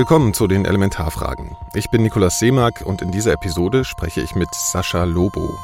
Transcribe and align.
Willkommen 0.00 0.32
zu 0.32 0.46
den 0.46 0.64
Elementarfragen. 0.64 1.58
Ich 1.74 1.90
bin 1.90 2.02
Nikolaus 2.02 2.38
Seemark 2.38 2.84
und 2.86 3.02
in 3.02 3.10
dieser 3.10 3.34
Episode 3.34 3.84
spreche 3.84 4.22
ich 4.22 4.34
mit 4.34 4.54
Sascha 4.54 5.04
Lobo. 5.04 5.58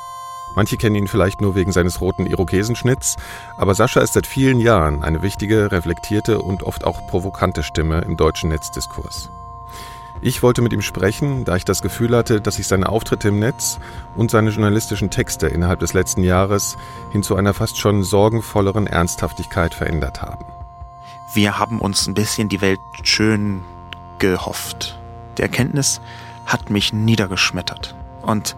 Manche 0.54 0.76
kennen 0.76 0.94
ihn 0.94 1.08
vielleicht 1.08 1.40
nur 1.40 1.54
wegen 1.54 1.72
seines 1.72 2.02
roten 2.02 2.26
Irokesenschnitts, 2.26 3.16
aber 3.56 3.74
Sascha 3.74 4.02
ist 4.02 4.12
seit 4.12 4.26
vielen 4.26 4.60
Jahren 4.60 5.02
eine 5.02 5.22
wichtige, 5.22 5.72
reflektierte 5.72 6.42
und 6.42 6.64
oft 6.64 6.84
auch 6.84 7.06
provokante 7.06 7.62
Stimme 7.62 8.02
im 8.02 8.18
deutschen 8.18 8.50
Netzdiskurs. 8.50 9.30
Ich 10.20 10.42
wollte 10.42 10.60
mit 10.60 10.74
ihm 10.74 10.82
sprechen, 10.82 11.46
da 11.46 11.56
ich 11.56 11.64
das 11.64 11.80
Gefühl 11.80 12.14
hatte, 12.14 12.42
dass 12.42 12.56
sich 12.56 12.66
seine 12.66 12.90
Auftritte 12.90 13.28
im 13.28 13.38
Netz 13.38 13.78
und 14.16 14.30
seine 14.30 14.50
journalistischen 14.50 15.08
Texte 15.08 15.46
innerhalb 15.46 15.80
des 15.80 15.94
letzten 15.94 16.22
Jahres 16.22 16.76
hin 17.10 17.22
zu 17.22 17.36
einer 17.36 17.54
fast 17.54 17.78
schon 17.78 18.04
sorgenvolleren 18.04 18.86
Ernsthaftigkeit 18.86 19.72
verändert 19.72 20.20
haben. 20.20 20.44
Wir 21.32 21.58
haben 21.58 21.80
uns 21.80 22.06
ein 22.06 22.12
bisschen 22.12 22.50
die 22.50 22.60
Welt 22.60 22.80
schön 23.02 23.62
gehofft. 24.18 24.98
Die 25.38 25.42
Erkenntnis 25.42 26.00
hat 26.46 26.70
mich 26.70 26.92
niedergeschmettert 26.92 27.94
und 28.22 28.56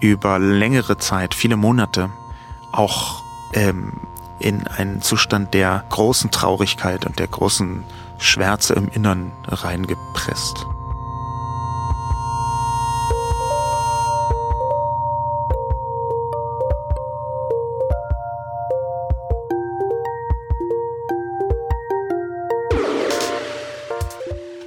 über 0.00 0.38
längere 0.38 0.98
Zeit, 0.98 1.34
viele 1.34 1.56
Monate, 1.56 2.10
auch 2.72 3.22
ähm, 3.54 3.92
in 4.38 4.66
einen 4.66 5.00
Zustand 5.00 5.54
der 5.54 5.84
großen 5.88 6.30
Traurigkeit 6.30 7.06
und 7.06 7.18
der 7.18 7.26
großen 7.26 7.84
Schwärze 8.18 8.74
im 8.74 8.88
Innern 8.88 9.32
reingepresst. 9.46 10.66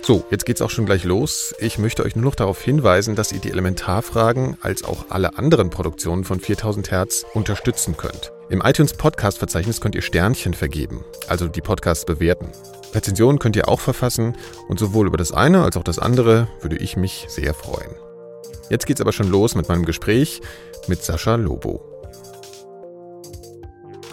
So, 0.09 0.25
jetzt 0.31 0.47
geht's 0.47 0.63
auch 0.63 0.71
schon 0.71 0.87
gleich 0.87 1.03
los. 1.03 1.53
Ich 1.59 1.77
möchte 1.77 2.03
euch 2.03 2.15
nur 2.15 2.25
noch 2.25 2.33
darauf 2.33 2.59
hinweisen, 2.59 3.15
dass 3.15 3.31
ihr 3.31 3.37
die 3.37 3.51
Elementarfragen 3.51 4.57
als 4.59 4.83
auch 4.83 5.05
alle 5.09 5.37
anderen 5.37 5.69
Produktionen 5.69 6.23
von 6.23 6.39
4000 6.39 6.89
Hertz 6.89 7.27
unterstützen 7.35 7.95
könnt. 7.95 8.31
Im 8.49 8.63
iTunes 8.65 8.93
Podcast 8.93 9.37
Verzeichnis 9.37 9.81
könnt 9.81 9.93
ihr 9.93 10.01
Sternchen 10.01 10.55
vergeben, 10.55 11.05
also 11.27 11.47
die 11.47 11.61
Podcasts 11.61 12.05
bewerten. 12.05 12.47
Rezensionen 12.91 13.37
könnt 13.37 13.55
ihr 13.55 13.69
auch 13.69 13.81
verfassen 13.81 14.35
und 14.67 14.79
sowohl 14.79 15.05
über 15.05 15.17
das 15.17 15.31
eine 15.31 15.61
als 15.61 15.77
auch 15.77 15.83
das 15.83 15.99
andere 15.99 16.47
würde 16.61 16.77
ich 16.77 16.97
mich 16.97 17.27
sehr 17.29 17.53
freuen. 17.53 17.91
Jetzt 18.71 18.87
geht's 18.87 19.01
aber 19.01 19.11
schon 19.11 19.29
los 19.29 19.53
mit 19.53 19.69
meinem 19.69 19.85
Gespräch 19.85 20.41
mit 20.87 21.03
Sascha 21.03 21.35
Lobo. 21.35 21.83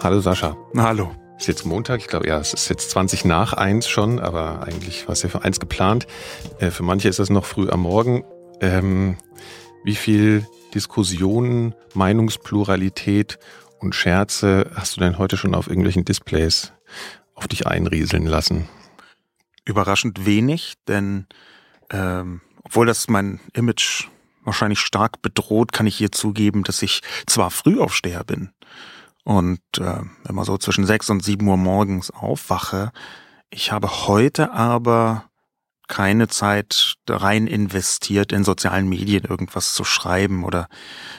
Hallo 0.03 0.19
Sascha. 0.19 0.55
Hallo. 0.77 1.09
Ist 1.37 1.47
jetzt 1.47 1.65
Montag, 1.65 1.99
ich 1.99 2.07
glaube, 2.07 2.27
ja, 2.27 2.39
es 2.39 2.53
ist 2.53 2.67
jetzt 2.67 2.89
20 2.89 3.23
nach 3.23 3.53
eins 3.53 3.87
schon, 3.87 4.19
aber 4.19 4.63
eigentlich 4.63 5.07
war 5.07 5.13
es 5.13 5.21
ja 5.21 5.29
für 5.29 5.43
eins 5.43 5.59
geplant. 5.59 6.07
Äh, 6.59 6.71
für 6.71 6.81
manche 6.81 7.09
ist 7.09 7.19
es 7.19 7.29
noch 7.29 7.45
früh 7.45 7.69
am 7.69 7.81
Morgen. 7.81 8.25
Ähm, 8.59 9.17
wie 9.83 9.95
viel 9.95 10.47
Diskussionen, 10.73 11.75
Meinungspluralität 11.93 13.37
und 13.77 13.93
Scherze 13.93 14.71
hast 14.73 14.95
du 14.95 14.99
denn 14.99 15.19
heute 15.19 15.37
schon 15.37 15.53
auf 15.53 15.67
irgendwelchen 15.67 16.05
Displays 16.05 16.73
auf 17.35 17.47
dich 17.47 17.67
einrieseln 17.67 18.25
lassen? 18.25 18.67
Überraschend 19.63 20.25
wenig, 20.25 20.73
denn 20.87 21.27
ähm, 21.91 22.41
obwohl 22.63 22.87
das 22.87 23.09
mein 23.09 23.39
Image 23.53 24.07
wahrscheinlich 24.43 24.79
stark 24.79 25.21
bedroht, 25.21 25.71
kann 25.71 25.85
ich 25.85 25.97
hier 25.97 26.11
zugeben, 26.11 26.63
dass 26.63 26.81
ich 26.81 27.01
zwar 27.27 27.51
Frühaufsteher 27.51 28.23
bin 28.23 28.49
und 29.27 29.59
äh, 29.77 30.03
immer 30.29 30.45
so 30.45 30.57
zwischen 30.57 30.85
sechs 30.85 31.09
und 31.09 31.21
sieben 31.21 31.49
Uhr 31.49 31.57
morgens 31.57 32.11
aufwache. 32.11 32.93
Ich 33.49 33.73
habe 33.73 34.07
heute 34.07 34.53
aber 34.53 35.25
keine 35.89 36.29
Zeit 36.29 36.95
rein 37.09 37.45
investiert, 37.45 38.31
in 38.31 38.45
sozialen 38.45 38.87
Medien 38.87 39.25
irgendwas 39.25 39.73
zu 39.73 39.83
schreiben 39.83 40.45
oder 40.45 40.69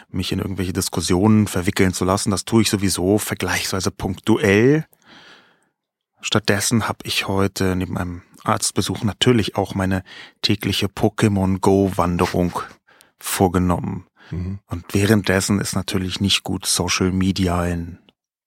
mich 0.09 0.33
in 0.33 0.39
irgendwelche 0.39 0.73
Diskussionen 0.73 1.49
verwickeln 1.49 1.93
zu 1.93 2.07
lassen. 2.07 2.31
Das 2.31 2.47
tue 2.47 2.63
ich 2.63 2.71
sowieso 2.71 3.19
vergleichsweise 3.19 3.91
punktuell. 3.91 4.87
Stattdessen 6.23 6.89
habe 6.89 7.01
ich 7.03 7.29
heute 7.29 7.77
neben 7.77 7.99
einem 7.99 8.23
Arztbesuch 8.43 9.03
natürlich 9.03 9.57
auch 9.57 9.75
meine 9.75 10.03
tägliche 10.41 10.87
Pokémon 10.87 11.61
Go 11.61 11.93
Wanderung 11.97 12.59
vorgenommen. 13.19 14.08
Mhm. 14.31 14.59
Und 14.67 14.85
währenddessen 14.93 15.61
ist 15.61 15.75
natürlich 15.75 16.21
nicht 16.21 16.43
gut 16.43 16.67
Social 16.67 17.13
Media 17.13 17.65
in. 17.67 17.99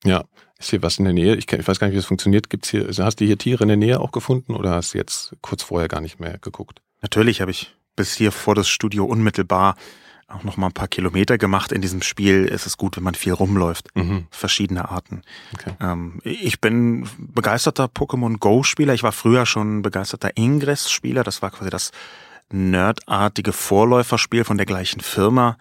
Ja, 0.03 0.23
ist 0.57 0.69
hier 0.69 0.81
was 0.81 0.99
in 0.99 1.05
der 1.05 1.13
Nähe? 1.13 1.35
Ich, 1.35 1.51
ich 1.51 1.67
weiß 1.67 1.79
gar 1.79 1.87
nicht, 1.87 1.93
wie 1.93 1.99
das 1.99 2.05
funktioniert. 2.05 2.49
Gibt's 2.49 2.69
hier, 2.69 2.85
also 2.85 3.03
hast 3.03 3.17
du 3.17 3.25
hier 3.25 3.37
Tiere 3.37 3.63
in 3.63 3.67
der 3.67 3.77
Nähe 3.77 3.99
auch 3.99 4.11
gefunden 4.11 4.55
oder 4.55 4.71
hast 4.71 4.93
du 4.93 4.97
jetzt 4.97 5.35
kurz 5.41 5.63
vorher 5.63 5.87
gar 5.87 6.01
nicht 6.01 6.19
mehr 6.19 6.37
geguckt? 6.39 6.81
Natürlich 7.01 7.41
habe 7.41 7.51
ich 7.51 7.75
bis 7.95 8.15
hier 8.15 8.31
vor 8.31 8.55
das 8.55 8.69
Studio 8.69 9.05
unmittelbar 9.05 9.75
auch 10.33 10.43
noch 10.43 10.57
mal 10.57 10.67
ein 10.67 10.73
paar 10.73 10.87
Kilometer 10.87 11.37
gemacht. 11.37 11.71
In 11.71 11.81
diesem 11.81 12.01
Spiel 12.01 12.45
ist 12.45 12.65
es 12.65 12.77
gut, 12.77 12.97
wenn 12.97 13.03
man 13.03 13.15
viel 13.15 13.33
rumläuft. 13.33 13.95
Mhm. 13.95 14.27
Verschiedene 14.29 14.89
Arten. 14.89 15.23
Okay. 15.53 15.71
Ähm, 15.79 16.19
ich 16.23 16.61
bin 16.61 17.07
begeisterter 17.17 17.85
Pokémon 17.85 18.37
Go-Spieler. 18.37 18.93
Ich 18.93 19.03
war 19.03 19.11
früher 19.11 19.45
schon 19.45 19.81
begeisterter 19.81 20.31
Ingress-Spieler. 20.35 21.23
Das 21.23 21.41
war 21.41 21.51
quasi 21.51 21.69
das 21.69 21.91
nerdartige 22.53 23.53
Vorläuferspiel 23.53 24.43
von 24.43 24.57
der 24.57 24.65
gleichen 24.65 25.01
Firma. 25.01 25.57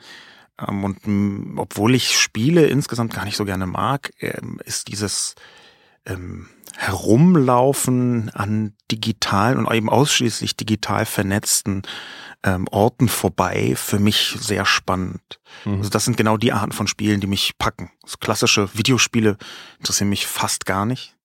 Ähm, 0.67 0.85
und 0.85 1.59
obwohl 1.59 1.95
ich 1.95 2.19
Spiele 2.19 2.67
insgesamt 2.67 3.15
gar 3.15 3.25
nicht 3.25 3.37
so 3.37 3.45
gerne 3.45 3.67
mag, 3.67 4.13
ähm, 4.21 4.61
ist 4.65 4.89
dieses 4.89 5.35
ähm, 6.07 6.49
Herumlaufen 6.77 8.31
an 8.31 8.75
digitalen 8.91 9.59
und 9.59 9.73
eben 9.73 9.91
ausschließlich 9.91 10.57
digital 10.57 11.05
vernetzten 11.05 11.83
ähm, 12.43 12.67
Orten 12.71 13.09
vorbei 13.09 13.75
für 13.77 13.99
mich 13.99 14.37
sehr 14.39 14.65
spannend. 14.65 15.41
Mhm. 15.65 15.79
Also 15.79 15.91
das 15.91 16.05
sind 16.05 16.17
genau 16.17 16.37
die 16.37 16.53
Arten 16.53 16.73
von 16.73 16.87
Spielen, 16.87 17.21
die 17.21 17.27
mich 17.27 17.59
packen. 17.59 17.91
Also 18.03 18.17
klassische 18.19 18.71
Videospiele 18.75 19.37
interessieren 19.79 20.09
mich 20.09 20.27
fast 20.27 20.65
gar 20.65 20.87
nicht. 20.87 21.17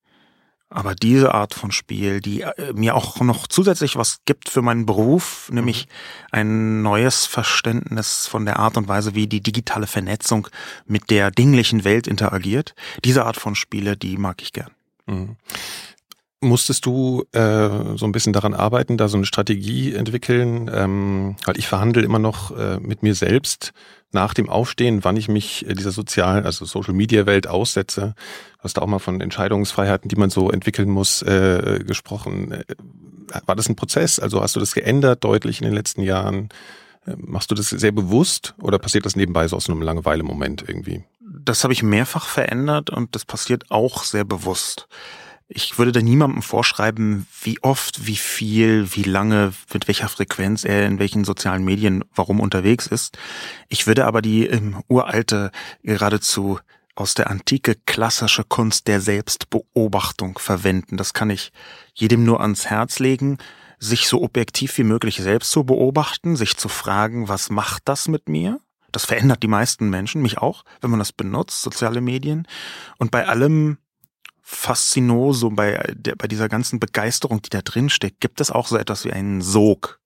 Aber 0.69 0.95
diese 0.95 1.33
Art 1.33 1.53
von 1.53 1.71
Spiel, 1.71 2.21
die 2.21 2.41
äh, 2.41 2.73
mir 2.73 2.95
auch 2.95 3.21
noch 3.21 3.47
zusätzlich 3.47 3.95
was 3.95 4.19
gibt 4.25 4.49
für 4.49 4.61
meinen 4.61 4.85
Beruf, 4.85 5.49
nämlich 5.51 5.85
mhm. 5.85 5.91
ein 6.31 6.81
neues 6.81 7.25
Verständnis 7.25 8.27
von 8.27 8.45
der 8.45 8.59
Art 8.59 8.75
und 8.75 8.87
Weise, 8.87 9.15
wie 9.15 9.27
die 9.27 9.41
digitale 9.41 9.87
Vernetzung 9.87 10.47
mit 10.85 11.09
der 11.11 11.31
dinglichen 11.31 11.83
Welt 11.83 12.07
interagiert. 12.07 12.73
Diese 13.03 13.25
Art 13.25 13.37
von 13.37 13.55
Spiele, 13.55 13.95
die 13.95 14.17
mag 14.17 14.41
ich 14.41 14.53
gern. 14.53 14.71
Mhm. 15.05 15.37
Musstest 16.45 16.85
du 16.85 17.25
äh, 17.31 17.69
so 17.95 18.05
ein 18.05 18.11
bisschen 18.11 18.31
daran 18.31 18.53
arbeiten, 18.53 18.97
da 18.97 19.07
so 19.07 19.17
eine 19.17 19.25
Strategie 19.25 19.93
entwickeln? 19.93 20.69
Ähm, 20.73 21.35
weil 21.45 21.57
ich 21.57 21.67
verhandle 21.67 22.03
immer 22.03 22.19
noch 22.19 22.55
äh, 22.55 22.79
mit 22.79 23.01
mir 23.01 23.15
selbst 23.15 23.73
nach 24.11 24.33
dem 24.33 24.47
Aufstehen, 24.49 25.03
wann 25.03 25.17
ich 25.17 25.27
mich 25.27 25.65
dieser 25.67 25.91
sozialen, 25.91 26.45
also 26.45 26.65
Social 26.65 26.93
Media 26.93 27.25
Welt 27.25 27.47
aussetze. 27.47 28.13
Du 28.57 28.63
hast 28.63 28.77
da 28.77 28.81
auch 28.81 28.87
mal 28.87 28.99
von 28.99 29.21
Entscheidungsfreiheiten, 29.21 30.07
die 30.07 30.15
man 30.15 30.29
so 30.29 30.51
entwickeln 30.51 30.89
muss, 30.89 31.21
äh, 31.23 31.83
gesprochen. 31.85 32.51
Äh, 32.51 32.63
war 33.45 33.55
das 33.55 33.67
ein 33.67 33.75
Prozess? 33.75 34.19
Also 34.19 34.41
hast 34.41 34.55
du 34.55 34.59
das 34.59 34.73
geändert 34.73 35.23
deutlich 35.23 35.61
in 35.61 35.65
den 35.65 35.73
letzten 35.73 36.01
Jahren? 36.01 36.49
Äh, 37.05 37.15
machst 37.17 37.51
du 37.51 37.55
das 37.55 37.69
sehr 37.69 37.91
bewusst 37.91 38.53
oder 38.61 38.79
passiert 38.79 39.05
das 39.05 39.15
nebenbei 39.15 39.47
so 39.47 39.55
aus 39.55 39.69
einem 39.69 39.81
Langeweile-Moment 39.81 40.63
irgendwie? 40.67 41.03
Das 41.19 41.63
habe 41.63 41.73
ich 41.73 41.83
mehrfach 41.83 42.27
verändert 42.27 42.89
und 42.89 43.15
das 43.15 43.25
passiert 43.25 43.69
auch 43.69 44.03
sehr 44.03 44.23
bewusst. 44.23 44.87
Ich 45.47 45.77
würde 45.77 45.91
da 45.91 46.01
niemandem 46.01 46.41
vorschreiben, 46.41 47.27
wie 47.41 47.61
oft, 47.61 48.07
wie 48.07 48.15
viel, 48.15 48.95
wie 48.95 49.03
lange, 49.03 49.53
mit 49.71 49.87
welcher 49.87 50.09
Frequenz 50.09 50.63
er 50.63 50.87
in 50.87 50.97
welchen 50.97 51.23
sozialen 51.23 51.63
Medien 51.63 52.03
warum 52.15 52.39
unterwegs 52.39 52.87
ist. 52.87 53.19
Ich 53.69 53.85
würde 53.85 54.05
aber 54.05 54.23
die 54.23 54.47
ähm, 54.47 54.81
uralte, 54.87 55.51
geradezu 55.83 56.59
aus 56.95 57.13
der 57.13 57.29
Antike 57.29 57.75
klassische 57.85 58.43
Kunst 58.43 58.87
der 58.87 59.01
Selbstbeobachtung 59.01 60.39
verwenden. 60.39 60.97
Das 60.97 61.13
kann 61.13 61.29
ich 61.29 61.51
jedem 61.93 62.23
nur 62.23 62.41
ans 62.41 62.65
Herz 62.65 62.97
legen, 62.97 63.37
sich 63.77 64.07
so 64.07 64.23
objektiv 64.23 64.75
wie 64.79 64.83
möglich 64.83 65.17
selbst 65.17 65.51
zu 65.51 65.63
beobachten, 65.63 66.35
sich 66.35 66.57
zu 66.57 66.69
fragen, 66.69 67.27
was 67.27 67.51
macht 67.51 67.83
das 67.85 68.07
mit 68.07 68.29
mir? 68.29 68.59
Das 68.91 69.05
verändert 69.05 69.43
die 69.43 69.47
meisten 69.47 69.89
Menschen, 69.89 70.21
mich 70.21 70.37
auch, 70.37 70.63
wenn 70.81 70.89
man 70.89 70.99
das 70.99 71.11
benutzt, 71.11 71.61
soziale 71.61 71.99
Medien. 72.01 72.47
Und 72.97 73.11
bei 73.11 73.27
allem 73.27 73.77
Faszinoso, 74.47 75.49
bei, 75.49 75.91
der, 75.95 76.15
bei 76.15 76.27
dieser 76.27 76.47
ganzen 76.47 76.79
Begeisterung, 76.79 77.41
die 77.41 77.49
da 77.49 77.63
drin 77.63 77.89
steckt, 77.89 78.21
gibt 78.21 78.39
es 78.39 78.51
auch 78.51 78.67
so 78.67 78.77
etwas 78.77 79.03
wie 79.03 79.11
einen 79.11 79.41
Sog. 79.41 79.99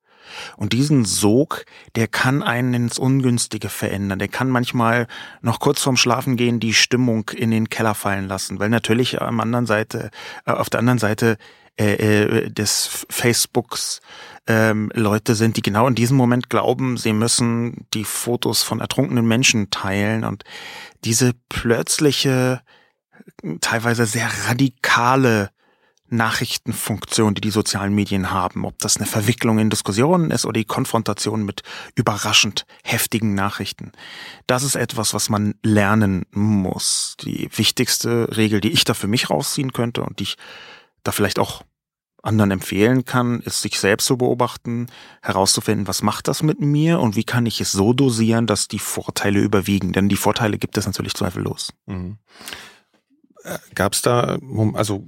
Und 0.56 0.72
diesen 0.72 1.04
Sog, 1.04 1.66
der 1.96 2.08
kann 2.08 2.42
einen 2.42 2.74
ins 2.74 3.00
Ungünstige 3.00 3.68
verändern. 3.68 4.18
Der 4.18 4.30
kann 4.30 4.50
manchmal 4.50 5.08
noch 5.42 5.60
kurz 5.60 5.82
vorm 5.82 5.98
Schlafen 5.98 6.38
gehen 6.38 6.62
die 6.62 6.74
Stimmung 6.74 7.28
in 7.36 7.52
den 7.52 7.70
Keller 7.70 7.96
fallen 7.96 8.30
lassen, 8.30 8.60
weil 8.60 8.70
natürlich 8.70 9.22
am 9.22 9.42
anderen 9.42 9.66
Seite, 9.66 10.10
äh, 10.46 10.52
auf 10.52 10.70
der 10.70 10.80
anderen 10.80 11.00
Seite 11.00 11.38
äh, 11.78 11.94
äh, 11.96 12.50
des 12.50 13.06
Facebooks 13.10 14.00
ähm, 14.48 14.90
Leute 14.94 15.36
sind, 15.36 15.58
die 15.58 15.62
genau 15.62 15.86
in 15.86 15.96
diesem 15.96 16.16
Moment 16.16 16.50
glauben, 16.50 16.96
sie 16.96 17.12
müssen 17.12 17.88
die 17.94 18.06
Fotos 18.06 18.64
von 18.64 18.80
ertrunkenen 18.80 19.28
Menschen 19.28 19.70
teilen 19.70 20.24
und 20.24 20.46
diese 21.04 21.34
plötzliche 21.50 22.62
teilweise 23.62 24.06
sehr 24.06 24.30
radikale 24.48 25.52
Nachrichtenfunktion, 26.12 27.36
die 27.36 27.42
die 27.42 27.52
sozialen 27.52 27.94
Medien 27.94 28.32
haben, 28.32 28.66
ob 28.66 28.80
das 28.80 28.98
eine 28.98 29.06
Verwicklung 29.06 29.60
in 29.60 29.70
Diskussionen 29.70 30.32
ist 30.32 30.46
oder 30.46 30.60
die 30.60 30.66
Konfrontation 30.66 31.46
mit 31.46 31.62
überraschend 31.96 32.66
heftigen 32.84 33.36
Nachrichten. 33.36 33.92
Das 34.48 34.64
ist 34.64 34.76
etwas, 34.76 35.14
was 35.14 35.30
man 35.30 35.56
lernen 35.62 36.26
muss. 36.32 37.16
Die 37.22 37.50
wichtigste 37.56 38.36
Regel, 38.36 38.60
die 38.60 38.72
ich 38.72 38.84
da 38.84 38.94
für 38.94 39.08
mich 39.08 39.30
rausziehen 39.30 39.72
könnte 39.72 40.02
und 40.02 40.20
die 40.20 40.24
ich 40.24 40.38
da 41.04 41.12
vielleicht 41.12 41.40
auch 41.40 41.64
anderen 42.22 42.52
empfehlen 42.52 43.06
kann, 43.06 43.40
ist 43.42 43.62
sich 43.62 43.80
selbst 43.80 44.06
zu 44.06 44.18
beobachten, 44.18 44.88
herauszufinden, 45.22 45.88
was 45.88 46.02
macht 46.02 46.28
das 46.28 46.44
mit 46.44 46.60
mir 46.60 47.00
und 47.00 47.16
wie 47.16 47.24
kann 47.24 47.46
ich 47.46 47.62
es 47.62 47.72
so 47.72 47.94
dosieren, 47.94 48.46
dass 48.46 48.68
die 48.68 48.80
Vorteile 48.80 49.40
überwiegen. 49.40 49.94
Denn 49.94 50.10
die 50.10 50.18
Vorteile 50.18 50.58
gibt 50.58 50.78
es 50.78 50.86
natürlich 50.86 51.14
zweifellos. 51.14 51.72
Mhm. 51.86 52.18
Gab 53.74 53.94
es 53.94 54.02
da, 54.02 54.38
also, 54.74 55.04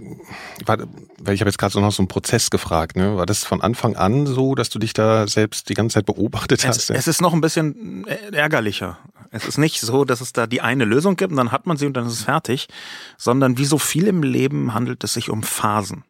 war, 0.65 0.77
weil 1.19 1.35
ich 1.35 1.41
habe 1.41 1.49
jetzt 1.49 1.57
gerade 1.57 1.73
so 1.73 1.81
noch 1.81 1.91
so 1.91 2.01
einen 2.01 2.07
Prozess 2.07 2.49
gefragt, 2.49 2.95
ne? 2.95 3.17
war 3.17 3.25
das 3.25 3.43
von 3.43 3.61
Anfang 3.61 3.95
an 3.97 4.25
so, 4.25 4.55
dass 4.55 4.69
du 4.69 4.79
dich 4.79 4.93
da 4.93 5.27
selbst 5.27 5.67
die 5.67 5.73
ganze 5.73 5.95
Zeit 5.95 6.05
beobachtet 6.05 6.65
hast? 6.65 6.89
Es, 6.89 6.89
es 6.89 7.07
ist 7.07 7.21
noch 7.21 7.33
ein 7.33 7.41
bisschen 7.41 8.05
ärgerlicher. 8.31 8.97
Es 9.31 9.45
ist 9.45 9.57
nicht 9.57 9.81
so, 9.81 10.05
dass 10.05 10.21
es 10.21 10.33
da 10.33 10.47
die 10.47 10.61
eine 10.61 10.85
Lösung 10.85 11.15
gibt 11.15 11.31
und 11.31 11.37
dann 11.37 11.51
hat 11.51 11.65
man 11.65 11.77
sie 11.77 11.85
und 11.85 11.93
dann 11.93 12.05
ist 12.05 12.13
es 12.13 12.23
fertig, 12.23 12.67
sondern 13.17 13.57
wie 13.57 13.65
so 13.65 13.77
viel 13.77 14.07
im 14.07 14.23
Leben 14.23 14.73
handelt 14.73 15.03
es 15.03 15.13
sich 15.13 15.29
um 15.29 15.43
Phasen. 15.43 16.03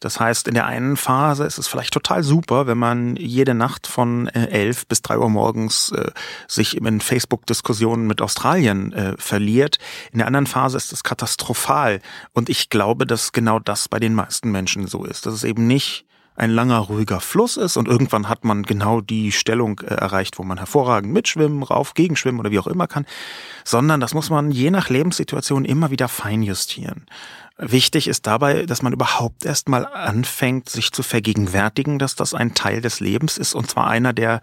Das 0.00 0.18
heißt, 0.18 0.48
in 0.48 0.54
der 0.54 0.66
einen 0.66 0.96
Phase 0.96 1.44
ist 1.44 1.58
es 1.58 1.68
vielleicht 1.68 1.92
total 1.92 2.22
super, 2.22 2.66
wenn 2.66 2.78
man 2.78 3.16
jede 3.16 3.54
Nacht 3.54 3.86
von 3.86 4.28
äh, 4.28 4.46
elf 4.46 4.86
bis 4.86 5.02
drei 5.02 5.18
Uhr 5.18 5.28
morgens 5.28 5.92
äh, 5.92 6.10
sich 6.48 6.76
in 6.76 7.00
Facebook-Diskussionen 7.00 8.06
mit 8.06 8.22
Australien 8.22 8.92
äh, 8.92 9.14
verliert. 9.18 9.78
In 10.10 10.18
der 10.18 10.26
anderen 10.26 10.46
Phase 10.46 10.78
ist 10.78 10.92
es 10.92 11.04
katastrophal. 11.04 12.00
Und 12.32 12.48
ich 12.48 12.70
glaube, 12.70 13.06
dass 13.06 13.32
genau 13.32 13.58
das 13.58 13.88
bei 13.88 14.00
den 14.00 14.14
meisten 14.14 14.50
Menschen 14.50 14.86
so 14.86 15.04
ist. 15.04 15.26
Dass 15.26 15.34
es 15.34 15.44
eben 15.44 15.66
nicht 15.66 16.06
ein 16.40 16.50
langer, 16.50 16.78
ruhiger 16.78 17.20
Fluss 17.20 17.58
ist 17.58 17.76
und 17.76 17.86
irgendwann 17.86 18.28
hat 18.28 18.44
man 18.44 18.62
genau 18.62 19.02
die 19.02 19.30
Stellung 19.30 19.80
äh, 19.80 19.94
erreicht, 19.94 20.38
wo 20.38 20.42
man 20.42 20.56
hervorragend 20.56 21.12
mitschwimmen, 21.12 21.62
rauf, 21.62 21.92
gegenschwimmen 21.92 22.40
oder 22.40 22.50
wie 22.50 22.58
auch 22.58 22.66
immer 22.66 22.86
kann, 22.86 23.04
sondern 23.64 24.00
das 24.00 24.14
muss 24.14 24.30
man 24.30 24.50
je 24.50 24.70
nach 24.70 24.88
Lebenssituation 24.88 25.66
immer 25.66 25.90
wieder 25.90 26.08
feinjustieren. 26.08 27.04
Wichtig 27.62 28.08
ist 28.08 28.26
dabei, 28.26 28.64
dass 28.64 28.80
man 28.80 28.94
überhaupt 28.94 29.44
erst 29.44 29.68
mal 29.68 29.84
anfängt, 29.84 30.70
sich 30.70 30.92
zu 30.92 31.02
vergegenwärtigen, 31.02 31.98
dass 31.98 32.14
das 32.14 32.32
ein 32.32 32.54
Teil 32.54 32.80
des 32.80 33.00
Lebens 33.00 33.36
ist 33.36 33.54
und 33.54 33.70
zwar 33.70 33.86
einer, 33.86 34.14
der 34.14 34.40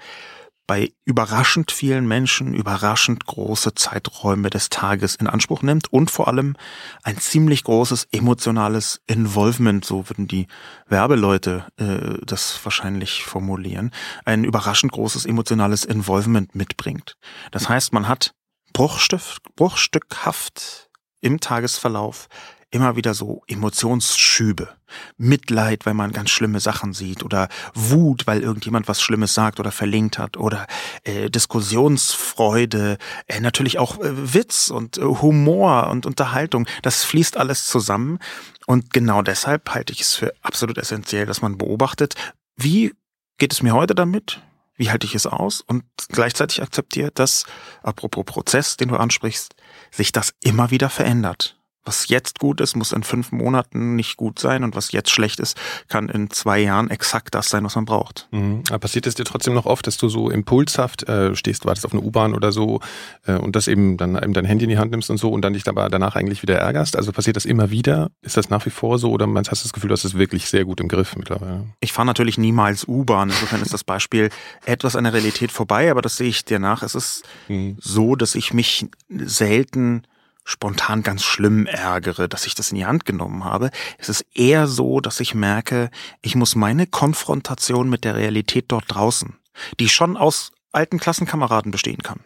bei 0.68 0.92
überraschend 1.06 1.72
vielen 1.72 2.08
Menschen 2.08 2.54
überraschend 2.54 3.26
große 3.26 3.74
Zeiträume 3.74 4.52
des 4.52 4.70
Tages 4.70 5.16
in 5.16 5.26
Anspruch 5.26 5.64
nimmt 5.64 5.92
und 5.92 6.12
vor 6.12 6.28
allem 6.28 6.56
ein 7.02 7.18
ziemlich 7.18 7.64
großes 7.64 8.10
emotionales 8.12 9.02
Involvement, 9.08 9.84
so 9.84 10.10
würden 10.10 10.28
die 10.28 10.48
Werbeleute 10.88 11.66
äh, 11.78 12.24
das 12.24 12.60
wahrscheinlich 12.64 13.24
formulieren, 13.24 13.92
ein 14.26 14.44
überraschend 14.44 14.92
großes 14.92 15.26
emotionales 15.26 15.86
Involvement 15.86 16.54
mitbringt. 16.54 17.16
Das 17.52 17.68
heißt, 17.68 17.94
man 17.94 18.08
hat 18.08 18.34
Bruchstück, 18.74 19.22
bruchstückhaft 19.56 20.90
im 21.22 21.40
Tagesverlauf 21.40 22.28
immer 22.70 22.96
wieder 22.96 23.14
so 23.14 23.44
Emotionsschübe. 23.48 24.70
Mitleid, 25.18 25.86
weil 25.86 25.94
man 25.94 26.14
ganz 26.14 26.30
schlimme 26.30 26.62
Sachen 26.62 26.94
sieht 26.94 27.24
oder 27.24 27.50
Wut, 27.74 28.26
weil 28.26 28.42
irgendjemand 28.42 28.88
was 28.88 29.02
Schlimmes 29.02 29.34
sagt 29.34 29.60
oder 29.60 29.72
verlinkt 29.72 30.18
hat 30.18 30.38
oder 30.38 30.66
äh, 31.04 31.30
Diskussionsfreude, 31.30 32.98
äh, 33.28 33.40
natürlich 33.42 33.80
auch 33.80 34.00
äh, 34.00 34.34
Witz 34.34 34.70
und 34.70 34.98
äh, 34.98 35.02
Humor 35.02 35.88
und 35.88 36.06
Unterhaltung. 36.06 36.68
Das 36.84 37.04
fließt 37.04 37.36
alles 37.36 37.68
zusammen 37.68 38.20
und 38.66 38.94
genau 38.94 39.22
deshalb 39.22 39.70
halte 39.74 39.92
ich 39.92 40.02
es 40.02 40.16
für 40.16 40.34
absolut 40.42 40.78
essentiell, 40.78 41.26
dass 41.26 41.42
man 41.42 41.58
beobachtet, 41.58 42.16
wie 42.56 42.94
geht 43.38 43.52
es 43.52 43.62
mir 43.62 43.74
heute 43.74 43.94
damit? 43.94 44.42
Wie 44.78 44.90
halte 44.90 45.06
ich 45.06 45.16
es 45.16 45.26
aus? 45.26 45.62
Und 45.62 45.84
gleichzeitig 46.10 46.62
akzeptiert, 46.62 47.20
dass, 47.20 47.46
apropos 47.82 48.26
Prozess, 48.26 48.78
den 48.78 48.90
du 48.90 48.96
ansprichst, 48.96 49.56
sich 49.92 50.12
das 50.12 50.34
immer 50.42 50.72
wieder 50.72 50.90
verändert 50.90 51.58
was 51.88 52.10
jetzt 52.10 52.40
gut 52.40 52.62
ist, 52.62 52.76
muss 52.76 52.92
in 52.92 53.04
fünf 53.04 53.32
Monaten 53.32 53.96
nicht 53.96 54.18
gut 54.18 54.40
sein 54.40 54.64
und 54.64 54.76
was 54.76 54.92
jetzt 54.92 55.10
schlecht 55.10 55.40
ist, 55.40 55.58
kann 55.88 56.10
in 56.10 56.30
zwei 56.30 56.60
Jahren 56.60 56.90
exakt 56.90 57.34
das 57.34 57.50
sein, 57.50 57.64
was 57.64 57.76
man 57.76 57.86
braucht. 57.86 58.28
Mhm. 58.32 58.64
Aber 58.70 58.80
passiert 58.80 59.08
es 59.08 59.16
dir 59.16 59.24
trotzdem 59.24 59.54
noch 59.54 59.66
oft, 59.66 59.88
dass 59.88 59.98
du 59.98 60.10
so 60.10 60.30
impulshaft 60.30 61.08
äh, 61.08 61.36
stehst, 61.36 61.66
wartest 61.66 61.86
auf 61.86 61.94
eine 61.94 62.02
U-Bahn 62.02 62.34
oder 62.34 62.52
so 62.52 62.82
äh, 63.26 63.34
und 63.34 63.56
das 63.56 63.68
eben 63.68 63.98
dann 63.98 64.22
eben 64.22 64.34
dein 64.34 64.46
Handy 64.46 64.66
in 64.66 64.70
die 64.70 64.78
Hand 64.78 64.92
nimmst 64.92 65.10
und 65.10 65.18
so 65.18 65.32
und 65.32 65.42
dann 65.42 65.54
dich 65.54 65.64
dabei 65.64 65.88
danach 65.90 66.16
eigentlich 66.16 66.42
wieder 66.42 66.58
ärgerst? 66.58 66.96
Also 66.96 67.12
passiert 67.12 67.38
das 67.38 67.46
immer 67.46 67.70
wieder? 67.72 68.12
Ist 68.22 68.38
das 68.38 68.50
nach 68.50 68.66
wie 68.66 68.70
vor 68.70 69.00
so 69.00 69.12
oder 69.12 69.28
hast 69.28 69.48
du 69.48 69.66
das 69.66 69.74
Gefühl, 69.74 69.90
du 69.90 69.94
hast 69.94 70.04
es 70.04 70.18
wirklich 70.18 70.50
sehr 70.50 70.66
gut 70.66 70.82
im 70.82 70.88
Griff 70.88 71.16
mittlerweile? 71.16 71.66
Ich 71.80 71.94
fahre 71.94 72.06
natürlich 72.06 72.38
niemals 72.38 72.88
U-Bahn. 72.88 73.30
Insofern 73.30 73.62
ist 73.62 73.74
das 73.74 73.84
Beispiel 73.84 74.30
etwas 74.66 74.96
an 74.96 75.06
der 75.06 75.14
Realität 75.14 75.52
vorbei, 75.52 75.90
aber 75.90 76.02
das 76.02 76.18
sehe 76.18 76.30
ich 76.30 76.44
dir 76.44 76.60
nach. 76.60 76.84
Es 76.84 76.96
ist 76.96 77.24
mhm. 77.48 77.78
so, 77.80 78.16
dass 78.16 78.36
ich 78.36 78.54
mich 78.54 78.88
selten 79.10 80.04
spontan 80.48 81.04
ganz 81.04 81.24
schlimm 81.24 81.66
ärgere, 81.66 82.30
dass 82.30 82.48
ich 82.48 82.56
das 82.56 82.72
in 82.72 82.78
die 82.78 82.86
Hand 82.86 83.04
genommen 83.04 83.44
habe. 83.44 83.70
Es 83.98 84.08
ist 84.08 84.26
eher 84.34 84.66
so, 84.66 85.02
dass 85.02 85.20
ich 85.20 85.36
merke, 85.36 85.92
ich 86.22 86.36
muss 86.36 86.56
meine 86.56 86.88
Konfrontation 86.88 87.90
mit 87.90 88.06
der 88.06 88.16
Realität 88.16 88.66
dort 88.70 88.86
draußen, 88.88 89.36
die 89.82 89.90
schon 89.90 90.16
aus 90.16 90.54
alten 90.72 91.00
Klassenkameraden 91.00 91.72
bestehen 91.72 92.02
kann. 92.02 92.22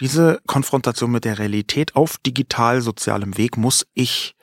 Diese 0.00 0.40
Konfrontation 0.48 1.12
mit 1.12 1.24
der 1.24 1.38
Realität 1.38 1.94
auf 1.94 2.18
digital 2.18 2.80
sozialem 2.80 3.38
Weg 3.38 3.56
muss 3.56 3.86
ich 3.94 4.34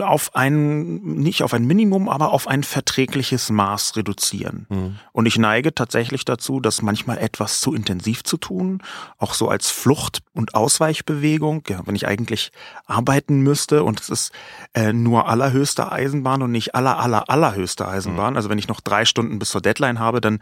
auf 0.00 0.34
ein, 0.34 0.96
nicht 1.02 1.42
auf 1.42 1.52
ein 1.52 1.66
Minimum, 1.66 2.08
aber 2.08 2.32
auf 2.32 2.48
ein 2.48 2.62
verträgliches 2.62 3.50
Maß 3.50 3.96
reduzieren. 3.96 4.66
Mhm. 4.68 4.96
Und 5.12 5.26
ich 5.26 5.38
neige 5.38 5.74
tatsächlich 5.74 6.24
dazu, 6.24 6.60
das 6.60 6.82
manchmal 6.82 7.18
etwas 7.18 7.60
zu 7.60 7.74
intensiv 7.74 8.24
zu 8.24 8.38
tun, 8.38 8.82
auch 9.18 9.34
so 9.34 9.48
als 9.48 9.70
Flucht- 9.70 10.20
und 10.32 10.54
Ausweichbewegung, 10.54 11.62
ja, 11.68 11.86
wenn 11.86 11.94
ich 11.94 12.06
eigentlich 12.06 12.52
arbeiten 12.86 13.40
müsste 13.40 13.84
und 13.84 14.00
es 14.00 14.08
ist 14.08 14.32
äh, 14.74 14.92
nur 14.92 15.28
allerhöchste 15.28 15.92
Eisenbahn 15.92 16.42
und 16.42 16.50
nicht 16.50 16.74
aller, 16.74 16.98
aller, 16.98 17.28
allerhöchste 17.28 17.86
Eisenbahn. 17.86 18.32
Mhm. 18.32 18.36
Also 18.36 18.48
wenn 18.48 18.58
ich 18.58 18.68
noch 18.68 18.80
drei 18.80 19.04
Stunden 19.04 19.38
bis 19.38 19.50
zur 19.50 19.60
Deadline 19.60 19.98
habe, 19.98 20.20
dann 20.20 20.40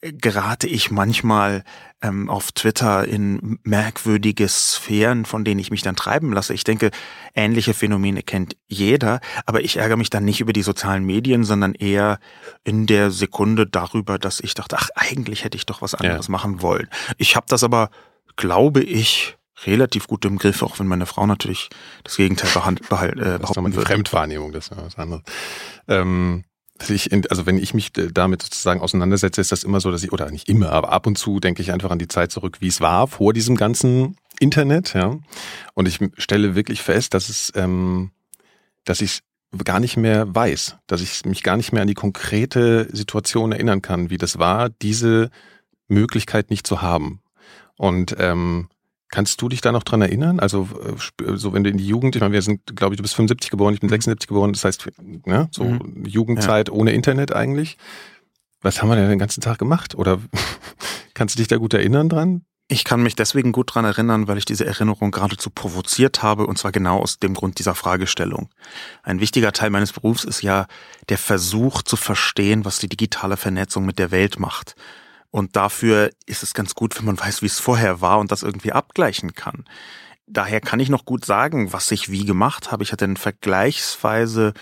gerate 0.00 0.68
ich 0.68 0.90
manchmal 0.90 1.64
ähm, 2.02 2.30
auf 2.30 2.52
Twitter 2.52 3.06
in 3.06 3.58
merkwürdige 3.64 4.48
Sphären, 4.48 5.24
von 5.24 5.44
denen 5.44 5.58
ich 5.58 5.72
mich 5.72 5.82
dann 5.82 5.96
treiben 5.96 6.32
lasse. 6.32 6.54
Ich 6.54 6.62
denke, 6.62 6.90
ähnliche 7.34 7.74
Phänomene 7.74 8.22
kennt 8.22 8.56
jeder, 8.68 9.20
aber 9.44 9.62
ich 9.62 9.76
ärgere 9.76 9.96
mich 9.96 10.10
dann 10.10 10.24
nicht 10.24 10.40
über 10.40 10.52
die 10.52 10.62
sozialen 10.62 11.04
Medien, 11.04 11.42
sondern 11.42 11.74
eher 11.74 12.20
in 12.62 12.86
der 12.86 13.10
Sekunde 13.10 13.66
darüber, 13.66 14.18
dass 14.18 14.38
ich 14.38 14.54
dachte, 14.54 14.76
ach, 14.78 14.90
eigentlich 14.94 15.42
hätte 15.42 15.56
ich 15.56 15.66
doch 15.66 15.82
was 15.82 15.94
anderes 15.94 16.28
ja. 16.28 16.32
machen 16.32 16.62
wollen. 16.62 16.88
Ich 17.16 17.34
habe 17.34 17.46
das 17.48 17.64
aber, 17.64 17.90
glaube 18.36 18.82
ich, 18.82 19.36
relativ 19.66 20.06
gut 20.06 20.24
im 20.24 20.38
Griff, 20.38 20.62
auch 20.62 20.78
wenn 20.78 20.86
meine 20.86 21.06
Frau 21.06 21.26
natürlich 21.26 21.68
das 22.04 22.16
Gegenteil 22.16 22.50
behalt, 22.54 22.88
behalt, 22.88 23.18
äh, 23.18 23.38
behaupten 23.40 23.64
das 23.64 23.70
ist 23.70 23.76
wird. 23.76 23.86
Fremdwahrnehmung, 23.88 24.52
das 24.52 24.68
ist 24.68 24.76
was 24.76 24.96
anderes. 24.96 25.22
Ähm 25.88 26.44
ich, 26.88 27.12
also 27.30 27.46
wenn 27.46 27.58
ich 27.58 27.74
mich 27.74 27.92
damit 27.92 28.42
sozusagen 28.42 28.80
auseinandersetze, 28.80 29.40
ist 29.40 29.52
das 29.52 29.64
immer 29.64 29.80
so, 29.80 29.90
dass 29.90 30.02
ich, 30.02 30.12
oder 30.12 30.30
nicht 30.30 30.48
immer, 30.48 30.72
aber 30.72 30.92
ab 30.92 31.06
und 31.06 31.18
zu 31.18 31.40
denke 31.40 31.62
ich 31.62 31.72
einfach 31.72 31.90
an 31.90 31.98
die 31.98 32.08
Zeit 32.08 32.32
zurück, 32.32 32.58
wie 32.60 32.68
es 32.68 32.80
war 32.80 33.06
vor 33.06 33.32
diesem 33.32 33.56
ganzen 33.56 34.16
Internet, 34.40 34.94
ja. 34.94 35.18
Und 35.74 35.88
ich 35.88 35.98
stelle 36.16 36.54
wirklich 36.54 36.82
fest, 36.82 37.14
dass 37.14 37.28
es, 37.28 37.52
ähm, 37.56 38.10
dass 38.84 39.00
ich 39.00 39.20
gar 39.64 39.80
nicht 39.80 39.96
mehr 39.96 40.32
weiß, 40.34 40.76
dass 40.86 41.00
ich 41.00 41.24
mich 41.24 41.42
gar 41.42 41.56
nicht 41.56 41.72
mehr 41.72 41.82
an 41.82 41.88
die 41.88 41.94
konkrete 41.94 42.88
Situation 42.92 43.52
erinnern 43.52 43.82
kann, 43.82 44.10
wie 44.10 44.18
das 44.18 44.38
war, 44.38 44.68
diese 44.68 45.30
Möglichkeit 45.88 46.50
nicht 46.50 46.66
zu 46.66 46.82
haben. 46.82 47.20
Und 47.76 48.14
ähm, 48.18 48.68
Kannst 49.10 49.40
du 49.40 49.48
dich 49.48 49.60
da 49.60 49.72
noch 49.72 49.84
dran 49.84 50.02
erinnern? 50.02 50.38
Also, 50.38 50.68
äh, 50.84 51.36
so 51.36 51.52
wenn 51.52 51.64
du 51.64 51.70
in 51.70 51.78
die 51.78 51.86
Jugend, 51.86 52.14
ich 52.14 52.20
meine, 52.20 52.34
wir 52.34 52.42
sind, 52.42 52.76
glaube 52.76 52.94
ich, 52.94 52.98
du 52.98 53.02
bist 53.02 53.14
75 53.14 53.50
geboren, 53.50 53.74
ich 53.74 53.80
bin 53.80 53.88
76 53.88 54.28
mhm. 54.28 54.34
geboren, 54.34 54.52
das 54.52 54.64
heißt, 54.64 54.88
ne, 55.24 55.48
so 55.50 55.64
mhm. 55.64 56.04
Jugendzeit 56.06 56.68
ja. 56.68 56.74
ohne 56.74 56.92
Internet 56.92 57.34
eigentlich. 57.34 57.78
Was 58.60 58.82
haben 58.82 58.88
wir 58.88 58.96
denn 58.96 59.08
den 59.08 59.18
ganzen 59.18 59.40
Tag 59.40 59.58
gemacht? 59.58 59.94
Oder 59.94 60.18
kannst 61.14 61.34
du 61.34 61.38
dich 61.38 61.48
da 61.48 61.56
gut 61.56 61.74
erinnern 61.74 62.08
dran? 62.08 62.42
Ich 62.70 62.84
kann 62.84 63.02
mich 63.02 63.16
deswegen 63.16 63.52
gut 63.52 63.74
dran 63.74 63.86
erinnern, 63.86 64.28
weil 64.28 64.36
ich 64.36 64.44
diese 64.44 64.66
Erinnerung 64.66 65.10
geradezu 65.10 65.48
provoziert 65.48 66.22
habe, 66.22 66.46
und 66.46 66.58
zwar 66.58 66.70
genau 66.70 66.98
aus 66.98 67.18
dem 67.18 67.32
Grund 67.32 67.58
dieser 67.58 67.74
Fragestellung. 67.74 68.50
Ein 69.02 69.20
wichtiger 69.20 69.52
Teil 69.52 69.70
meines 69.70 69.94
Berufs 69.94 70.24
ist 70.24 70.42
ja 70.42 70.66
der 71.08 71.16
Versuch 71.16 71.80
zu 71.80 71.96
verstehen, 71.96 72.66
was 72.66 72.78
die 72.78 72.90
digitale 72.90 73.38
Vernetzung 73.38 73.86
mit 73.86 73.98
der 73.98 74.10
Welt 74.10 74.38
macht. 74.38 74.74
Und 75.30 75.56
dafür 75.56 76.10
ist 76.26 76.42
es 76.42 76.54
ganz 76.54 76.74
gut, 76.74 76.98
wenn 76.98 77.06
man 77.06 77.18
weiß, 77.18 77.42
wie 77.42 77.46
es 77.46 77.60
vorher 77.60 78.00
war 78.00 78.18
und 78.18 78.32
das 78.32 78.42
irgendwie 78.42 78.72
abgleichen 78.72 79.34
kann. 79.34 79.64
Daher 80.26 80.60
kann 80.60 80.80
ich 80.80 80.88
noch 80.88 81.04
gut 81.04 81.24
sagen, 81.24 81.72
was 81.72 81.90
ich 81.90 82.10
wie 82.10 82.24
gemacht 82.24 82.70
habe. 82.70 82.82
Ich 82.82 82.92
hatte 82.92 83.04
ein 83.04 83.16
vergleichsweise 83.16 84.52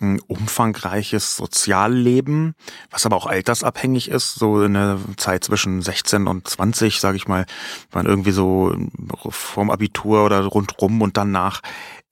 ein 0.00 0.18
umfangreiches 0.20 1.36
Sozialleben, 1.36 2.54
was 2.90 3.04
aber 3.04 3.16
auch 3.16 3.26
altersabhängig 3.26 4.08
ist, 4.08 4.34
so 4.34 4.62
in 4.62 4.72
der 4.72 4.98
Zeit 5.18 5.44
zwischen 5.44 5.82
16 5.82 6.26
und 6.26 6.48
20, 6.48 7.00
sage 7.00 7.18
ich 7.18 7.28
mal, 7.28 7.44
waren 7.90 8.06
irgendwie 8.06 8.30
so 8.30 8.74
vorm 9.28 9.70
Abitur 9.70 10.24
oder 10.24 10.42
rundrum 10.44 11.02
und 11.02 11.16
danach 11.16 11.60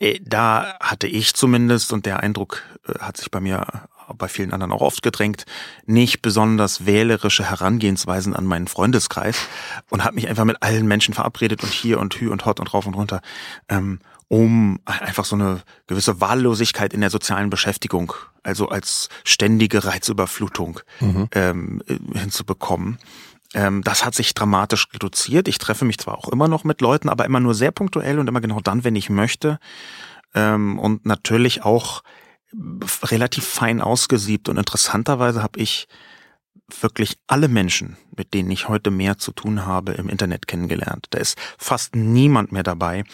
Äh, 0.01 0.21
da 0.23 0.77
hatte 0.81 1.07
ich 1.09 1.35
zumindest, 1.35 1.93
und 1.93 2.07
der 2.07 2.21
Eindruck 2.21 2.63
äh, 2.87 2.99
hat 3.01 3.17
sich 3.17 3.31
bei 3.31 3.41
mir 3.41 3.67
bei 4.17 4.29
vielen 4.29 4.53
anderen 4.53 4.73
auch 4.73 4.81
oft 4.81 5.03
gedrängt, 5.03 5.45
nicht 5.87 6.23
besonders 6.23 6.87
wählerische 6.87 7.49
Herangehensweisen 7.49 8.35
an 8.35 8.45
meinen 8.45 8.69
Freundeskreis 8.69 9.37
und 9.91 10.05
habe 10.05 10.15
mich 10.15 10.29
einfach 10.29 10.45
mit 10.45 10.63
allen 10.63 10.87
Menschen 10.87 11.15
verabredet 11.15 11.63
und 11.63 11.73
hier 11.73 11.99
und 11.99 12.15
hü 12.15 12.31
und 12.31 12.47
hot 12.47 12.61
und 12.61 12.73
rauf 12.73 12.87
und 12.87 12.95
runter, 12.95 13.21
ähm, 13.69 14.01
um 14.29 14.79
einfach 14.85 15.25
so 15.25 15.37
eine 15.37 15.63
gewisse 15.87 16.21
Wahllosigkeit 16.21 16.93
in 16.93 17.01
der 17.01 17.11
sozialen 17.11 17.51
Beschäftigung, 17.51 18.13
also 18.43 18.69
als 18.69 19.09
ständige 19.25 19.85
Reizüberflutung 19.85 20.81
mhm. 21.01 21.29
ähm, 21.33 21.83
hinzubekommen. 22.15 22.99
Ähm, 23.55 23.83
das 23.83 24.05
hat 24.05 24.15
sich 24.15 24.35
dramatisch 24.35 24.89
reduziert. 24.93 25.49
Ich 25.49 25.59
treffe 25.59 25.85
mich 25.85 25.99
zwar 25.99 26.19
auch 26.19 26.29
immer 26.29 26.49
noch 26.49 26.65
mit 26.65 26.81
Leuten, 26.81 27.09
aber 27.09 27.25
immer 27.25 27.41
nur 27.41 27.55
sehr 27.55 27.71
punktuell 27.71 28.19
und 28.19 28.29
immer 28.29 28.43
genau 28.43 28.61
dann, 28.61 28.85
wenn 28.85 28.97
ich 28.97 29.09
möchte. 29.09 29.59
Ähm, 30.35 30.79
und 30.79 31.07
natürlich 31.07 31.65
auch 31.65 32.03
relativ 33.03 33.45
fein 33.45 33.81
ausgesiebt. 33.81 34.49
Und 34.49 34.57
interessanterweise 34.57 35.43
habe 35.43 35.61
ich 35.61 35.89
wirklich 36.81 37.19
alle 37.27 37.49
Menschen, 37.49 37.97
mit 38.17 38.35
denen 38.35 38.51
ich 38.51 38.69
heute 38.69 38.91
mehr 38.91 39.19
zu 39.19 39.33
tun 39.33 39.67
habe, 39.67 39.93
im 39.93 40.09
Internet 40.09 40.47
kennengelernt. 40.47 41.07
Da 41.11 41.19
ist 41.19 41.39
fast 41.57 41.97
niemand 41.97 42.53
mehr 42.53 42.63
dabei, 42.63 43.05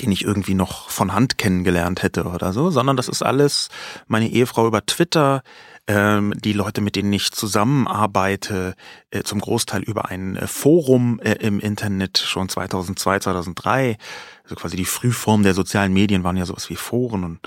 den 0.00 0.12
ich 0.12 0.24
irgendwie 0.24 0.54
noch 0.54 0.90
von 0.90 1.14
Hand 1.14 1.38
kennengelernt 1.38 2.02
hätte 2.02 2.24
oder 2.24 2.52
so, 2.52 2.70
sondern 2.70 2.96
das 2.96 3.08
ist 3.08 3.22
alles 3.22 3.68
meine 4.06 4.28
Ehefrau 4.28 4.66
über 4.66 4.84
Twitter, 4.84 5.42
ähm, 5.86 6.34
die 6.36 6.52
Leute, 6.52 6.82
mit 6.82 6.96
denen 6.96 7.12
ich 7.12 7.32
zusammenarbeite, 7.32 8.74
äh, 9.10 9.22
zum 9.22 9.40
Großteil 9.40 9.82
über 9.82 10.10
ein 10.10 10.36
äh, 10.36 10.46
Forum 10.46 11.18
äh, 11.20 11.32
im 11.34 11.60
Internet 11.60 12.18
schon 12.18 12.48
2002, 12.48 13.20
2003. 13.20 13.96
Also 14.44 14.54
quasi 14.54 14.76
die 14.76 14.84
Frühform 14.84 15.42
der 15.42 15.54
sozialen 15.54 15.94
Medien 15.94 16.24
waren 16.24 16.36
ja 16.36 16.44
sowas 16.44 16.68
wie 16.68 16.76
Foren 16.76 17.24
und 17.24 17.40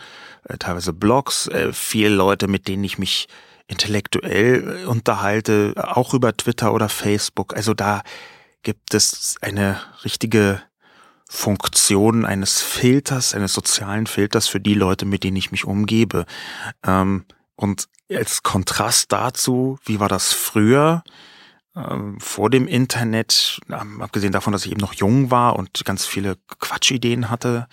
teilweise 0.59 0.93
Blogs. 0.93 1.47
Äh, 1.47 1.73
viele 1.73 2.09
Leute, 2.09 2.47
mit 2.47 2.67
denen 2.67 2.83
ich 2.83 2.97
mich 2.97 3.27
intellektuell 3.67 4.83
äh, 4.83 4.85
unterhalte, 4.85 5.73
auch 5.77 6.13
über 6.13 6.35
Twitter 6.35 6.73
oder 6.73 6.89
Facebook. 6.89 7.55
Also 7.55 7.73
da 7.73 8.01
gibt 8.63 8.93
es 8.93 9.35
eine 9.41 9.79
richtige 10.03 10.61
Funktion 11.29 12.25
eines 12.25 12.61
Filters, 12.61 13.33
eines 13.33 13.53
sozialen 13.53 14.05
Filters 14.05 14.47
für 14.47 14.59
die 14.59 14.73
Leute, 14.73 15.05
mit 15.05 15.23
denen 15.23 15.37
ich 15.37 15.51
mich 15.51 15.65
umgebe. 15.65 16.25
Ähm, 16.85 17.25
und 17.55 17.87
als 18.11 18.43
Kontrast 18.43 19.11
dazu, 19.11 19.79
wie 19.85 19.99
war 19.99 20.09
das 20.09 20.33
früher? 20.33 21.03
Ähm, 21.73 22.19
vor 22.19 22.49
dem 22.49 22.67
Internet, 22.67 23.61
ähm, 23.69 24.01
abgesehen 24.01 24.33
davon, 24.33 24.51
dass 24.51 24.65
ich 24.65 24.71
eben 24.71 24.81
noch 24.81 24.93
jung 24.93 25.31
war 25.31 25.55
und 25.55 25.85
ganz 25.85 26.05
viele 26.05 26.35
Quatschideen 26.59 27.29
hatte, 27.29 27.67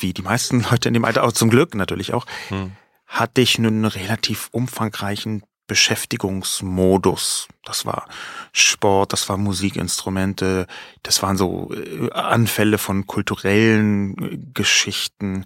wie 0.00 0.12
die 0.12 0.22
meisten 0.22 0.60
Leute 0.70 0.88
in 0.88 0.94
dem 0.94 1.04
Alter, 1.04 1.22
aber 1.22 1.34
zum 1.34 1.50
Glück 1.50 1.74
natürlich 1.74 2.14
auch, 2.14 2.26
hm. 2.48 2.72
hatte 3.06 3.40
ich 3.40 3.58
einen 3.58 3.84
relativ 3.84 4.48
umfangreichen 4.52 5.42
Beschäftigungsmodus. 5.66 7.48
Das 7.64 7.84
war 7.84 8.08
Sport, 8.52 9.12
das 9.12 9.28
war 9.28 9.36
Musikinstrumente, 9.36 10.66
das 11.02 11.22
waren 11.22 11.36
so 11.36 11.70
äh, 11.74 12.10
Anfälle 12.12 12.78
von 12.78 13.06
kulturellen 13.06 14.16
äh, 14.18 14.38
Geschichten 14.54 15.44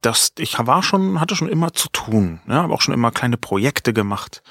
das, 0.00 0.32
ich 0.38 0.58
war 0.58 0.82
schon, 0.82 1.20
hatte 1.20 1.36
schon 1.36 1.48
immer 1.48 1.72
zu 1.72 1.88
tun, 1.90 2.40
ja, 2.46 2.62
habe 2.62 2.74
auch 2.74 2.80
schon 2.80 2.94
immer 2.94 3.10
kleine 3.10 3.36
Projekte 3.36 3.92
gemacht. 3.92 4.42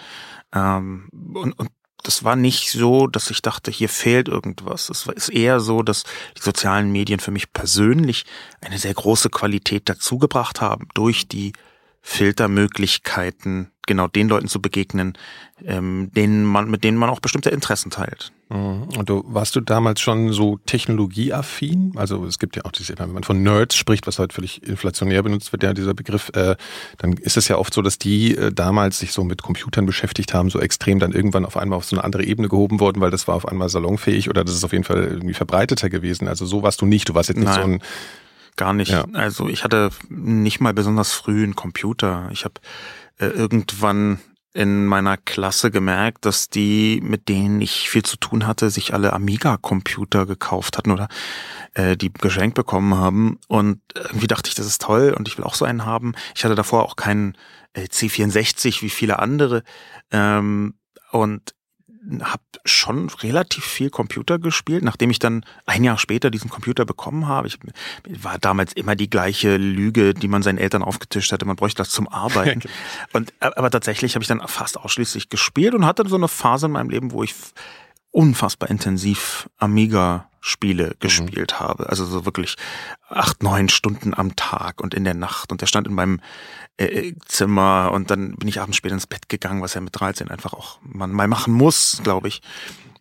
Ähm, 0.54 1.10
und, 1.12 1.54
und 1.54 1.70
das 2.04 2.24
war 2.24 2.36
nicht 2.36 2.72
so, 2.72 3.08
dass 3.08 3.30
ich 3.30 3.42
dachte, 3.42 3.72
hier 3.72 3.90
fehlt 3.90 4.28
irgendwas. 4.28 4.90
Es 4.90 5.06
ist 5.06 5.30
eher 5.30 5.60
so, 5.60 5.84
dass 5.84 6.04
die 6.38 6.42
sozialen 6.42 6.92
Medien 6.92 7.20
für 7.20 7.32
mich 7.32 7.52
persönlich 7.52 8.26
eine 8.62 8.78
sehr 8.78 8.94
große 8.94 9.30
Qualität 9.30 9.90
dazugebracht 9.90 10.62
haben 10.62 10.88
durch 10.94 11.28
die 11.28 11.54
Filtermöglichkeiten, 12.02 13.72
genau 13.86 14.08
den 14.08 14.30
Leuten 14.30 14.48
zu 14.48 14.62
begegnen, 14.62 15.14
ähm, 15.66 16.12
denen 16.16 16.46
man, 16.46 16.70
mit 16.70 16.84
denen 16.84 16.98
man 16.98 17.10
auch 17.10 17.20
bestimmte 17.20 17.50
Interessen 17.50 17.92
teilt. 17.92 18.32
Mhm. 18.50 18.84
Und 18.98 19.10
du, 19.10 19.24
warst 19.28 19.56
du 19.56 19.62
damals 19.62 20.00
schon 20.00 20.32
so 20.34 20.58
technologieaffin? 20.66 21.94
Also 21.96 22.26
es 22.26 22.40
gibt 22.40 22.56
ja 22.56 22.66
auch 22.66 22.72
diese, 22.72 22.98
wenn 22.98 23.12
man 23.12 23.24
von 23.24 23.44
Nerds 23.44 23.76
spricht, 23.76 24.08
was 24.08 24.18
heute 24.18 24.34
völlig 24.34 24.64
inflationär 24.64 25.22
benutzt 25.22 25.52
wird, 25.52 25.64
ja 25.64 25.74
dieser 25.74 25.94
Begriff, 25.94 26.32
äh, 26.34 26.56
dann 26.98 27.14
ist 27.14 27.38
es 27.38 27.48
ja 27.48 27.58
oft 27.58 27.74
so, 27.74 27.82
dass 27.82 27.98
die 27.98 28.36
äh, 28.36 28.52
damals 28.52 29.00
sich 29.00 29.12
so 29.12 29.24
mit 29.24 29.44
Computern 29.44 29.86
beschäftigt 29.86 30.34
haben, 30.34 30.50
so 30.50 30.60
extrem 30.60 31.00
dann 31.00 31.12
irgendwann 31.12 31.46
auf 31.46 31.58
einmal 31.58 31.78
auf 31.78 31.86
so 31.86 31.96
eine 31.96 32.04
andere 32.04 32.24
Ebene 32.24 32.48
gehoben 32.48 32.80
worden, 32.80 33.02
weil 33.02 33.12
das 33.12 33.28
war 33.28 33.36
auf 33.36 33.48
einmal 33.48 33.70
salonfähig 33.70 34.30
oder 34.30 34.44
das 34.44 34.56
ist 34.56 34.64
auf 34.64 34.72
jeden 34.72 34.84
Fall 34.86 35.04
irgendwie 35.04 35.34
verbreiteter 35.34 35.90
gewesen. 35.90 36.28
Also 36.28 36.46
so 36.46 36.64
warst 36.64 36.82
du 36.82 36.86
nicht. 36.86 37.10
Du 37.10 37.14
warst 37.14 37.30
jetzt 37.30 37.38
nicht 37.38 37.48
Nein. 37.48 37.62
so 37.62 37.68
ein 37.68 37.82
Gar 38.60 38.74
nicht. 38.74 38.92
Ja. 38.92 39.06
Also 39.14 39.48
ich 39.48 39.64
hatte 39.64 39.90
nicht 40.10 40.60
mal 40.60 40.74
besonders 40.74 41.14
früh 41.14 41.44
einen 41.44 41.56
Computer. 41.56 42.28
Ich 42.34 42.44
habe 42.44 42.56
äh, 43.18 43.28
irgendwann 43.28 44.20
in 44.54 44.86
meiner 44.86 45.16
Klasse 45.16 45.72
gemerkt, 45.72 46.26
dass 46.26 46.50
die, 46.50 47.00
mit 47.02 47.30
denen 47.30 47.62
ich 47.62 47.90
viel 47.90 48.04
zu 48.04 48.18
tun 48.18 48.46
hatte, 48.46 48.70
sich 48.70 48.94
alle 48.94 49.14
Amiga-Computer 49.14 50.26
gekauft 50.26 50.78
hatten 50.78 50.92
oder 50.92 51.08
äh, 51.74 51.96
die 51.96 52.12
geschenkt 52.12 52.56
bekommen 52.56 52.96
haben. 52.96 53.40
Und 53.48 53.80
irgendwie 53.96 54.28
dachte 54.28 54.50
ich, 54.50 54.56
das 54.56 54.66
ist 54.66 54.82
toll 54.82 55.16
und 55.18 55.30
ich 55.30 55.38
will 55.38 55.46
auch 55.46 55.56
so 55.56 55.64
einen 55.64 55.86
haben. 55.86 56.14
Ich 56.36 56.44
hatte 56.44 56.56
davor 56.56 56.84
auch 56.84 56.98
keinen 56.98 57.38
äh, 57.72 57.84
C64 57.84 58.82
wie 58.82 58.90
viele 58.90 59.20
andere. 59.20 59.64
Ähm, 60.12 60.74
und 61.12 61.54
habe 62.22 62.44
schon 62.66 63.10
relativ 63.10 63.66
viel 63.66 63.90
Computer 63.90 64.40
gespielt, 64.40 64.84
nachdem 64.84 65.10
ich 65.10 65.20
dann 65.20 65.46
ein 65.66 65.84
Jahr 65.84 65.98
später 65.98 66.32
diesen 66.32 66.50
Computer 66.50 66.86
bekommen 66.86 67.28
habe. 67.28 67.48
Ich 67.48 67.60
war 68.24 68.40
damals 68.40 68.74
immer 68.74 68.96
die 68.96 69.10
gleiche 69.10 69.58
Lüge, 69.58 70.14
die 70.14 70.28
man 70.28 70.42
seinen 70.42 70.58
Eltern 70.58 70.82
aufgetischt 70.82 71.32
hatte. 71.32 71.46
Man 71.46 71.56
bräuchte 71.56 71.80
das 71.80 71.90
zum 71.90 72.08
Arbeiten. 72.08 72.62
und 73.14 73.34
aber 73.40 73.70
tatsächlich 73.70 74.16
habe 74.16 74.24
ich 74.24 74.30
dann 74.30 74.42
fast 74.48 74.78
ausschließlich 74.78 75.30
gespielt 75.30 75.74
und 75.74 75.86
hatte 75.86 76.08
so 76.08 76.16
eine 76.16 76.28
Phase 76.28 76.68
in 76.68 76.72
meinem 76.72 76.90
Leben, 76.90 77.12
wo 77.12 77.24
ich 77.24 77.36
unfassbar 78.12 78.70
intensiv 78.70 79.50
Amiga 79.58 80.29
Spiele 80.42 80.88
mhm. 80.88 81.00
gespielt 81.00 81.54
mhm. 81.54 81.60
habe. 81.60 81.90
Also 81.90 82.06
so 82.06 82.26
wirklich 82.26 82.56
acht, 83.10 83.44
neun 83.44 83.70
Stunden 83.70 84.14
am 84.14 84.36
Tag 84.36 84.82
und 84.82 84.94
in 84.94 85.04
der 85.04 85.14
Nacht. 85.14 85.52
Und 85.52 85.62
der 85.62 85.68
stand 85.68 85.88
in 85.88 85.94
meinem 85.94 86.22
äh, 86.78 87.14
Zimmer 87.26 87.92
und 87.94 88.12
dann 88.12 88.36
bin 88.36 88.48
ich 88.48 88.62
abends 88.62 88.78
später 88.78 88.94
ins 88.94 89.08
Bett 89.08 89.30
gegangen, 89.30 89.62
was 89.62 89.74
ja 89.74 89.82
mit 89.82 90.00
13 90.00 90.30
einfach 90.30 90.54
auch 90.54 90.80
man 90.82 91.12
mal 91.12 91.28
machen 91.28 91.54
muss, 91.54 92.02
glaube 92.04 92.28
ich. 92.28 92.42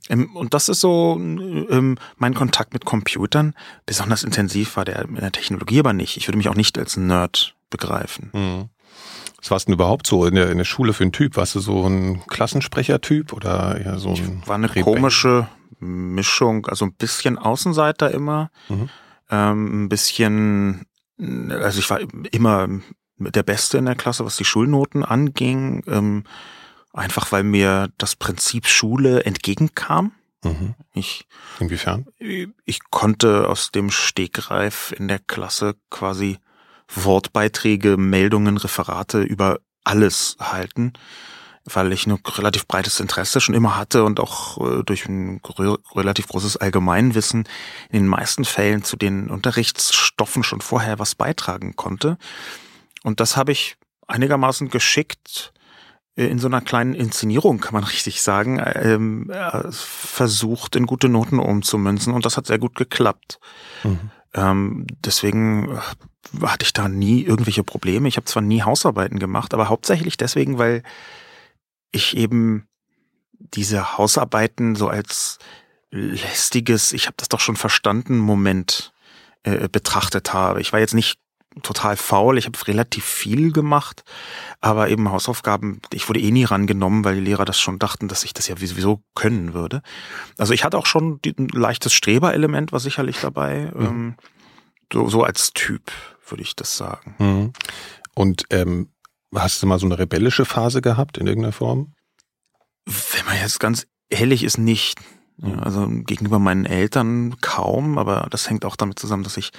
Ähm, 0.08 0.34
und 0.34 0.54
das 0.54 0.68
ist 0.68 0.80
so 0.80 1.16
ähm, 1.18 1.96
mein 2.16 2.34
Kontakt 2.34 2.72
mit 2.72 2.84
Computern. 2.84 3.54
Besonders 3.86 4.24
intensiv 4.24 4.76
war 4.76 4.84
der 4.84 5.04
in 5.04 5.16
der 5.16 5.32
Technologie 5.32 5.80
aber 5.80 5.92
nicht. 5.92 6.16
Ich 6.16 6.28
würde 6.28 6.38
mich 6.38 6.48
auch 6.48 6.54
nicht 6.54 6.78
als 6.78 6.96
Nerd 6.96 7.54
begreifen. 7.70 8.30
Mhm. 8.32 8.68
Was 9.40 9.52
warst 9.52 9.66
du 9.66 9.70
denn 9.70 9.74
überhaupt 9.74 10.06
so 10.06 10.26
in 10.26 10.34
der, 10.34 10.50
in 10.50 10.58
der 10.58 10.64
Schule 10.64 10.92
für 10.92 11.04
ein 11.04 11.12
Typ? 11.12 11.36
Warst 11.36 11.54
du 11.54 11.60
so 11.60 11.86
ein 11.86 12.26
Klassensprechertyp 12.26 13.32
oder 13.32 13.80
eher 13.80 13.98
so 13.98 14.10
ein 14.10 14.40
Ich 14.42 14.48
war 14.48 14.56
eine 14.56 14.68
komische 14.68 15.48
Mischung, 15.80 16.66
also 16.66 16.84
ein 16.84 16.94
bisschen 16.94 17.38
Außenseiter 17.38 18.10
immer, 18.10 18.50
mhm. 18.68 18.88
ähm, 19.30 19.84
ein 19.84 19.88
bisschen, 19.88 20.86
also 21.18 21.78
ich 21.78 21.90
war 21.90 22.00
immer 22.32 22.68
der 23.18 23.42
Beste 23.42 23.78
in 23.78 23.86
der 23.86 23.94
Klasse, 23.94 24.24
was 24.24 24.36
die 24.36 24.44
Schulnoten 24.44 25.04
anging, 25.04 25.82
ähm, 25.86 26.24
einfach 26.92 27.32
weil 27.32 27.42
mir 27.42 27.90
das 27.98 28.16
Prinzip 28.16 28.66
Schule 28.66 29.24
entgegenkam. 29.24 30.12
Mhm. 30.44 30.74
Ich, 30.94 31.26
Inwiefern? 31.58 32.06
Ich 32.64 32.80
konnte 32.90 33.48
aus 33.48 33.72
dem 33.72 33.90
Stegreif 33.90 34.94
in 34.96 35.08
der 35.08 35.18
Klasse 35.18 35.74
quasi 35.90 36.38
Wortbeiträge, 36.94 37.96
Meldungen, 37.96 38.56
Referate 38.56 39.22
über 39.22 39.58
alles 39.84 40.36
halten 40.38 40.92
weil 41.64 41.92
ich 41.92 42.06
ein 42.06 42.18
relativ 42.26 42.66
breites 42.66 43.00
Interesse 43.00 43.40
schon 43.40 43.54
immer 43.54 43.76
hatte 43.76 44.04
und 44.04 44.20
auch 44.20 44.58
äh, 44.58 44.82
durch 44.84 45.06
ein 45.06 45.40
relativ 45.94 46.28
großes 46.28 46.56
Allgemeinwissen 46.56 47.48
in 47.90 48.02
den 48.02 48.08
meisten 48.08 48.44
Fällen 48.44 48.84
zu 48.84 48.96
den 48.96 49.30
Unterrichtsstoffen 49.30 50.42
schon 50.42 50.60
vorher 50.60 50.98
was 50.98 51.14
beitragen 51.14 51.76
konnte. 51.76 52.18
Und 53.02 53.20
das 53.20 53.36
habe 53.36 53.52
ich 53.52 53.76
einigermaßen 54.06 54.68
geschickt 54.68 55.52
äh, 56.16 56.26
in 56.26 56.38
so 56.38 56.48
einer 56.48 56.60
kleinen 56.60 56.94
Inszenierung, 56.94 57.60
kann 57.60 57.74
man 57.74 57.84
richtig 57.92 58.22
sagen, 58.22 58.60
ähm, 58.74 59.30
äh, 59.30 59.70
versucht, 59.70 60.76
in 60.76 60.86
gute 60.86 61.08
Noten 61.08 61.38
umzumünzen 61.38 62.12
und 62.12 62.26
das 62.26 62.36
hat 62.36 62.46
sehr 62.46 62.58
gut 62.58 62.74
geklappt. 62.74 63.38
Mhm. 63.84 64.10
Ähm, 64.34 64.86
deswegen 65.04 65.78
hatte 66.42 66.64
ich 66.64 66.72
da 66.72 66.88
nie 66.88 67.22
irgendwelche 67.22 67.64
Probleme. 67.64 68.08
Ich 68.08 68.16
habe 68.16 68.26
zwar 68.26 68.42
nie 68.42 68.62
Hausarbeiten 68.62 69.18
gemacht, 69.18 69.54
aber 69.54 69.68
hauptsächlich 69.68 70.16
deswegen, 70.16 70.58
weil 70.58 70.82
ich 71.92 72.16
eben 72.16 72.68
diese 73.38 73.96
Hausarbeiten 73.96 74.74
so 74.74 74.88
als 74.88 75.38
lästiges, 75.90 76.92
ich 76.92 77.06
habe 77.06 77.14
das 77.16 77.28
doch 77.28 77.40
schon 77.40 77.56
verstanden, 77.56 78.18
Moment 78.18 78.92
äh, 79.42 79.68
betrachtet 79.68 80.32
habe. 80.32 80.60
Ich 80.60 80.72
war 80.72 80.80
jetzt 80.80 80.94
nicht 80.94 81.18
total 81.62 81.96
faul, 81.96 82.38
ich 82.38 82.46
habe 82.46 82.58
relativ 82.66 83.04
viel 83.04 83.52
gemacht, 83.52 84.04
aber 84.60 84.90
eben 84.90 85.10
Hausaufgaben, 85.10 85.80
ich 85.92 86.08
wurde 86.08 86.20
eh 86.20 86.30
nie 86.30 86.44
rangenommen, 86.44 87.04
weil 87.04 87.16
die 87.16 87.20
Lehrer 87.22 87.44
das 87.44 87.58
schon 87.58 87.78
dachten, 87.78 88.06
dass 88.06 88.24
ich 88.24 88.32
das 88.32 88.48
ja 88.48 88.56
sowieso 88.56 89.02
können 89.14 89.54
würde. 89.54 89.82
Also 90.36 90.52
ich 90.52 90.64
hatte 90.64 90.78
auch 90.78 90.86
schon 90.86 91.20
ein 91.26 91.48
leichtes 91.48 91.94
Streberelement, 91.94 92.72
war 92.72 92.80
sicherlich 92.80 93.18
dabei. 93.20 93.72
Mhm. 93.74 93.86
Ähm, 93.86 94.14
so, 94.92 95.08
so 95.08 95.22
als 95.22 95.52
Typ 95.52 95.90
würde 96.28 96.42
ich 96.42 96.54
das 96.54 96.76
sagen. 96.76 97.14
Mhm. 97.18 97.52
Und 98.14 98.44
ähm, 98.50 98.90
hast 99.34 99.62
du 99.62 99.66
mal 99.66 99.78
so 99.78 99.86
eine 99.86 99.98
rebellische 99.98 100.44
Phase 100.44 100.80
gehabt 100.80 101.18
in 101.18 101.26
irgendeiner 101.26 101.52
Form? 101.52 101.94
Wenn 102.86 103.26
man 103.26 103.36
jetzt 103.36 103.60
ganz 103.60 103.86
ehrlich 104.08 104.44
ist, 104.44 104.58
nicht. 104.58 104.98
Ja, 105.40 105.56
also 105.60 105.86
gegenüber 105.88 106.40
meinen 106.40 106.66
Eltern 106.66 107.36
kaum, 107.40 107.96
aber 107.96 108.26
das 108.30 108.50
hängt 108.50 108.64
auch 108.64 108.74
damit 108.74 108.98
zusammen, 108.98 109.22
dass 109.22 109.36
ich 109.36 109.52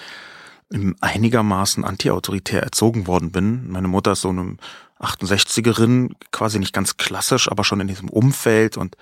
einigermaßen 1.01 1.83
antiautoritär 1.83 2.61
erzogen 2.61 3.07
worden 3.07 3.31
bin. 3.31 3.71
Meine 3.71 3.88
Mutter 3.88 4.11
ist 4.11 4.21
so 4.21 4.29
eine 4.29 4.57
68erin, 4.99 6.11
quasi 6.31 6.59
nicht 6.59 6.73
ganz 6.73 6.97
klassisch, 6.97 7.49
aber 7.49 7.63
schon 7.63 7.79
in 7.79 7.88
diesem 7.88 8.09
Umfeld. 8.09 8.77
Und 8.77 8.95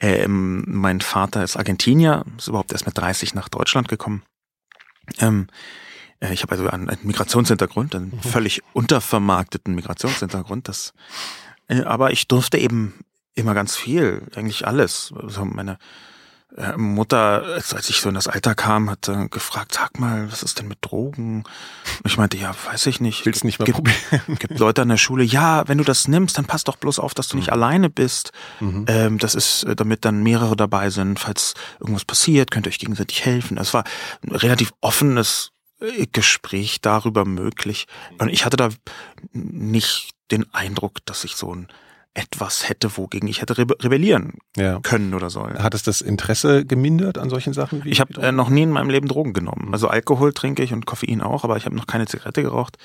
ähm, 0.00 0.64
mein 0.66 1.00
Vater 1.00 1.42
ist 1.42 1.56
Argentinier, 1.56 2.24
ist 2.36 2.48
überhaupt 2.48 2.72
erst 2.72 2.86
mit 2.86 2.96
30 2.96 3.34
nach 3.34 3.48
Deutschland 3.48 3.88
gekommen. 3.88 4.22
Ähm, 5.18 5.48
äh, 5.48 5.87
ich 6.20 6.42
habe 6.42 6.52
also 6.52 6.68
einen, 6.68 6.88
einen 6.88 7.06
Migrationshintergrund, 7.06 7.94
einen 7.94 8.10
mhm. 8.10 8.20
völlig 8.20 8.62
untervermarkteten 8.72 9.74
Migrationshintergrund. 9.74 10.68
Das, 10.68 10.92
äh, 11.68 11.82
aber 11.82 12.10
ich 12.10 12.28
durfte 12.28 12.58
eben 12.58 13.04
immer 13.34 13.54
ganz 13.54 13.76
viel, 13.76 14.22
eigentlich 14.34 14.66
alles. 14.66 15.12
Also 15.16 15.44
meine 15.44 15.78
äh, 16.56 16.76
Mutter, 16.76 17.44
als 17.54 17.90
ich 17.90 18.00
so 18.00 18.08
in 18.08 18.14
das 18.14 18.26
Alter 18.26 18.54
kam, 18.54 18.90
hat 18.90 19.06
äh, 19.08 19.28
gefragt, 19.28 19.74
sag 19.74 20.00
mal, 20.00 20.30
was 20.32 20.42
ist 20.42 20.58
denn 20.58 20.66
mit 20.66 20.78
Drogen? 20.80 21.44
Und 21.44 22.06
ich 22.06 22.16
meinte, 22.16 22.36
ja, 22.36 22.54
weiß 22.66 22.86
ich 22.86 23.00
nicht. 23.00 23.26
Willst 23.26 23.44
nicht 23.44 23.58
mal 23.58 23.66
gibt, 23.66 23.76
probieren? 23.76 24.38
Gibt 24.38 24.58
Leute 24.58 24.82
an 24.82 24.88
der 24.88 24.96
Schule, 24.96 25.22
ja, 25.22 25.68
wenn 25.68 25.78
du 25.78 25.84
das 25.84 26.08
nimmst, 26.08 26.38
dann 26.38 26.46
pass 26.46 26.64
doch 26.64 26.76
bloß 26.76 26.98
auf, 26.98 27.14
dass 27.14 27.28
du 27.28 27.36
nicht 27.36 27.48
mhm. 27.48 27.52
alleine 27.52 27.90
bist. 27.90 28.32
Mhm. 28.60 28.86
Ähm, 28.88 29.18
das 29.18 29.34
ist, 29.34 29.64
äh, 29.64 29.76
damit 29.76 30.04
dann 30.04 30.22
mehrere 30.22 30.56
dabei 30.56 30.90
sind. 30.90 31.20
Falls 31.20 31.54
irgendwas 31.80 32.04
passiert, 32.04 32.50
könnt 32.50 32.66
ihr 32.66 32.70
euch 32.70 32.78
gegenseitig 32.78 33.24
helfen. 33.24 33.58
Es 33.58 33.74
war 33.74 33.84
ein 34.22 34.34
relativ 34.34 34.72
offenes 34.80 35.52
Gespräch 36.12 36.80
darüber 36.80 37.24
möglich. 37.24 37.86
Und 38.18 38.28
ich 38.28 38.44
hatte 38.44 38.56
da 38.56 38.70
nicht 39.32 40.10
den 40.30 40.52
Eindruck, 40.52 41.04
dass 41.06 41.24
ich 41.24 41.36
so 41.36 41.54
ein 41.54 41.68
etwas 42.14 42.68
hätte, 42.68 42.96
wogegen 42.96 43.28
ich 43.28 43.40
hätte 43.40 43.56
rebellieren 43.58 44.38
ja. 44.56 44.80
können 44.80 45.14
oder 45.14 45.30
sollen. 45.30 45.62
Hat 45.62 45.74
es 45.74 45.84
das 45.84 46.00
Interesse 46.00 46.64
gemindert 46.64 47.16
an 47.16 47.30
solchen 47.30 47.52
Sachen? 47.52 47.82
ich 47.84 48.00
habe 48.00 48.20
äh, 48.20 48.32
noch 48.32 48.48
nie 48.48 48.62
in 48.62 48.72
meinem 48.72 48.90
Leben 48.90 49.06
Drogen 49.06 49.32
genommen. 49.32 49.68
Also 49.72 49.86
Alkohol 49.86 50.32
trinke 50.32 50.64
ich 50.64 50.72
und 50.72 50.84
Koffein 50.84 51.20
auch, 51.20 51.44
aber 51.44 51.56
ich 51.56 51.64
habe 51.64 51.76
noch 51.76 51.86
keine 51.86 52.06
Zigarette 52.06 52.42
geraucht, 52.42 52.76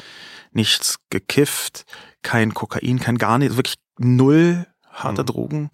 nichts 0.52 1.00
gekifft, 1.10 1.86
kein 2.22 2.54
Kokain, 2.54 3.00
kein 3.00 3.18
gar 3.18 3.40
nichts, 3.40 3.58
wirklich 3.58 3.78
null 3.98 4.68
harte 4.92 5.24
mhm. 5.24 5.26
Drogen. 5.26 5.70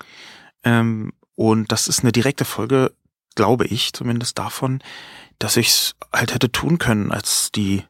Ähm, 0.63 1.11
und 1.35 1.71
das 1.71 1.89
ist 1.89 2.01
eine 2.01 2.13
direkte 2.13 2.45
Folge, 2.45 2.93
glaube 3.35 3.65
ich, 3.65 3.91
zumindest 3.91 4.37
davon, 4.37 4.79
dass 5.39 5.57
ich 5.57 5.69
es 5.69 5.95
halt 6.13 6.33
hätte 6.33 6.51
tun 6.51 6.77
können, 6.77 7.11
als 7.11 7.51
die 7.51 7.83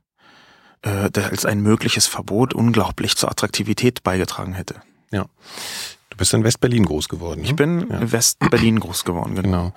äh, 0.82 1.10
als 1.20 1.46
ein 1.46 1.62
mögliches 1.62 2.08
Verbot 2.08 2.54
unglaublich 2.54 3.18
zur 3.18 3.30
Attraktivität 3.30 4.04
beigetragen 4.04 4.54
hätte. 4.54 4.76
Ja. 5.12 5.26
Du 6.10 6.18
bist 6.18 6.34
in 6.34 6.44
West-Berlin 6.44 6.86
groß 6.86 7.10
geworden. 7.10 7.42
Ne? 7.42 7.48
Ich 7.48 7.56
bin 7.56 7.88
ja. 7.90 8.00
in 8.00 8.12
West-Berlin 8.12 8.80
groß 8.80 9.04
geworden, 9.04 9.36
genau. 9.36 9.44
genau. 9.50 9.74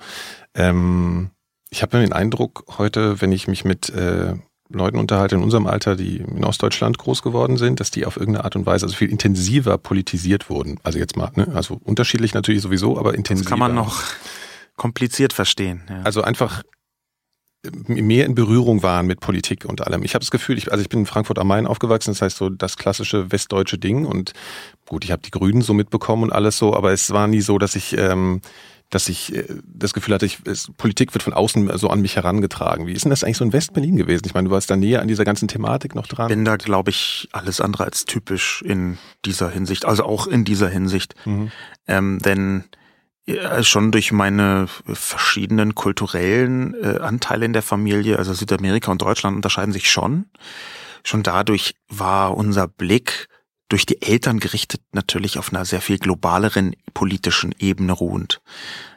Ähm, 0.55 1.31
ich 1.69 1.81
habe 1.81 1.99
den 1.99 2.13
Eindruck 2.13 2.65
heute, 2.77 3.19
wenn 3.21 3.31
ich 3.31 3.47
mich 3.47 3.65
mit 3.65 3.89
äh, 3.89 4.35
Leuten 4.69 4.97
unterhalte 4.97 5.35
in 5.35 5.43
unserem 5.43 5.67
Alter, 5.67 5.95
die 5.95 6.17
in 6.17 6.43
Ostdeutschland 6.43 6.97
groß 6.97 7.21
geworden 7.21 7.57
sind, 7.57 7.79
dass 7.79 7.91
die 7.91 8.05
auf 8.05 8.17
irgendeine 8.17 8.45
Art 8.45 8.55
und 8.55 8.65
Weise 8.65 8.85
also 8.85 8.95
viel 8.95 9.09
intensiver 9.09 9.77
politisiert 9.77 10.49
wurden. 10.49 10.79
Also 10.83 10.99
jetzt 10.99 11.15
mal, 11.17 11.31
ne? 11.35 11.47
also 11.53 11.79
unterschiedlich 11.83 12.33
natürlich 12.33 12.61
sowieso, 12.61 12.97
aber 12.97 13.15
intensiver. 13.15 13.45
Das 13.45 13.49
kann 13.49 13.59
man 13.59 13.75
noch 13.75 14.03
kompliziert 14.75 15.33
verstehen. 15.33 15.83
Ja. 15.89 16.01
Also 16.03 16.21
einfach 16.21 16.63
mehr 17.87 18.25
in 18.25 18.35
Berührung 18.35 18.83
waren 18.83 19.05
mit 19.05 19.19
Politik 19.19 19.65
und 19.65 19.85
allem. 19.85 20.03
Ich 20.03 20.15
habe 20.15 20.23
das 20.23 20.31
Gefühl, 20.31 20.57
ich, 20.57 20.71
also 20.71 20.81
ich 20.81 20.89
bin 20.89 21.01
in 21.01 21.05
Frankfurt 21.05 21.39
am 21.39 21.47
Main 21.47 21.65
aufgewachsen, 21.65 22.11
das 22.11 22.21
heißt 22.21 22.37
so 22.37 22.49
das 22.49 22.77
klassische 22.77 23.31
westdeutsche 23.31 23.77
Ding 23.77 24.05
und 24.05 24.33
gut, 24.85 25.05
ich 25.05 25.11
habe 25.11 25.21
die 25.21 25.31
Grünen 25.31 25.61
so 25.61 25.73
mitbekommen 25.73 26.23
und 26.23 26.31
alles 26.33 26.57
so, 26.57 26.75
aber 26.75 26.91
es 26.91 27.11
war 27.11 27.27
nie 27.27 27.41
so, 27.41 27.57
dass 27.57 27.75
ich 27.75 27.97
ähm, 27.97 28.41
dass 28.93 29.09
ich 29.09 29.35
äh, 29.35 29.45
das 29.65 29.93
Gefühl 29.93 30.13
hatte, 30.13 30.25
ich, 30.25 30.39
es, 30.45 30.71
Politik 30.77 31.13
wird 31.13 31.23
von 31.23 31.33
außen 31.33 31.77
so 31.77 31.89
an 31.89 32.01
mich 32.01 32.15
herangetragen. 32.15 32.87
Wie 32.87 32.93
ist 32.93 33.05
denn 33.05 33.09
das 33.09 33.23
eigentlich 33.23 33.37
so 33.37 33.45
in 33.45 33.53
West-Berlin 33.53 33.95
gewesen? 33.95 34.23
Ich 34.25 34.33
meine, 34.33 34.49
du 34.49 34.53
warst 34.53 34.69
da 34.69 34.75
näher 34.75 35.01
an 35.01 35.07
dieser 35.07 35.25
ganzen 35.25 35.47
Thematik 35.47 35.95
noch 35.95 36.07
dran. 36.07 36.27
Bin 36.27 36.45
da, 36.45 36.57
glaube 36.57 36.91
ich, 36.91 37.27
alles 37.31 37.59
andere 37.59 37.85
als 37.85 38.05
typisch 38.05 38.61
in 38.65 38.97
dieser 39.25 39.49
Hinsicht, 39.49 39.85
also 39.85 40.03
auch 40.03 40.27
in 40.27 40.45
dieser 40.45 40.69
Hinsicht. 40.69 41.15
Mhm. 41.25 41.51
Ähm, 41.87 42.19
denn 42.19 42.65
ja, 43.25 43.63
schon 43.63 43.91
durch 43.91 44.11
meine 44.11 44.67
verschiedenen 44.85 45.75
kulturellen 45.75 46.73
äh, 46.73 46.99
Anteile 46.99 47.45
in 47.45 47.53
der 47.53 47.61
Familie, 47.61 48.17
also 48.17 48.33
Südamerika 48.33 48.91
und 48.91 49.01
Deutschland 49.01 49.35
unterscheiden 49.35 49.73
sich 49.73 49.89
schon. 49.89 50.25
Schon 51.03 51.23
dadurch 51.23 51.75
war 51.89 52.35
unser 52.35 52.67
Blick 52.67 53.27
durch 53.69 53.85
die 53.85 54.01
Eltern 54.01 54.39
gerichtet 54.39 54.81
natürlich 54.91 55.37
auf 55.37 55.51
einer 55.51 55.65
sehr 55.65 55.81
viel 55.81 55.97
globaleren 55.97 56.75
politischen 56.93 57.55
Ebene 57.57 57.93
ruhend. 57.93 58.41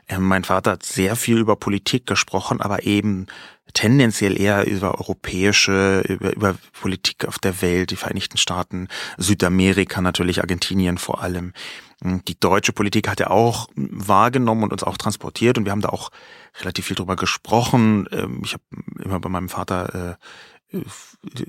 Ähm, 0.09 0.23
mein 0.23 0.45
Vater 0.45 0.73
hat 0.73 0.83
sehr 0.83 1.17
viel 1.17 1.39
über 1.39 1.57
Politik 1.57 2.07
gesprochen, 2.07 2.61
aber 2.61 2.85
eben 2.85 3.27
tendenziell 3.75 4.41
eher 4.41 4.67
über 4.67 4.99
europäische, 4.99 6.01
über, 6.09 6.35
über 6.35 6.55
Politik 6.81 7.27
auf 7.27 7.39
der 7.39 7.61
Welt, 7.63 7.91
die 7.91 7.97
Vereinigten 7.97 8.39
Staaten, 8.39 8.89
Südamerika 9.19 10.01
natürlich, 10.01 10.41
Argentinien 10.41 10.99
vor 10.99 11.23
allem. 11.23 11.53
Die 12.29 12.39
deutsche 12.39 12.73
Politik 12.73 13.09
hat 13.09 13.21
er 13.21 13.31
auch 13.31 13.69
wahrgenommen 13.75 14.65
und 14.65 14.73
uns 14.73 14.83
auch 14.83 14.97
transportiert 14.97 15.59
und 15.59 15.65
wir 15.65 15.73
haben 15.73 15.81
da 15.81 15.91
auch 15.91 16.11
relativ 16.61 16.87
viel 16.87 16.97
drüber 16.97 17.17
gesprochen. 17.17 18.09
Ähm, 18.13 18.43
ich 18.45 18.55
habe 18.55 18.65
immer 19.03 19.21
bei 19.21 19.29
meinem 19.29 19.49
Vater 19.49 19.95
äh, 20.13 20.15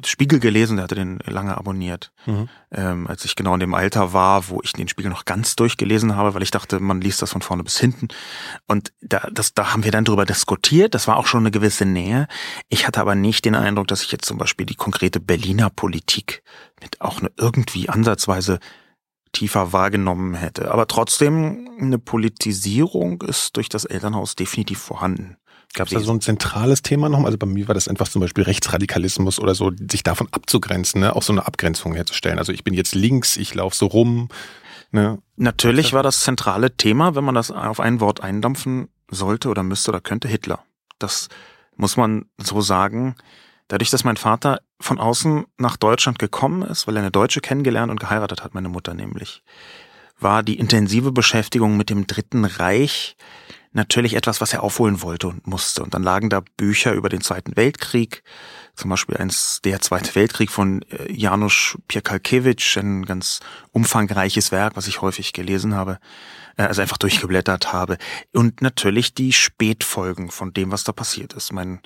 Spiegel 0.06 0.40
gelesen, 0.40 0.78
der 0.78 0.84
hatte 0.84 0.96
den 0.96 1.20
lange 1.26 1.58
abonniert. 1.58 2.12
Mhm. 2.26 2.50
Ähm, 2.72 3.08
als 3.08 3.26
ich 3.26 3.36
genau 3.36 3.56
in 3.56 3.60
dem 3.60 3.74
Alter 3.74 4.14
war, 4.14 4.48
wo 4.50 4.62
ich 4.64 4.74
den 4.74 4.88
Spiegel 4.88 5.10
noch 5.10 5.26
ganz 5.26 5.56
durchgelesen 5.56 6.16
habe, 6.16 6.34
weil 6.34 6.44
ich 6.44 6.52
dachte, 6.52 6.80
man 6.80 7.02
liest 7.02 7.22
das 7.22 7.32
von 7.32 7.42
vorne 7.42 7.64
bis 7.64 7.80
hinten. 7.80 8.10
Und 8.68 8.94
da, 9.02 9.28
das, 9.32 9.54
da 9.54 9.74
haben 9.74 9.84
wir 9.84 9.92
dann 9.92 10.06
drüber 10.06 10.26
diskutiert. 10.26 10.94
Das 10.94 11.08
war 11.08 11.18
auch 11.18 11.26
schon 11.26 11.42
eine 11.42 11.52
gewisse 11.52 11.86
Nähe. 11.86 12.28
Ich 12.70 12.86
hatte 12.86 13.02
aber 13.02 13.16
nicht 13.16 13.46
den 13.46 13.56
Eindruck, 13.56 13.88
dass 13.88 14.04
ich 14.04 14.12
jetzt 14.12 14.26
zum 14.26 14.38
Beispiel 14.38 14.66
die 14.66 14.76
konkrete 14.76 15.20
Berliner 15.20 15.70
Politik 15.70 16.44
mit 16.80 17.02
auch 17.02 17.20
eine 17.20 17.32
irgendwie 17.38 17.90
ansatzweise 17.90 18.60
tiefer 19.38 19.72
wahrgenommen 19.72 20.34
hätte. 20.34 20.72
Aber 20.72 20.88
trotzdem, 20.88 21.70
eine 21.80 22.00
Politisierung 22.00 23.22
ist 23.22 23.56
durch 23.56 23.70
das 23.70 23.86
Elternhaus 23.86 24.36
definitiv 24.36 24.80
vorhanden. 24.80 25.38
Gab 25.76 25.88
es 25.88 25.94
da 25.94 26.00
so 26.00 26.12
ein 26.12 26.22
zentrales 26.22 26.82
Thema 26.82 27.08
noch? 27.08 27.24
Also 27.24 27.38
bei 27.38 27.46
mir 27.46 27.68
war 27.68 27.76
das 27.76 27.88
einfach 27.88 28.08
zum 28.08 28.22
Beispiel 28.22 28.46
Rechtsradikalismus 28.46 29.40
oder 29.40 29.54
so, 29.54 29.72
sich 29.92 30.02
davon 30.02 30.28
abzugrenzen, 30.32 31.02
ne? 31.02 31.16
auch 31.16 31.22
so 31.22 31.34
eine 31.34 31.46
Abgrenzung 31.46 31.94
herzustellen. 31.94 32.40
Also 32.40 32.52
ich 32.52 32.64
bin 32.64 32.74
jetzt 32.74 32.96
links, 32.96 33.38
ich 33.38 33.54
laufe 33.54 33.76
so 33.76 33.86
rum. 33.86 34.30
Ne? 34.92 35.20
Natürlich 35.36 35.94
war 35.94 36.02
das 36.02 36.22
zentrale 36.22 36.76
Thema, 36.76 37.14
wenn 37.14 37.24
man 37.24 37.36
das 37.36 37.52
auf 37.52 37.80
ein 37.80 38.00
Wort 38.00 38.22
eindampfen 38.22 38.88
sollte 39.12 39.50
oder 39.50 39.62
müsste 39.62 39.92
oder 39.92 40.02
könnte, 40.02 40.28
Hitler. 40.28 40.64
Das 40.98 41.28
muss 41.76 41.96
man 41.96 42.26
so 42.38 42.62
sagen. 42.62 43.16
Dadurch, 43.68 43.92
dass 43.92 44.04
mein 44.04 44.18
Vater 44.18 44.62
von 44.80 45.00
außen 45.00 45.46
nach 45.58 45.78
Deutschland 45.78 46.20
gekommen 46.20 46.62
ist, 46.62 46.88
weil 46.88 46.96
er 46.96 47.02
eine 47.02 47.12
Deutsche 47.12 47.42
kennengelernt 47.42 47.92
und 47.92 48.00
geheiratet 48.00 48.44
hat, 48.44 48.54
meine 48.54 48.70
Mutter 48.70 48.94
nämlich, 48.94 49.44
war 50.20 50.44
die 50.44 50.60
intensive 50.60 51.12
Beschäftigung 51.12 51.78
mit 51.78 51.90
dem 51.90 52.08
Dritten 52.08 52.46
Reich 52.46 53.16
natürlich 53.74 54.16
etwas, 54.16 54.42
was 54.42 54.54
er 54.54 54.64
aufholen 54.64 55.02
wollte 55.02 55.28
und 55.28 55.48
musste. 55.48 55.84
Und 55.84 55.94
dann 55.94 56.04
lagen 56.04 56.30
da 56.30 56.42
Bücher 56.58 56.94
über 56.94 57.10
den 57.10 57.22
Zweiten 57.22 57.56
Weltkrieg, 57.56 58.24
zum 58.76 58.90
Beispiel 58.90 59.18
eins 59.18 59.62
der 59.64 59.82
Zweite 59.82 60.14
Weltkrieg 60.16 60.52
von 60.52 60.84
äh, 60.84 61.12
Janusz 61.12 61.78
Piekalkiewicz, 61.88 62.78
ein 62.78 63.06
ganz 63.06 63.40
umfangreiches 63.72 64.52
Werk, 64.52 64.76
was 64.76 64.88
ich 64.88 65.02
häufig 65.02 65.34
gelesen 65.34 65.76
habe, 65.76 66.00
äh, 66.58 66.64
also 66.64 66.82
einfach 66.82 66.98
durchgeblättert 66.98 67.72
habe. 67.74 67.98
Und 68.34 68.62
natürlich 68.62 69.14
die 69.14 69.34
Spätfolgen 69.34 70.32
von 70.32 70.54
dem, 70.54 70.72
was 70.72 70.84
da 70.84 70.92
passiert 70.92 71.34
ist. 71.34 71.54
Mein 71.54 71.80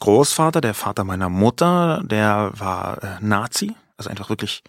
Großvater, 0.00 0.60
der 0.60 0.74
Vater 0.74 1.04
meiner 1.04 1.28
Mutter, 1.28 2.02
der 2.04 2.52
war 2.54 3.02
äh, 3.02 3.16
Nazi, 3.20 3.74
also 3.96 4.10
einfach 4.10 4.28
wirklich 4.28 4.62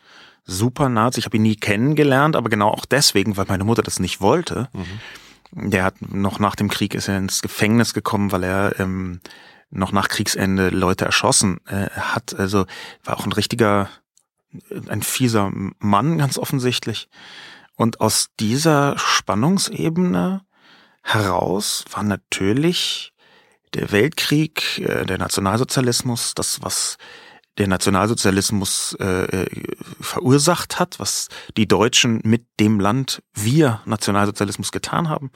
super 0.45 0.89
Nazi. 0.89 1.19
Ich 1.19 1.25
habe 1.25 1.37
ihn 1.37 1.43
nie 1.43 1.55
kennengelernt, 1.55 2.35
aber 2.35 2.49
genau 2.49 2.69
auch 2.69 2.85
deswegen, 2.85 3.35
weil 3.37 3.45
meine 3.47 3.63
Mutter 3.63 3.81
das 3.81 3.99
nicht 3.99 4.21
wollte. 4.21 4.69
Mhm. 4.73 5.69
Der 5.71 5.83
hat 5.83 5.95
noch 6.01 6.39
nach 6.39 6.55
dem 6.55 6.69
Krieg 6.69 6.93
ist 6.93 7.07
er 7.07 7.17
ins 7.17 7.41
Gefängnis 7.41 7.93
gekommen, 7.93 8.31
weil 8.31 8.43
er 8.43 8.79
ähm, 8.79 9.21
noch 9.69 9.91
nach 9.91 10.07
Kriegsende 10.07 10.69
Leute 10.69 11.05
erschossen 11.05 11.59
äh, 11.67 11.89
hat. 11.89 12.35
Also 12.37 12.65
war 13.03 13.17
auch 13.17 13.25
ein 13.25 13.31
richtiger, 13.31 13.89
ein 14.87 15.01
fieser 15.01 15.51
Mann, 15.79 16.17
ganz 16.17 16.37
offensichtlich. 16.37 17.09
Und 17.75 17.99
aus 17.99 18.29
dieser 18.39 18.97
Spannungsebene 18.97 20.41
heraus 21.03 21.85
war 21.91 22.03
natürlich 22.03 23.13
der 23.75 23.91
Weltkrieg, 23.91 24.79
äh, 24.79 25.05
der 25.05 25.17
Nationalsozialismus, 25.17 26.33
das, 26.33 26.61
was 26.61 26.97
der 27.57 27.67
Nationalsozialismus 27.67 28.97
äh, 28.99 29.43
äh, 29.43 29.75
verursacht 30.01 30.79
hat, 30.79 30.99
was 30.99 31.29
die 31.55 31.67
Deutschen 31.67 32.19
mit 32.23 32.45
dem 32.59 32.79
Land 32.79 33.21
wir 33.33 33.81
Nationalsozialismus 33.85 34.71
getan 34.71 35.09
haben, 35.09 35.31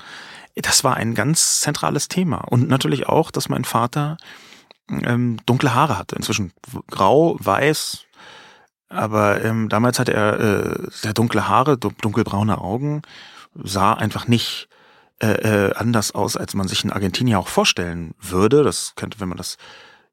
das 0.56 0.84
war 0.84 0.96
ein 0.98 1.16
ganz 1.16 1.62
zentrales 1.62 2.10
Thema. 2.10 2.40
Und 2.40 2.68
natürlich 2.68 3.08
auch, 3.08 3.32
dass 3.32 3.48
mein 3.48 3.64
Vater 3.64 4.18
ähm, 4.90 5.38
dunkle 5.46 5.74
Haare 5.74 5.98
hatte. 5.98 6.16
Inzwischen 6.16 6.52
grau, 6.90 7.38
weiß, 7.40 8.06
aber 8.90 9.44
ähm, 9.44 9.70
damals 9.70 10.00
hatte 10.00 10.14
er 10.14 10.40
äh, 10.40 10.88
sehr 10.90 11.14
dunkle 11.14 11.48
Haare, 11.48 11.78
dunkelbraune 11.78 12.58
Augen, 12.58 13.04
sah 13.54 13.94
einfach 13.94 14.28
nicht 14.28 14.69
äh, 15.22 15.68
äh, 15.68 15.74
anders 15.74 16.14
aus, 16.14 16.38
als 16.38 16.54
man 16.54 16.68
sich 16.68 16.84
in 16.84 16.92
Argentinien 16.92 17.38
auch 17.38 17.50
vorstellen 17.50 18.14
würde. 18.20 18.64
Das 18.64 18.94
könnte, 18.96 19.20
wenn 19.20 19.30
man 19.30 19.38
das 19.38 19.58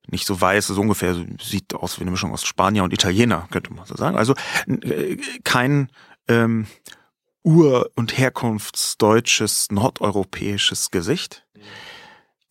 nicht 0.09 0.27
so 0.27 0.41
weiß, 0.41 0.69
so 0.69 0.81
ungefähr 0.81 1.15
sieht 1.41 1.75
aus 1.75 1.99
wie 1.99 2.03
eine 2.03 2.11
Mischung 2.11 2.33
aus 2.33 2.45
Spanier 2.45 2.85
und 2.85 2.93
Italiener, 2.93 3.49
könnte 3.51 3.73
man 3.73 3.87
so 3.87 3.97
sagen. 3.97 4.17
Also 4.17 4.35
äh, 4.67 5.17
kein 5.45 5.91
ähm, 6.29 6.67
ur- 7.45 7.91
und 7.95 8.19
herkunftsdeutsches, 8.19 9.71
nordeuropäisches 9.71 10.91
Gesicht. 10.91 11.47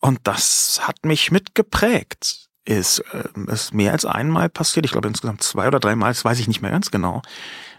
Und 0.00 0.20
das 0.24 0.80
hat 0.82 1.04
mich 1.04 1.30
mitgeprägt. 1.30 2.48
Ist, 2.64 3.00
äh, 3.12 3.52
ist 3.52 3.74
mehr 3.74 3.92
als 3.92 4.04
einmal 4.04 4.48
passiert, 4.48 4.86
ich 4.86 4.92
glaube 4.92 5.08
insgesamt 5.08 5.42
zwei 5.42 5.68
oder 5.68 5.78
dreimal, 5.78 6.10
das 6.10 6.24
weiß 6.24 6.40
ich 6.40 6.48
nicht 6.48 6.62
mehr 6.62 6.70
ganz 6.70 6.90
genau, 6.90 7.22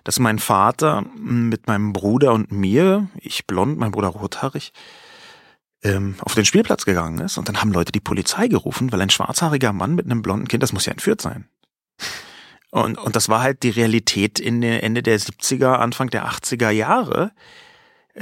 dass 0.08 0.20
mein 0.20 0.40
Vater 0.40 1.04
mit 1.18 1.68
meinem 1.68 1.92
Bruder 1.92 2.32
und 2.32 2.50
mir, 2.50 3.10
ich 3.20 3.46
blond, 3.46 3.78
mein 3.78 3.92
Bruder 3.92 4.08
rothaarig, 4.08 4.72
ähm, 5.84 6.16
auf 6.22 6.34
den 6.34 6.46
Spielplatz 6.46 6.86
gegangen 6.86 7.20
ist 7.20 7.38
und 7.38 7.50
dann 7.50 7.60
haben 7.60 7.74
Leute 7.74 7.92
die 7.92 8.00
Polizei 8.00 8.48
gerufen, 8.48 8.90
weil 8.94 9.02
ein 9.02 9.10
schwarzhaariger 9.10 9.74
Mann 9.74 9.96
mit 9.96 10.06
einem 10.06 10.22
blonden 10.22 10.48
Kind, 10.48 10.64
das 10.64 10.72
muss 10.72 10.86
ja 10.86 10.94
entführt 10.94 11.20
sein. 11.20 11.50
Und, 12.72 12.98
und 12.98 13.18
das 13.18 13.28
war 13.28 13.42
halt 13.42 13.64
die 13.64 13.70
Realität 13.70 14.40
in 14.40 14.62
der 14.62 14.82
Ende 14.82 15.04
der 15.04 15.20
70er, 15.20 15.74
Anfang 15.74 16.10
der 16.10 16.26
80er 16.26 16.70
Jahre. 16.70 17.32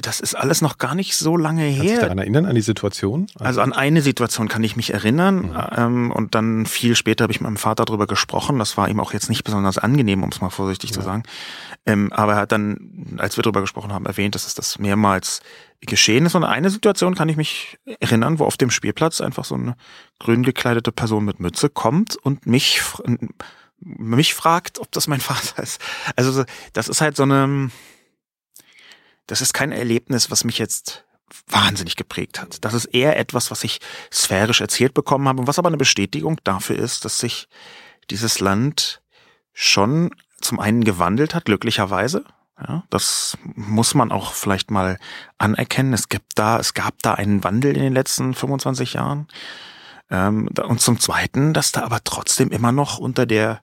Das 0.02 0.20
ist 0.20 0.36
alles 0.36 0.62
noch 0.62 0.78
gar 0.78 0.94
nicht 0.94 1.16
so 1.16 1.38
lange 1.38 1.62
her. 1.62 1.78
Kannst 1.78 1.84
du 1.84 1.94
dich 1.94 2.00
daran 2.02 2.18
erinnern, 2.18 2.46
an 2.46 2.56
die 2.56 2.62
Situation? 2.62 3.28
Also, 3.36 3.46
also 3.46 3.62
an 3.62 3.72
eine 3.72 4.02
Situation 4.02 4.50
kann 4.50 4.62
ich 4.64 4.76
mich 4.76 4.94
erinnern. 4.94 5.36
Mhm. 5.38 5.58
Ähm, 5.76 6.12
und 6.12 6.36
dann 6.36 6.66
viel 6.66 6.96
später 6.96 7.24
habe 7.24 7.32
ich 7.32 7.40
mit 7.40 7.46
meinem 7.46 7.58
Vater 7.58 7.86
darüber 7.86 8.06
gesprochen. 8.06 8.60
Das 8.60 8.76
war 8.76 8.90
ihm 8.90 9.00
auch 9.00 9.14
jetzt 9.14 9.30
nicht 9.30 9.46
besonders 9.46 9.78
angenehm, 9.78 10.24
um 10.24 10.30
es 10.30 10.42
mal 10.42 10.50
vorsichtig 10.50 10.90
ja. 10.90 10.96
zu 10.96 11.02
sagen. 11.02 11.24
Ähm, 11.86 12.12
aber 12.12 12.34
er 12.34 12.40
hat 12.40 12.52
dann, 12.52 13.16
als 13.20 13.38
wir 13.38 13.44
darüber 13.44 13.62
gesprochen 13.62 13.94
haben, 13.94 14.06
erwähnt, 14.06 14.36
dass 14.36 14.46
es 14.46 14.54
das 14.54 14.80
mehrmals 14.80 15.40
geschehen 15.80 16.26
ist. 16.26 16.36
Und 16.36 16.44
eine 16.44 16.70
Situation 16.70 17.16
kann 17.16 17.30
ich 17.30 17.38
mich 17.38 17.78
erinnern, 18.02 18.40
wo 18.40 18.46
auf 18.46 18.58
dem 18.58 18.72
Spielplatz 18.72 19.22
einfach 19.22 19.46
so 19.46 19.56
eine 19.56 19.78
grün 20.20 20.44
gekleidete 20.44 20.92
Person 20.92 21.24
mit 21.24 21.40
Mütze 21.40 21.70
kommt 21.70 22.18
und 22.18 22.46
mich, 22.46 22.82
mich 23.80 24.34
fragt, 24.34 24.80
ob 24.80 24.92
das 24.92 25.08
mein 25.08 25.22
Vater 25.22 25.64
ist. 25.64 25.80
Also 26.18 26.44
das 26.74 26.90
ist 26.90 27.00
halt 27.00 27.16
so 27.16 27.24
eine 27.24 27.70
das 29.28 29.42
ist 29.42 29.54
kein 29.54 29.72
Erlebnis, 29.72 30.32
was 30.32 30.44
mich 30.44 30.58
jetzt 30.58 31.06
wahnsinnig 31.48 31.96
geprägt 31.96 32.40
hat. 32.42 32.64
Das 32.64 32.74
ist 32.74 32.86
eher 32.86 33.18
etwas, 33.18 33.52
was 33.52 33.64
ich 33.64 33.80
sphärisch 34.14 34.62
erzählt 34.62 34.94
bekommen 34.94 35.28
habe 35.28 35.42
und 35.42 35.48
was 35.48 35.60
aber 35.60 35.68
eine 35.68 35.78
Bestätigung 35.78 36.40
dafür 36.44 36.78
ist, 36.78 37.06
dass 37.06 37.20
sich 37.20 37.48
dieses 38.10 38.40
Land 38.40 39.02
schon 39.54 40.12
zum 40.40 40.60
einen 40.60 40.84
gewandelt 40.84 41.34
hat, 41.34 41.46
glücklicherweise. 41.46 42.26
Ja, 42.60 42.84
das 42.90 43.38
muss 43.44 43.96
man 43.96 44.12
auch 44.12 44.32
vielleicht 44.32 44.72
mal 44.72 44.98
anerkennen. 45.38 45.94
Es 45.94 46.08
gibt 46.08 46.34
da, 46.36 46.58
es 46.58 46.74
gab 46.74 47.02
da 47.02 47.14
einen 47.16 47.44
Wandel 47.44 47.76
in 47.76 47.82
den 47.82 47.94
letzten 47.94 48.34
25 48.34 48.94
Jahren. 48.94 49.28
Ähm, 50.10 50.50
und 50.64 50.80
zum 50.80 51.00
Zweiten, 51.00 51.54
dass 51.54 51.74
da 51.74 51.84
aber 51.84 52.04
trotzdem 52.04 52.52
immer 52.52 52.72
noch 52.72 52.98
unter 52.98 53.26
der 53.26 53.62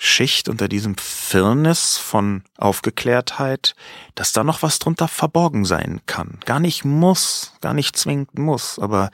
Schicht, 0.00 0.48
unter 0.48 0.68
diesem 0.68 0.96
Firnis 0.96 1.98
von 1.98 2.44
Aufgeklärtheit, 2.56 3.74
dass 4.14 4.32
da 4.32 4.44
noch 4.44 4.62
was 4.62 4.78
drunter 4.78 5.08
verborgen 5.08 5.64
sein 5.64 6.00
kann. 6.06 6.38
Gar 6.44 6.60
nicht 6.60 6.84
muss, 6.84 7.54
gar 7.60 7.74
nicht 7.74 7.96
zwingend 7.96 8.38
muss, 8.38 8.78
aber 8.78 9.10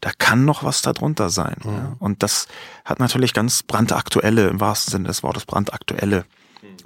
da 0.00 0.12
kann 0.16 0.44
noch 0.44 0.62
was 0.62 0.82
darunter 0.82 1.30
sein. 1.30 1.56
Mhm. 1.64 1.72
Ja. 1.72 1.96
Und 1.98 2.22
das 2.22 2.46
hat 2.84 3.00
natürlich 3.00 3.34
ganz 3.34 3.64
brandaktuelle, 3.64 4.48
im 4.48 4.60
wahrsten 4.60 4.92
Sinne 4.92 5.08
des 5.08 5.24
Wortes 5.24 5.46
brandaktuelle 5.46 6.24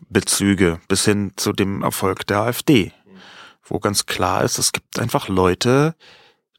Bezüge 0.08 0.80
bis 0.88 1.04
hin 1.04 1.32
zu 1.36 1.52
dem 1.52 1.82
Erfolg 1.82 2.26
der 2.26 2.40
AfD, 2.40 2.92
wo 3.62 3.78
ganz 3.78 4.06
klar 4.06 4.42
ist, 4.42 4.58
es 4.58 4.72
gibt 4.72 4.98
einfach 4.98 5.28
Leute, 5.28 5.94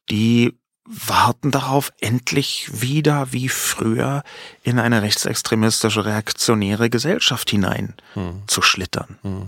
die 0.09 0.55
warten 0.85 1.51
darauf, 1.51 1.91
endlich 1.99 2.69
wieder 2.71 3.31
wie 3.31 3.49
früher 3.49 4.23
in 4.63 4.79
eine 4.79 5.01
rechtsextremistische, 5.01 6.05
reaktionäre 6.05 6.89
Gesellschaft 6.89 7.49
hinein 7.49 7.95
hm. 8.13 8.43
zu 8.47 8.61
schlittern. 8.61 9.17
Hm. 9.23 9.47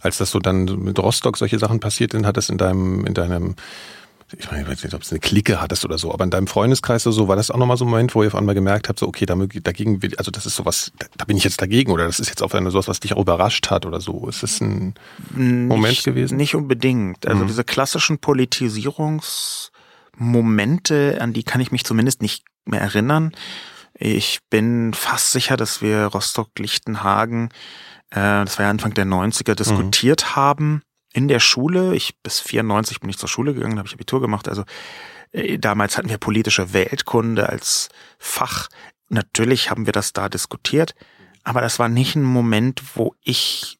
Als 0.00 0.18
das 0.18 0.30
so 0.30 0.38
dann 0.38 0.64
mit 0.64 0.98
Rostock 0.98 1.36
solche 1.36 1.58
Sachen 1.58 1.78
passiert 1.78 2.12
sind, 2.12 2.26
hat 2.26 2.36
es 2.36 2.48
in 2.48 2.58
deinem, 2.58 3.04
in 3.06 3.14
deinem, 3.14 3.54
ich 4.36 4.50
meine, 4.50 4.62
ich 4.62 4.68
weiß 4.68 4.82
nicht, 4.82 4.94
ob 4.94 5.02
es 5.02 5.10
eine 5.10 5.20
Clique 5.20 5.60
hattest 5.60 5.84
oder 5.84 5.98
so, 5.98 6.12
aber 6.12 6.24
in 6.24 6.30
deinem 6.30 6.46
Freundeskreis 6.46 7.06
oder 7.06 7.14
so, 7.14 7.28
war 7.28 7.36
das 7.36 7.50
auch 7.50 7.58
nochmal 7.58 7.76
so 7.76 7.84
ein 7.84 7.90
Moment, 7.90 8.14
wo 8.14 8.22
ihr 8.22 8.28
auf 8.28 8.34
einmal 8.34 8.54
gemerkt 8.54 8.88
habt, 8.88 8.98
so, 8.98 9.06
okay, 9.06 9.26
dagegen, 9.26 10.00
also 10.16 10.30
das 10.30 10.46
ist 10.46 10.56
sowas, 10.56 10.90
da 11.18 11.24
bin 11.26 11.36
ich 11.36 11.44
jetzt 11.44 11.60
dagegen 11.60 11.92
oder 11.92 12.06
das 12.06 12.18
ist 12.18 12.28
jetzt 12.28 12.42
auf 12.42 12.54
einmal 12.54 12.72
sowas, 12.72 12.88
was 12.88 13.00
dich 13.00 13.12
auch 13.12 13.20
überrascht 13.20 13.70
hat 13.70 13.84
oder 13.84 14.00
so. 14.00 14.26
Ist 14.26 14.42
das 14.42 14.60
ein 14.60 14.94
nicht, 15.34 15.68
Moment 15.68 16.02
gewesen? 16.02 16.36
Nicht 16.36 16.54
unbedingt. 16.54 17.26
Also 17.26 17.44
mhm. 17.44 17.48
diese 17.48 17.62
klassischen 17.62 18.18
Politisierungs- 18.18 19.69
Momente, 20.20 21.18
an 21.20 21.32
die 21.32 21.44
kann 21.44 21.62
ich 21.62 21.72
mich 21.72 21.84
zumindest 21.84 22.20
nicht 22.20 22.44
mehr 22.66 22.82
erinnern. 22.82 23.32
Ich 23.94 24.40
bin 24.50 24.92
fast 24.92 25.32
sicher, 25.32 25.56
dass 25.56 25.80
wir 25.80 26.04
Rostock-Lichtenhagen, 26.04 27.48
äh, 28.10 28.44
das 28.44 28.58
war 28.58 28.66
ja 28.66 28.70
Anfang 28.70 28.92
der 28.92 29.06
90er, 29.06 29.54
diskutiert 29.54 30.22
mhm. 30.22 30.36
haben 30.36 30.82
in 31.14 31.26
der 31.26 31.40
Schule. 31.40 31.94
Ich 31.94 32.20
bis 32.22 32.38
94 32.40 33.00
bin 33.00 33.08
ich 33.08 33.16
zur 33.16 33.30
Schule 33.30 33.54
gegangen, 33.54 33.78
habe 33.78 33.88
ich 33.88 33.94
Abitur 33.94 34.20
gemacht. 34.20 34.46
Also 34.46 34.64
äh, 35.32 35.58
damals 35.58 35.96
hatten 35.96 36.10
wir 36.10 36.18
politische 36.18 36.74
Weltkunde 36.74 37.48
als 37.48 37.88
Fach. 38.18 38.68
Natürlich 39.08 39.70
haben 39.70 39.86
wir 39.86 39.94
das 39.94 40.12
da 40.12 40.28
diskutiert, 40.28 40.94
aber 41.44 41.62
das 41.62 41.78
war 41.78 41.88
nicht 41.88 42.14
ein 42.14 42.22
Moment, 42.22 42.82
wo 42.94 43.14
ich 43.22 43.78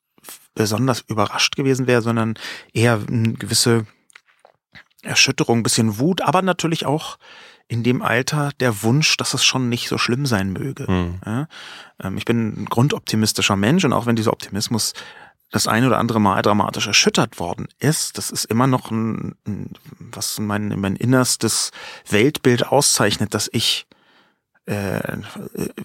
besonders 0.55 1.03
überrascht 1.03 1.55
gewesen 1.55 1.87
wäre, 1.87 2.01
sondern 2.01 2.35
eher 2.73 2.99
eine 3.07 3.35
gewisse 3.35 3.87
Erschütterung, 5.03 5.59
ein 5.59 5.63
bisschen 5.63 5.99
Wut, 5.99 6.21
aber 6.21 6.43
natürlich 6.43 6.87
auch 6.87 7.19
in 7.69 7.83
dem 7.83 8.03
Alter 8.03 8.51
der 8.59 8.83
Wunsch, 8.83 9.17
dass 9.17 9.33
es 9.33 9.45
schon 9.45 9.69
nicht 9.69 9.89
so 9.89 9.97
schlimm 9.97 10.27
sein 10.27 10.53
möge. 10.53 10.87
Hm. 10.87 11.21
Ja, 11.25 11.47
ähm, 12.03 12.17
ich 12.17 12.25
bin 12.25 12.63
ein 12.63 12.65
grundoptimistischer 12.67 13.57
Mensch 13.57 13.85
und 13.85 13.93
auch 13.93 14.07
wenn 14.07 14.17
dieser 14.17 14.33
Optimismus 14.33 14.93
das 15.53 15.67
ein 15.67 15.85
oder 15.85 15.99
andere 15.99 16.21
Mal 16.21 16.43
dramatisch 16.43 16.87
erschüttert 16.87 17.39
worden 17.39 17.69
ist, 17.79 18.19
das 18.19 18.31
ist 18.31 18.45
immer 18.45 18.67
noch 18.67 18.91
ein, 18.91 19.35
ein 19.47 19.71
was 19.99 20.39
mein, 20.39 20.79
mein 20.81 20.97
innerstes 20.97 21.71
Weltbild 22.09 22.69
auszeichnet, 22.69 23.35
dass 23.35 23.49
ich 23.53 23.87
äh, 24.67 25.01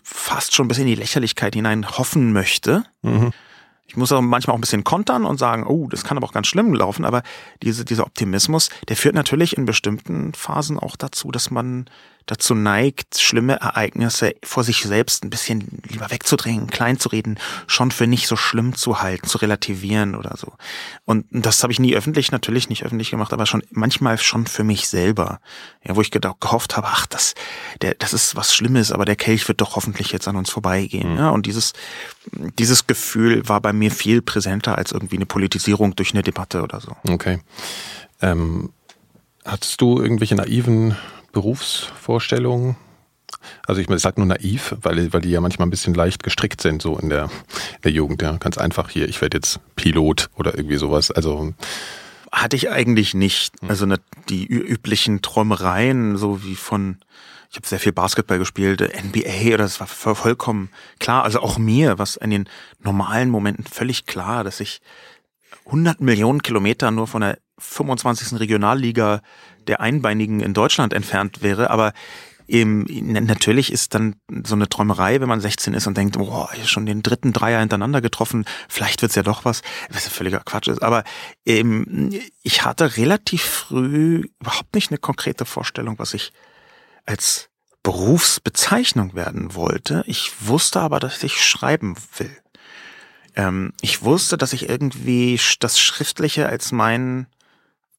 fast 0.03 0.53
schon 0.53 0.67
bis 0.67 0.77
in 0.77 0.85
die 0.85 0.95
Lächerlichkeit 0.95 1.55
hinein 1.55 1.97
hoffen 1.97 2.33
möchte. 2.33 2.83
Mhm 3.01 3.31
ich 3.87 3.97
muss 3.97 4.11
auch 4.11 4.21
manchmal 4.21 4.53
auch 4.53 4.57
ein 4.57 4.61
bisschen 4.61 4.83
kontern 4.83 5.25
und 5.25 5.37
sagen, 5.37 5.65
oh, 5.65 5.87
das 5.87 6.03
kann 6.03 6.17
aber 6.17 6.27
auch 6.27 6.33
ganz 6.33 6.47
schlimm 6.47 6.73
laufen, 6.73 7.05
aber 7.05 7.21
diese, 7.61 7.85
dieser 7.85 8.05
Optimismus, 8.05 8.69
der 8.87 8.95
führt 8.95 9.15
natürlich 9.15 9.57
in 9.57 9.65
bestimmten 9.65 10.33
Phasen 10.33 10.79
auch 10.79 10.95
dazu, 10.95 11.31
dass 11.31 11.51
man 11.51 11.85
dazu 12.25 12.55
neigt, 12.55 13.19
schlimme 13.19 13.59
Ereignisse 13.59 14.35
vor 14.43 14.63
sich 14.63 14.83
selbst 14.83 15.23
ein 15.23 15.29
bisschen 15.29 15.81
lieber 15.87 16.09
wegzudrängen, 16.09 16.67
klein 16.67 16.99
zu 16.99 17.09
reden, 17.09 17.37
schon 17.67 17.91
für 17.91 18.07
nicht 18.07 18.27
so 18.27 18.35
schlimm 18.35 18.75
zu 18.75 19.01
halten, 19.01 19.27
zu 19.27 19.37
relativieren 19.37 20.15
oder 20.15 20.35
so. 20.37 20.53
Und 21.05 21.25
das 21.29 21.61
habe 21.61 21.71
ich 21.71 21.79
nie 21.79 21.95
öffentlich, 21.95 22.31
natürlich 22.31 22.69
nicht 22.69 22.83
öffentlich 22.83 23.11
gemacht, 23.11 23.31
aber 23.31 23.45
schon 23.45 23.63
manchmal 23.69 24.17
schon 24.17 24.47
für 24.47 24.63
mich 24.63 24.87
selber. 24.87 25.39
Ja, 25.83 25.95
wo 25.95 26.01
ich 26.01 26.09
gehofft 26.09 26.77
habe, 26.77 26.87
ach, 26.87 27.05
das, 27.05 27.35
der, 27.81 27.93
das 27.95 28.13
ist 28.13 28.35
was 28.35 28.55
Schlimmes, 28.55 28.91
aber 28.91 29.05
der 29.05 29.15
Kelch 29.15 29.47
wird 29.47 29.61
doch 29.61 29.75
hoffentlich 29.75 30.11
jetzt 30.11 30.27
an 30.27 30.35
uns 30.35 30.49
vorbeigehen. 30.49 31.13
Mhm. 31.13 31.17
Ja, 31.17 31.29
und 31.29 31.45
dieses, 31.45 31.73
dieses 32.57 32.87
Gefühl 32.87 33.47
war 33.47 33.61
bei 33.61 33.71
mir 33.71 33.91
viel 33.91 34.21
präsenter 34.23 34.77
als 34.77 34.91
irgendwie 34.91 35.17
eine 35.17 35.27
Politisierung 35.27 35.95
durch 35.95 36.13
eine 36.13 36.23
Debatte 36.23 36.63
oder 36.63 36.81
so. 36.81 36.95
Okay. 37.07 37.39
Ähm, 38.21 38.71
hattest 39.43 39.79
du 39.81 40.01
irgendwelche 40.01 40.35
naiven 40.35 40.95
Berufsvorstellungen? 41.35 42.77
Also 43.67 43.81
ich, 43.81 43.89
ich 43.89 44.01
sage 44.01 44.21
nur 44.21 44.27
naiv, 44.27 44.73
weil, 44.81 45.11
weil 45.11 45.19
die 45.19 45.31
ja 45.31 45.41
manchmal 45.41 45.67
ein 45.67 45.69
bisschen 45.69 45.93
leicht 45.93 46.23
gestrickt 46.23 46.61
sind, 46.61 46.81
so 46.81 46.97
in 46.97 47.09
der, 47.09 47.25
in 47.25 47.81
der 47.83 47.91
Jugend. 47.91 48.21
Ja, 48.21 48.37
ganz 48.37 48.57
einfach 48.57 48.89
hier, 48.89 49.09
ich 49.09 49.21
werde 49.21 49.37
jetzt 49.37 49.59
Pilot 49.75 50.29
oder 50.37 50.55
irgendwie 50.55 50.77
sowas. 50.77 51.11
Also 51.11 51.53
hatte 52.31 52.55
ich 52.55 52.71
eigentlich 52.71 53.13
nicht. 53.13 53.53
Hm. 53.59 53.69
Also 53.69 53.85
die 54.29 54.45
üblichen 54.45 55.21
Träumereien, 55.21 56.15
so 56.15 56.41
wie 56.41 56.55
von, 56.55 56.99
ich 57.51 57.57
habe 57.57 57.67
sehr 57.67 57.81
viel 57.81 57.91
Basketball 57.91 58.39
gespielt, 58.39 58.81
NBA 58.81 59.55
oder 59.55 59.65
das 59.65 59.81
war 59.81 59.87
vollkommen 59.87 60.69
klar. 60.99 61.25
Also 61.25 61.41
auch 61.41 61.57
mir, 61.57 61.99
was 61.99 62.15
in 62.15 62.29
den 62.29 62.49
normalen 62.79 63.29
Momenten 63.29 63.65
völlig 63.65 64.05
klar, 64.05 64.45
dass 64.45 64.61
ich 64.61 64.81
100 65.65 65.99
Millionen 65.99 66.41
Kilometer 66.41 66.91
nur 66.91 67.07
von 67.07 67.19
der 67.19 67.39
25. 67.57 68.39
Regionalliga 68.39 69.21
der 69.67 69.81
Einbeinigen 69.81 70.39
in 70.39 70.53
Deutschland 70.53 70.93
entfernt 70.93 71.41
wäre, 71.41 71.69
aber 71.69 71.93
eben, 72.47 72.85
natürlich 73.25 73.71
ist 73.71 73.95
dann 73.95 74.15
so 74.43 74.55
eine 74.55 74.69
Träumerei, 74.69 75.19
wenn 75.19 75.29
man 75.29 75.41
16 75.41 75.73
ist 75.73 75.87
und 75.87 75.97
denkt, 75.97 76.17
boah, 76.17 76.49
ich 76.55 76.69
schon 76.69 76.85
den 76.85 77.03
dritten 77.03 77.33
Dreier 77.33 77.59
hintereinander 77.59 78.01
getroffen, 78.01 78.45
vielleicht 78.69 79.01
wird's 79.01 79.15
ja 79.15 79.23
doch 79.23 79.45
was, 79.45 79.61
was 79.89 80.05
ja 80.05 80.11
völliger 80.11 80.39
Quatsch 80.39 80.67
ist. 80.67 80.83
Aber 80.83 81.03
eben, 81.45 82.13
ich 82.43 82.63
hatte 82.63 82.97
relativ 82.97 83.43
früh 83.43 84.29
überhaupt 84.39 84.75
nicht 84.75 84.91
eine 84.91 84.99
konkrete 84.99 85.45
Vorstellung, 85.45 85.97
was 85.97 86.13
ich 86.13 86.33
als 87.05 87.49
Berufsbezeichnung 87.83 89.13
werden 89.13 89.53
wollte. 89.53 90.03
Ich 90.07 90.31
wusste 90.47 90.81
aber, 90.81 90.99
dass 90.99 91.23
ich 91.23 91.43
schreiben 91.43 91.95
will. 92.17 92.35
Ähm, 93.35 93.73
ich 93.81 94.01
wusste, 94.01 94.37
dass 94.37 94.53
ich 94.53 94.69
irgendwie 94.69 95.39
das 95.59 95.79
Schriftliche 95.79 96.47
als 96.47 96.71
mein 96.71 97.27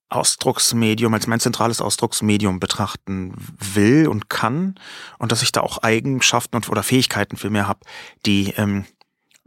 Ausdrucksmedium, 0.09 1.12
als 1.14 1.27
mein 1.27 1.40
zentrales 1.40 1.81
Ausdrucksmedium 1.81 2.61
betrachten 2.61 3.35
will 3.59 4.07
und 4.07 4.29
kann 4.29 4.77
und 5.19 5.33
dass 5.33 5.42
ich 5.42 5.53
da 5.53 5.62
auch 5.62 5.79
Eigenschaften 5.79 6.57
und, 6.57 6.69
oder 6.69 6.83
Fähigkeiten 6.83 7.37
viel 7.37 7.51
mehr 7.51 7.66
habe, 7.66 7.81
die 8.25 8.51
ähm, 8.57 8.85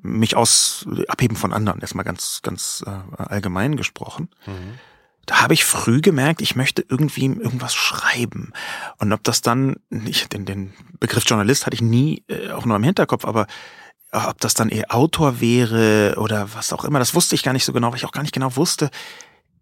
mich 0.02 0.36
aus 0.36 0.86
abheben 1.08 1.38
von 1.38 1.54
anderen, 1.54 1.82
erstmal 1.82 2.06
ganz, 2.06 2.42
ganz 2.44 2.84
äh, 2.86 3.22
allgemein 3.22 3.76
gesprochen. 3.78 4.30
Mhm. 4.46 4.80
Da 5.26 5.42
habe 5.42 5.54
ich 5.54 5.64
früh 5.64 6.02
gemerkt, 6.02 6.42
ich 6.42 6.56
möchte 6.56 6.84
irgendwie 6.88 7.26
irgendwas 7.26 7.76
schreiben. 7.76 8.52
Und 8.98 9.14
ob 9.14 9.24
das 9.24 9.42
dann, 9.42 9.76
ich, 9.90 10.28
den, 10.28 10.46
den 10.46 10.74
Begriff 11.00 11.24
Journalist 11.26 11.66
hatte 11.66 11.76
ich 11.76 11.82
nie 11.82 12.24
äh, 12.28 12.52
auch 12.52 12.66
nur 12.66 12.76
im 12.76 12.84
Hinterkopf, 12.84 13.26
aber 13.26 13.48
ob 14.12 14.42
das 14.42 14.56
dann 14.56 14.70
eher 14.70 14.94
Autor 14.94 15.40
wäre 15.40 16.16
oder 16.18 16.54
was 16.56 16.74
auch 16.74 16.84
immer, 16.84 16.98
das 16.98 17.14
wusste 17.14 17.36
ich 17.36 17.44
gar 17.44 17.54
nicht 17.54 17.66
so 17.66 17.74
genau, 17.74 17.90
weil 17.90 17.98
ich 17.98 18.06
auch 18.06 18.12
gar 18.12 18.24
nicht 18.24 18.34
genau 18.34 18.56
wusste, 18.56 18.90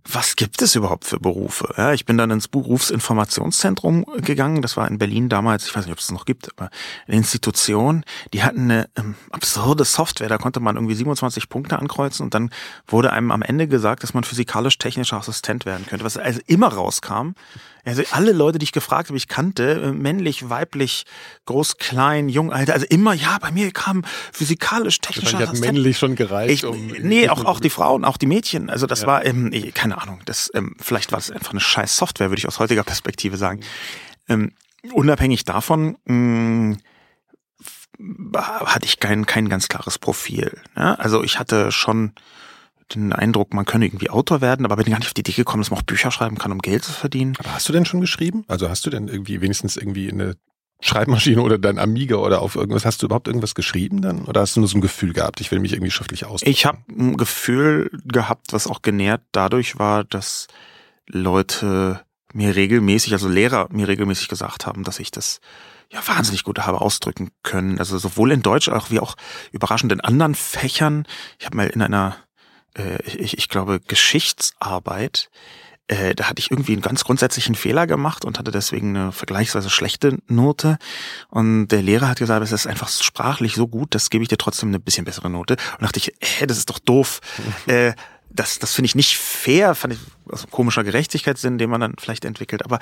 was 0.09 0.35
gibt 0.35 0.61
es 0.61 0.75
überhaupt 0.75 1.05
für 1.05 1.19
Berufe? 1.19 1.73
Ja, 1.77 1.93
ich 1.93 2.05
bin 2.05 2.17
dann 2.17 2.31
ins 2.31 2.47
Berufsinformationszentrum 2.47 4.05
gegangen. 4.17 4.61
Das 4.61 4.77
war 4.77 4.87
in 4.87 4.97
Berlin 4.97 5.29
damals, 5.29 5.67
ich 5.67 5.75
weiß 5.75 5.85
nicht, 5.85 5.93
ob 5.93 5.99
es 5.99 6.11
noch 6.11 6.25
gibt, 6.25 6.49
aber 6.55 6.69
eine 7.07 7.17
Institution, 7.17 8.03
die 8.33 8.43
hatten 8.43 8.61
eine 8.61 8.89
ähm, 8.95 9.15
absurde 9.31 9.85
Software. 9.85 10.29
Da 10.29 10.37
konnte 10.37 10.59
man 10.59 10.75
irgendwie 10.75 10.95
27 10.95 11.49
Punkte 11.49 11.79
ankreuzen 11.79 12.23
und 12.23 12.33
dann 12.33 12.51
wurde 12.87 13.11
einem 13.11 13.31
am 13.31 13.41
Ende 13.41 13.67
gesagt, 13.67 14.03
dass 14.03 14.13
man 14.13 14.23
physikalisch-technischer 14.23 15.17
Assistent 15.17 15.65
werden 15.65 15.85
könnte. 15.87 16.05
Was 16.05 16.17
also 16.17 16.39
immer 16.47 16.67
rauskam, 16.67 17.33
also 17.87 18.03
alle 18.11 18.33
Leute, 18.33 18.59
die 18.59 18.65
ich 18.65 18.73
gefragt 18.73 19.09
habe, 19.09 19.17
ich 19.17 19.29
kannte, 19.29 19.81
äh, 19.81 19.91
männlich, 19.93 20.49
weiblich, 20.49 21.05
groß, 21.45 21.77
klein, 21.77 22.27
jung, 22.27 22.51
alter, 22.51 22.73
also 22.73 22.85
immer, 22.89 23.13
ja, 23.13 23.37
bei 23.39 23.51
mir 23.51 23.71
kam 23.71 24.03
physikalisch, 24.33 24.99
technischer 24.99 25.39
Ich 25.39 25.47
hat 25.47 25.59
männlich 25.59 25.97
schon 25.97 26.15
gereicht. 26.15 26.53
Ich, 26.53 26.65
um 26.65 26.87
nee, 26.87 27.29
auch, 27.29 27.45
auch 27.45 27.61
die 27.61 27.69
Frauen, 27.69 28.03
auch 28.03 28.17
die 28.17 28.25
Mädchen. 28.25 28.69
Also 28.69 28.87
das 28.87 29.01
ja. 29.01 29.07
war, 29.07 29.25
ähm, 29.25 29.51
keine 29.73 29.96
Ahnung, 30.01 30.21
das, 30.25 30.51
ähm, 30.53 30.75
vielleicht 30.79 31.11
war 31.11 31.19
es 31.19 31.31
einfach 31.31 31.51
eine 31.51 31.59
scheiß 31.59 31.95
Software, 31.95 32.29
würde 32.29 32.39
ich 32.39 32.47
aus 32.47 32.59
heutiger 32.59 32.83
Perspektive 32.83 33.37
sagen. 33.37 33.61
Ähm, 34.27 34.51
unabhängig 34.91 35.45
davon, 35.45 35.97
mh, 36.05 36.77
hatte 38.33 38.85
ich 38.85 38.99
kein, 38.99 39.25
kein 39.25 39.49
ganz 39.49 39.67
klares 39.67 39.97
Profil. 39.97 40.61
Ne? 40.75 40.99
Also 40.99 41.23
ich 41.23 41.39
hatte 41.39 41.71
schon 41.71 42.13
den 42.93 43.11
Eindruck, 43.11 43.53
man 43.53 43.65
könne 43.65 43.85
irgendwie 43.85 44.09
Autor 44.09 44.41
werden, 44.41 44.65
aber 44.65 44.77
bin 44.77 44.85
gar 44.85 44.99
nicht 44.99 45.07
auf 45.07 45.13
die 45.13 45.21
Idee 45.21 45.33
gekommen, 45.33 45.61
dass 45.61 45.71
man 45.71 45.79
auch 45.79 45.85
Bücher 45.85 46.11
schreiben 46.11 46.37
kann, 46.37 46.51
um 46.51 46.59
Geld 46.59 46.85
zu 46.85 46.93
verdienen. 46.93 47.35
Aber 47.39 47.53
hast 47.53 47.67
du 47.67 47.73
denn 47.73 47.85
schon 47.85 48.01
geschrieben? 48.01 48.45
Also 48.47 48.69
hast 48.69 48.85
du 48.85 48.89
denn 48.89 49.07
irgendwie 49.07 49.41
wenigstens 49.41 49.75
irgendwie 49.75 50.11
eine 50.11 50.35
Schreibmaschine 50.79 51.41
oder 51.41 51.57
dein 51.57 51.79
Amiga 51.79 52.17
oder 52.17 52.41
auf 52.41 52.55
irgendwas, 52.55 52.85
hast 52.85 53.01
du 53.01 53.07
überhaupt 53.07 53.27
irgendwas 53.27 53.55
geschrieben 53.55 54.01
dann? 54.01 54.25
Oder 54.25 54.41
hast 54.41 54.55
du 54.55 54.59
nur 54.59 54.69
so 54.69 54.77
ein 54.77 54.81
Gefühl 54.81 55.13
gehabt, 55.13 55.41
ich 55.41 55.49
will 55.51 55.59
mich 55.59 55.73
irgendwie 55.73 55.91
schriftlich 55.91 56.25
ausdrücken? 56.25 56.51
Ich 56.51 56.65
habe 56.65 56.79
ein 56.89 57.17
Gefühl 57.17 57.89
gehabt, 58.05 58.53
was 58.53 58.67
auch 58.67 58.81
genährt 58.81 59.21
dadurch 59.31 59.79
war, 59.79 60.03
dass 60.03 60.47
Leute 61.07 62.01
mir 62.33 62.55
regelmäßig, 62.55 63.13
also 63.13 63.27
Lehrer 63.27 63.67
mir 63.71 63.87
regelmäßig 63.87 64.27
gesagt 64.27 64.67
haben, 64.67 64.83
dass 64.83 64.99
ich 64.99 65.09
das 65.09 65.39
ja 65.91 66.05
wahnsinnig 66.05 66.43
gut 66.43 66.59
habe 66.59 66.81
ausdrücken 66.81 67.31
können. 67.41 67.79
Also 67.79 67.97
sowohl 67.97 68.31
in 68.31 68.43
Deutsch 68.43 68.69
auch 68.69 68.91
wie 68.91 68.99
auch 68.99 69.15
überraschend 69.51 69.91
in 69.91 70.01
anderen 70.01 70.35
Fächern. 70.35 71.07
Ich 71.39 71.45
habe 71.45 71.57
mal 71.57 71.67
in 71.67 71.81
einer 71.81 72.17
äh, 72.77 73.01
ich, 73.03 73.37
ich 73.37 73.49
glaube, 73.49 73.79
Geschichtsarbeit, 73.79 75.29
äh, 75.87 76.15
da 76.15 76.25
hatte 76.25 76.39
ich 76.39 76.51
irgendwie 76.51 76.73
einen 76.73 76.81
ganz 76.81 77.03
grundsätzlichen 77.03 77.55
Fehler 77.55 77.87
gemacht 77.87 78.25
und 78.25 78.39
hatte 78.39 78.51
deswegen 78.51 78.95
eine 78.95 79.11
vergleichsweise 79.11 79.69
schlechte 79.69 80.17
Note. 80.27 80.77
Und 81.29 81.69
der 81.69 81.81
Lehrer 81.81 82.09
hat 82.09 82.19
gesagt, 82.19 82.43
es 82.43 82.51
ist 82.51 82.67
einfach 82.67 82.89
sprachlich 82.89 83.55
so 83.55 83.67
gut, 83.67 83.95
das 83.95 84.09
gebe 84.09 84.23
ich 84.23 84.27
dir 84.27 84.37
trotzdem 84.37 84.69
eine 84.69 84.79
bisschen 84.79 85.05
bessere 85.05 85.29
Note. 85.29 85.55
Und 85.73 85.83
dachte 85.83 85.99
ich, 85.99 86.13
hä, 86.19 86.45
das 86.45 86.57
ist 86.57 86.69
doch 86.69 86.79
doof. 86.79 87.21
äh, 87.67 87.93
das, 88.29 88.59
das 88.59 88.73
finde 88.73 88.87
ich 88.87 88.95
nicht 88.95 89.17
fair, 89.17 89.73
fand 89.73 89.93
ich 89.93 89.99
aus 90.25 90.43
also 90.43 90.47
komischer 90.47 90.83
Gerechtigkeitssinn, 90.83 91.57
den 91.57 91.69
man 91.69 91.79
dann 91.79 91.95
vielleicht 91.97 92.25
entwickelt. 92.25 92.65
Aber 92.65 92.79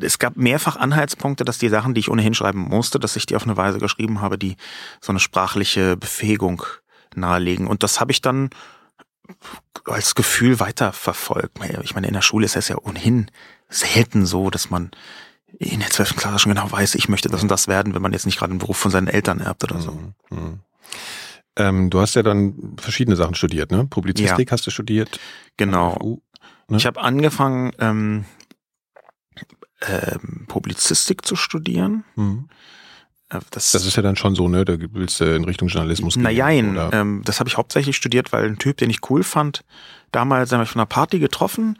es 0.00 0.18
gab 0.18 0.36
mehrfach 0.36 0.76
Anhaltspunkte, 0.76 1.44
dass 1.44 1.58
die 1.58 1.68
Sachen, 1.68 1.92
die 1.92 2.00
ich 2.00 2.10
ohnehin 2.10 2.34
schreiben 2.34 2.60
musste, 2.60 2.98
dass 2.98 3.16
ich 3.16 3.26
die 3.26 3.36
auf 3.36 3.44
eine 3.44 3.58
Weise 3.58 3.78
geschrieben 3.78 4.22
habe, 4.22 4.38
die 4.38 4.56
so 5.02 5.12
eine 5.12 5.20
sprachliche 5.20 5.96
Befähigung 5.98 6.62
nahelegen. 7.14 7.66
Und 7.66 7.82
das 7.82 8.00
habe 8.00 8.12
ich 8.12 8.22
dann 8.22 8.50
als 9.84 10.14
Gefühl 10.14 10.60
weiterverfolgt. 10.60 11.58
Ich 11.82 11.94
meine, 11.94 12.08
in 12.08 12.14
der 12.14 12.22
Schule 12.22 12.46
ist 12.46 12.56
es 12.56 12.68
ja 12.68 12.76
ohnehin 12.76 13.30
selten 13.68 14.26
so, 14.26 14.50
dass 14.50 14.70
man 14.70 14.90
in 15.58 15.80
der 15.80 15.90
12. 15.90 16.16
Klasse 16.16 16.38
schon 16.40 16.54
genau 16.54 16.70
weiß, 16.70 16.94
ich 16.96 17.08
möchte 17.08 17.28
das 17.28 17.42
und 17.42 17.50
das 17.50 17.68
werden, 17.68 17.94
wenn 17.94 18.02
man 18.02 18.12
jetzt 18.12 18.26
nicht 18.26 18.38
gerade 18.38 18.50
einen 18.50 18.58
Beruf 18.58 18.76
von 18.76 18.90
seinen 18.90 19.08
Eltern 19.08 19.40
erbt 19.40 19.64
oder 19.64 19.80
so. 19.80 19.92
Mhm. 19.92 20.14
mhm. 20.30 20.60
Ähm, 21.58 21.88
du 21.88 22.00
hast 22.00 22.14
ja 22.14 22.22
dann 22.22 22.76
verschiedene 22.76 23.16
Sachen 23.16 23.34
studiert, 23.34 23.70
ne? 23.70 23.86
Publizistik 23.86 24.50
ja. 24.50 24.52
hast 24.52 24.66
du 24.66 24.70
studiert. 24.70 25.18
Genau. 25.56 25.94
FU, 25.94 26.20
ne? 26.68 26.76
Ich 26.76 26.84
habe 26.84 27.00
angefangen, 27.00 27.72
ähm, 27.78 28.26
ähm, 29.80 30.44
Publizistik 30.48 31.24
zu 31.24 31.34
studieren. 31.34 32.04
Mhm. 32.14 32.48
Äh, 33.28 33.40
das, 33.50 33.72
das, 33.72 33.84
ist 33.86 33.96
ja 33.96 34.02
dann 34.02 34.16
schon 34.16 34.34
so, 34.34 34.48
ne? 34.48 34.64
Da 34.64 34.76
willst 34.92 35.20
du 35.20 35.24
in 35.24 35.44
Richtung 35.44 35.68
Journalismus 35.68 36.14
gehen. 36.14 36.22
Naja, 36.22 36.48
ähm, 36.50 37.22
das 37.24 37.40
habe 37.40 37.48
ich 37.48 37.56
hauptsächlich 37.56 37.96
studiert, 37.96 38.32
weil 38.32 38.44
ein 38.44 38.58
Typ, 38.58 38.76
den 38.76 38.90
ich 38.90 39.10
cool 39.10 39.22
fand, 39.24 39.64
damals 40.12 40.52
habe 40.52 40.62
ich 40.62 40.70
von 40.70 40.80
einer 40.80 40.86
Party 40.86 41.18
getroffen 41.18 41.78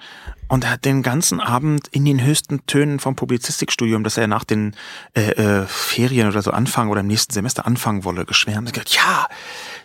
und 0.48 0.64
er 0.64 0.70
hat 0.72 0.84
den 0.84 1.02
ganzen 1.02 1.40
Abend 1.40 1.88
in 1.88 2.04
den 2.04 2.22
höchsten 2.22 2.66
Tönen 2.66 2.98
vom 2.98 3.16
Publizistikstudium, 3.16 4.04
dass 4.04 4.16
er 4.16 4.26
nach 4.26 4.44
den 4.44 4.74
äh, 5.14 5.30
äh, 5.30 5.66
Ferien 5.66 6.28
oder 6.28 6.42
so 6.42 6.50
anfangen 6.50 6.90
oder 6.90 7.00
im 7.00 7.06
nächsten 7.06 7.32
Semester 7.32 7.66
anfangen 7.66 8.04
wolle, 8.04 8.24
geschwärmt. 8.24 8.72
gesagt, 8.72 8.94
ja, 8.94 9.26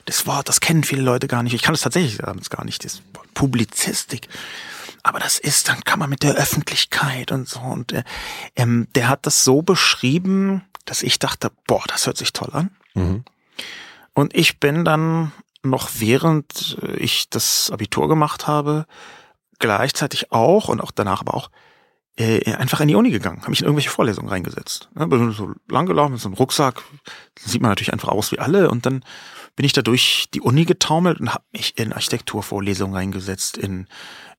das 0.06 0.26
Wort, 0.26 0.50
das 0.50 0.60
kennen 0.60 0.84
viele 0.84 1.04
Leute 1.04 1.28
gar 1.28 1.44
nicht. 1.44 1.54
Ich 1.54 1.62
kann 1.62 1.76
es 1.76 1.82
tatsächlich 1.82 2.18
gar 2.50 2.66
nicht, 2.66 2.84
das 2.84 3.02
Wort 3.14 3.34
Publizistik 3.34 4.28
aber 5.04 5.20
das 5.20 5.40
ist, 5.40 5.68
dann 5.68 5.84
kann 5.84 6.00
man 6.00 6.10
mit 6.10 6.24
der 6.24 6.36
Öffentlichkeit 6.36 7.32
und 7.32 7.48
so. 7.48 7.60
Und 7.60 7.92
äh, 7.92 8.04
ähm, 8.56 8.88
der 8.96 9.10
hat 9.10 9.26
das 9.26 9.44
so 9.44 9.62
beschrieben, 9.62 10.62
dass 10.86 11.04
ich 11.04 11.20
dachte, 11.20 11.52
boah, 11.68 11.84
das 11.88 12.06
hört 12.06 12.18
sich 12.18 12.34
toll 12.34 12.50
an. 12.54 12.72
Mhm. 12.94 13.24
Und 14.14 14.36
ich 14.36 14.60
bin 14.60 14.84
dann 14.84 15.32
noch 15.64 15.90
während 15.98 16.78
ich 16.98 17.30
das 17.30 17.70
Abitur 17.72 18.08
gemacht 18.08 18.48
habe, 18.48 18.86
gleichzeitig 19.60 20.32
auch 20.32 20.70
und 20.70 20.82
auch 20.82 20.92
danach 20.92 21.22
aber 21.22 21.36
auch 21.36 21.52
äh, 22.18 22.54
einfach 22.56 22.82
in 22.82 22.88
die 22.88 22.96
Uni 22.96 23.12
gegangen, 23.12 23.42
habe 23.42 23.52
mich 23.52 23.62
in 23.62 23.66
irgendwelche 23.66 23.90
Vorlesungen 23.90 24.30
reingesetzt. 24.30 24.90
Ja, 24.98 25.06
bin 25.06 25.32
so 25.32 25.54
lang 25.70 25.86
gelaufen 25.86 26.14
mit 26.14 26.22
so 26.22 26.28
einem 26.28 26.36
Rucksack, 26.36 26.82
sieht 27.40 27.62
man 27.62 27.72
natürlich 27.72 27.94
einfach 27.94 28.10
aus 28.10 28.32
wie 28.32 28.40
alle 28.40 28.70
und 28.70 28.86
dann 28.86 29.06
bin 29.56 29.66
ich 29.66 29.74
da 29.74 29.82
durch 29.82 30.28
die 30.34 30.42
Uni 30.42 30.66
getaumelt 30.66 31.20
und 31.20 31.34
habe 31.34 31.44
mich 31.52 31.78
in 31.78 31.94
Architekturvorlesungen 31.94 32.96
reingesetzt, 32.96 33.58
in 33.58 33.88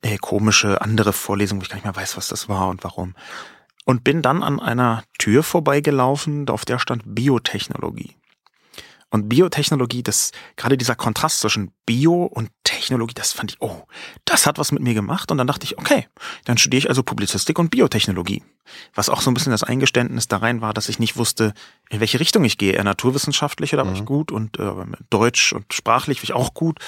äh, 0.03 0.19
komische 0.19 0.81
andere 0.83 1.13
Vorlesungen, 1.13 1.61
wo 1.61 1.65
ich 1.65 1.71
gar 1.71 1.77
nicht 1.77 1.85
mehr 1.85 1.97
weiß, 1.97 2.17
was 2.17 2.29
das 2.29 2.49
war 2.49 2.69
und 2.69 2.85
warum 2.85 3.15
und 3.85 4.05
bin 4.05 4.23
dann 4.23 4.43
an 4.43 4.61
einer 4.61 5.05
Tür 5.19 5.43
vorbeigelaufen, 5.43 6.49
auf 6.49 6.65
der 6.65 6.79
stand 6.79 7.03
Biotechnologie. 7.05 8.17
Und 9.11 9.29
Biotechnologie, 9.29 10.03
das, 10.03 10.33
gerade 10.57 10.79
dieser 10.79 10.95
Kontrast 10.95 11.41
zwischen 11.41 11.73
Bio 11.85 12.25
und 12.25 12.51
Technologie, 12.83 13.15
das 13.15 13.33
fand 13.33 13.53
ich, 13.53 13.57
oh, 13.61 13.87
das 14.25 14.47
hat 14.47 14.59
was 14.59 14.73
mit 14.73 14.83
mir 14.83 14.95
gemacht. 14.95 15.31
Und 15.31 15.39
dann 15.39 15.47
dachte 15.47 15.65
ich, 15.65 15.79
okay, 15.79 16.09
dann 16.45 16.59
studiere 16.59 16.79
ich 16.79 16.89
also 16.89 17.03
Publizistik 17.03 17.59
und 17.59 17.71
Biotechnologie. 17.71 18.43
Was 18.95 19.09
auch 19.09 19.21
so 19.21 19.31
ein 19.31 19.35
bisschen 19.35 19.53
das 19.53 19.63
Eingeständnis 19.63 20.29
da 20.29 20.39
rein 20.39 20.61
war, 20.61 20.73
dass 20.73 20.89
ich 20.89 20.99
nicht 20.99 21.17
wusste, 21.17 21.55
in 21.89 22.01
welche 22.01 22.21
Richtung 22.21 22.45
ich 22.45 22.59
gehe. 22.59 22.73
Eher 22.73 22.85
naturwissenschaftlich, 22.85 23.71
da 23.71 23.79
war 23.79 23.85
mhm. 23.87 23.95
ich 23.95 24.05
gut 24.05 24.33
und 24.33 24.59
äh, 24.59 24.73
Deutsch 25.11 25.53
und 25.53 25.73
sprachlich 25.73 26.19
war 26.19 26.25
ich 26.25 26.33
auch 26.33 26.55
gut. 26.55 26.79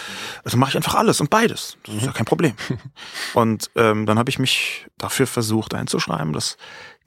Also 0.45 0.57
mache 0.57 0.71
ich 0.71 0.77
einfach 0.77 0.95
alles 0.95 1.21
und 1.21 1.31
beides. 1.31 1.77
Das 1.85 1.95
ist 1.95 2.03
ja 2.03 2.11
mhm. 2.11 2.15
kein 2.15 2.27
Problem. 2.27 2.55
und 3.35 3.71
ähm, 3.77 4.07
dann 4.07 4.19
habe 4.19 4.31
ich 4.31 4.39
mich 4.39 4.87
dafür 4.99 5.27
versucht 5.27 5.75
einzuschreiben. 5.75 6.33
Das 6.33 6.57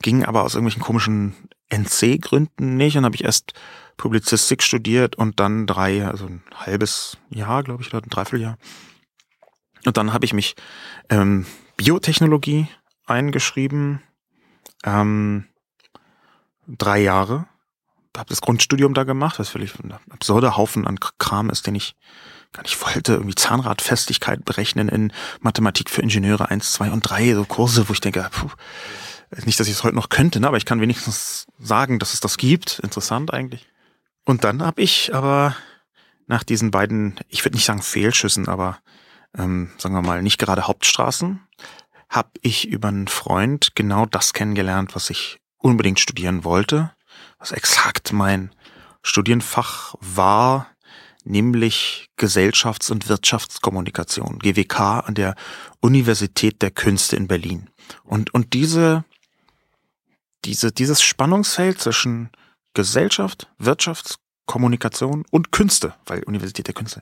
ging 0.02 0.26
aber 0.26 0.44
aus 0.44 0.56
irgendwelchen 0.56 0.82
komischen 0.82 1.36
NC-Gründen 1.70 2.78
nicht. 2.78 2.98
Und 2.98 3.06
habe 3.06 3.16
ich 3.16 3.24
erst 3.24 3.54
Publizistik 3.98 4.64
studiert 4.64 5.16
und 5.16 5.40
dann 5.40 5.68
drei, 5.68 6.06
also 6.06 6.26
ein 6.26 6.44
halbes 6.56 7.18
Jahr, 7.30 7.64
glaube 7.64 7.84
ich, 7.84 7.94
oder 7.94 8.06
ein 8.06 8.10
Dreivierteljahr. 8.10 8.58
Und 9.86 9.98
dann 9.98 10.14
habe 10.14 10.26
ich 10.26 10.34
mich 10.34 10.56
ähm, 11.10 11.46
Biotechnologie 11.78 12.68
eingeschrieben, 13.06 14.02
ähm, 14.84 15.46
drei 16.68 17.00
Jahre. 17.00 17.48
Habe 18.16 18.30
das 18.30 18.42
Grundstudium 18.42 18.96
da 18.96 19.04
gemacht, 19.04 19.38
was 19.38 19.50
völlig 19.50 19.78
ein 19.80 19.94
absurder 20.10 20.58
Haufen 20.58 20.88
an 20.88 21.00
Kram 21.20 21.52
ist, 21.52 21.68
den 21.68 21.76
ich 21.76 21.96
gar 22.52 22.64
nicht 22.64 22.84
wollte. 22.84 23.14
Irgendwie 23.14 23.36
Zahnradfestigkeit 23.36 24.44
berechnen 24.44 24.90
in 24.90 25.14
Mathematik 25.40 25.92
für 25.92 26.02
Ingenieure 26.02 26.50
eins, 26.50 26.74
zwei 26.74 26.90
und 26.90 27.02
drei, 27.02 27.34
so 27.36 27.46
Kurse, 27.46 27.88
wo 27.88 27.94
ich 27.94 28.02
denke, 28.02 28.28
puh, 28.32 28.50
nicht, 29.46 29.60
dass 29.60 29.68
ich 29.68 29.74
es 29.74 29.84
heute 29.84 29.96
noch 29.96 30.10
könnte, 30.10 30.40
ne, 30.40 30.48
aber 30.48 30.58
ich 30.58 30.66
kann 30.66 30.82
wenigstens 30.82 31.46
sagen, 31.60 32.00
dass 32.00 32.16
es 32.16 32.20
das 32.20 32.38
gibt. 32.38 32.80
Interessant 32.80 33.32
eigentlich. 33.34 33.68
Und 34.28 34.44
dann 34.44 34.62
habe 34.62 34.82
ich 34.82 35.16
aber 35.16 35.56
nach 36.28 36.44
diesen 36.44 36.70
beiden, 36.70 37.18
ich 37.30 37.46
würde 37.46 37.56
nicht 37.56 37.64
sagen 37.64 37.82
Fehlschüssen, 37.82 38.50
aber 38.50 38.78
ähm, 39.38 39.72
sagen 39.78 39.96
wir 39.96 40.02
mal 40.02 40.22
nicht 40.22 40.38
gerade 40.38 40.68
Hauptstraßen, 40.68 41.40
habe 42.10 42.32
ich 42.42 42.68
über 42.68 42.90
einen 42.90 43.08
Freund 43.08 43.74
genau 43.76 44.06
das 44.06 44.34
kennengelernt, 44.34 44.96
was 44.96 45.10
ich 45.10 45.40
unbedingt 45.58 46.02
studieren 46.02 46.44
wollte. 46.44 46.92
was 47.40 47.54
exakt 47.54 48.12
mein 48.12 48.52
Studienfach 49.02 49.96
war, 50.02 50.72
nämlich 51.24 52.10
Gesellschafts- 52.18 52.92
und 52.92 53.08
Wirtschaftskommunikation, 53.08 54.40
GWK 54.40 55.06
an 55.06 55.16
der 55.16 55.36
Universität 55.80 56.62
der 56.62 56.72
Künste 56.72 57.16
in 57.16 57.28
Berlin. 57.28 57.70
Und, 58.04 58.34
und 58.34 58.54
diese, 58.54 59.06
diese, 60.44 60.74
dieses 60.74 61.02
Spannungsfeld 61.02 61.80
zwischen 61.80 62.30
Gesellschaft, 62.78 63.48
Wirtschaftskommunikation 63.58 65.26
und 65.32 65.52
Künste, 65.52 65.96
weil 66.06 66.24
Universität 66.24 66.68
der 66.68 66.76
Künste, 66.76 67.02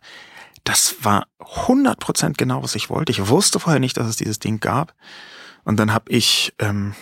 das 0.63 0.95
war 1.01 1.27
100% 1.39 2.35
genau, 2.38 2.63
was 2.63 2.75
ich 2.75 2.89
wollte. 2.89 3.11
Ich 3.11 3.27
wusste 3.27 3.59
vorher 3.59 3.81
nicht, 3.81 3.97
dass 3.97 4.07
es 4.07 4.15
dieses 4.15 4.39
Ding 4.39 4.61
gab. 4.61 4.93
Und 5.65 5.77
dann 5.77 5.91
habe 5.91 6.09
ich 6.09 6.53
ähm, 6.59 6.95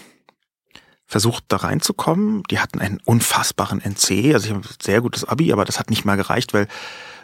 versucht, 1.05 1.43
da 1.49 1.57
reinzukommen. 1.57 2.41
Die 2.49 2.59
hatten 2.59 2.81
einen 2.81 2.99
unfassbaren 3.05 3.79
NC. 3.79 4.33
Also 4.33 4.47
ich 4.47 4.51
habe 4.51 4.61
ein 4.61 4.75
sehr 4.81 5.01
gutes 5.01 5.23
Abi, 5.23 5.53
aber 5.53 5.65
das 5.65 5.77
hat 5.79 5.91
nicht 5.91 6.03
mal 6.03 6.17
gereicht, 6.17 6.55
weil 6.55 6.67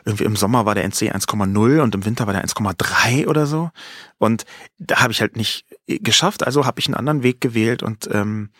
irgendwie 0.05 0.25
im 0.25 0.35
Sommer 0.35 0.67
war 0.67 0.75
der 0.75 0.83
NC 0.83 1.12
1,0 1.12 1.81
und 1.81 1.95
im 1.95 2.05
Winter 2.05 2.27
war 2.27 2.33
der 2.33 2.45
1,3 2.45 3.27
oder 3.27 3.47
so. 3.47 3.71
Und 4.19 4.45
da 4.77 5.01
habe 5.01 5.12
ich 5.12 5.21
halt 5.21 5.35
nicht 5.35 5.65
geschafft. 5.88 6.45
Also 6.45 6.67
habe 6.67 6.79
ich 6.79 6.88
einen 6.88 6.95
anderen 6.95 7.23
Weg 7.23 7.41
gewählt 7.41 7.81
und 7.81 8.07
ähm, 8.13 8.51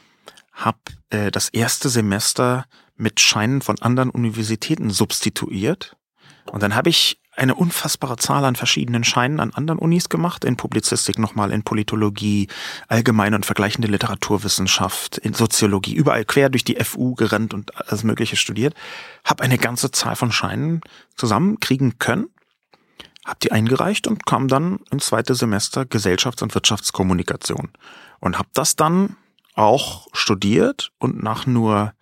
habe 0.60 0.80
äh, 1.10 1.32
das 1.32 1.50
erste 1.50 1.90
Semester 1.90 2.66
mit 2.96 3.20
Scheinen 3.20 3.62
von 3.62 3.80
anderen 3.82 4.10
Universitäten 4.10 4.90
substituiert. 4.90 5.96
Und 6.52 6.62
dann 6.64 6.76
habe 6.76 6.90
ich 6.90 7.20
eine 7.36 7.56
unfassbare 7.56 8.18
Zahl 8.18 8.44
an 8.44 8.58
verschiedenen 8.58 9.06
Scheinen 9.06 9.40
an 9.40 9.54
anderen 9.54 9.80
Unis 9.80 10.10
gemacht, 10.10 10.44
in 10.44 10.58
Publizistik 10.58 11.18
nochmal, 11.18 11.52
in 11.52 11.64
Politologie, 11.64 12.50
allgemeine 12.90 13.38
und 13.38 13.46
vergleichende 13.46 13.88
Literaturwissenschaft, 13.88 15.18
in 15.18 15.34
Soziologie, 15.34 15.94
überall 15.94 16.26
quer 16.26 16.50
durch 16.50 16.66
die 16.66 16.76
FU 16.84 17.16
gerannt 17.16 17.54
und 17.54 17.76
alles 17.78 18.04
Mögliche 18.04 18.36
studiert, 18.36 18.74
habe 19.24 19.44
eine 19.44 19.58
ganze 19.58 19.92
Zahl 19.92 20.18
von 20.18 20.34
Scheinen 20.34 20.82
zusammenkriegen 21.16 21.98
können, 21.98 22.28
habe 23.26 23.40
die 23.42 23.54
eingereicht 23.54 24.08
und 24.08 24.26
kam 24.26 24.50
dann 24.50 24.80
ins 24.92 25.06
zweite 25.06 25.34
Semester 25.34 25.84
Gesellschafts- 25.84 26.44
und 26.44 26.54
Wirtschaftskommunikation 26.54 27.70
und 28.20 28.38
habe 28.38 28.50
das 28.54 28.76
dann 28.76 29.16
auch 29.60 30.08
studiert 30.14 30.92
und 31.00 31.22
nach 31.22 31.46
nur 31.46 31.94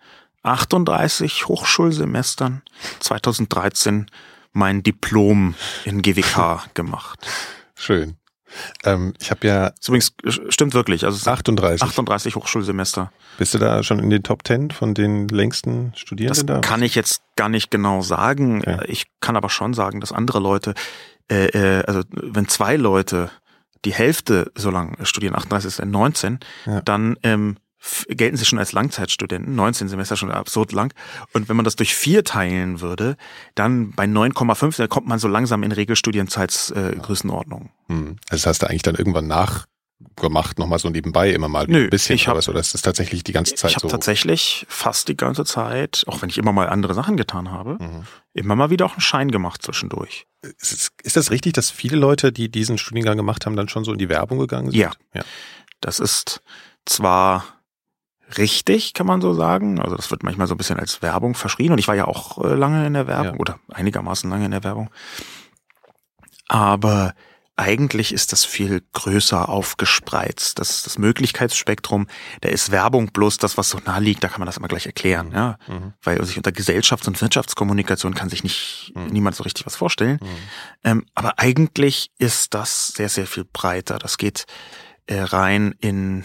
38 0.44 1.48
Hochschulsemestern 1.48 2.62
2013 3.00 4.06
mein 4.52 4.82
Diplom 4.82 5.54
in 5.84 6.00
GWK 6.00 6.68
gemacht. 6.74 7.26
Schön. 7.74 8.16
Ähm, 8.84 9.12
ich 9.20 9.30
habe 9.30 9.46
ja. 9.46 9.72
Übrigens 9.86 10.14
stimmt 10.48 10.72
wirklich. 10.72 11.04
Also 11.04 11.30
38. 11.30 11.82
38 11.82 12.36
Hochschulsemester. 12.36 13.12
Bist 13.36 13.52
du 13.52 13.58
da 13.58 13.82
schon 13.82 13.98
in 13.98 14.08
den 14.08 14.22
Top 14.22 14.46
10 14.46 14.70
von 14.70 14.94
den 14.94 15.28
längsten 15.28 15.92
Studierenden 15.96 16.46
das 16.46 16.62
da? 16.62 16.66
Kann 16.66 16.82
ich 16.82 16.94
jetzt 16.94 17.22
gar 17.36 17.48
nicht 17.48 17.70
genau 17.70 18.00
sagen. 18.00 18.60
Okay. 18.60 18.86
Ich 18.86 19.04
kann 19.20 19.36
aber 19.36 19.50
schon 19.50 19.74
sagen, 19.74 20.00
dass 20.00 20.12
andere 20.12 20.38
Leute, 20.38 20.74
äh, 21.30 21.46
äh, 21.46 21.84
also 21.84 22.02
wenn 22.10 22.48
zwei 22.48 22.76
Leute 22.76 23.30
die 23.84 23.92
Hälfte 23.92 24.50
so 24.54 24.70
lang 24.70 24.96
studieren, 25.04 25.34
38 25.34 25.66
ist 25.68 25.84
19, 25.84 26.38
Ja. 26.66 26.80
dann 26.82 27.16
ähm, 27.22 27.56
gelten 28.08 28.36
sie 28.36 28.44
schon 28.44 28.58
als 28.58 28.72
Langzeitstudenten, 28.72 29.54
19 29.54 29.88
Semester 29.88 30.16
schon 30.16 30.32
absurd 30.32 30.72
lang. 30.72 30.92
Und 31.32 31.48
wenn 31.48 31.54
man 31.56 31.64
das 31.64 31.76
durch 31.76 31.94
vier 31.94 32.24
teilen 32.24 32.80
würde, 32.80 33.16
dann 33.54 33.92
bei 33.92 34.04
9,5, 34.04 34.76
da 34.78 34.86
kommt 34.88 35.06
man 35.06 35.18
so 35.20 35.28
langsam 35.28 35.62
in 35.62 35.70
Regelstudienzeitsgrößenordnung. 35.72 36.98
Äh, 36.98 37.06
Größenordnung. 37.06 37.70
Hm. 37.86 38.16
Also 38.28 38.42
das 38.42 38.46
hast 38.46 38.62
du 38.62 38.66
eigentlich 38.68 38.82
dann 38.82 38.96
irgendwann 38.96 39.28
nachgemacht, 39.98 40.58
nochmal 40.58 40.78
so 40.78 40.90
nebenbei 40.90 41.30
immer 41.30 41.48
mal 41.48 41.66
Nö, 41.68 41.84
ein 41.84 41.90
bisschen. 41.90 42.14
ich 42.14 42.26
hab- 42.28 42.32
aber 42.34 42.42
so, 42.42 42.52
das 42.52 42.74
ist 42.74 42.82
tatsächlich 42.82 43.24
die 43.24 43.32
ganze 43.32 43.54
Zeit 43.56 43.70
ich 43.70 43.76
habe 43.76 43.86
so. 43.86 43.90
tatsächlich 43.90 44.64
fast 44.68 45.08
die 45.08 45.16
ganze 45.16 45.44
Zeit, 45.44 46.04
auch 46.06 46.22
wenn 46.22 46.28
ich 46.28 46.38
immer 46.38 46.52
mal 46.52 46.68
andere 46.68 46.94
Sachen 46.94 47.16
getan 47.16 47.50
habe, 47.50 47.78
Mhm. 47.82 48.04
immer 48.32 48.54
mal 48.56 48.70
wieder 48.70 48.86
auch 48.86 48.92
einen 48.92 49.00
Schein 49.00 49.30
gemacht 49.30 49.62
zwischendurch. 49.62 50.26
Ist, 50.42 50.92
ist 51.02 51.16
das 51.16 51.30
richtig, 51.30 51.54
dass 51.54 51.70
viele 51.70 51.96
Leute, 51.96 52.30
die 52.32 52.48
diesen 52.50 52.78
Studiengang 52.78 53.16
gemacht 53.16 53.44
haben, 53.46 53.56
dann 53.56 53.68
schon 53.68 53.84
so 53.84 53.92
in 53.92 53.98
die 53.98 54.08
Werbung 54.08 54.38
gegangen 54.38 54.70
sind? 54.70 54.78
Ja. 54.80 54.92
ja. 55.14 55.22
Das 55.80 55.98
ist 56.00 56.42
zwar 56.86 57.44
richtig, 58.36 58.94
kann 58.94 59.06
man 59.06 59.20
so 59.20 59.32
sagen. 59.34 59.80
Also 59.80 59.96
das 59.96 60.10
wird 60.10 60.22
manchmal 60.22 60.46
so 60.46 60.54
ein 60.54 60.58
bisschen 60.58 60.78
als 60.78 61.02
Werbung 61.02 61.34
verschrien. 61.34 61.72
Und 61.72 61.78
ich 61.78 61.88
war 61.88 61.94
ja 61.96 62.04
auch 62.06 62.38
äh, 62.44 62.54
lange 62.54 62.86
in 62.86 62.92
der 62.94 63.06
Werbung 63.06 63.34
Ja. 63.34 63.40
oder 63.40 63.58
einigermaßen 63.72 64.28
lange 64.30 64.44
in 64.44 64.50
der 64.52 64.62
Werbung. 64.64 64.90
Aber 66.46 67.14
eigentlich 67.58 68.12
ist 68.12 68.32
das 68.32 68.44
viel 68.44 68.82
größer 68.92 69.48
aufgespreizt. 69.48 70.58
Das, 70.58 70.82
das 70.84 70.98
Möglichkeitsspektrum, 70.98 72.06
da 72.40 72.48
ist 72.48 72.70
Werbung 72.70 73.08
bloß 73.08 73.38
das, 73.38 73.58
was 73.58 73.70
so 73.70 73.78
nah 73.84 73.98
liegt, 73.98 74.22
da 74.22 74.28
kann 74.28 74.40
man 74.40 74.46
das 74.46 74.56
immer 74.56 74.68
gleich 74.68 74.86
erklären, 74.86 75.32
ja. 75.32 75.58
Mhm. 75.66 75.92
Weil 76.02 76.24
sich 76.24 76.36
unter 76.36 76.52
Gesellschafts- 76.52 77.08
und 77.08 77.20
Wirtschaftskommunikation 77.20 78.14
kann 78.14 78.28
sich 78.28 78.42
nicht 78.44 78.92
Mhm. 78.94 79.06
niemand 79.08 79.36
so 79.36 79.42
richtig 79.42 79.66
was 79.66 79.76
vorstellen. 79.76 80.18
Mhm. 80.22 80.26
Ähm, 80.84 81.06
aber 81.14 81.38
eigentlich 81.38 82.10
ist 82.18 82.54
das 82.54 82.88
sehr, 82.88 83.08
sehr 83.08 83.26
viel 83.26 83.44
breiter. 83.44 83.98
Das 83.98 84.18
geht 84.18 84.46
äh, 85.06 85.20
rein 85.20 85.74
in 85.80 86.24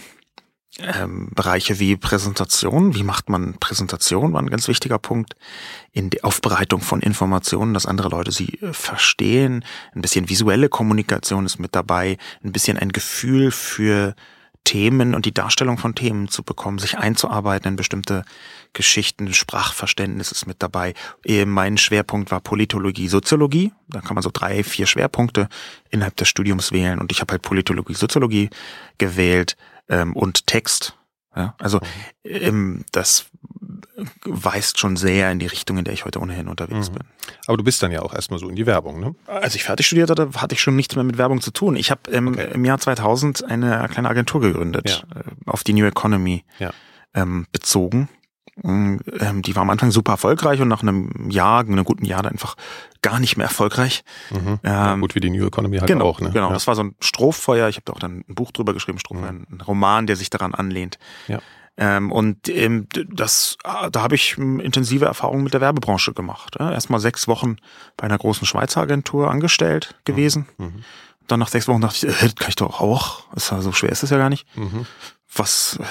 ähm, 0.80 1.28
Bereiche 1.34 1.78
wie 1.78 1.96
Präsentation. 1.96 2.94
Wie 2.94 3.02
macht 3.02 3.28
man 3.28 3.54
Präsentation? 3.54 4.32
War 4.32 4.42
ein 4.42 4.50
ganz 4.50 4.66
wichtiger 4.68 4.98
Punkt. 4.98 5.36
In 5.92 6.10
die 6.10 6.24
Aufbereitung 6.24 6.80
von 6.80 7.00
Informationen, 7.00 7.74
dass 7.74 7.86
andere 7.86 8.08
Leute 8.08 8.32
sie 8.32 8.58
äh, 8.60 8.72
verstehen. 8.72 9.64
Ein 9.94 10.02
bisschen 10.02 10.28
visuelle 10.28 10.68
Kommunikation 10.68 11.46
ist 11.46 11.58
mit 11.58 11.74
dabei. 11.74 12.18
Ein 12.42 12.52
bisschen 12.52 12.78
ein 12.78 12.90
Gefühl 12.90 13.50
für 13.50 14.14
Themen 14.64 15.14
und 15.14 15.26
die 15.26 15.34
Darstellung 15.34 15.76
von 15.76 15.94
Themen 15.94 16.28
zu 16.28 16.42
bekommen, 16.42 16.78
sich 16.78 16.96
einzuarbeiten 16.96 17.68
in 17.68 17.76
bestimmte 17.76 18.24
Geschichten, 18.72 19.32
Sprachverständnis 19.32 20.32
ist 20.32 20.46
mit 20.46 20.62
dabei. 20.62 20.94
Eh, 21.24 21.44
Mein 21.44 21.76
Schwerpunkt 21.76 22.30
war 22.30 22.40
Politologie, 22.40 23.08
Soziologie. 23.08 23.72
Da 23.88 24.00
kann 24.00 24.14
man 24.14 24.22
so 24.22 24.30
drei, 24.32 24.64
vier 24.64 24.86
Schwerpunkte 24.86 25.48
innerhalb 25.90 26.16
des 26.16 26.28
Studiums 26.28 26.72
wählen 26.72 26.98
und 26.98 27.12
ich 27.12 27.20
habe 27.20 27.32
halt 27.32 27.42
Politologie, 27.42 27.94
Soziologie 27.94 28.48
gewählt 28.96 29.56
ähm, 29.88 30.14
und 30.14 30.46
Text. 30.46 30.96
Ja, 31.36 31.54
also 31.58 31.80
ähm, 32.24 32.84
das 32.92 33.26
weist 34.24 34.78
schon 34.78 34.96
sehr 34.96 35.30
in 35.32 35.38
die 35.38 35.46
Richtung, 35.46 35.78
in 35.78 35.84
der 35.84 35.94
ich 35.94 36.04
heute 36.04 36.20
ohnehin 36.20 36.48
unterwegs 36.48 36.90
Mhm. 36.90 36.94
bin. 36.94 37.02
Aber 37.46 37.56
du 37.56 37.64
bist 37.64 37.82
dann 37.82 37.90
ja 37.92 38.02
auch 38.02 38.14
erstmal 38.14 38.38
so 38.38 38.48
in 38.48 38.56
die 38.56 38.66
Werbung, 38.66 39.00
ne? 39.00 39.14
Als 39.26 39.54
ich 39.54 39.64
fertig 39.64 39.86
studiert 39.86 40.10
hatte, 40.10 40.30
hatte 40.36 40.54
ich 40.54 40.60
schon 40.60 40.76
nichts 40.76 40.94
mehr 40.94 41.04
mit 41.04 41.18
Werbung 41.18 41.40
zu 41.40 41.50
tun. 41.50 41.76
Ich 41.76 41.90
habe 41.90 42.10
ähm, 42.10 42.28
Okay. 42.28 42.50
im 42.54 42.64
Jahr 42.64 42.78
2000 42.78 43.44
eine 43.44 43.88
kleine 43.90 44.08
Agentur 44.08 44.40
gegründet, 44.40 45.04
äh, 45.14 45.22
auf 45.50 45.64
die 45.64 45.72
New 45.72 45.84
Economy 45.86 46.44
Ja. 46.58 46.70
ähm, 47.14 47.46
bezogen. 47.52 48.08
Mm, 48.62 48.98
Ähm, 49.20 49.42
die 49.42 49.56
war 49.56 49.62
am 49.62 49.70
Anfang 49.70 49.90
super 49.90 50.12
erfolgreich 50.12 50.60
und 50.60 50.68
nach 50.68 50.82
einem 50.82 51.30
Jahr, 51.30 51.60
einem 51.60 51.84
guten 51.84 52.04
Jahr, 52.04 52.22
dann 52.22 52.32
einfach 52.32 52.56
gar 53.02 53.18
nicht 53.18 53.36
mehr 53.36 53.46
erfolgreich. 53.46 54.04
Mhm. 54.30 54.60
Ähm, 54.62 55.00
gut 55.00 55.14
wie 55.14 55.20
die 55.20 55.30
New 55.30 55.46
Economy 55.46 55.78
halt 55.78 55.88
genau, 55.88 56.06
auch, 56.06 56.20
ne? 56.20 56.30
genau. 56.30 56.48
Ja. 56.48 56.52
Das 56.52 56.66
war 56.66 56.74
so 56.74 56.84
ein 56.84 56.94
Strohfeuer. 57.00 57.68
Ich 57.68 57.76
habe 57.76 57.84
da 57.86 57.92
auch 57.92 57.98
dann 57.98 58.24
ein 58.28 58.34
Buch 58.34 58.52
drüber 58.52 58.72
geschrieben, 58.72 58.98
Strohfeuer, 58.98 59.30
ein 59.30 59.60
Roman, 59.66 60.06
der 60.06 60.16
sich 60.16 60.30
daran 60.30 60.54
anlehnt. 60.54 60.98
Ja. 61.26 61.40
Ähm, 61.76 62.12
und 62.12 62.48
ähm, 62.48 62.86
das, 63.12 63.56
ah, 63.64 63.90
da 63.90 64.02
habe 64.02 64.14
ich 64.14 64.38
ähm, 64.38 64.60
intensive 64.60 65.06
Erfahrungen 65.06 65.42
mit 65.42 65.54
der 65.54 65.60
Werbebranche 65.60 66.12
gemacht. 66.12 66.56
Ja. 66.58 66.70
Erstmal 66.70 67.00
sechs 67.00 67.26
Wochen 67.26 67.56
bei 67.96 68.04
einer 68.04 68.18
großen 68.18 68.46
Schweizer 68.46 68.80
Agentur 68.80 69.30
angestellt 69.30 69.96
gewesen. 70.04 70.46
Mhm. 70.58 70.84
Dann 71.26 71.40
nach 71.40 71.48
sechs 71.48 71.66
Wochen 71.66 71.80
dachte 71.80 72.06
ich, 72.06 72.22
äh, 72.22 72.26
das 72.26 72.36
kann 72.36 72.48
ich 72.50 72.56
doch 72.56 72.80
auch. 72.80 73.24
Ist 73.34 73.50
ja 73.50 73.60
so 73.60 73.72
schwer 73.72 73.90
ist 73.90 74.04
es 74.04 74.10
ja 74.10 74.18
gar 74.18 74.28
nicht. 74.30 74.46
Mhm. 74.56 74.86
Was 75.34 75.78
äh, 75.80 75.84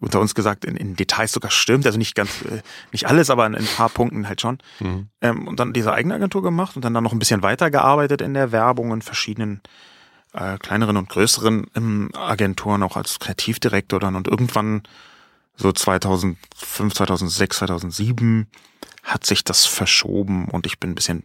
unter 0.00 0.20
uns 0.20 0.34
gesagt 0.34 0.64
in, 0.64 0.76
in 0.76 0.96
Details 0.96 1.32
sogar 1.32 1.50
stimmt. 1.50 1.86
Also 1.86 1.98
nicht 1.98 2.14
ganz, 2.14 2.42
äh, 2.42 2.62
nicht 2.92 3.06
alles, 3.06 3.30
aber 3.30 3.46
in, 3.46 3.54
in 3.54 3.60
ein 3.60 3.76
paar 3.76 3.90
Punkten 3.90 4.26
halt 4.26 4.40
schon. 4.40 4.58
Mhm. 4.80 5.08
Ähm, 5.20 5.48
und 5.48 5.60
dann 5.60 5.72
diese 5.72 5.92
eigene 5.92 6.14
Agentur 6.14 6.42
gemacht 6.42 6.76
und 6.76 6.84
dann, 6.84 6.94
dann 6.94 7.04
noch 7.04 7.12
ein 7.12 7.18
bisschen 7.18 7.42
weitergearbeitet 7.42 8.22
in 8.22 8.34
der 8.34 8.52
Werbung 8.52 8.92
in 8.92 9.02
verschiedenen 9.02 9.60
äh, 10.32 10.58
kleineren 10.58 10.96
und 10.96 11.08
größeren 11.08 11.66
ähm, 11.76 12.10
Agenturen, 12.14 12.82
auch 12.82 12.96
als 12.96 13.18
Kreativdirektor 13.18 14.00
dann. 14.00 14.16
Und 14.16 14.28
irgendwann 14.28 14.82
so 15.56 15.72
2005, 15.72 16.94
2006, 16.94 17.58
2007 17.58 18.46
hat 19.02 19.26
sich 19.26 19.44
das 19.44 19.66
verschoben 19.66 20.46
und 20.48 20.66
ich 20.66 20.78
bin 20.78 20.90
ein 20.90 20.94
bisschen 20.94 21.24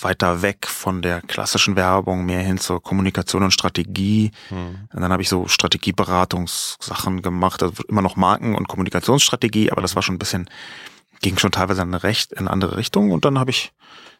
weiter 0.00 0.42
weg 0.42 0.66
von 0.66 1.02
der 1.02 1.20
klassischen 1.22 1.76
Werbung, 1.76 2.24
mehr 2.24 2.42
hin 2.42 2.58
zur 2.58 2.82
Kommunikation 2.82 3.42
und 3.42 3.50
Strategie. 3.52 4.30
Mhm. 4.50 4.88
Und 4.92 5.00
dann 5.00 5.12
habe 5.12 5.22
ich 5.22 5.28
so 5.28 5.48
Strategieberatungssachen 5.48 7.22
gemacht, 7.22 7.62
also 7.62 7.82
immer 7.88 8.02
noch 8.02 8.16
Marken- 8.16 8.54
und 8.54 8.68
Kommunikationsstrategie, 8.68 9.70
aber 9.70 9.82
das 9.82 9.94
war 9.94 10.02
schon 10.02 10.16
ein 10.16 10.20
bisschen, 10.20 10.48
ging 11.20 11.38
schon 11.38 11.52
teilweise 11.52 11.82
in 11.82 11.88
eine, 11.88 12.02
recht, 12.02 12.32
in 12.32 12.40
eine 12.40 12.50
andere 12.50 12.76
Richtung. 12.76 13.10
Und 13.10 13.24
dann 13.24 13.38
habe 13.38 13.50
ich 13.50 13.72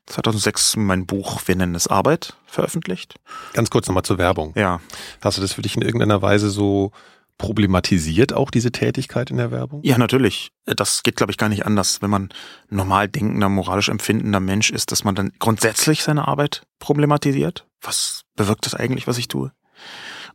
2006 0.07 0.77
mein 0.77 1.07
Buch 1.07 1.43
Wir 1.47 1.57
nennen 1.57 1.75
es 1.75 1.87
Arbeit 1.87 2.37
veröffentlicht. 2.47 3.15
Ganz 3.53 3.71
kurz 3.71 3.87
nochmal 3.87 4.03
zur 4.03 4.19
Werbung. 4.19 4.53
Ja, 4.57 4.81
Hast 5.21 5.39
du 5.39 5.43
das 5.43 5.53
für 5.53 5.63
dich 5.63 5.77
in 5.77 5.83
irgendeiner 5.83 6.23
Weise 6.23 6.51
so 6.51 6.93
problematisiert, 7.39 8.33
auch 8.33 8.51
diese 8.51 8.73
Tätigkeit 8.73 9.31
in 9.31 9.37
der 9.37 9.51
Werbung? 9.51 9.81
ja 9.83 9.99
natürlich. 9.99 10.51
Das 10.65 11.03
geht, 11.03 11.17
glaube 11.17 11.33
ich, 11.33 11.39
gar 11.39 11.49
nicht 11.49 11.67
anders, 11.67 12.03
wenn 12.03 12.11
man 12.11 12.29
normal 12.69 13.09
denkender, 13.09 13.49
moralisch 13.49 13.89
empfindender 13.89 14.41
Mensch 14.41 14.71
ist, 14.71 14.93
dass 14.93 15.05
man 15.05 15.15
dann 15.15 15.33
grundsätzlich 15.39 16.03
seine 16.03 16.29
Arbeit 16.29 16.63
problematisiert. 16.79 17.67
Was 17.81 18.23
bewirkt 18.37 18.67
das 18.67 18.75
eigentlich, 18.75 19.07
was 19.07 19.19
ich 19.19 19.29
tue? 19.29 19.53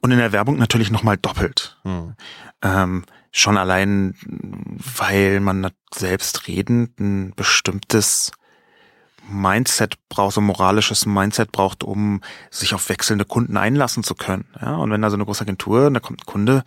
Und 0.01 0.11
in 0.11 0.17
der 0.17 0.31
Werbung 0.31 0.57
natürlich 0.57 0.91
nochmal 0.91 1.17
doppelt. 1.17 1.77
Mhm. 1.83 2.15
Ähm, 2.61 3.05
schon 3.31 3.57
allein, 3.57 4.15
weil 4.97 5.39
man 5.39 5.69
selbstredend 5.93 6.99
ein 6.99 7.33
bestimmtes 7.35 8.31
Mindset 9.29 9.97
braucht, 10.09 10.35
so 10.35 10.41
ein 10.41 10.45
moralisches 10.45 11.05
Mindset 11.05 11.51
braucht, 11.51 11.83
um 11.83 12.21
sich 12.49 12.73
auf 12.73 12.89
wechselnde 12.89 13.25
Kunden 13.25 13.57
einlassen 13.57 14.03
zu 14.03 14.15
können. 14.15 14.45
Ja, 14.61 14.75
und 14.75 14.91
wenn 14.91 15.01
da 15.01 15.09
so 15.09 15.15
eine 15.15 15.25
große 15.25 15.41
Agentur, 15.41 15.89
da 15.91 15.99
kommt 15.99 16.21
ein 16.21 16.25
Kunde, 16.25 16.63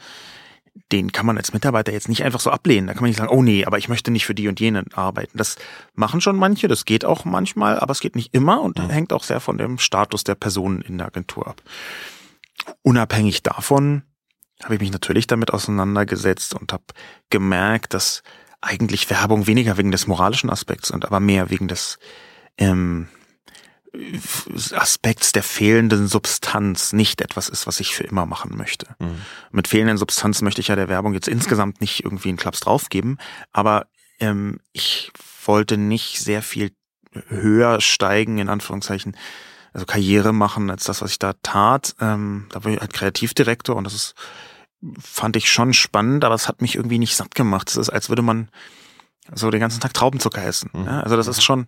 den 0.92 1.12
kann 1.12 1.26
man 1.26 1.36
als 1.36 1.52
Mitarbeiter 1.52 1.92
jetzt 1.92 2.08
nicht 2.08 2.24
einfach 2.24 2.40
so 2.40 2.50
ablehnen. 2.50 2.86
Da 2.86 2.94
kann 2.94 3.02
man 3.02 3.10
nicht 3.10 3.18
sagen, 3.18 3.30
oh 3.30 3.42
nee, 3.42 3.64
aber 3.64 3.78
ich 3.78 3.88
möchte 3.88 4.10
nicht 4.10 4.26
für 4.26 4.34
die 4.34 4.48
und 4.48 4.60
jene 4.60 4.84
arbeiten. 4.94 5.36
Das 5.36 5.56
machen 5.94 6.20
schon 6.20 6.36
manche, 6.36 6.68
das 6.68 6.84
geht 6.84 7.04
auch 7.04 7.24
manchmal, 7.24 7.78
aber 7.78 7.92
es 7.92 8.00
geht 8.00 8.16
nicht 8.16 8.34
immer 8.34 8.60
und 8.60 8.78
mhm. 8.78 8.90
hängt 8.90 9.12
auch 9.12 9.22
sehr 9.22 9.40
von 9.40 9.58
dem 9.58 9.78
Status 9.78 10.24
der 10.24 10.34
Personen 10.34 10.80
in 10.80 10.98
der 10.98 11.08
Agentur 11.08 11.46
ab. 11.46 11.62
Unabhängig 12.82 13.42
davon 13.42 14.02
habe 14.62 14.74
ich 14.74 14.80
mich 14.80 14.92
natürlich 14.92 15.26
damit 15.26 15.52
auseinandergesetzt 15.52 16.54
und 16.54 16.72
habe 16.72 16.84
gemerkt, 17.30 17.94
dass 17.94 18.22
eigentlich 18.60 19.08
Werbung 19.08 19.46
weniger 19.46 19.78
wegen 19.78 19.90
des 19.90 20.06
moralischen 20.06 20.50
Aspekts 20.50 20.90
und 20.90 21.06
aber 21.06 21.20
mehr 21.20 21.50
wegen 21.50 21.68
des 21.68 21.98
ähm, 22.58 23.08
Aspekts 24.72 25.32
der 25.32 25.42
fehlenden 25.42 26.06
Substanz 26.06 26.92
nicht 26.92 27.20
etwas 27.20 27.48
ist, 27.48 27.66
was 27.66 27.80
ich 27.80 27.94
für 27.94 28.04
immer 28.04 28.24
machen 28.24 28.56
möchte. 28.56 28.86
Mhm. 28.98 29.22
Mit 29.50 29.68
fehlenden 29.68 29.96
Substanz 29.96 30.42
möchte 30.42 30.60
ich 30.60 30.68
ja 30.68 30.76
der 30.76 30.88
Werbung 30.88 31.12
jetzt 31.14 31.28
insgesamt 31.28 31.80
nicht 31.80 32.04
irgendwie 32.04 32.28
einen 32.28 32.38
Klaps 32.38 32.60
draufgeben, 32.60 33.18
aber 33.52 33.86
ähm, 34.20 34.60
ich 34.72 35.10
wollte 35.44 35.76
nicht 35.76 36.20
sehr 36.20 36.42
viel 36.42 36.72
höher 37.28 37.80
steigen, 37.80 38.38
in 38.38 38.48
Anführungszeichen, 38.48 39.16
also 39.72 39.86
Karriere 39.86 40.32
machen, 40.32 40.70
als 40.70 40.84
das, 40.84 41.02
was 41.02 41.12
ich 41.12 41.18
da 41.18 41.32
tat. 41.42 41.94
Ähm, 42.00 42.46
da 42.50 42.64
war 42.64 42.72
ich 42.72 42.80
halt 42.80 42.92
Kreativdirektor 42.92 43.74
und 43.76 43.84
das 43.84 43.94
ist, 43.94 44.14
fand 45.00 45.36
ich 45.36 45.50
schon 45.50 45.72
spannend, 45.72 46.24
aber 46.24 46.34
es 46.34 46.48
hat 46.48 46.62
mich 46.62 46.76
irgendwie 46.76 46.98
nicht 46.98 47.16
satt 47.16 47.34
gemacht. 47.34 47.68
Es 47.70 47.76
ist, 47.76 47.90
als 47.90 48.08
würde 48.08 48.22
man 48.22 48.48
so 49.34 49.50
den 49.50 49.60
ganzen 49.60 49.80
Tag 49.80 49.94
Traubenzucker 49.94 50.44
essen. 50.44 50.70
Mhm. 50.72 50.86
Ja, 50.86 51.00
also 51.00 51.16
das 51.16 51.26
ist 51.26 51.38
mhm. 51.38 51.42
schon, 51.42 51.66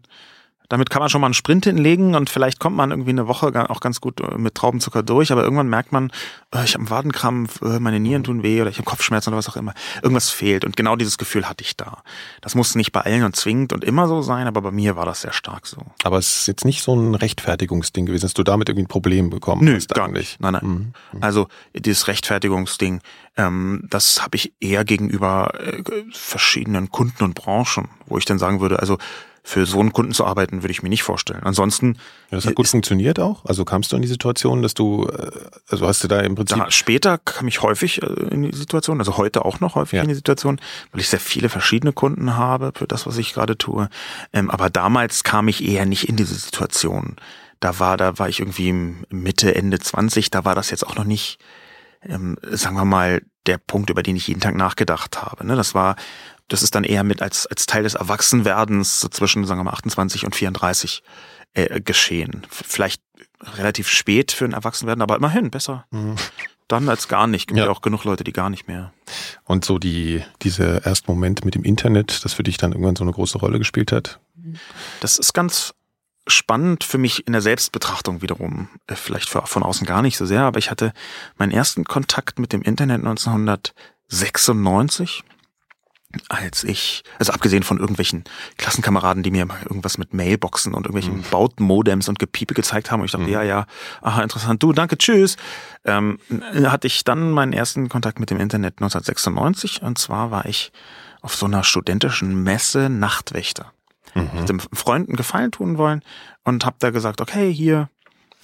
damit 0.73 0.89
kann 0.89 1.01
man 1.01 1.11
schon 1.11 1.20
mal 1.20 1.27
einen 1.27 1.35
Sprint 1.35 1.66
hinlegen 1.66 2.14
und 2.14 2.31
vielleicht 2.31 2.59
kommt 2.59 2.75
man 2.75 2.93
irgendwie 2.93 3.11
eine 3.11 3.29
Woche 3.29 3.53
auch 3.68 3.81
ganz 3.81 4.01
gut 4.01 4.23
äh, 4.23 4.39
mit 4.39 4.55
Traubenzucker 4.55 5.03
durch, 5.03 5.31
aber 5.31 5.43
irgendwann 5.43 5.68
merkt 5.68 5.93
man, 5.93 6.11
äh, 6.51 6.64
ich 6.64 6.73
habe 6.73 6.79
einen 6.81 6.91
Wadenkrampf, 6.91 7.61
äh, 7.61 7.79
meine 7.79 8.01
Nieren 8.01 8.25
tun 8.25 8.43
weh 8.43 8.59
oder 8.59 8.70
ich 8.70 8.79
habe 8.79 8.87
Kopfschmerzen 8.87 9.29
oder 9.29 9.37
was 9.37 9.51
auch 9.51 9.57
immer. 9.57 9.75
Irgendwas 10.03 10.31
fehlt 10.31 10.64
und 10.64 10.75
genau 10.75 10.97
dieses 10.97 11.18
Gefühl 11.18 11.47
hatte 11.47 11.62
ich 11.62 11.77
da. 11.77 12.03
Das 12.41 12.55
muss 12.55 12.75
nicht 12.75 12.91
bei 12.91 13.03
allen 13.03 13.23
und 13.23 13.37
zwingend 13.37 13.75
und 13.75 13.85
immer 13.85 14.09
so 14.09 14.23
sein, 14.23 14.47
aber 14.47 14.62
bei 14.62 14.70
mir 14.70 14.97
war 14.97 15.05
das 15.05 15.20
sehr 15.20 15.35
stark 15.35 15.66
so. 15.66 15.83
Aber 16.05 16.16
es 16.16 16.39
ist 16.39 16.47
jetzt 16.47 16.64
nicht 16.64 16.83
so 16.83 16.97
ein 16.97 17.16
Rechtfertigungsding 17.16 18.07
gewesen, 18.07 18.23
dass 18.23 18.33
du 18.33 18.43
damit 18.43 18.70
irgendwie 18.70 18.85
ein 18.85 18.89
Problem 18.89 19.29
bekommen 19.29 19.66
Nö, 19.66 19.77
hast 19.77 19.91
gar 19.91 20.09
nicht. 20.09 20.41
Nein, 20.41 20.55
nein. 20.55 20.64
Mhm. 20.64 20.93
mhm. 21.12 21.23
Also 21.23 21.49
dieses 21.75 22.09
Rechtfertigungsding, 22.09 23.03
ähm, 23.37 23.87
das 23.91 24.23
habe 24.23 24.37
ich 24.37 24.55
eher 24.59 24.87
gegenüber 24.87 25.53
äh, 25.61 25.83
verschiedenen 26.12 26.91
Kunden 26.91 27.25
und 27.25 27.35
Branchen, 27.35 27.91
wo 28.07 28.16
ich 28.16 28.25
dann 28.25 28.39
sagen 28.39 28.62
würde, 28.62 28.79
also 28.79 28.97
für 29.45 29.66
so 29.66 29.80
einen 29.80 29.93
Kunden 29.93 30.12
zu 30.12 30.24
arbeiten, 30.24 30.62
würde 30.62 30.70
ich 30.70 30.82
mir 30.82 30.88
nicht 30.88 31.03
vorstellen. 31.03 31.43
Ansonsten. 31.43 31.95
Ja, 32.30 32.36
das 32.36 32.47
hat 32.47 32.55
gut 32.55 32.68
funktioniert 32.68 33.18
auch. 33.18 33.45
Also 33.45 33.64
kamst 33.64 33.90
du 33.90 33.97
in 33.97 34.03
die 34.03 34.09
Situation, 34.09 34.62
dass 34.62 34.74
du, 34.74 35.09
äh, 35.09 35.30
also 35.68 35.86
hast 35.86 36.05
du 36.05 36.09
da 36.09 36.20
im 36.20 36.36
Prinzip. 36.36 36.59
Da, 36.59 36.70
später 36.70 37.18
kam 37.18 37.49
ich 37.49 37.61
häufig 37.61 38.03
äh, 38.03 38.07
in 38.30 38.43
die 38.43 38.57
Situation, 38.57 39.01
also 39.01 39.16
heute 39.16 39.45
auch 39.45 39.59
noch 39.61 39.74
häufig 39.74 39.97
ja. 39.97 40.03
in 40.03 40.09
die 40.09 40.14
Situation, 40.14 40.61
weil 40.93 41.01
ich 41.01 41.09
sehr 41.09 41.20
viele 41.20 41.49
verschiedene 41.49 41.93
Kunden 41.93 42.36
habe 42.36 42.72
für 42.76 42.86
das, 42.86 43.07
was 43.07 43.18
ich 43.18 43.34
gerade 43.34 43.59
tue. 43.59 43.88
Ähm, 44.32 44.49
aber 44.49 44.70
damals 44.70 45.24
kam 45.24 45.49
ich 45.49 45.64
eher 45.64 45.86
nicht 45.86 46.09
in 46.09 46.16
diese 46.16 46.34
Situation. 46.34 47.16
Da 47.59 47.78
war, 47.80 47.97
da 47.97 48.18
war 48.18 48.28
ich 48.28 48.40
irgendwie 48.40 48.72
Mitte, 49.11 49.55
Ende 49.55 49.78
20, 49.78 50.30
da 50.30 50.45
war 50.45 50.55
das 50.55 50.70
jetzt 50.70 50.86
auch 50.86 50.97
noch 50.97 51.05
nicht, 51.05 51.38
ähm, 52.05 52.36
sagen 52.43 52.76
wir 52.76 52.84
mal, 52.84 53.22
der 53.47 53.59
Punkt, 53.59 53.90
über 53.90 54.03
den 54.03 54.16
ich 54.16 54.28
jeden 54.28 54.40
Tag 54.40 54.55
nachgedacht 54.55 55.20
habe. 55.20 55.47
Ne? 55.47 55.57
Das 55.57 55.74
war 55.74 55.97
das 56.53 56.63
ist 56.63 56.75
dann 56.75 56.85
eher 56.85 57.03
mit 57.03 57.23
als, 57.23 57.47
als 57.47 57.65
Teil 57.65 57.83
des 57.83 57.95
Erwachsenwerdens 57.95 59.01
so 59.01 59.09
zwischen, 59.09 59.47
sagen 59.47 59.61
wir 59.61 59.65
mal, 59.65 59.73
28 59.73 60.27
und 60.27 60.37
34 60.37 61.03
äh, 61.55 61.81
geschehen. 61.81 62.47
Vielleicht 62.51 63.03
relativ 63.55 63.89
spät 63.89 64.33
für 64.33 64.45
ein 64.45 64.53
Erwachsenwerden, 64.53 65.01
aber 65.01 65.17
immerhin 65.17 65.51
besser. 65.51 65.87
Mhm. 65.91 66.17
Dann 66.69 66.91
als 66.91 67.09
gar 67.09 67.27
nicht. 67.27 67.49
Gibt 67.49 67.59
ja. 67.59 67.71
auch 67.71 67.81
genug 67.81 68.05
Leute, 68.05 68.23
die 68.23 68.33
gar 68.33 68.51
nicht 68.51 68.69
mehr. 68.69 68.93
Und 69.45 69.65
so 69.65 69.79
die, 69.79 70.23
diese 70.43 70.85
ersten 70.85 71.11
Momente 71.11 71.47
mit 71.47 71.55
dem 71.55 71.65
Internet, 71.65 72.23
das 72.25 72.35
für 72.35 72.43
dich 72.43 72.59
dann 72.59 72.73
irgendwann 72.73 72.97
so 72.97 73.05
eine 73.05 73.13
große 73.13 73.39
Rolle 73.39 73.59
gespielt 73.59 73.91
hat? 73.91 74.21
Das 75.01 75.19
ist 75.19 75.33
ganz 75.33 75.75
spannend 76.27 76.85
für 76.85 76.99
mich 76.99 77.27
in 77.27 77.33
der 77.33 77.43
Selbstbetrachtung 77.43 78.21
wiederum. 78.21 78.69
Äh, 78.87 78.95
vielleicht 78.95 79.31
von 79.31 79.63
außen 79.63 79.87
gar 79.87 80.03
nicht 80.03 80.19
so 80.19 80.27
sehr, 80.27 80.43
aber 80.43 80.59
ich 80.59 80.71
hatte 80.71 80.93
meinen 81.37 81.53
ersten 81.53 81.85
Kontakt 81.85 82.39
mit 82.39 82.53
dem 82.53 82.61
Internet 82.61 82.99
1996 82.99 85.25
als 86.29 86.65
ich, 86.65 87.03
also 87.19 87.33
abgesehen 87.33 87.63
von 87.63 87.79
irgendwelchen 87.79 88.25
Klassenkameraden, 88.59 89.23
die 89.23 89.31
mir 89.31 89.47
mal 89.47 89.63
irgendwas 89.63 89.99
mit 89.99 90.15
Mailboxen 90.15 90.75
und 90.75 90.87
irgendwelchen 90.87 91.19
mhm. 91.19 91.25
Bauten-Modems 91.31 92.09
und 92.09 92.19
Gepiepe 92.19 92.55
gezeigt 92.55 92.91
haben 92.91 93.01
und 93.01 93.07
ich 93.07 93.13
dachte, 93.13 93.27
mhm. 93.27 93.33
ja, 93.33 93.43
ja, 93.43 93.67
aha, 94.01 94.23
interessant, 94.23 94.63
du, 94.63 94.73
danke, 94.73 94.99
tschüss, 94.99 95.37
ähm, 95.85 96.19
hatte 96.65 96.87
ich 96.87 97.05
dann 97.05 97.31
meinen 97.31 97.53
ersten 97.53 97.89
Kontakt 97.89 98.21
mit 98.21 98.31
dem 98.31 98.41
Internet 98.41 98.75
1996 98.79 99.83
und 99.83 99.99
zwar 99.99 100.31
war 100.31 100.47
ich 100.47 100.73
auf 101.23 101.35
so 101.35 101.47
einer 101.47 101.65
studentischen 101.65 102.43
Messe 102.43 102.89
Nachtwächter. 102.91 103.73
Mhm. 104.15 104.31
Ich 104.35 104.41
hatte 104.41 104.57
Freunden 104.73 105.17
Gefallen 105.17 105.53
tun 105.53 105.79
wollen 105.79 106.03
und 106.45 106.67
habe 106.67 106.77
da 106.79 106.91
gesagt, 106.91 107.21
okay, 107.21 107.53
hier, 107.53 107.89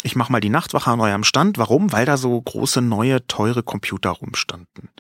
ich 0.03 0.17
mache 0.17 0.33
mal 0.33 0.41
die 0.41 0.49
Nachtwache 0.49 0.91
an 0.91 1.01
eurem 1.01 1.25
Stand. 1.25 1.59
Warum? 1.59 1.93
Weil 1.93 2.07
da 2.07 2.17
so 2.17 2.41
große, 2.41 2.81
neue, 2.81 3.27
teure 3.27 3.65
Computer 3.65 4.11
rumstanden. 4.11 4.91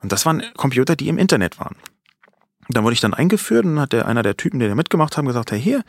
Und 0.00 0.12
das 0.12 0.24
waren 0.26 0.42
Computer, 0.56 0.94
die 0.94 1.08
im 1.08 1.18
Internet 1.18 1.58
waren 1.58 1.76
dann 2.68 2.84
wurde 2.84 2.94
ich 2.94 3.00
dann 3.00 3.14
eingeführt 3.14 3.64
und 3.64 3.80
hat 3.80 3.92
der, 3.92 4.06
einer 4.06 4.22
der 4.22 4.36
Typen, 4.36 4.60
die 4.60 4.68
da 4.68 4.74
mitgemacht 4.74 5.16
haben, 5.16 5.26
gesagt, 5.26 5.50
hey, 5.52 5.60
hier, 5.60 5.84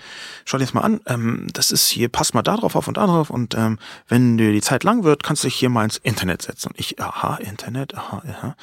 schau 0.46 0.58
dir 0.58 0.64
das 0.64 0.74
mal 0.74 0.82
an, 0.82 1.02
ähm, 1.06 1.48
das 1.54 1.72
ist 1.72 1.88
hier, 1.90 2.10
pass 2.10 2.34
mal 2.34 2.42
da 2.42 2.56
drauf 2.58 2.76
auf 2.76 2.88
und 2.88 2.98
da 2.98 3.06
drauf 3.06 3.30
und 3.30 3.56
ähm, 3.56 3.80
wenn 4.08 4.38
dir 4.38 4.52
die 4.52 4.62
Zeit 4.62 4.84
lang 4.84 5.04
wird, 5.04 5.24
kannst 5.24 5.44
du 5.44 5.48
dich 5.48 5.56
hier 5.56 5.70
mal 5.70 5.84
ins 5.84 5.98
Internet 5.98 6.42
setzen. 6.42 6.70
Und 6.70 6.80
ich, 6.80 7.02
aha, 7.02 7.36
Internet, 7.36 7.96
aha, 7.96 8.24
aha. 8.28 8.56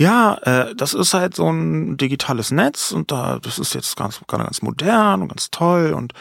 Ja, 0.00 0.38
äh, 0.44 0.74
das 0.74 0.94
ist 0.94 1.12
halt 1.12 1.34
so 1.34 1.46
ein 1.52 1.98
digitales 1.98 2.50
Netz 2.50 2.90
und 2.90 3.10
da, 3.12 3.38
das 3.38 3.58
ist 3.58 3.74
jetzt 3.74 3.98
ganz, 3.98 4.18
ganz 4.26 4.62
modern 4.62 5.20
und 5.20 5.28
ganz 5.28 5.50
toll 5.50 5.92
und 5.92 6.14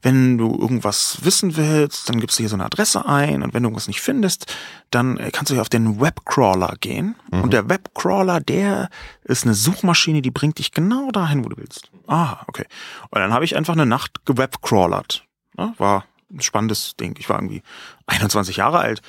wenn 0.00 0.38
du 0.38 0.58
irgendwas 0.58 1.18
wissen 1.20 1.54
willst, 1.54 2.08
dann 2.08 2.18
gibst 2.18 2.38
du 2.38 2.44
hier 2.44 2.48
so 2.48 2.56
eine 2.56 2.64
Adresse 2.64 3.04
ein 3.04 3.42
und 3.42 3.52
wenn 3.52 3.62
du 3.62 3.66
irgendwas 3.66 3.88
nicht 3.88 4.00
findest, 4.00 4.56
dann 4.90 5.18
äh, 5.18 5.30
kannst 5.30 5.50
du 5.50 5.54
hier 5.54 5.60
auf 5.60 5.68
den 5.68 6.00
Webcrawler 6.00 6.76
gehen. 6.80 7.14
Mhm. 7.30 7.42
Und 7.42 7.52
der 7.52 7.68
Webcrawler, 7.68 8.40
der 8.40 8.88
ist 9.24 9.44
eine 9.44 9.52
Suchmaschine, 9.52 10.22
die 10.22 10.30
bringt 10.30 10.58
dich 10.58 10.72
genau 10.72 11.10
dahin, 11.10 11.44
wo 11.44 11.50
du 11.50 11.58
willst. 11.58 11.90
Ah, 12.06 12.38
okay. 12.46 12.64
Und 13.10 13.20
dann 13.20 13.34
habe 13.34 13.44
ich 13.44 13.54
einfach 13.54 13.74
eine 13.74 13.84
Nacht 13.84 14.24
gewebcrawlert. 14.24 15.26
Ja, 15.58 15.74
war 15.76 16.04
ein 16.32 16.40
spannendes 16.40 16.96
Ding. 16.96 17.16
Ich 17.18 17.28
war 17.28 17.36
irgendwie 17.36 17.62
21 18.06 18.56
Jahre 18.56 18.78
alt. 18.78 19.02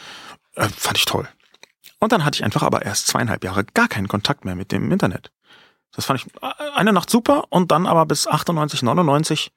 Äh, 0.55 0.67
fand 0.67 0.97
ich 0.97 1.05
toll. 1.05 1.29
Und 1.99 2.11
dann 2.11 2.25
hatte 2.25 2.35
ich 2.35 2.43
einfach 2.43 2.63
aber 2.63 2.83
erst 2.83 3.07
zweieinhalb 3.07 3.43
Jahre 3.43 3.63
gar 3.63 3.87
keinen 3.87 4.07
Kontakt 4.07 4.45
mehr 4.45 4.55
mit 4.55 4.71
dem 4.71 4.91
Internet. 4.91 5.31
Das 5.95 6.05
fand 6.05 6.21
ich 6.21 6.27
äh, 6.41 6.71
eine 6.75 6.93
Nacht 6.93 7.09
super 7.09 7.45
und 7.49 7.71
dann 7.71 7.87
aber 7.87 8.05
bis 8.05 8.27
98, 8.27 8.83
99 8.83 9.51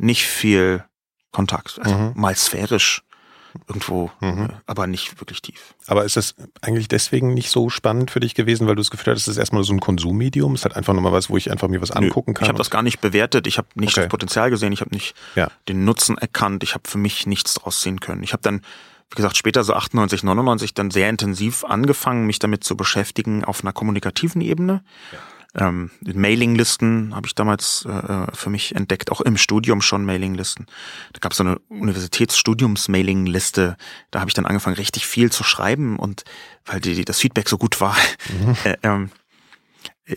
nicht 0.00 0.26
viel 0.26 0.84
Kontakt. 1.32 1.78
Also 1.82 1.96
mhm. 1.96 2.12
mal 2.14 2.34
sphärisch 2.34 3.02
irgendwo, 3.68 4.10
mhm. 4.20 4.44
Äh, 4.44 4.48
aber 4.66 4.86
nicht 4.86 5.20
wirklich 5.20 5.42
tief. 5.42 5.74
Aber 5.86 6.04
ist 6.04 6.16
das 6.16 6.34
eigentlich 6.60 6.88
deswegen 6.88 7.34
nicht 7.34 7.50
so 7.50 7.68
spannend 7.68 8.10
für 8.10 8.20
dich 8.20 8.34
gewesen, 8.34 8.66
weil 8.66 8.76
du 8.76 8.80
das 8.80 8.90
Gefühl 8.90 9.12
hattest, 9.12 9.28
es 9.28 9.32
ist 9.32 9.38
erstmal 9.38 9.64
so 9.64 9.72
ein 9.72 9.80
Konsummedium, 9.80 10.54
es 10.54 10.64
hat 10.64 10.76
einfach 10.76 10.94
nochmal 10.94 11.12
was, 11.12 11.30
wo 11.30 11.36
ich 11.36 11.50
einfach 11.50 11.68
mir 11.68 11.82
was 11.82 11.90
angucken 11.90 12.34
kann? 12.34 12.44
Ich 12.44 12.48
habe 12.48 12.58
das 12.58 12.70
gar 12.70 12.82
nicht 12.82 13.00
bewertet, 13.00 13.46
ich 13.46 13.58
habe 13.58 13.68
nicht 13.74 13.94
okay. 13.94 14.02
das 14.02 14.08
Potenzial 14.08 14.50
gesehen, 14.50 14.72
ich 14.72 14.80
habe 14.80 14.94
nicht 14.94 15.14
ja. 15.34 15.48
den 15.68 15.84
Nutzen 15.84 16.16
erkannt, 16.18 16.62
ich 16.62 16.74
habe 16.74 16.88
für 16.88 16.98
mich 16.98 17.26
nichts 17.26 17.54
draus 17.54 17.80
sehen 17.80 18.00
können. 18.00 18.22
Ich 18.22 18.32
habe 18.32 18.42
dann, 18.42 18.62
wie 19.10 19.16
gesagt, 19.16 19.36
später 19.36 19.64
so 19.64 19.74
98, 19.74 20.22
99 20.22 20.74
dann 20.74 20.90
sehr 20.90 21.08
intensiv 21.08 21.64
angefangen, 21.64 22.26
mich 22.26 22.38
damit 22.38 22.64
zu 22.64 22.76
beschäftigen 22.76 23.44
auf 23.44 23.62
einer 23.62 23.72
kommunikativen 23.72 24.40
Ebene. 24.40 24.82
Ja 25.12 25.18
ähm, 25.54 25.90
Mailinglisten 26.02 27.14
habe 27.14 27.26
ich 27.26 27.34
damals 27.34 27.84
äh, 27.84 28.26
für 28.32 28.48
mich 28.50 28.76
entdeckt, 28.76 29.10
auch 29.10 29.20
im 29.20 29.36
Studium 29.36 29.82
schon 29.82 30.04
Mailinglisten. 30.04 30.66
Da 31.12 31.18
gab 31.18 31.32
es 31.32 31.38
so 31.38 31.44
eine 31.44 31.58
Universitätsstudiums-Mailingliste, 31.68 33.76
da 34.10 34.20
habe 34.20 34.30
ich 34.30 34.34
dann 34.34 34.46
angefangen, 34.46 34.76
richtig 34.76 35.06
viel 35.06 35.32
zu 35.32 35.42
schreiben 35.42 35.98
und 35.98 36.22
weil 36.64 36.80
die, 36.80 36.94
die 36.94 37.04
das 37.04 37.18
Feedback 37.18 37.48
so 37.48 37.58
gut 37.58 37.80
war, 37.80 37.96
mhm. 38.28 38.56
äh, 38.64 38.76
ähm, 38.82 39.10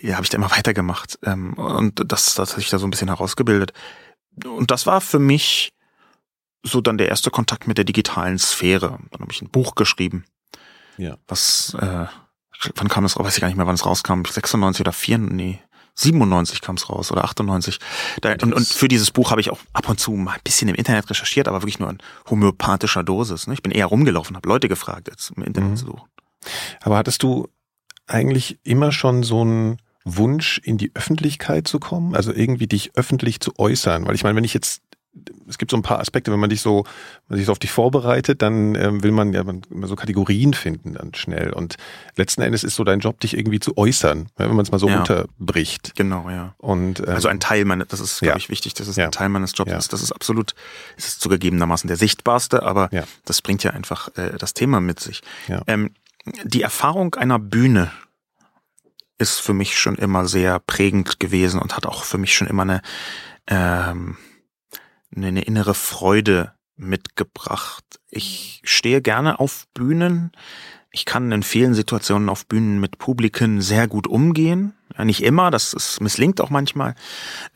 ja, 0.02 0.14
habe 0.14 0.24
ich 0.24 0.30
da 0.30 0.38
immer 0.38 0.50
weitergemacht. 0.50 1.18
Ähm, 1.24 1.54
und 1.54 2.02
das, 2.06 2.34
das 2.34 2.52
hat 2.52 2.60
sich 2.60 2.70
da 2.70 2.78
so 2.78 2.86
ein 2.86 2.90
bisschen 2.90 3.08
herausgebildet. 3.08 3.72
Und 4.44 4.70
das 4.70 4.86
war 4.86 5.00
für 5.00 5.18
mich 5.18 5.72
so 6.64 6.80
dann 6.80 6.98
der 6.98 7.08
erste 7.08 7.30
Kontakt 7.30 7.68
mit 7.68 7.78
der 7.78 7.84
digitalen 7.84 8.38
Sphäre. 8.38 8.98
Dann 9.10 9.20
habe 9.20 9.32
ich 9.32 9.42
ein 9.42 9.50
Buch 9.50 9.74
geschrieben, 9.74 10.24
ja. 10.96 11.16
was 11.28 11.76
äh, 11.80 12.06
wann 12.74 12.88
kam 12.88 13.04
das 13.04 13.16
raus? 13.16 13.26
Weiß 13.26 13.34
ich 13.36 13.40
gar 13.40 13.48
nicht 13.48 13.56
mehr, 13.56 13.66
wann 13.66 13.74
es 13.74 13.86
rauskam. 13.86 14.22
96 14.24 14.80
oder 14.80 14.92
4, 14.92 15.18
nee, 15.18 15.60
97 15.96 16.60
kam 16.60 16.76
es 16.76 16.88
raus 16.88 17.12
oder 17.12 17.24
98. 17.24 17.78
Da, 18.20 18.32
und, 18.42 18.52
und 18.52 18.66
für 18.66 18.88
dieses 18.88 19.10
Buch 19.10 19.30
habe 19.30 19.40
ich 19.40 19.50
auch 19.50 19.60
ab 19.72 19.88
und 19.88 20.00
zu 20.00 20.12
mal 20.12 20.34
ein 20.34 20.40
bisschen 20.42 20.68
im 20.68 20.74
Internet 20.74 21.08
recherchiert, 21.10 21.48
aber 21.48 21.62
wirklich 21.62 21.78
nur 21.78 21.90
in 21.90 21.98
homöopathischer 22.28 23.04
Dosis. 23.04 23.46
Ne? 23.46 23.54
Ich 23.54 23.62
bin 23.62 23.72
eher 23.72 23.86
rumgelaufen, 23.86 24.36
habe 24.36 24.48
Leute 24.48 24.68
gefragt, 24.68 25.08
jetzt 25.08 25.32
im 25.36 25.42
Internet 25.42 25.70
mhm. 25.70 25.76
zu 25.76 25.86
suchen. 25.86 26.08
Aber 26.82 26.96
hattest 26.96 27.22
du 27.22 27.48
eigentlich 28.06 28.58
immer 28.64 28.92
schon 28.92 29.22
so 29.22 29.42
einen 29.42 29.78
Wunsch, 30.04 30.60
in 30.62 30.76
die 30.76 30.90
Öffentlichkeit 30.94 31.66
zu 31.66 31.78
kommen? 31.78 32.14
Also 32.14 32.32
irgendwie 32.32 32.66
dich 32.66 32.94
öffentlich 32.94 33.40
zu 33.40 33.58
äußern? 33.58 34.06
Weil 34.06 34.14
ich 34.14 34.22
meine, 34.22 34.36
wenn 34.36 34.44
ich 34.44 34.52
jetzt 34.52 34.82
es 35.48 35.58
gibt 35.58 35.70
so 35.70 35.76
ein 35.76 35.82
paar 35.82 36.00
Aspekte, 36.00 36.32
wenn 36.32 36.40
man 36.40 36.50
dich 36.50 36.60
so, 36.60 36.84
wenn 36.84 37.34
man 37.34 37.38
sich 37.38 37.46
so 37.46 37.52
auf 37.52 37.58
dich 37.58 37.70
vorbereitet, 37.70 38.42
dann 38.42 38.74
ähm, 38.74 39.02
will 39.02 39.12
man 39.12 39.32
ja 39.32 39.42
immer 39.42 39.86
so 39.86 39.94
Kategorien 39.96 40.54
finden 40.54 40.94
dann 40.94 41.14
schnell. 41.14 41.52
Und 41.52 41.76
letzten 42.16 42.42
Endes 42.42 42.64
ist 42.64 42.74
so 42.74 42.84
dein 42.84 43.00
Job, 43.00 43.20
dich 43.20 43.36
irgendwie 43.36 43.60
zu 43.60 43.76
äußern, 43.76 44.28
wenn 44.36 44.48
man 44.48 44.60
es 44.60 44.72
mal 44.72 44.78
so 44.78 44.88
ja. 44.88 44.98
unterbricht. 44.98 45.94
Genau, 45.94 46.28
ja. 46.30 46.54
Und 46.58 47.00
ähm, 47.00 47.08
also 47.08 47.28
ein 47.28 47.40
Teil 47.40 47.64
meines, 47.64 47.88
das 47.88 48.00
ist, 48.00 48.20
glaube 48.20 48.32
ja. 48.32 48.36
ich, 48.36 48.48
wichtig, 48.48 48.74
dass 48.74 48.88
es 48.88 48.96
ja. 48.96 49.04
ein 49.04 49.12
Teil 49.12 49.28
meines 49.28 49.52
Jobs 49.54 49.72
ist. 49.72 49.92
Das 49.92 50.02
ist 50.02 50.12
absolut, 50.12 50.54
es 50.96 51.06
ist 51.06 51.20
zugegebenermaßen 51.20 51.86
der 51.88 51.96
sichtbarste, 51.96 52.62
aber 52.62 52.90
das 53.24 53.42
bringt 53.42 53.62
ja 53.62 53.70
einfach 53.70 54.08
äh, 54.16 54.36
das 54.38 54.54
Thema 54.54 54.80
mit 54.80 55.00
sich. 55.00 55.22
Ähm, 55.66 55.90
die 56.44 56.62
Erfahrung 56.62 57.14
einer 57.14 57.38
Bühne 57.38 57.92
ist 59.18 59.40
für 59.40 59.52
mich 59.52 59.78
schon 59.78 59.96
immer 59.96 60.26
sehr 60.26 60.58
prägend 60.58 61.20
gewesen 61.20 61.60
und 61.60 61.76
hat 61.76 61.86
auch 61.86 62.04
für 62.04 62.18
mich 62.18 62.34
schon 62.34 62.48
immer 62.48 62.62
eine 62.62 62.82
ähm, 63.46 64.16
eine 65.16 65.42
innere 65.42 65.74
Freude 65.74 66.52
mitgebracht. 66.76 67.84
Ich 68.08 68.60
stehe 68.64 69.02
gerne 69.02 69.38
auf 69.38 69.66
Bühnen. 69.74 70.32
Ich 70.90 71.04
kann 71.04 71.32
in 71.32 71.42
vielen 71.42 71.74
Situationen 71.74 72.28
auf 72.28 72.46
Bühnen 72.46 72.80
mit 72.80 72.98
Publiken 72.98 73.60
sehr 73.60 73.88
gut 73.88 74.06
umgehen. 74.06 74.74
Ja, 74.96 75.04
nicht 75.04 75.22
immer, 75.22 75.50
das 75.50 75.72
ist, 75.72 76.00
misslingt 76.00 76.40
auch 76.40 76.50
manchmal, 76.50 76.94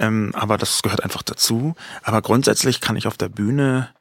ähm, 0.00 0.32
aber 0.34 0.58
das 0.58 0.82
gehört 0.82 1.04
einfach 1.04 1.22
dazu. 1.22 1.74
Aber 2.02 2.20
grundsätzlich 2.20 2.80
kann 2.80 2.96
ich 2.96 3.06
auf 3.06 3.16
der 3.16 3.28
Bühne, 3.28 3.94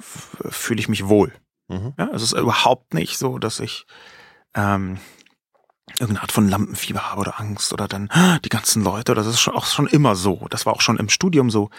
fühle 0.00 0.80
ich 0.80 0.88
mich 0.88 1.06
wohl. 1.06 1.32
Mhm. 1.68 1.94
Ja, 1.96 2.10
es 2.12 2.22
ist 2.22 2.32
überhaupt 2.32 2.94
nicht 2.94 3.18
so, 3.18 3.38
dass 3.38 3.60
ich 3.60 3.86
ähm, 4.54 4.98
irgendeine 5.92 6.22
Art 6.22 6.32
von 6.32 6.48
Lampenfieber 6.48 7.10
habe 7.10 7.20
oder 7.20 7.40
Angst 7.40 7.72
oder 7.72 7.86
dann 7.86 8.10
die 8.44 8.48
ganzen 8.48 8.82
Leute. 8.82 9.14
Das 9.14 9.26
ist 9.26 9.40
schon, 9.40 9.54
auch 9.54 9.66
schon 9.66 9.86
immer 9.86 10.16
so. 10.16 10.46
Das 10.50 10.66
war 10.66 10.72
auch 10.74 10.80
schon 10.80 10.96
im 10.96 11.08
Studium 11.08 11.50
so 11.50 11.70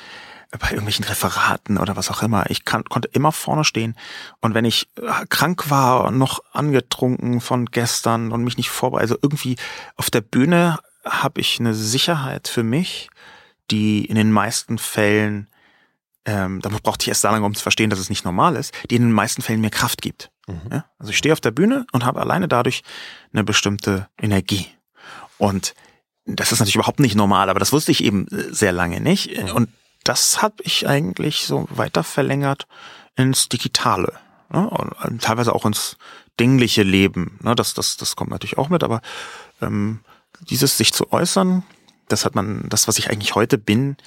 bei 0.58 0.70
irgendwelchen 0.70 1.06
Referaten 1.06 1.78
oder 1.78 1.96
was 1.96 2.10
auch 2.10 2.24
immer. 2.24 2.50
Ich 2.50 2.66
kann, 2.66 2.84
konnte 2.86 3.10
immer 3.10 3.32
vorne 3.32 3.64
stehen. 3.64 3.96
Und 4.42 4.56
wenn 4.56 4.66
ich 4.66 4.88
äh, 4.96 5.26
krank 5.30 5.70
war 5.70 6.06
und 6.06 6.18
noch 6.18 6.40
angetrunken 6.54 7.40
von 7.40 7.68
gestern 7.68 8.32
und 8.32 8.44
mich 8.44 8.58
nicht 8.58 8.72
vorbereitet, 8.72 9.12
also 9.12 9.20
irgendwie 9.22 9.58
auf 9.96 10.10
der 10.10 10.22
Bühne 10.22 10.80
habe 11.06 11.40
ich 11.40 11.60
eine 11.60 11.76
Sicherheit 11.76 12.48
für 12.48 12.64
mich, 12.64 13.10
die 13.70 14.06
in 14.06 14.16
den 14.16 14.32
meisten 14.32 14.80
Fällen, 14.80 15.48
ähm, 16.26 16.62
da 16.62 16.70
brauchte 16.70 17.04
ich 17.04 17.10
erst 17.10 17.22
sehr 17.22 17.32
lange, 17.32 17.46
um 17.46 17.54
zu 17.54 17.62
verstehen, 17.62 17.92
dass 17.92 18.00
es 18.00 18.10
nicht 18.10 18.26
normal 18.26 18.56
ist, 18.56 18.74
die 18.90 18.96
in 18.96 19.04
den 19.04 19.12
meisten 19.12 19.44
Fällen 19.44 19.62
mir 19.62 19.70
Kraft 19.70 20.02
gibt. 20.02 20.32
Mhm. 20.48 20.62
Ja? 20.72 20.86
Also 20.98 21.12
ich 21.12 21.18
stehe 21.18 21.34
auf 21.34 21.42
der 21.42 21.52
Bühne 21.52 21.86
und 21.92 22.06
habe 22.06 22.20
alleine 22.20 22.48
dadurch 22.48 22.82
eine 23.32 23.44
bestimmte 23.44 24.08
Energie. 24.20 24.68
Und 25.38 25.76
das 26.26 26.52
ist 26.52 26.60
natürlich 26.60 26.76
überhaupt 26.76 27.00
nicht 27.00 27.16
normal, 27.16 27.50
aber 27.50 27.60
das 27.60 27.72
wusste 27.72 27.92
ich 27.92 28.04
eben 28.04 28.28
äh, 28.30 28.52
sehr 28.54 28.72
lange 28.72 29.00
nicht. 29.00 29.38
Mhm. 29.40 29.52
Und 29.52 29.70
das 30.10 30.42
habe 30.42 30.56
ich 30.64 30.88
eigentlich 30.88 31.46
so 31.46 31.68
weiter 31.70 32.04
verlängert 32.04 32.66
ins 33.16 33.48
Digitale. 33.48 34.14
Ne? 34.52 34.68
Und 34.68 35.22
teilweise 35.22 35.54
auch 35.54 35.68
ins 35.68 35.98
dingliche 36.40 36.82
Leben. 36.82 37.38
Ne? 37.44 37.54
Das, 37.54 37.76
das, 37.76 37.96
das 37.96 38.16
kommt 38.16 38.32
natürlich 38.32 38.58
auch 38.58 38.70
mit, 38.70 38.84
aber 38.84 39.02
ähm, 39.62 40.00
dieses 40.50 40.80
sich 40.80 40.94
zu 40.94 41.14
äußern, 41.14 41.62
das 42.08 42.26
hat 42.26 42.34
man, 42.34 42.66
das, 42.70 42.88
was 42.88 42.98
ich 42.98 43.12
eigentlich 43.12 43.36
heute 43.36 43.60
bin, 43.60 43.98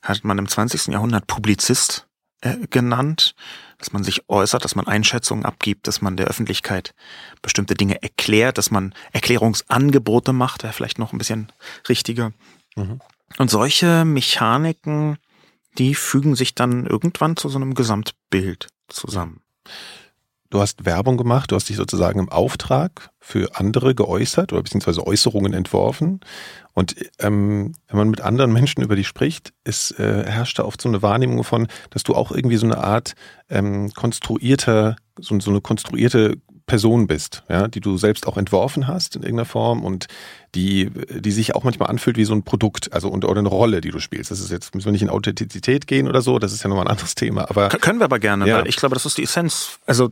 hat 0.00 0.24
man 0.24 0.38
im 0.38 0.48
20. 0.48 0.94
Jahrhundert 0.94 1.26
Publizist 1.26 2.06
äh, 2.40 2.56
genannt, 2.70 3.34
dass 3.76 3.92
man 3.92 4.02
sich 4.02 4.30
äußert, 4.30 4.64
dass 4.64 4.76
man 4.76 4.86
Einschätzungen 4.86 5.44
abgibt, 5.44 5.88
dass 5.88 6.00
man 6.00 6.16
der 6.16 6.28
Öffentlichkeit 6.28 6.94
bestimmte 7.42 7.74
Dinge 7.74 8.02
erklärt, 8.02 8.56
dass 8.56 8.70
man 8.70 8.94
Erklärungsangebote 9.12 10.32
macht, 10.32 10.62
wäre 10.62 10.72
vielleicht 10.72 10.98
noch 10.98 11.12
ein 11.12 11.18
bisschen 11.18 11.52
richtiger. 11.86 12.32
Mhm. 12.76 13.02
Und 13.36 13.50
solche 13.50 14.06
Mechaniken 14.06 15.18
die 15.78 15.94
fügen 15.94 16.34
sich 16.34 16.54
dann 16.54 16.86
irgendwann 16.86 17.36
zu 17.36 17.48
so 17.48 17.58
einem 17.58 17.74
Gesamtbild 17.74 18.68
zusammen. 18.88 19.40
Du 20.50 20.60
hast 20.60 20.84
Werbung 20.84 21.16
gemacht, 21.16 21.52
du 21.52 21.54
hast 21.54 21.68
dich 21.68 21.76
sozusagen 21.76 22.18
im 22.18 22.28
Auftrag 22.28 23.10
für 23.20 23.54
andere 23.54 23.94
geäußert 23.94 24.52
oder 24.52 24.64
beziehungsweise 24.64 25.06
Äußerungen 25.06 25.52
entworfen. 25.52 26.18
Und 26.72 26.96
ähm, 27.20 27.74
wenn 27.86 27.96
man 27.96 28.10
mit 28.10 28.20
anderen 28.20 28.52
Menschen 28.52 28.82
über 28.82 28.96
dich 28.96 29.06
spricht, 29.06 29.52
ist, 29.62 29.92
äh, 30.00 30.24
herrscht 30.26 30.58
da 30.58 30.64
oft 30.64 30.82
so 30.82 30.88
eine 30.88 31.02
Wahrnehmung 31.02 31.44
von, 31.44 31.68
dass 31.90 32.02
du 32.02 32.16
auch 32.16 32.32
irgendwie 32.32 32.56
so 32.56 32.66
eine 32.66 32.78
Art 32.78 33.14
ähm, 33.48 33.92
konstruierter, 33.94 34.96
so, 35.16 35.38
so 35.38 35.52
eine 35.52 35.60
konstruierte 35.60 36.38
Person 36.70 37.08
bist, 37.08 37.42
ja, 37.48 37.66
die 37.66 37.80
du 37.80 37.98
selbst 37.98 38.28
auch 38.28 38.36
entworfen 38.36 38.86
hast 38.86 39.16
in 39.16 39.22
irgendeiner 39.22 39.44
Form 39.44 39.82
und 39.82 40.06
die, 40.54 40.88
die 41.10 41.32
sich 41.32 41.56
auch 41.56 41.64
manchmal 41.64 41.90
anfühlt 41.90 42.16
wie 42.16 42.24
so 42.24 42.32
ein 42.32 42.44
Produkt, 42.44 42.92
also 42.92 43.08
und, 43.08 43.24
oder 43.24 43.40
eine 43.40 43.48
Rolle, 43.48 43.80
die 43.80 43.90
du 43.90 43.98
spielst. 43.98 44.30
Das 44.30 44.38
ist 44.38 44.52
jetzt, 44.52 44.72
müssen 44.72 44.86
wir 44.86 44.92
nicht 44.92 45.02
in 45.02 45.10
Authentizität 45.10 45.88
gehen 45.88 46.08
oder 46.08 46.22
so, 46.22 46.38
das 46.38 46.52
ist 46.52 46.62
ja 46.62 46.68
nochmal 46.68 46.86
ein 46.86 46.90
anderes 46.92 47.16
Thema. 47.16 47.50
Aber 47.50 47.68
können 47.70 47.98
wir 47.98 48.04
aber 48.04 48.20
gerne, 48.20 48.46
ja. 48.46 48.58
weil 48.58 48.68
ich 48.68 48.76
glaube, 48.76 48.94
das 48.94 49.04
ist 49.04 49.18
die 49.18 49.24
Essenz. 49.24 49.80
Also 49.84 50.10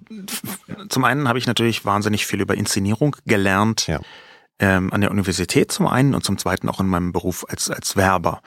zum 0.89 1.05
einen 1.05 1.29
habe 1.29 1.39
ich 1.39 1.47
natürlich 1.47 1.85
wahnsinnig 1.85 2.27
viel 2.27 2.41
über 2.41 2.57
Inszenierung 2.57 3.15
gelernt. 3.25 3.87
Ja. 3.87 4.01
Ähm, 4.61 4.93
an 4.93 5.01
der 5.01 5.13
Universität 5.13 5.71
zum 5.71 5.87
einen 5.87 6.17
und 6.17 6.25
zum 6.25 6.37
zweiten 6.37 6.69
auch 6.69 6.81
in 6.81 6.89
meinem 6.89 7.13
Beruf 7.13 7.47
als, 7.49 7.71
als 7.71 7.95
Werber. 7.95 8.43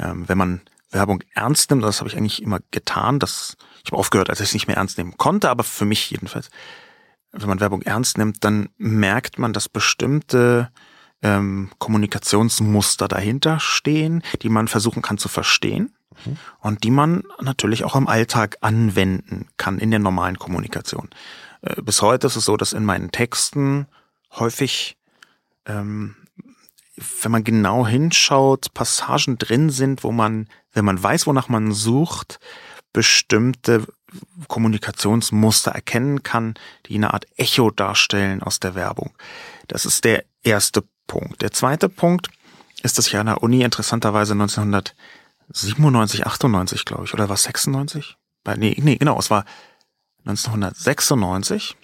Ähm, 0.00 0.28
wenn 0.28 0.36
man 0.36 0.60
Werbung 0.90 1.22
ernst 1.34 1.70
nimmt, 1.70 1.84
das 1.84 2.00
habe 2.00 2.10
ich 2.10 2.16
eigentlich 2.16 2.42
immer 2.42 2.58
getan, 2.72 3.20
das, 3.20 3.56
ich 3.84 3.92
habe 3.92 3.98
aufgehört, 3.98 4.30
als 4.30 4.40
ich 4.40 4.48
es 4.48 4.54
nicht 4.54 4.66
mehr 4.66 4.78
ernst 4.78 4.98
nehmen 4.98 5.16
konnte, 5.16 5.50
aber 5.50 5.62
für 5.62 5.84
mich 5.84 6.10
jedenfalls 6.10 6.50
wenn 7.34 7.48
man 7.48 7.60
Werbung 7.60 7.82
ernst 7.82 8.18
nimmt, 8.18 8.44
dann 8.44 8.68
merkt 8.78 9.38
man, 9.38 9.52
dass 9.52 9.68
bestimmte 9.68 10.70
ähm, 11.22 11.70
Kommunikationsmuster 11.78 13.08
dahinter 13.08 13.58
stehen, 13.58 14.22
die 14.42 14.48
man 14.48 14.68
versuchen 14.68 15.02
kann 15.02 15.18
zu 15.18 15.28
verstehen 15.28 15.94
mhm. 16.24 16.36
und 16.60 16.84
die 16.84 16.90
man 16.90 17.24
natürlich 17.40 17.84
auch 17.84 17.96
im 17.96 18.08
Alltag 18.08 18.58
anwenden 18.60 19.48
kann 19.56 19.78
in 19.78 19.90
der 19.90 20.00
normalen 20.00 20.38
Kommunikation. 20.38 21.08
Äh, 21.62 21.82
bis 21.82 22.02
heute 22.02 22.26
ist 22.26 22.36
es 22.36 22.44
so, 22.44 22.56
dass 22.56 22.72
in 22.72 22.84
meinen 22.84 23.10
Texten 23.10 23.86
häufig, 24.32 24.96
ähm, 25.66 26.14
wenn 27.22 27.32
man 27.32 27.42
genau 27.42 27.86
hinschaut, 27.86 28.72
Passagen 28.74 29.38
drin 29.38 29.70
sind, 29.70 30.04
wo 30.04 30.12
man, 30.12 30.48
wenn 30.72 30.84
man 30.84 31.02
weiß, 31.02 31.26
wonach 31.26 31.48
man 31.48 31.72
sucht, 31.72 32.38
bestimmte 32.92 33.86
Kommunikationsmuster 34.48 35.72
erkennen 35.72 36.22
kann, 36.22 36.54
die 36.86 36.94
eine 36.96 37.12
Art 37.14 37.26
Echo 37.36 37.70
darstellen 37.70 38.42
aus 38.42 38.60
der 38.60 38.74
Werbung. 38.74 39.14
Das 39.68 39.84
ist 39.86 40.04
der 40.04 40.24
erste 40.42 40.84
Punkt. 41.06 41.42
Der 41.42 41.52
zweite 41.52 41.88
Punkt 41.88 42.28
ist, 42.82 42.98
dass 42.98 43.06
ich 43.06 43.16
an 43.16 43.26
der 43.26 43.42
Uni 43.42 43.62
interessanterweise 43.62 44.32
1997, 44.34 46.26
98, 46.26 46.84
glaube 46.84 47.04
ich, 47.04 47.14
oder 47.14 47.28
war 47.28 47.36
96? 47.36 48.16
Nee, 48.56 48.76
nee, 48.80 48.96
genau, 48.96 49.18
es 49.18 49.30
war 49.30 49.44
1996 50.26 51.76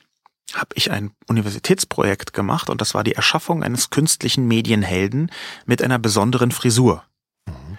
habe 0.55 0.71
ich 0.75 0.91
ein 0.91 1.13
Universitätsprojekt 1.29 2.33
gemacht 2.33 2.71
und 2.71 2.81
das 2.81 2.95
war 2.95 3.05
die 3.05 3.15
Erschaffung 3.15 3.63
eines 3.63 3.91
künstlichen 3.91 4.47
Medienhelden 4.47 5.31
mit 5.65 5.83
einer 5.83 5.99
besonderen 5.99 6.51
Frisur. 6.51 7.05
Mhm. 7.47 7.79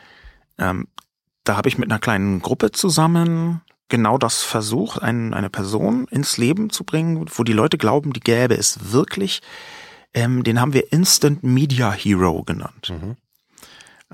Ähm, 0.58 0.88
da 1.44 1.58
habe 1.58 1.70
ich 1.70 1.78
mit 1.78 1.92
einer 1.92 2.00
kleinen 2.00 2.42
Gruppe 2.42 2.72
zusammen 2.72 3.62
genau 3.92 4.18
das 4.18 4.42
versucht, 4.42 5.04
ein, 5.04 5.36
eine 5.36 5.52
Person 5.52 6.08
ins 6.10 6.38
Leben 6.38 6.72
zu 6.72 6.84
bringen, 6.84 7.28
wo 7.36 7.44
die 7.44 7.54
Leute 7.54 7.78
glauben, 7.78 8.14
die 8.14 8.20
gäbe 8.20 8.56
es 8.56 8.92
wirklich. 8.92 9.42
Ähm, 10.16 10.44
den 10.44 10.60
haben 10.60 10.74
wir 10.74 10.92
Instant 10.92 11.44
Media 11.44 11.92
Hero 11.92 12.44
genannt. 12.44 12.90
Mhm. 12.90 13.18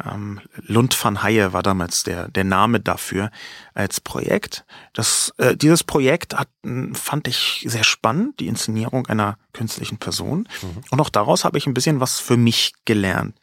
Ähm, 0.04 0.42
Lund 0.56 1.02
van 1.02 1.24
Haie 1.24 1.54
war 1.54 1.64
damals 1.64 2.04
der, 2.04 2.28
der 2.28 2.44
Name 2.44 2.80
dafür 2.80 3.32
als 3.74 4.02
Projekt. 4.02 4.66
Das, 4.94 5.34
äh, 5.38 5.56
dieses 5.56 5.84
Projekt 5.84 6.36
hat, 6.36 6.50
fand 6.94 7.28
ich 7.28 7.66
sehr 7.68 7.84
spannend, 7.84 8.40
die 8.40 8.48
Inszenierung 8.48 9.08
einer 9.08 9.38
künstlichen 9.54 9.98
Person. 9.98 10.48
Mhm. 10.62 10.84
Und 10.92 11.00
auch 11.00 11.10
daraus 11.10 11.46
habe 11.46 11.58
ich 11.58 11.66
ein 11.66 11.74
bisschen 11.74 12.00
was 12.00 12.20
für 12.20 12.38
mich 12.38 12.74
gelernt. 12.86 13.40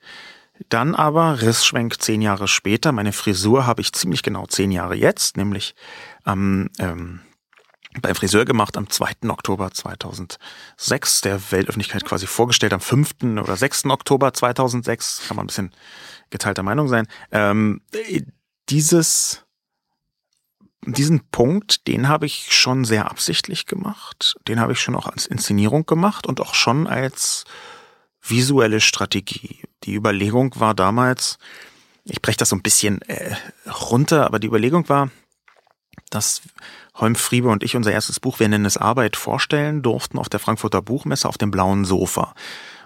Dann 0.69 0.95
aber 0.95 1.43
Rissschwenk 1.43 2.01
zehn 2.01 2.23
Jahre 2.23 2.47
später. 2.47 2.93
Meine 2.93 3.13
Frisur 3.13 3.67
habe 3.67 3.81
ich 3.81 3.93
ziemlich 3.93 4.23
genau 4.23 4.47
zehn 4.47 4.71
Jahre 4.71 4.95
jetzt, 4.95 5.37
nämlich 5.37 5.75
am 6.25 6.71
ähm, 6.79 7.21
beim 8.01 8.15
Friseur 8.15 8.45
gemacht 8.45 8.77
am 8.77 8.91
2. 8.91 9.29
Oktober 9.29 9.71
2006, 9.71 11.21
der 11.23 11.53
Weltöffentlichkeit 11.53 12.05
quasi 12.05 12.27
vorgestellt 12.27 12.73
am 12.73 12.81
5. 12.81 13.23
oder 13.41 13.57
6. 13.57 13.87
Oktober 13.87 14.33
2006, 14.33 15.23
kann 15.29 15.37
man 15.37 15.45
ein 15.45 15.49
bisschen 15.49 15.71
geteilter 16.31 16.63
Meinung 16.63 16.89
sein. 16.89 17.07
Ähm, 17.31 17.83
dieses, 18.69 19.45
diesen 20.85 21.21
Punkt, 21.31 21.87
den 21.87 22.09
habe 22.09 22.27
ich 22.27 22.53
schon 22.53 22.85
sehr 22.85 23.11
absichtlich 23.11 23.67
gemacht, 23.67 24.37
den 24.49 24.59
habe 24.61 24.73
ich 24.73 24.81
schon 24.81 24.97
auch 24.97 25.07
als 25.07 25.27
Inszenierung 25.27 25.87
gemacht 25.87 26.27
und 26.27 26.41
auch 26.41 26.55
schon 26.55 26.87
als 26.87 27.45
visuelle 28.27 28.81
Strategie. 28.81 29.63
Die 29.85 29.95
Überlegung 29.95 30.59
war 30.59 30.75
damals, 30.75 31.39
ich 32.05 32.21
breche 32.23 32.39
das 32.39 32.49
so 32.49 32.57
ein 32.57 32.63
bisschen 32.63 33.03
äh, 33.03 33.37
runter, 33.91 34.27
aber 34.27 34.39
die 34.39 34.47
Überlegung 34.47 34.89
war, 34.89 35.11
dass 36.15 36.43
Holm 36.95 37.15
Friebe 37.15 37.49
und 37.49 37.63
ich 37.63 37.77
unser 37.77 37.93
erstes 37.93 38.21
Buch, 38.21 38.41
wir 38.41 38.49
nennen 38.49 38.65
es 38.65 38.77
Arbeit, 38.77 39.17
vorstellen 39.17 39.83
durften 39.83 40.19
auf 40.19 40.29
der 40.29 40.41
Frankfurter 40.41 40.83
Buchmesse 40.83 41.29
auf 41.29 41.39
dem 41.39 41.51
blauen 41.51 41.85
Sofa. 41.85 42.35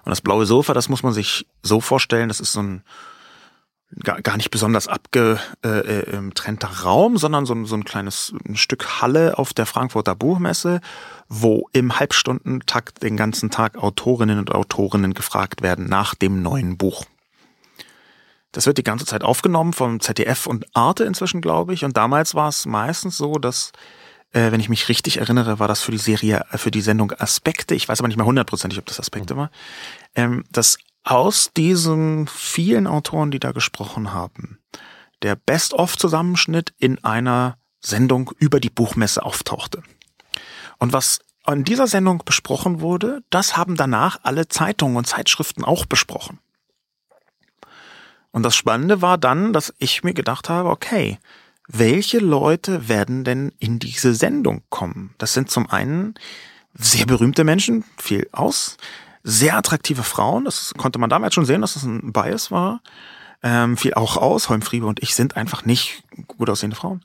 Und 0.05 0.11
das 0.11 0.21
blaue 0.21 0.47
Sofa, 0.47 0.73
das 0.73 0.89
muss 0.89 1.03
man 1.03 1.13
sich 1.13 1.47
so 1.63 1.81
vorstellen, 1.81 2.29
das 2.29 2.41
ist 2.41 2.53
so 2.53 2.63
ein 2.63 2.83
gar, 4.03 4.37
nicht 4.37 4.51
besonders 4.51 4.87
abgetrennter 4.87 6.69
äh, 6.69 6.83
Raum, 6.83 7.17
sondern 7.17 7.47
so, 7.47 7.65
so 7.65 7.75
ein 7.75 7.85
kleines 7.85 8.35
ein 8.47 8.57
Stück 8.57 9.01
Halle 9.01 9.39
auf 9.39 9.55
der 9.55 9.67
Frankfurter 9.67 10.15
Buchmesse, 10.15 10.81
wo 11.29 11.69
im 11.73 11.99
Halbstundentakt 11.99 13.03
den 13.03 13.17
ganzen 13.17 13.51
Tag 13.51 13.77
Autorinnen 13.79 14.39
und 14.39 14.53
Autorinnen 14.55 15.15
gefragt 15.15 15.63
werden 15.63 15.87
nach 15.87 16.15
dem 16.15 16.43
neuen 16.43 16.77
Buch. 16.77 17.05
Das 18.53 18.67
wird 18.67 18.79
die 18.79 18.85
ganze 18.85 19.05
Zeit 19.05 19.23
aufgenommen 19.23 19.73
vom 19.73 20.01
ZDF 20.01 20.47
und 20.47 20.67
Arte 20.75 21.05
inzwischen, 21.05 21.41
glaube 21.41 21.75
ich. 21.75 21.85
Und 21.85 21.97
damals 21.97 22.35
war 22.35 22.49
es 22.49 22.65
meistens 22.67 23.17
so, 23.17 23.35
dass, 23.39 23.73
äh, 24.33 24.51
wenn 24.51 24.61
ich 24.61 24.69
mich 24.69 24.89
richtig 24.89 25.19
erinnere, 25.19 25.59
war 25.59 25.69
das 25.69 25.83
für 25.83 25.93
die 25.93 25.99
Serie, 25.99 26.45
äh, 26.51 26.59
für 26.59 26.71
die 26.71 26.81
Sendung 26.81 27.13
Aspekte, 27.13 27.75
ich 27.75 27.89
weiß 27.89 28.01
aber 28.01 28.09
nicht 28.09 28.17
mehr 28.17 28.27
hundertprozentig, 28.27 28.79
ob 28.79 28.87
das 28.87 29.01
Aspekte 29.01 29.35
mhm. 29.35 29.39
war, 29.39 29.51
ähm, 30.15 30.45
dass 30.51 30.79
aus 31.05 31.53
diesen 31.57 32.27
vielen 32.27 32.87
Autoren, 32.87 33.31
die 33.31 33.41
da 33.41 33.53
gesprochen 33.53 34.13
haben, 34.13 34.59
der 35.23 35.37
Best-of-Zusammenschnitt 35.37 36.73
in 36.79 37.03
einer 37.05 37.59
Sendung 37.81 38.33
über 38.39 38.61
die 38.61 38.71
Buchmesse 38.71 39.25
auftauchte. 39.25 39.83
Und 40.79 40.93
was 40.93 41.21
in 41.47 41.65
dieser 41.65 41.87
Sendung 41.87 42.23
besprochen 42.25 42.81
wurde, 42.81 43.23
das 43.31 43.57
haben 43.57 43.77
danach 43.77 44.19
alle 44.23 44.49
Zeitungen 44.49 44.97
und 44.97 45.07
Zeitschriften 45.07 45.65
auch 45.65 45.87
besprochen. 45.87 46.41
Und 48.31 48.43
das 48.43 48.55
Spannende 48.55 49.03
war 49.03 49.19
dann, 49.19 49.53
dass 49.53 49.75
ich 49.79 50.05
mir 50.05 50.15
gedacht 50.15 50.49
habe, 50.49 50.71
okay, 50.71 51.19
welche 51.67 52.19
Leute 52.19 52.89
werden 52.89 53.25
denn 53.25 53.53
in 53.59 53.79
diese 53.79 54.15
Sendung 54.15 54.63
kommen? 54.71 55.15
Das 55.19 55.35
sind 55.35 55.51
zum 55.51 55.69
einen 55.69 56.15
sehr 56.75 57.07
berühmte 57.07 57.45
Menschen, 57.45 57.85
viel 57.97 58.29
aus, 58.33 58.77
sehr 59.23 59.57
attraktive 59.57 60.03
Frauen, 60.03 60.45
das 60.45 60.73
konnte 60.77 60.99
man 60.99 61.11
damals 61.11 61.35
schon 61.35 61.45
sehen, 61.45 61.61
dass 61.61 61.75
das 61.75 61.83
ein 61.83 62.13
Bias 62.13 62.51
war, 62.51 62.81
ähm, 63.43 63.77
viel 63.77 63.95
auch 63.95 64.17
aus, 64.17 64.49
Holm 64.49 64.63
Friebe 64.63 64.87
und 64.87 65.03
ich 65.03 65.15
sind 65.15 65.37
einfach 65.37 65.65
nicht 65.65 66.03
gut 66.27 66.49
aussehende 66.49 66.77
Frauen. 66.77 67.05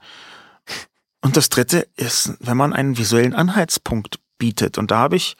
Und 1.21 1.37
das 1.37 1.49
dritte 1.49 1.87
ist, 1.95 2.33
wenn 2.39 2.57
man 2.57 2.73
einen 2.73 2.97
visuellen 2.97 3.33
Anhaltspunkt 3.33 4.19
bietet, 4.37 4.77
und 4.77 4.91
da 4.91 4.97
habe 4.97 5.15
ich 5.15 5.35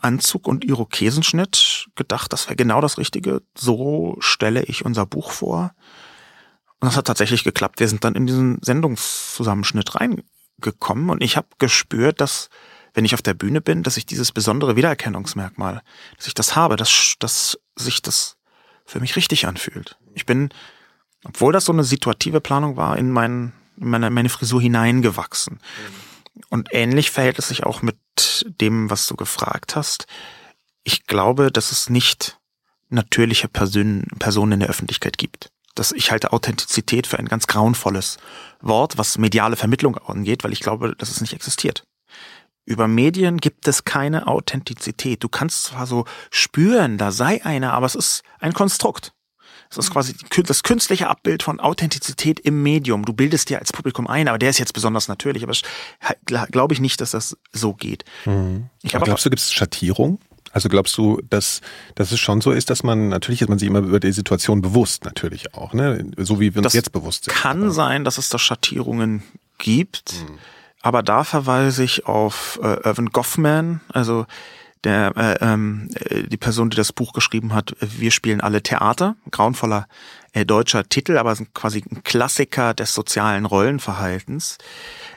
Anzug 0.00 0.46
und 0.46 0.64
Irokesenschnitt 0.64 1.88
gedacht, 1.94 2.32
das 2.32 2.46
wäre 2.46 2.56
genau 2.56 2.80
das 2.80 2.98
Richtige. 2.98 3.42
So 3.56 4.16
stelle 4.20 4.62
ich 4.64 4.84
unser 4.84 5.06
Buch 5.06 5.30
vor. 5.30 5.72
Und 6.80 6.86
das 6.86 6.96
hat 6.96 7.06
tatsächlich 7.06 7.44
geklappt. 7.44 7.80
Wir 7.80 7.88
sind 7.88 8.04
dann 8.04 8.14
in 8.14 8.26
diesen 8.26 8.58
Sendungszusammenschnitt 8.62 9.96
reingekommen 9.96 11.10
und 11.10 11.22
ich 11.22 11.36
habe 11.36 11.48
gespürt, 11.58 12.20
dass 12.20 12.50
wenn 12.94 13.04
ich 13.04 13.14
auf 13.14 13.22
der 13.22 13.34
Bühne 13.34 13.60
bin, 13.60 13.82
dass 13.82 13.96
ich 13.96 14.06
dieses 14.06 14.32
besondere 14.32 14.76
Wiedererkennungsmerkmal, 14.76 15.82
dass 16.16 16.26
ich 16.26 16.34
das 16.34 16.56
habe, 16.56 16.76
dass, 16.76 17.14
dass 17.18 17.58
sich 17.76 18.02
das 18.02 18.36
für 18.84 19.00
mich 19.00 19.16
richtig 19.16 19.46
anfühlt. 19.46 19.98
Ich 20.14 20.26
bin, 20.26 20.48
obwohl 21.24 21.52
das 21.52 21.66
so 21.66 21.72
eine 21.72 21.84
situative 21.84 22.40
Planung 22.40 22.76
war, 22.76 22.96
in, 22.96 23.10
mein, 23.10 23.52
in 23.76 23.90
meine, 23.90 24.10
meine 24.10 24.28
Frisur 24.28 24.62
hineingewachsen. 24.62 25.54
Mhm. 25.54 26.07
Und 26.48 26.68
ähnlich 26.72 27.10
verhält 27.10 27.38
es 27.38 27.48
sich 27.48 27.64
auch 27.64 27.82
mit 27.82 27.96
dem, 28.60 28.90
was 28.90 29.06
du 29.06 29.16
gefragt 29.16 29.76
hast. 29.76 30.06
Ich 30.84 31.06
glaube, 31.06 31.50
dass 31.50 31.72
es 31.72 31.90
nicht 31.90 32.38
natürliche 32.88 33.48
Person, 33.48 34.04
Personen 34.18 34.52
in 34.52 34.60
der 34.60 34.68
Öffentlichkeit 34.68 35.18
gibt. 35.18 35.50
Dass 35.74 35.92
ich 35.92 36.10
halte 36.10 36.32
Authentizität 36.32 37.06
für 37.06 37.18
ein 37.18 37.28
ganz 37.28 37.46
grauenvolles 37.46 38.18
Wort, 38.60 38.98
was 38.98 39.18
mediale 39.18 39.56
Vermittlung 39.56 39.96
angeht, 39.98 40.44
weil 40.44 40.52
ich 40.52 40.60
glaube, 40.60 40.94
dass 40.96 41.10
es 41.10 41.20
nicht 41.20 41.34
existiert. 41.34 41.84
Über 42.64 42.88
Medien 42.88 43.38
gibt 43.38 43.66
es 43.66 43.84
keine 43.84 44.26
Authentizität. 44.26 45.24
Du 45.24 45.28
kannst 45.28 45.64
zwar 45.64 45.86
so 45.86 46.04
spüren, 46.30 46.98
da 46.98 47.12
sei 47.12 47.44
einer, 47.44 47.72
aber 47.72 47.86
es 47.86 47.94
ist 47.94 48.22
ein 48.40 48.52
Konstrukt. 48.52 49.12
Das 49.68 49.78
ist 49.78 49.90
quasi 49.90 50.14
das 50.44 50.62
künstliche 50.62 51.08
Abbild 51.08 51.42
von 51.42 51.60
Authentizität 51.60 52.40
im 52.40 52.62
Medium. 52.62 53.04
Du 53.04 53.12
bildest 53.12 53.50
dir 53.50 53.58
als 53.58 53.72
Publikum 53.72 54.06
ein, 54.06 54.28
aber 54.28 54.38
der 54.38 54.50
ist 54.50 54.58
jetzt 54.58 54.72
besonders 54.72 55.08
natürlich. 55.08 55.42
Aber 55.42 55.52
glaube 56.24 56.74
ich 56.74 56.80
nicht, 56.80 57.00
dass 57.00 57.10
das 57.10 57.36
so 57.52 57.74
geht. 57.74 58.04
Mhm. 58.24 58.70
Ich 58.82 58.94
aber 58.94 59.04
glaubst 59.04 59.26
du, 59.26 59.30
gibt 59.30 59.40
es 59.40 59.52
Schattierung? 59.52 60.18
Also 60.52 60.68
glaubst 60.68 60.96
du, 60.96 61.20
dass, 61.28 61.60
dass 61.94 62.10
es 62.10 62.20
schon 62.20 62.40
so 62.40 62.52
ist, 62.52 62.70
dass 62.70 62.82
man, 62.82 63.10
natürlich 63.10 63.42
ist 63.42 63.48
man 63.48 63.58
sich 63.58 63.68
immer 63.68 63.80
über 63.80 64.00
die 64.00 64.12
Situation 64.12 64.62
bewusst, 64.62 65.04
natürlich 65.04 65.54
auch, 65.54 65.74
ne? 65.74 66.10
So 66.16 66.40
wie 66.40 66.54
wir 66.54 66.60
uns 66.60 66.64
das 66.64 66.72
jetzt 66.72 66.92
bewusst 66.92 67.24
sind. 67.24 67.34
Kann 67.34 67.64
aber. 67.64 67.70
sein, 67.70 68.04
dass 68.04 68.16
es 68.16 68.30
da 68.30 68.38
Schattierungen 68.38 69.22
gibt, 69.58 70.14
mhm. 70.14 70.38
aber 70.80 71.02
da 71.02 71.24
verweise 71.24 71.84
ich 71.84 72.06
auf 72.06 72.58
äh, 72.62 72.80
Irvin 72.88 73.10
Goffman, 73.10 73.82
also 73.92 74.26
der 74.84 75.16
äh, 75.16 75.36
ähm, 75.40 75.88
äh, 75.94 76.24
die 76.24 76.36
Person, 76.36 76.70
die 76.70 76.76
das 76.76 76.92
Buch 76.92 77.12
geschrieben 77.12 77.54
hat, 77.54 77.74
wir 77.80 78.10
spielen 78.10 78.40
alle 78.40 78.62
Theater, 78.62 79.16
grauenvoller 79.30 79.88
äh, 80.32 80.44
deutscher 80.44 80.88
Titel, 80.88 81.16
aber 81.16 81.36
quasi 81.54 81.84
ein 81.90 82.02
Klassiker 82.04 82.74
des 82.74 82.94
sozialen 82.94 83.44
Rollenverhaltens. 83.44 84.58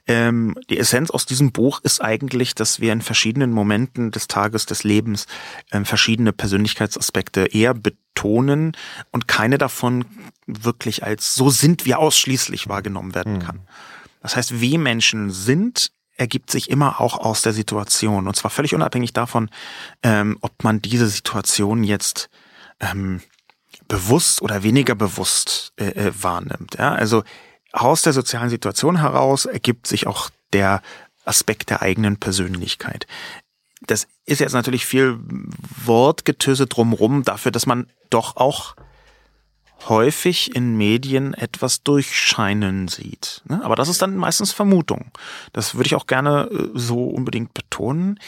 Ähm, 0.08 0.56
die 0.70 0.78
Essenz 0.78 1.12
aus 1.12 1.26
diesem 1.26 1.52
Buch 1.52 1.82
ist 1.84 2.02
eigentlich, 2.02 2.56
dass 2.56 2.80
wir 2.80 2.94
in 2.94 3.02
verschiedenen 3.02 3.52
Momenten 3.52 4.12
des 4.12 4.28
Tages, 4.28 4.66
des 4.66 4.84
Lebens 4.84 5.28
ähm, 5.72 5.86
verschiedene 5.86 6.34
Persönlichkeitsaspekte 6.34 7.46
eher 7.46 7.74
betonen 7.74 8.72
und 9.12 9.28
keine 9.28 9.58
davon 9.58 10.06
wirklich 10.48 11.04
als 11.04 11.36
so 11.36 11.50
sind 11.50 11.86
wir 11.86 12.00
ausschließlich 12.00 12.68
wahrgenommen 12.68 13.16
werden 13.16 13.40
kann. 13.40 13.62
Das 14.22 14.36
heißt, 14.36 14.62
wie 14.62 14.78
Menschen 14.78 15.32
sind, 15.32 15.92
ergibt 16.18 16.52
sich 16.52 16.70
immer 16.70 17.02
auch 17.02 17.18
aus 17.18 17.42
der 17.42 17.54
Situation. 17.54 18.28
Und 18.28 18.36
zwar 18.36 18.52
völlig 18.52 18.76
unabhängig 18.76 19.14
davon, 19.14 19.50
ähm, 20.04 20.38
ob 20.42 20.64
man 20.64 20.82
diese 20.82 21.08
Situation 21.08 21.84
jetzt 21.84 22.30
ähm, 22.80 23.22
bewusst 23.88 24.42
oder 24.42 24.64
weniger 24.64 24.96
bewusst 24.96 25.74
äh, 25.78 25.88
äh, 25.88 26.12
wahrnimmt. 26.22 26.76
Ja? 26.78 26.94
Also 26.94 27.24
aus 27.72 28.02
der 28.02 28.14
sozialen 28.14 28.50
Situation 28.50 29.00
heraus 29.00 29.46
ergibt 29.46 29.88
sich 29.88 30.08
auch 30.08 30.30
der 30.54 30.82
Aspekt 31.26 31.70
der 31.70 31.82
eigenen 31.82 32.18
Persönlichkeit. 32.18 33.08
Das 33.88 34.08
ist 34.26 34.40
jetzt 34.40 34.54
natürlich 34.54 34.86
viel 34.86 35.20
Wortgetöse 35.86 36.68
drumrum 36.68 37.24
dafür, 37.24 37.52
dass 37.52 37.66
man 37.66 37.88
doch 38.10 38.36
auch 38.36 38.76
häufig 39.90 40.56
in 40.56 40.78
Medien 40.78 41.34
etwas 41.34 41.84
durchscheinen 41.84 42.88
sieht. 42.88 43.42
Ne? 43.48 43.64
Aber 43.64 43.76
das 43.76 43.90
ist 43.90 44.02
dann 44.02 44.18
meistens 44.18 44.52
Vermutung. 44.52 45.12
Das 45.54 45.76
würde 45.76 45.88
ich 45.88 45.96
auch 45.96 46.08
gerne 46.08 46.50
äh, 46.52 46.70
so 46.74 47.06
unbedingt 47.06 47.54
betonen. 47.54 48.20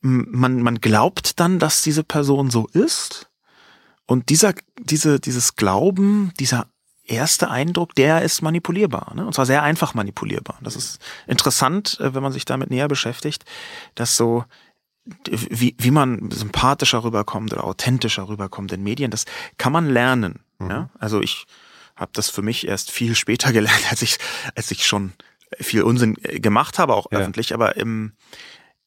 Man, 0.00 0.62
man 0.62 0.80
glaubt 0.80 1.38
dann, 1.38 1.58
dass 1.58 1.82
diese 1.82 2.04
Person 2.04 2.50
so 2.50 2.66
ist. 2.72 3.30
Und 4.06 4.30
dieser, 4.30 4.54
diese, 4.78 5.20
dieses 5.20 5.54
Glauben, 5.56 6.32
dieser 6.40 6.66
erste 7.04 7.50
Eindruck, 7.50 7.94
der 7.94 8.22
ist 8.22 8.42
manipulierbar. 8.42 9.14
Ne? 9.14 9.26
Und 9.26 9.34
zwar 9.34 9.46
sehr 9.46 9.62
einfach 9.62 9.94
manipulierbar. 9.94 10.58
Das 10.62 10.76
ist 10.76 10.98
interessant, 11.26 11.98
äh, 12.00 12.14
wenn 12.14 12.22
man 12.22 12.32
sich 12.32 12.44
damit 12.44 12.70
näher 12.70 12.88
beschäftigt, 12.88 13.44
dass 13.94 14.16
so 14.16 14.44
wie, 15.28 15.74
wie 15.78 15.90
man 15.90 16.30
sympathischer 16.30 17.02
rüberkommt 17.02 17.52
oder 17.52 17.64
authentischer 17.64 18.28
rüberkommt 18.28 18.72
in 18.72 18.82
Medien, 18.82 19.10
das 19.10 19.24
kann 19.58 19.72
man 19.72 19.90
lernen. 19.90 20.40
Mhm. 20.64 20.70
Ja? 20.70 20.90
Also 20.98 21.20
ich 21.20 21.46
habe 21.96 22.12
das 22.14 22.30
für 22.30 22.42
mich 22.42 22.66
erst 22.66 22.90
viel 22.90 23.14
später 23.16 23.52
gelernt, 23.52 23.90
als 23.90 24.02
ich, 24.02 24.18
als 24.54 24.70
ich 24.70 24.86
schon 24.86 25.12
viel 25.60 25.82
Unsinn 25.82 26.16
äh, 26.22 26.40
gemacht 26.40 26.78
habe, 26.78 26.94
auch 26.94 27.06
ja. 27.10 27.18
öffentlich, 27.18 27.54
aber 27.54 27.76
im 27.76 28.12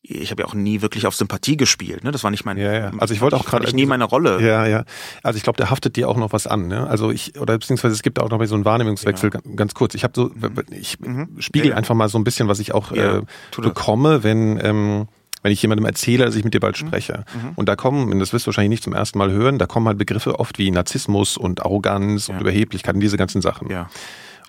ich 0.07 0.31
habe 0.31 0.43
ja 0.43 0.47
auch 0.47 0.53
nie 0.53 0.81
wirklich 0.81 1.07
auf 1.07 1.15
Sympathie 1.15 1.57
gespielt, 1.57 2.03
ne? 2.03 2.11
Das 2.11 2.23
war 2.23 2.31
nicht 2.31 2.45
mein. 2.45 2.57
Ja, 2.57 2.73
ja. 2.73 2.91
Also 2.97 3.13
ich 3.13 3.21
wollte 3.21 3.35
auch 3.37 3.45
gerade 3.45 3.73
nie 3.75 3.85
meine 3.85 4.03
Rolle. 4.03 4.41
Ja, 4.41 4.65
ja. 4.67 4.85
Also 5.23 5.37
ich 5.37 5.43
glaube, 5.43 5.57
der 5.57 5.69
haftet 5.69 5.95
dir 5.95 6.09
auch 6.09 6.17
noch 6.17 6.31
was 6.31 6.47
an. 6.47 6.67
Ne? 6.67 6.87
Also 6.87 7.11
ich 7.11 7.39
oder 7.39 7.57
beziehungsweise 7.57 7.93
es 7.93 8.03
gibt 8.03 8.19
auch 8.19 8.29
noch 8.29 8.43
so 8.45 8.55
einen 8.55 8.65
Wahrnehmungswechsel. 8.65 9.31
Ja. 9.33 9.39
Ganz 9.55 9.73
kurz. 9.73 9.95
Ich 9.95 10.03
habe 10.03 10.13
so, 10.15 10.31
ich 10.71 10.99
mhm. 10.99 11.35
spiegel 11.39 11.71
ja, 11.71 11.75
einfach 11.75 11.95
mal 11.95 12.09
so 12.09 12.17
ein 12.17 12.23
bisschen, 12.23 12.47
was 12.47 12.59
ich 12.59 12.73
auch 12.73 12.91
äh, 12.91 13.21
bekomme, 13.57 14.23
wenn 14.23 14.59
ähm, 14.63 15.07
wenn 15.45 15.51
ich 15.51 15.61
jemandem 15.61 15.85
erzähle, 15.85 16.25
dass 16.25 16.35
ich 16.35 16.43
mit 16.43 16.55
dir 16.55 16.59
bald 16.59 16.81
mhm. 16.81 16.87
spreche. 16.87 17.23
Mhm. 17.35 17.51
Und 17.53 17.69
da 17.69 17.75
kommen, 17.75 18.11
und 18.11 18.19
das 18.19 18.33
wirst 18.33 18.47
du 18.47 18.47
wahrscheinlich 18.47 18.71
nicht 18.71 18.83
zum 18.83 18.93
ersten 18.93 19.19
Mal 19.19 19.29
hören, 19.29 19.59
da 19.59 19.67
kommen 19.67 19.87
halt 19.87 19.99
Begriffe 19.99 20.39
oft 20.39 20.57
wie 20.57 20.71
Narzissmus 20.71 21.37
und 21.37 21.61
Arroganz 21.61 22.25
ja. 22.25 22.33
und 22.33 22.41
Überheblichkeit 22.41 22.95
und 22.95 23.01
diese 23.01 23.15
ganzen 23.15 23.43
Sachen. 23.43 23.69
Ja. 23.69 23.87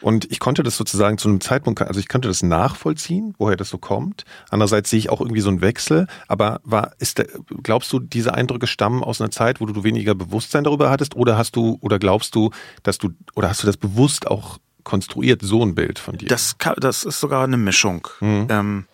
Und 0.01 0.31
ich 0.33 0.41
konnte 0.41 0.63
das 0.63 0.79
sozusagen 0.79 1.19
zu 1.19 1.29
einem 1.29 1.43
Zeitpunkt, 1.43 1.83
also 1.83 2.01
ich 2.01 2.09
konnte 2.09 2.29
das 2.29 2.43
nachvollziehen, 2.43 3.35
woher 3.37 3.57
das 3.57 3.69
so 3.69 3.77
kommt. 3.77 4.25
Andererseits 4.49 4.89
sehe 4.89 4.99
ich 4.99 5.11
auch 5.11 5.21
irgendwie 5.21 5.43
so 5.43 5.51
einen 5.51 5.61
Wechsel. 5.61 6.07
Aber 6.29 6.61
war, 6.65 6.93
ist 6.99 7.19
der, 7.19 7.27
glaubst 7.63 7.93
du, 7.93 7.99
diese 7.99 8.33
Eindrücke 8.33 8.67
stammen 8.67 9.05
aus 9.05 9.21
einer 9.21 9.31
Zeit, 9.31 9.61
wo 9.61 9.67
du 9.67 9.85
weniger 9.85 10.15
Bewusstsein 10.15 10.65
darüber 10.65 10.89
hattest? 10.89 11.15
Oder 11.15 11.37
hast 11.37 11.57
du, 11.57 11.77
oder 11.83 11.99
glaubst 11.99 12.35
du, 12.35 12.53
dass 12.85 12.97
du, 12.97 13.11
oder 13.35 13.51
hast 13.51 13.63
du 13.63 13.67
das 13.67 13.77
bewusst 13.77 14.29
auch 14.29 14.57
konstruiert, 14.83 15.43
so 15.43 15.63
ein 15.63 15.75
Bild 15.75 15.99
von 15.99 16.17
dir? 16.17 16.29
Das, 16.29 16.57
das 16.79 17.05
ist 17.05 17.21
sogar 17.21 17.45
eine 17.45 17.59
Mischung. 17.59 18.09
Mhm. 18.21 18.47
Ähm, 18.49 18.85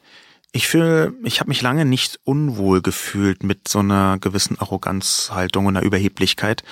Ich 0.55 0.69
fühle, 0.69 1.15
ich 1.25 1.41
habe 1.41 1.49
mich 1.49 1.63
lange 1.63 1.87
nicht 1.87 2.21
unwohl 2.25 2.83
gefühlt 2.83 3.43
mit 3.43 3.69
so 3.69 3.79
einer 3.79 4.19
gewissen 4.19 4.59
Arroganzhaltung 4.61 5.65
und 5.65 5.77
einer 5.77 5.85
Überheblichkeit. 5.85 6.63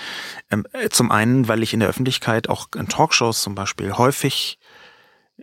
Ähm, 0.51 0.67
äh, 0.73 0.91
zum 0.91 1.11
einen, 1.11 1.49
weil 1.49 1.63
ich 1.63 1.73
in 1.73 1.81
der 1.81 1.89
Öffentlichkeit 1.89 2.51
auch 2.51 2.69
in 2.77 2.89
Talkshows 2.89 3.43
zum 3.43 3.55
Beispiel 3.55 3.95
häufig, 3.95 4.59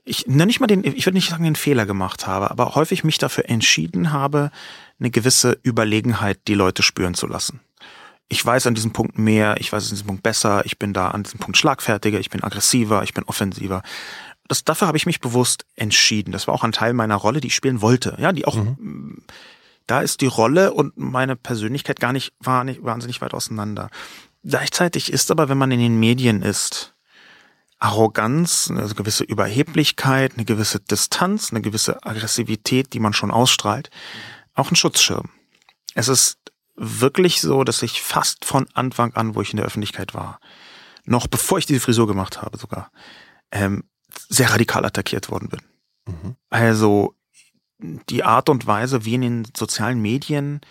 ich 0.05 0.27
nenne 0.27 0.45
nicht 0.45 0.59
mal 0.59 0.67
den, 0.67 0.83
ich 0.83 1.07
würde 1.07 1.17
nicht 1.17 1.31
sagen, 1.31 1.45
den 1.45 1.55
Fehler 1.55 1.87
gemacht 1.87 2.27
habe, 2.27 2.51
aber 2.51 2.75
häufig 2.75 3.03
mich 3.03 3.17
dafür 3.17 3.49
entschieden 3.49 4.11
habe, 4.11 4.51
eine 4.99 5.09
gewisse 5.09 5.57
Überlegenheit 5.63 6.39
die 6.47 6.53
Leute 6.53 6.83
spüren 6.83 7.15
zu 7.15 7.25
lassen. 7.25 7.59
Ich 8.29 8.45
weiß 8.45 8.67
an 8.67 8.75
diesem 8.75 8.91
Punkt 8.91 9.17
mehr, 9.17 9.55
ich 9.57 9.71
weiß 9.71 9.85
an 9.85 9.91
diesem 9.91 10.07
Punkt 10.07 10.21
besser, 10.21 10.63
ich 10.65 10.77
bin 10.77 10.93
da 10.93 11.09
an 11.09 11.23
diesem 11.23 11.39
Punkt 11.39 11.57
schlagfertiger, 11.57 12.19
ich 12.19 12.29
bin 12.29 12.43
aggressiver, 12.43 13.01
ich 13.01 13.15
bin 13.15 13.23
offensiver 13.23 13.81
das, 14.47 14.63
dafür 14.63 14.87
habe 14.87 14.97
ich 14.97 15.05
mich 15.05 15.19
bewusst 15.19 15.65
entschieden. 15.75 16.31
Das 16.31 16.47
war 16.47 16.53
auch 16.53 16.63
ein 16.63 16.71
Teil 16.71 16.93
meiner 16.93 17.15
Rolle, 17.15 17.41
die 17.41 17.47
ich 17.47 17.55
spielen 17.55 17.81
wollte. 17.81 18.15
Ja, 18.19 18.31
die 18.31 18.45
auch, 18.45 18.55
mhm. 18.55 19.23
da 19.85 20.01
ist 20.01 20.21
die 20.21 20.27
Rolle 20.27 20.73
und 20.73 20.97
meine 20.97 21.35
Persönlichkeit 21.35 21.99
gar 21.99 22.13
nicht, 22.13 22.33
war 22.39 22.63
nicht 22.63 22.83
wahnsinnig 22.83 23.21
weit 23.21 23.33
auseinander. 23.33 23.89
Gleichzeitig 24.43 25.11
ist 25.11 25.31
aber, 25.31 25.49
wenn 25.49 25.57
man 25.57 25.71
in 25.71 25.79
den 25.79 25.99
Medien 25.99 26.41
ist, 26.41 26.93
Arroganz, 27.79 28.69
eine 28.71 28.87
gewisse 28.87 29.23
Überheblichkeit, 29.23 30.33
eine 30.35 30.45
gewisse 30.45 30.79
Distanz, 30.79 31.51
eine 31.51 31.61
gewisse 31.61 32.03
Aggressivität, 32.03 32.93
die 32.93 32.99
man 32.99 33.13
schon 33.13 33.29
ausstrahlt, 33.29 33.91
auch 34.55 34.71
ein 34.71 34.75
Schutzschirm. 34.75 35.29
Es 35.93 36.07
ist 36.07 36.37
wirklich 36.75 37.41
so, 37.41 37.63
dass 37.63 37.83
ich 37.83 38.01
fast 38.01 38.45
von 38.45 38.67
Anfang 38.73 39.13
an, 39.13 39.35
wo 39.35 39.41
ich 39.41 39.51
in 39.51 39.57
der 39.57 39.65
Öffentlichkeit 39.65 40.13
war, 40.13 40.39
noch 41.05 41.27
bevor 41.27 41.57
ich 41.57 41.65
diese 41.65 41.79
Frisur 41.79 42.07
gemacht 42.07 42.41
habe 42.41 42.57
sogar, 42.57 42.91
ähm, 43.51 43.83
sehr 44.29 44.51
radikal 44.51 44.85
attackiert 44.85 45.29
worden 45.29 45.49
bin. 45.49 45.61
Mhm. 46.05 46.35
Also 46.49 47.15
die 48.09 48.23
Art 48.23 48.49
und 48.49 48.65
Weise, 48.65 49.05
wie 49.05 49.15
in 49.15 49.21
den 49.21 49.47
sozialen 49.55 50.01
Medien 50.01 50.61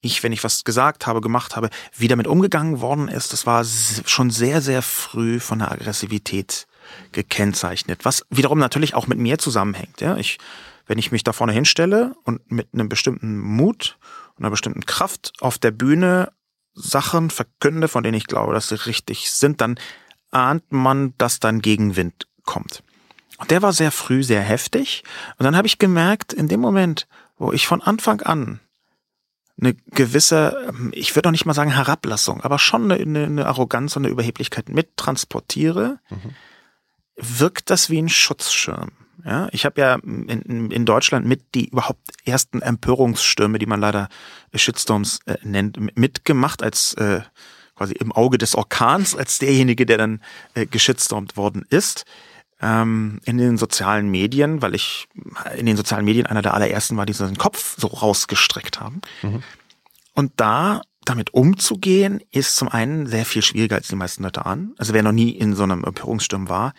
ich, 0.00 0.22
wenn 0.22 0.32
ich 0.32 0.44
was 0.44 0.64
gesagt 0.64 1.06
habe, 1.06 1.20
gemacht 1.20 1.56
habe, 1.56 1.70
wie 1.96 2.08
damit 2.08 2.26
umgegangen 2.26 2.80
worden 2.80 3.08
ist, 3.08 3.32
das 3.32 3.46
war 3.46 3.64
schon 3.64 4.30
sehr, 4.30 4.60
sehr 4.60 4.82
früh 4.82 5.40
von 5.40 5.58
der 5.58 5.72
Aggressivität 5.72 6.68
gekennzeichnet, 7.12 8.04
was 8.04 8.24
wiederum 8.30 8.58
natürlich 8.58 8.94
auch 8.94 9.08
mit 9.08 9.18
mir 9.18 9.38
zusammenhängt. 9.38 10.00
Ja, 10.00 10.16
ich, 10.16 10.38
wenn 10.86 10.98
ich 10.98 11.10
mich 11.10 11.24
da 11.24 11.32
vorne 11.32 11.52
hinstelle 11.52 12.14
und 12.24 12.50
mit 12.50 12.68
einem 12.72 12.88
bestimmten 12.88 13.38
Mut 13.38 13.98
und 14.36 14.44
einer 14.44 14.50
bestimmten 14.50 14.86
Kraft 14.86 15.32
auf 15.40 15.58
der 15.58 15.72
Bühne 15.72 16.32
Sachen 16.74 17.30
verkünde, 17.30 17.88
von 17.88 18.04
denen 18.04 18.16
ich 18.16 18.28
glaube, 18.28 18.54
dass 18.54 18.68
sie 18.68 18.86
richtig 18.86 19.32
sind, 19.32 19.60
dann 19.60 19.78
ahnt 20.30 20.70
man, 20.70 21.14
dass 21.18 21.40
dann 21.40 21.60
Gegenwind 21.60 22.28
kommt. 22.44 22.84
Und 23.38 23.50
der 23.50 23.62
war 23.62 23.72
sehr 23.72 23.92
früh 23.92 24.22
sehr 24.22 24.42
heftig. 24.42 25.04
Und 25.38 25.44
dann 25.44 25.56
habe 25.56 25.66
ich 25.66 25.78
gemerkt, 25.78 26.32
in 26.32 26.48
dem 26.48 26.60
Moment, 26.60 27.06
wo 27.38 27.52
ich 27.52 27.66
von 27.66 27.80
Anfang 27.80 28.20
an 28.20 28.60
eine 29.60 29.74
gewisse, 29.74 30.72
ich 30.92 31.14
würde 31.16 31.28
auch 31.28 31.32
nicht 31.32 31.46
mal 31.46 31.54
sagen 31.54 31.72
Herablassung, 31.72 32.42
aber 32.42 32.58
schon 32.58 32.90
eine, 32.90 33.24
eine 33.24 33.46
Arroganz 33.46 33.96
und 33.96 34.04
eine 34.04 34.12
Überheblichkeit 34.12 34.68
mittransportiere, 34.68 35.98
mhm. 36.10 36.34
wirkt 37.16 37.70
das 37.70 37.90
wie 37.90 37.98
ein 38.00 38.08
Schutzschirm. 38.08 38.92
Ja, 39.24 39.48
ich 39.50 39.64
habe 39.64 39.80
ja 39.80 39.94
in, 39.96 40.70
in 40.70 40.84
Deutschland 40.84 41.26
mit 41.26 41.54
die 41.56 41.68
überhaupt 41.68 42.00
ersten 42.24 42.62
Empörungsstürme, 42.62 43.58
die 43.58 43.66
man 43.66 43.80
leider 43.80 44.08
Shitstorms 44.54 45.20
äh, 45.26 45.36
nennt, 45.42 45.96
mitgemacht 45.96 46.62
als 46.62 46.94
äh, 46.94 47.22
quasi 47.74 47.94
im 47.94 48.12
Auge 48.12 48.38
des 48.38 48.54
Orkans, 48.54 49.16
als 49.16 49.38
derjenige, 49.38 49.86
der 49.86 49.98
dann 49.98 50.22
äh, 50.54 50.66
geschitstormt 50.66 51.36
worden 51.36 51.66
ist 51.68 52.04
ähm, 52.60 53.20
in 53.24 53.38
den 53.38 53.56
sozialen 53.56 54.10
Medien, 54.10 54.62
weil 54.62 54.74
ich 54.74 55.08
in 55.56 55.66
den 55.66 55.76
sozialen 55.76 56.04
Medien 56.04 56.26
einer 56.26 56.42
der 56.42 56.54
allerersten 56.54 56.96
war, 56.96 57.06
die 57.06 57.12
so 57.12 57.26
den 57.26 57.38
Kopf 57.38 57.76
so 57.78 57.86
rausgestreckt 57.86 58.80
haben. 58.80 59.00
Mhm. 59.22 59.42
Und 60.14 60.32
da 60.36 60.82
damit 61.04 61.32
umzugehen, 61.32 62.20
ist 62.32 62.56
zum 62.56 62.68
einen 62.68 63.06
sehr 63.06 63.24
viel 63.24 63.42
schwieriger 63.42 63.76
als 63.76 63.88
die 63.88 63.96
meisten 63.96 64.22
Leute 64.22 64.44
an. 64.44 64.74
Also 64.76 64.92
wer 64.92 65.02
noch 65.02 65.12
nie 65.12 65.30
in 65.30 65.54
so 65.54 65.62
einem 65.62 65.84
Empörungssturm 65.84 66.48
war, 66.48 66.74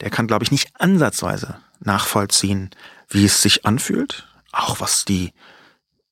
der 0.00 0.10
kann, 0.10 0.26
glaube 0.26 0.44
ich, 0.44 0.50
nicht 0.50 0.72
ansatzweise 0.78 1.60
nachvollziehen, 1.80 2.70
wie 3.08 3.24
es 3.24 3.40
sich 3.40 3.66
anfühlt. 3.66 4.26
Auch 4.52 4.80
was 4.80 5.04
die 5.04 5.32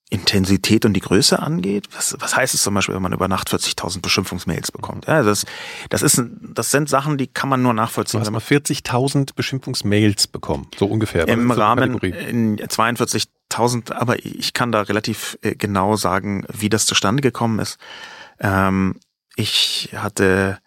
Intensität 0.09 0.84
und 0.84 0.92
die 0.92 1.00
Größe 1.00 1.40
angeht. 1.40 1.88
Was, 1.92 2.16
was 2.20 2.36
heißt 2.36 2.54
es 2.54 2.62
zum 2.62 2.74
Beispiel, 2.74 2.94
wenn 2.94 3.02
man 3.02 3.12
über 3.12 3.26
Nacht 3.26 3.48
40.000 3.48 4.02
Beschimpfungsmails 4.02 4.70
bekommt? 4.70 5.07
Ja, 5.07 5.22
das, 5.22 5.46
das, 5.88 6.02
ist, 6.02 6.22
das 6.40 6.70
sind 6.70 6.88
Sachen, 6.88 7.18
die 7.18 7.26
kann 7.26 7.48
man 7.48 7.62
nur 7.62 7.74
nachvollziehen. 7.74 8.20
Du 8.20 8.24
hast 8.24 8.30
mal 8.30 8.38
40.000 8.38 9.34
Beschimpfungsmails 9.34 10.28
bekommen, 10.28 10.68
so 10.76 10.86
ungefähr. 10.86 11.26
Im 11.26 11.50
Rahmen 11.50 11.98
in 11.98 12.59
42.000, 12.59 13.92
aber 13.92 14.24
ich 14.24 14.52
kann 14.52 14.70
da 14.70 14.82
relativ 14.82 15.38
äh, 15.42 15.57
genau 15.57 15.96
sagen, 15.96 16.46
wie 16.52 16.68
das 16.68 16.86
zustande 16.86 17.20
gekommen 17.20 17.59
ist. 17.59 17.78
Ähm, 18.38 19.00
ich 19.34 19.90
hatte 19.96 20.59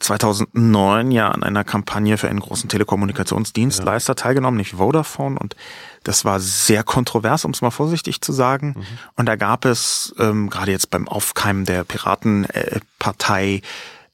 2009 0.00 1.10
ja 1.10 1.30
an 1.30 1.42
einer 1.42 1.64
Kampagne 1.64 2.18
für 2.18 2.28
einen 2.28 2.40
großen 2.40 2.68
Telekommunikationsdienstleister 2.68 4.10
ja. 4.10 4.14
teilgenommen, 4.14 4.58
nicht 4.58 4.72
Vodafone. 4.72 5.38
Und 5.38 5.56
das 6.04 6.24
war 6.24 6.40
sehr 6.40 6.82
kontrovers, 6.84 7.44
um 7.44 7.52
es 7.52 7.62
mal 7.62 7.70
vorsichtig 7.70 8.20
zu 8.20 8.32
sagen. 8.32 8.74
Mhm. 8.76 8.98
Und 9.16 9.26
da 9.26 9.36
gab 9.36 9.64
es 9.64 10.14
ähm, 10.18 10.50
gerade 10.50 10.72
jetzt 10.72 10.90
beim 10.90 11.08
Aufkeimen 11.08 11.64
der 11.64 11.84
Piratenpartei 11.84 13.62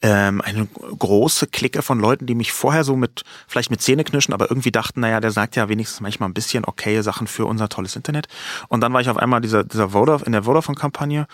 ähm, 0.01 0.41
eine 0.43 0.67
große 0.67 1.49
Clique 1.49 1.83
von 1.83 1.99
Leuten, 1.99 2.27
die 2.27 2.37
mich 2.37 2.53
vorher 2.53 2.85
so 2.85 2.95
mit, 2.95 3.25
vielleicht 3.49 3.73
mit 3.73 3.83
Zähneknirschen, 3.83 4.33
aber 4.33 4.49
irgendwie 4.49 4.71
dachten, 4.71 5.01
naja, 5.01 5.19
der 5.19 5.33
sagt 5.33 5.57
ja 5.57 5.69
wenigstens 5.69 6.01
manchmal 6.01 6.29
ein 6.29 6.35
bisschen 6.35 6.65
okay 6.65 7.03
Sachen 7.03 7.27
für 7.27 7.47
unser 7.47 7.69
tolles 7.69 7.97
Internet. 7.97 8.29
Und 8.69 8.81
dann 8.81 8.93
war 8.93 9.01
ich 9.01 9.11
auf 9.11 9.17
einmal 9.17 9.41
dieser, 9.41 9.65
dieser 9.65 9.89
Vodafone, 9.91 10.27
in 10.27 10.33
der 10.33 10.45
Vodafone-Kampagne 10.45 11.27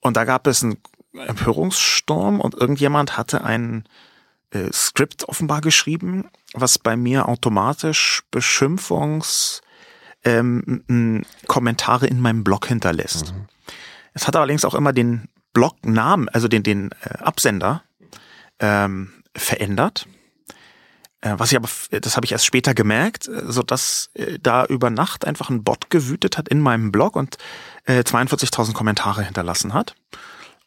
und 0.00 0.16
da 0.16 0.24
gab 0.24 0.46
es 0.46 0.62
ein 0.62 0.78
Empörungssturm 1.20 2.40
und 2.40 2.54
irgendjemand 2.54 3.16
hatte 3.16 3.44
ein 3.44 3.84
äh, 4.50 4.72
Skript 4.72 5.28
offenbar 5.28 5.60
geschrieben, 5.60 6.30
was 6.54 6.78
bei 6.78 6.96
mir 6.96 7.28
automatisch 7.28 8.22
Beschimpfungs 8.30 9.62
ähm, 10.24 11.24
Kommentare 11.46 12.06
in 12.06 12.20
meinem 12.20 12.44
Blog 12.44 12.66
hinterlässt. 12.66 13.32
Mhm. 13.32 13.46
Es 14.14 14.26
hat 14.26 14.36
allerdings 14.36 14.64
auch 14.64 14.74
immer 14.74 14.92
den 14.92 15.28
Blognamen, 15.52 16.28
also 16.28 16.48
den, 16.48 16.62
den 16.62 16.90
äh, 17.02 17.18
Absender 17.18 17.82
ähm, 18.58 19.12
verändert. 19.36 20.06
Äh, 21.20 21.34
was 21.36 21.50
ich 21.50 21.56
aber, 21.56 21.68
das 21.90 22.16
habe 22.16 22.24
ich 22.24 22.32
erst 22.32 22.46
später 22.46 22.74
gemerkt, 22.74 23.28
äh, 23.28 23.42
so 23.46 23.62
dass 23.62 24.10
äh, 24.14 24.38
da 24.40 24.64
über 24.64 24.90
Nacht 24.90 25.24
einfach 25.24 25.50
ein 25.50 25.64
Bot 25.64 25.90
gewütet 25.90 26.38
hat 26.38 26.48
in 26.48 26.60
meinem 26.60 26.92
Blog 26.92 27.16
und 27.16 27.38
äh, 27.84 28.00
42.000 28.00 28.72
Kommentare 28.72 29.22
hinterlassen 29.22 29.74
hat. 29.74 29.94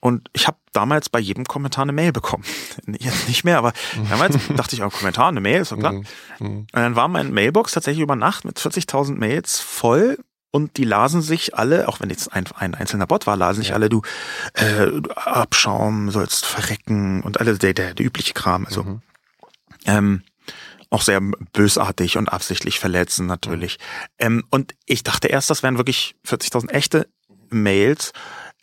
Und 0.01 0.29
ich 0.33 0.47
habe 0.47 0.57
damals 0.73 1.09
bei 1.09 1.19
jedem 1.19 1.45
Kommentar 1.45 1.83
eine 1.83 1.93
Mail 1.93 2.11
bekommen. 2.11 2.43
Jetzt 2.87 3.27
nicht 3.27 3.43
mehr, 3.43 3.59
aber 3.59 3.71
damals 4.09 4.35
dachte 4.55 4.75
ich, 4.75 4.83
auch 4.83 4.91
Kommentar, 4.91 5.29
eine 5.29 5.41
Mail, 5.41 5.61
ist 5.61 5.71
doch 5.71 5.77
klar. 5.77 5.93
Mhm. 5.93 6.05
Mhm. 6.39 6.57
Und 6.57 6.67
dann 6.73 6.95
war 6.95 7.07
mein 7.07 7.31
Mailbox 7.31 7.71
tatsächlich 7.71 8.01
über 8.01 8.15
Nacht 8.15 8.43
mit 8.43 8.59
40.000 8.59 9.15
Mails 9.15 9.59
voll 9.59 10.17
und 10.51 10.77
die 10.77 10.83
lasen 10.83 11.21
sich 11.21 11.55
alle, 11.55 11.87
auch 11.87 12.01
wenn 12.01 12.09
jetzt 12.09 12.33
ein, 12.33 12.45
ein 12.55 12.75
einzelner 12.75 13.07
Bot 13.07 13.25
war, 13.25 13.37
lasen 13.37 13.61
sich 13.61 13.69
ja. 13.69 13.75
alle, 13.75 13.89
du 13.89 14.01
äh, 14.53 14.87
Abschaum, 15.15 16.11
sollst 16.11 16.45
verrecken 16.45 17.21
und 17.23 17.39
alle 17.39 17.57
der, 17.57 17.73
der, 17.73 17.93
der 17.93 18.05
übliche 18.05 18.33
Kram. 18.33 18.65
Also 18.65 18.83
mhm. 18.83 19.01
ähm, 19.85 20.23
auch 20.89 21.03
sehr 21.03 21.21
bösartig 21.53 22.17
und 22.17 22.27
absichtlich 22.27 22.79
verletzen 22.79 23.25
natürlich. 23.27 23.79
Ähm, 24.19 24.43
und 24.49 24.75
ich 24.85 25.03
dachte 25.03 25.29
erst, 25.29 25.49
das 25.49 25.63
wären 25.63 25.77
wirklich 25.77 26.15
40.000 26.27 26.69
echte 26.71 27.07
Mails. 27.49 28.11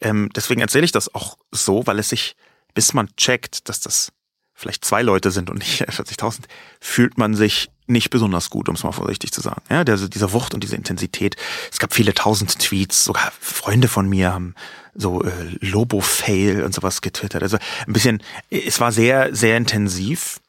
Ähm, 0.01 0.31
deswegen 0.35 0.61
erzähle 0.61 0.85
ich 0.85 0.93
das 0.93 1.15
auch 1.15 1.39
so, 1.51 1.87
weil 1.87 1.99
es 1.99 2.11
sich, 2.11 2.37
bis 2.75 2.95
man 2.95 3.15
checkt, 3.17 3.69
dass 3.69 3.81
das 3.81 4.13
vielleicht 4.55 4.85
zwei 4.85 5.03
Leute 5.03 5.31
sind 5.31 5.51
und 5.51 5.59
nicht 5.59 5.83
40.000, 5.89 6.43
fühlt 6.81 7.17
man 7.19 7.35
sich 7.35 7.71
nicht 7.87 8.11
besonders 8.11 8.51
gut, 8.51 8.69
um 8.69 8.75
es 8.75 8.83
mal 8.83 8.93
vorsichtig 8.93 9.33
zu 9.33 9.41
sagen. 9.41 9.63
Ja, 9.71 9.83
der, 9.83 9.97
dieser 9.97 10.33
Wucht 10.33 10.53
und 10.53 10.63
diese 10.63 10.77
Intensität. 10.77 11.37
Es 11.73 11.79
gab 11.79 11.95
viele 11.95 12.13
tausend 12.13 12.59
Tweets, 12.59 13.05
sogar 13.05 13.33
Freunde 13.41 13.89
von 13.89 14.09
mir 14.09 14.33
haben 14.33 14.55
so 14.95 15.23
äh, 15.23 15.31
Lobo-Fail 15.61 16.65
und 16.65 16.75
sowas 16.75 17.01
getwittert. 17.01 17.43
Also 17.43 17.57
ein 17.87 17.93
bisschen, 17.93 18.23
es 18.51 18.81
war 18.81 18.93
sehr, 18.93 19.35
sehr 19.35 19.57
intensiv. 19.57 20.41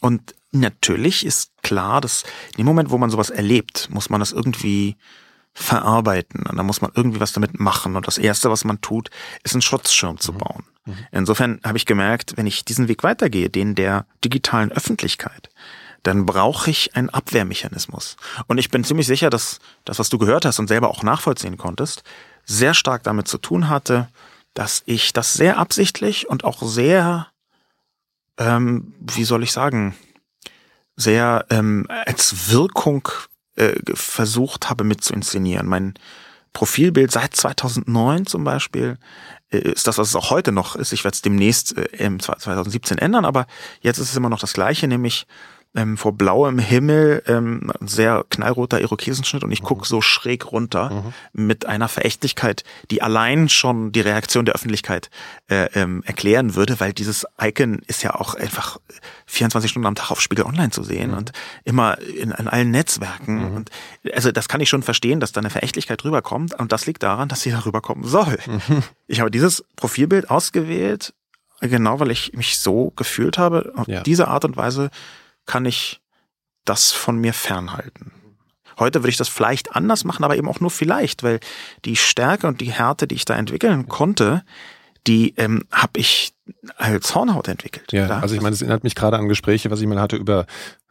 Und 0.00 0.34
natürlich 0.52 1.24
ist 1.24 1.50
klar, 1.62 2.00
dass 2.00 2.22
in 2.52 2.58
dem 2.58 2.66
Moment, 2.66 2.90
wo 2.90 2.98
man 2.98 3.10
sowas 3.10 3.30
erlebt, 3.30 3.88
muss 3.90 4.10
man 4.10 4.20
das 4.20 4.32
irgendwie 4.32 4.96
verarbeiten 5.58 6.44
und 6.44 6.56
da 6.56 6.62
muss 6.62 6.82
man 6.82 6.92
irgendwie 6.94 7.18
was 7.18 7.32
damit 7.32 7.58
machen 7.58 7.96
und 7.96 8.06
das 8.06 8.18
erste, 8.18 8.50
was 8.50 8.64
man 8.64 8.82
tut, 8.82 9.08
ist 9.42 9.54
einen 9.54 9.62
Schutzschirm 9.62 10.20
zu 10.20 10.34
mhm. 10.34 10.38
bauen. 10.38 10.64
Mhm. 10.84 10.98
Insofern 11.12 11.60
habe 11.64 11.78
ich 11.78 11.86
gemerkt, 11.86 12.36
wenn 12.36 12.46
ich 12.46 12.66
diesen 12.66 12.88
Weg 12.88 13.02
weitergehe, 13.02 13.48
den 13.48 13.74
der 13.74 14.04
digitalen 14.22 14.70
Öffentlichkeit, 14.70 15.48
dann 16.02 16.26
brauche 16.26 16.70
ich 16.70 16.94
einen 16.94 17.08
Abwehrmechanismus. 17.08 18.16
Und 18.48 18.58
ich 18.58 18.70
bin 18.70 18.84
ziemlich 18.84 19.06
sicher, 19.06 19.30
dass 19.30 19.58
das, 19.86 19.98
was 19.98 20.10
du 20.10 20.18
gehört 20.18 20.44
hast 20.44 20.58
und 20.58 20.68
selber 20.68 20.90
auch 20.90 21.02
nachvollziehen 21.02 21.56
konntest, 21.56 22.02
sehr 22.44 22.74
stark 22.74 23.02
damit 23.02 23.26
zu 23.26 23.38
tun 23.38 23.70
hatte, 23.70 24.08
dass 24.52 24.82
ich 24.84 25.14
das 25.14 25.32
sehr 25.32 25.58
absichtlich 25.58 26.28
und 26.28 26.44
auch 26.44 26.62
sehr, 26.62 27.28
ähm, 28.36 28.94
wie 29.00 29.24
soll 29.24 29.42
ich 29.42 29.52
sagen, 29.52 29.96
sehr 30.96 31.46
ähm, 31.48 31.86
als 31.88 32.50
Wirkung 32.50 33.08
äh, 33.56 33.74
versucht 33.94 34.70
habe 34.70 34.84
mit 34.84 35.02
zu 35.02 35.12
inszenieren. 35.12 35.66
Mein 35.66 35.94
Profilbild 36.52 37.12
seit 37.12 37.36
2009 37.36 38.26
zum 38.26 38.44
Beispiel 38.44 38.98
äh, 39.50 39.58
ist 39.58 39.86
das, 39.86 39.98
was 39.98 40.08
es 40.08 40.16
auch 40.16 40.30
heute 40.30 40.52
noch 40.52 40.76
ist. 40.76 40.92
Ich 40.92 41.04
werde 41.04 41.14
es 41.14 41.22
demnächst 41.22 41.76
äh, 41.76 41.84
im 41.98 42.20
2017 42.20 42.98
ändern, 42.98 43.24
aber 43.24 43.46
jetzt 43.80 43.98
ist 43.98 44.10
es 44.10 44.16
immer 44.16 44.30
noch 44.30 44.40
das 44.40 44.54
Gleiche, 44.54 44.88
nämlich 44.88 45.26
ähm, 45.76 45.96
vor 45.96 46.12
blauem 46.12 46.58
Himmel, 46.58 47.22
ähm, 47.26 47.70
sehr 47.80 48.24
knallroter 48.30 48.80
Irokesenschnitt 48.80 49.44
und 49.44 49.52
ich 49.52 49.62
gucke 49.62 49.82
mhm. 49.82 49.84
so 49.84 50.00
schräg 50.00 50.50
runter 50.50 50.90
mhm. 50.90 51.12
mit 51.46 51.66
einer 51.66 51.88
Verächtlichkeit, 51.88 52.64
die 52.90 53.02
allein 53.02 53.48
schon 53.48 53.92
die 53.92 54.00
Reaktion 54.00 54.46
der 54.46 54.54
Öffentlichkeit 54.54 55.10
äh, 55.48 55.66
ähm, 55.74 56.02
erklären 56.06 56.54
würde, 56.54 56.80
weil 56.80 56.92
dieses 56.92 57.26
Icon 57.40 57.80
ist 57.86 58.02
ja 58.02 58.14
auch 58.14 58.34
einfach 58.34 58.78
24 59.26 59.70
Stunden 59.70 59.86
am 59.86 59.94
Tag 59.94 60.10
auf 60.10 60.20
Spiegel 60.20 60.46
Online 60.46 60.70
zu 60.70 60.82
sehen 60.82 61.10
mhm. 61.10 61.18
und 61.18 61.32
immer 61.64 61.98
in, 61.98 62.30
in 62.30 62.48
allen 62.48 62.70
Netzwerken. 62.70 63.50
Mhm. 63.50 63.56
Und 63.56 63.70
also 64.14 64.32
das 64.32 64.48
kann 64.48 64.60
ich 64.60 64.70
schon 64.70 64.82
verstehen, 64.82 65.20
dass 65.20 65.32
da 65.32 65.40
eine 65.40 65.50
Verächtlichkeit 65.50 66.04
rüberkommt 66.04 66.54
und 66.58 66.72
das 66.72 66.86
liegt 66.86 67.02
daran, 67.02 67.28
dass 67.28 67.42
sie 67.42 67.50
darüber 67.50 67.82
kommen 67.82 68.04
soll. 68.04 68.38
Mhm. 68.46 68.82
Ich 69.06 69.20
habe 69.20 69.30
dieses 69.30 69.64
Profilbild 69.76 70.30
ausgewählt, 70.30 71.12
genau 71.60 72.00
weil 72.00 72.10
ich 72.10 72.32
mich 72.32 72.58
so 72.58 72.92
gefühlt 72.96 73.38
habe, 73.38 73.72
auf 73.76 73.86
ja. 73.88 74.00
diese 74.02 74.28
Art 74.28 74.44
und 74.44 74.56
Weise 74.56 74.90
kann 75.46 75.64
ich 75.64 76.00
das 76.64 76.92
von 76.92 77.18
mir 77.18 77.32
fernhalten. 77.32 78.12
Heute 78.78 79.00
würde 79.00 79.10
ich 79.10 79.16
das 79.16 79.28
vielleicht 79.28 79.74
anders 79.74 80.04
machen, 80.04 80.24
aber 80.24 80.36
eben 80.36 80.48
auch 80.48 80.60
nur 80.60 80.70
vielleicht, 80.70 81.22
weil 81.22 81.40
die 81.84 81.96
Stärke 81.96 82.46
und 82.46 82.60
die 82.60 82.72
Härte, 82.72 83.06
die 83.06 83.14
ich 83.14 83.24
da 83.24 83.34
entwickeln 83.34 83.88
konnte, 83.88 84.44
die 85.06 85.34
ähm, 85.36 85.64
habe 85.72 85.98
ich 85.98 86.34
als 86.76 87.14
Hornhaut 87.14 87.48
entwickelt. 87.48 87.92
Ja, 87.92 88.08
also 88.20 88.34
ich 88.34 88.40
meine, 88.40 88.54
es 88.54 88.62
erinnert 88.62 88.84
mich 88.84 88.94
gerade 88.94 89.16
an 89.16 89.28
Gespräche, 89.28 89.70
was 89.70 89.80
ich 89.80 89.86
mal 89.86 90.00
hatte 90.00 90.16
über 90.16 90.46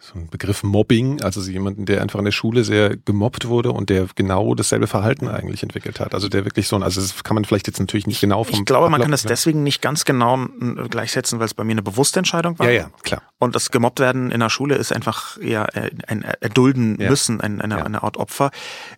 so 0.06 0.14
einen 0.14 0.30
Begriff 0.30 0.64
Mobbing, 0.64 1.22
also 1.22 1.42
jemanden, 1.42 1.86
der 1.86 2.02
einfach 2.02 2.20
in 2.20 2.26
der 2.26 2.32
Schule 2.32 2.64
sehr 2.64 2.96
gemobbt 2.96 3.48
wurde 3.48 3.72
und 3.72 3.90
der 3.90 4.08
genau 4.16 4.54
dasselbe 4.54 4.88
Verhalten 4.88 5.28
eigentlich 5.28 5.64
entwickelt 5.64 6.00
hat. 6.00 6.14
Also 6.14 6.30
der 6.30 6.46
wirklich 6.46 6.68
so, 6.68 6.78
also 6.78 7.02
das 7.02 7.24
kann 7.24 7.36
man 7.36 7.46
vielleicht 7.46 7.68
jetzt 7.68 7.80
natürlich 7.80 8.06
nicht 8.06 8.22
genau 8.22 8.44
vom 8.44 8.60
Ich 8.60 8.66
glaube, 8.66 8.90
man 8.90 9.02
kann 9.02 9.12
das 9.12 9.24
deswegen 9.24 9.64
nicht 9.64 9.82
ganz 9.82 10.06
genau 10.06 10.46
gleichsetzen, 10.90 11.40
weil 11.40 11.46
es 11.46 11.54
bei 11.54 11.64
mir 11.64 11.72
eine 11.72 11.82
bewusste 11.82 12.20
Entscheidung 12.20 12.60
war. 12.60 12.68
Ja, 12.68 12.74
ja, 12.74 12.90
klar. 13.04 13.22
Und 13.40 13.56
das 13.56 13.72
gemobbt 13.72 14.00
werden 14.00 14.32
in 14.32 14.40
der 14.40 14.50
Schule 14.50 14.76
ist 14.76 14.94
einfach 14.94 15.38
ja 15.42 15.66
ein 16.08 16.24
Erdulden 16.40 16.98
ja. 17.00 17.10
müssen, 17.10 17.42
eine, 17.42 17.64
eine, 17.64 17.78
ja. 17.78 17.84
eine 17.84 18.04
Art 18.04 18.18
Opfer. 18.18 18.52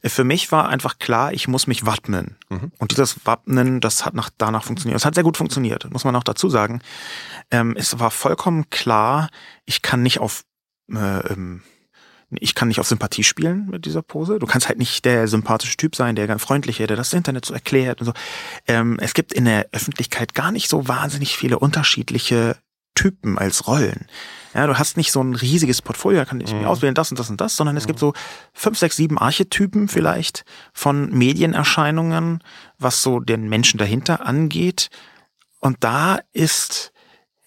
Für 0.04 0.24
mich 0.24 0.52
war 0.52 0.68
einfach 0.68 1.00
klar, 1.00 1.32
ich 1.32 1.48
muss 1.48 1.68
mich 1.68 1.86
wappnen. 1.86 2.36
Mhm. 2.50 2.72
Und 2.78 2.92
dieses 2.92 3.26
Wappnen, 3.26 3.80
das 3.80 4.06
hat 4.06 4.14
nach, 4.14 4.30
danach 4.38 4.64
funktioniert. 4.64 5.00
Es 5.00 5.06
hat 5.06 5.16
sehr 5.16 5.24
gut 5.24 5.38
funktioniert, 5.38 5.90
muss 5.92 6.04
man 6.04 6.16
auch 6.16 6.24
dazu 6.24 6.47
sagen. 6.50 6.82
Ähm, 7.52 7.76
es 7.78 8.00
war 8.00 8.12
vollkommen 8.12 8.70
klar, 8.70 9.30
ich 9.66 9.82
kann 9.82 10.04
nicht 10.04 10.20
auf 10.20 10.44
äh, 10.92 11.34
ähm, 11.34 11.62
ich 12.30 12.56
kann 12.56 12.68
nicht 12.68 12.80
auf 12.82 12.88
Sympathie 12.88 13.24
spielen 13.24 13.68
mit 13.70 13.86
dieser 13.86 14.02
Pose. 14.02 14.38
Du 14.40 14.48
kannst 14.48 14.68
halt 14.68 14.78
nicht 14.78 15.06
der 15.06 15.28
sympathische 15.30 15.78
Typ 15.78 15.96
sein, 15.96 16.16
der 16.16 16.28
ganz 16.28 16.42
freundliche, 16.42 16.86
der 16.86 16.98
das 16.98 17.14
Internet 17.14 17.46
so 17.46 17.54
erklärt 17.54 18.02
und 18.02 18.08
so. 18.08 18.14
Ähm, 18.68 18.98
es 19.00 19.14
gibt 19.14 19.32
in 19.34 19.46
der 19.46 19.68
Öffentlichkeit 19.72 20.34
gar 20.36 20.52
nicht 20.52 20.70
so 20.70 20.90
wahnsinnig 20.90 21.38
viele 21.38 21.58
unterschiedliche 21.60 22.58
Typen 22.96 23.38
als 23.38 23.68
Rollen. 23.68 24.08
Ja, 24.54 24.66
du 24.68 24.78
hast 24.78 24.98
nicht 24.98 25.12
so 25.12 25.22
ein 25.22 25.36
riesiges 25.36 25.82
Portfolio, 25.82 26.20
da 26.20 26.26
kann 26.26 26.42
ich 26.42 26.52
mhm. 26.52 26.62
mir 26.62 26.70
auswählen, 26.70 26.96
das 26.96 27.12
und 27.12 27.20
das 27.20 27.30
und 27.30 27.40
das, 27.40 27.56
sondern 27.56 27.78
es 27.78 27.84
mhm. 27.84 27.88
gibt 27.88 28.00
so 28.00 28.14
fünf, 28.54 28.78
sechs, 28.78 28.96
sieben 28.98 29.18
Archetypen 29.18 29.88
vielleicht 29.88 30.44
von 30.74 31.10
Medienerscheinungen, 31.12 32.44
was 32.80 33.04
so 33.04 33.20
den 33.20 33.48
Menschen 33.48 33.78
dahinter 33.78 34.26
angeht. 34.26 34.90
Und 35.60 35.78
da 35.82 36.20
ist 36.34 36.92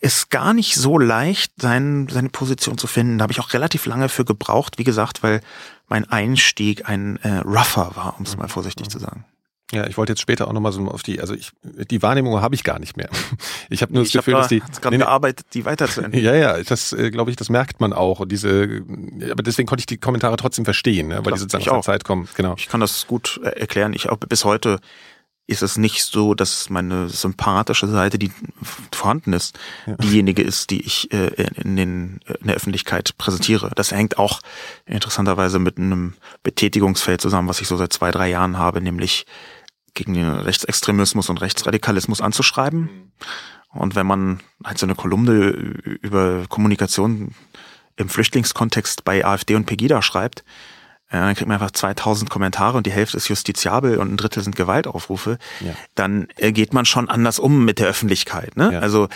ist 0.01 0.31
gar 0.31 0.55
nicht 0.55 0.77
so 0.77 0.99
leicht, 0.99 1.53
sein, 1.61 2.09
seine 2.11 2.31
Position 2.31 2.79
zu 2.79 2.87
finden. 2.87 3.19
Da 3.19 3.25
habe 3.25 3.33
ich 3.33 3.41
auch 3.41 3.53
relativ 3.53 3.85
lange 3.85 4.09
für 4.09 4.25
gebraucht, 4.25 4.79
wie 4.79 4.85
gesagt, 4.85 5.23
weil 5.23 5.43
mein 5.89 6.09
Einstieg 6.09 6.89
ein 6.89 7.19
äh, 7.19 7.39
rougher 7.39 7.95
war, 7.97 8.15
um 8.19 8.25
es 8.25 8.37
mal 8.37 8.49
vorsichtig 8.49 8.89
zu 8.89 8.99
sagen. 8.99 9.27
Ja, 9.73 9.87
ich 9.87 9.97
wollte 9.97 10.13
jetzt 10.13 10.21
später 10.21 10.49
auch 10.49 10.53
nochmal 10.53 10.73
so 10.73 10.89
auf 10.89 11.03
die, 11.05 11.21
also 11.21 11.33
ich, 11.35 11.53
die 11.63 12.03
Wahrnehmung 12.03 12.41
habe 12.41 12.55
ich 12.57 12.65
gar 12.65 12.79
nicht 12.81 12.97
mehr. 12.97 13.09
Ich 13.73 13.83
habe 13.83 13.93
nur 13.95 14.03
das 14.03 14.13
Gefühl, 14.13 14.35
da, 14.35 14.41
dass 14.41 14.49
die 14.49 14.59
gerade 14.81 14.97
nee, 14.97 15.05
gearbeitet, 15.05 15.47
die 15.55 15.65
weiterzuentwickeln. 15.65 16.25
Ja, 16.35 16.57
ja, 16.57 16.61
das 16.61 16.93
äh, 16.93 17.13
glaube 17.13 17.31
ich, 17.31 17.37
das 17.37 17.51
merkt 17.51 17.81
man 17.81 17.93
auch. 17.93 18.19
Und 18.19 18.33
diese, 18.33 18.83
aber 19.31 19.45
deswegen 19.45 19.69
konnte 19.69 19.83
ich 19.83 19.87
die 19.87 19.99
Kommentare 19.99 20.37
trotzdem 20.37 20.65
verstehen, 20.65 21.07
ne, 21.07 21.17
weil 21.17 21.23
Klar, 21.23 21.35
die 21.35 21.41
sozusagen 21.41 21.69
aus 21.71 21.85
der 21.85 21.93
Zeit 21.93 22.05
kommen. 22.05 22.29
Genau. 22.35 22.55
Ich 22.59 22.69
kann 22.69 22.81
das 22.81 23.07
gut 23.07 23.41
äh, 23.45 23.61
erklären. 23.61 23.93
Ich 23.93 24.09
auch 24.09 24.17
bis 24.17 24.45
heute 24.45 24.81
ist 25.51 25.63
es 25.63 25.77
nicht 25.77 26.05
so, 26.05 26.35
dass 26.35 26.71
meine 26.71 27.09
sympathische 27.09 27.89
Seite, 27.89 28.19
die 28.19 28.31
vorhanden 28.93 29.33
ist, 29.33 29.59
ja. 29.87 29.95
diejenige 29.97 30.43
ist, 30.43 30.71
die 30.71 30.81
ich 30.81 31.13
äh, 31.13 31.49
in, 31.57 31.77
den, 31.77 32.21
in 32.41 32.47
der 32.47 32.57
Öffentlichkeit 32.57 33.17
präsentiere. 33.19 33.71
Das 33.75 33.91
hängt 33.91 34.19
auch 34.19 34.41
interessanterweise 34.87 35.59
mit 35.59 35.79
einem 35.79 36.15
Betätigungsfeld 36.43 37.21
zusammen, 37.21 37.49
was 37.49 37.61
ich 37.61 37.69
so 37.69 37.77
seit 37.77 37.93
zwei, 37.93 38.11
drei 38.11 38.31
Jahren 38.31 38.59
habe, 38.59 38.81
nämlich 38.81 39.27
gegen 39.95 40.15
den 40.15 40.31
Rechtsextremismus 40.31 41.29
und 41.29 41.41
Rechtsradikalismus 41.41 42.21
anzuschreiben. 42.21 43.13
Und 43.73 43.95
wenn 43.97 44.07
man 44.07 44.41
halt 44.65 44.79
so 44.79 44.87
eine 44.87 44.95
Kolumne 44.95 45.49
über 45.49 46.45
Kommunikation 46.49 47.35
im 47.97 48.09
Flüchtlingskontext 48.09 49.05
bei 49.05 49.25
AfD 49.25 49.57
und 49.57 49.67
Pegida 49.67 50.01
schreibt, 50.01 50.45
ja, 51.13 51.21
dann 51.27 51.35
kriegt 51.35 51.49
man 51.49 51.57
einfach 51.57 51.73
2000 51.73 52.31
Kommentare 52.31 52.77
und 52.77 52.87
die 52.87 52.93
Hälfte 52.93 53.17
ist 53.17 53.29
justiziabel 53.29 53.99
und 53.99 54.13
ein 54.13 54.17
Drittel 54.17 54.45
sind 54.45 54.55
Gewaltaufrufe, 54.55 55.39
ja. 55.61 55.73
dann 55.97 56.29
äh, 56.37 56.53
geht 56.53 56.73
man 56.73 56.85
schon 56.85 57.09
anders 57.09 57.41
um 57.41 57.65
mit 57.65 57.81
der 57.81 57.89
Öffentlichkeit. 57.89 58.57
Ne? 58.57 58.75
Ja. 58.75 58.79
Also 58.79 59.09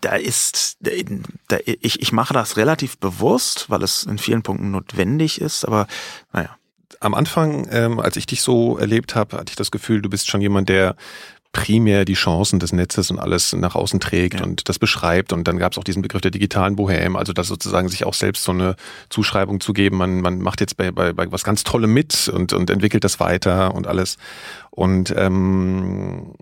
da 0.00 0.16
ist, 0.16 0.78
da, 0.80 1.58
ich, 1.64 2.00
ich 2.00 2.12
mache 2.12 2.32
das 2.32 2.56
relativ 2.56 2.98
bewusst, 2.98 3.68
weil 3.68 3.82
es 3.82 4.04
in 4.04 4.16
vielen 4.16 4.42
Punkten 4.42 4.70
notwendig 4.70 5.40
ist, 5.40 5.64
aber 5.64 5.86
naja. 6.32 6.56
Am 6.98 7.14
Anfang, 7.14 7.66
ähm, 7.70 7.98
als 7.98 8.16
ich 8.16 8.26
dich 8.26 8.42
so 8.42 8.76
erlebt 8.76 9.14
habe, 9.14 9.38
hatte 9.38 9.50
ich 9.50 9.56
das 9.56 9.70
Gefühl, 9.70 10.02
du 10.02 10.10
bist 10.10 10.28
schon 10.28 10.42
jemand, 10.42 10.68
der 10.68 10.96
primär 11.52 12.04
die 12.04 12.14
Chancen 12.14 12.60
des 12.60 12.72
Netzes 12.72 13.10
und 13.10 13.18
alles 13.18 13.52
nach 13.52 13.74
außen 13.74 13.98
trägt 13.98 14.40
ja. 14.40 14.46
und 14.46 14.68
das 14.68 14.78
beschreibt. 14.78 15.32
Und 15.32 15.48
dann 15.48 15.58
gab 15.58 15.72
es 15.72 15.78
auch 15.78 15.84
diesen 15.84 16.02
Begriff 16.02 16.20
der 16.20 16.30
digitalen 16.30 16.76
Bohem, 16.76 17.16
also 17.16 17.32
das 17.32 17.48
sozusagen 17.48 17.88
sich 17.88 18.04
auch 18.06 18.14
selbst 18.14 18.44
so 18.44 18.52
eine 18.52 18.76
Zuschreibung 19.08 19.60
zu 19.60 19.72
geben, 19.72 19.96
man, 19.96 20.20
man 20.20 20.38
macht 20.38 20.60
jetzt 20.60 20.76
bei, 20.76 20.92
bei, 20.92 21.12
bei 21.12 21.30
was 21.32 21.42
ganz 21.42 21.64
Tollem 21.64 21.92
mit 21.92 22.28
und, 22.28 22.52
und 22.52 22.70
entwickelt 22.70 23.02
das 23.02 23.18
weiter 23.18 23.74
und 23.74 23.86
alles. 23.86 24.16
Und 24.70 25.12
ähm, 25.16 26.34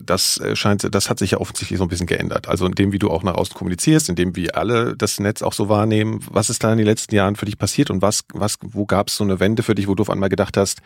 das 0.00 0.40
scheint, 0.54 0.94
das 0.94 1.10
hat 1.10 1.18
sich 1.18 1.32
ja 1.32 1.38
offensichtlich 1.38 1.78
so 1.78 1.84
ein 1.84 1.88
bisschen 1.88 2.06
geändert. 2.06 2.48
Also 2.48 2.66
in 2.66 2.72
dem, 2.72 2.92
wie 2.92 2.98
du 2.98 3.10
auch 3.10 3.22
nach 3.22 3.34
außen 3.34 3.54
kommunizierst, 3.54 4.08
in 4.08 4.16
dem, 4.16 4.34
wie 4.34 4.52
alle 4.52 4.96
das 4.96 5.20
Netz 5.20 5.42
auch 5.42 5.52
so 5.52 5.68
wahrnehmen. 5.68 6.20
Was 6.30 6.50
ist 6.50 6.64
da 6.64 6.72
in 6.72 6.78
den 6.78 6.86
letzten 6.86 7.14
Jahren 7.14 7.36
für 7.36 7.44
dich 7.44 7.58
passiert 7.58 7.90
und 7.90 8.00
was, 8.00 8.24
was, 8.32 8.58
wo 8.62 8.86
gab 8.86 9.08
es 9.08 9.16
so 9.16 9.24
eine 9.24 9.40
Wende 9.40 9.62
für 9.62 9.74
dich, 9.74 9.88
wo 9.88 9.94
du 9.94 10.02
auf 10.02 10.10
einmal 10.10 10.30
gedacht 10.30 10.56
hast, 10.56 10.80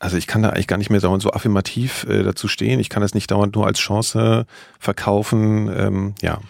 also 0.00 0.16
ich 0.16 0.26
kann 0.26 0.42
da 0.42 0.50
eigentlich 0.50 0.68
gar 0.68 0.78
nicht 0.78 0.90
mehr 0.90 1.00
dauernd 1.00 1.22
so 1.22 1.32
affirmativ 1.32 2.04
äh, 2.04 2.22
dazu 2.22 2.48
stehen. 2.48 2.80
Ich 2.80 2.88
kann 2.88 3.02
das 3.02 3.14
nicht 3.14 3.30
dauernd 3.30 3.54
nur 3.54 3.66
als 3.66 3.78
Chance 3.78 4.46
verkaufen. 4.78 5.68
Ähm, 5.74 6.14
ja. 6.22 6.40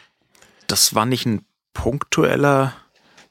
Das 0.66 0.94
war 0.94 1.06
nicht 1.06 1.26
ein 1.26 1.44
punktueller 1.72 2.74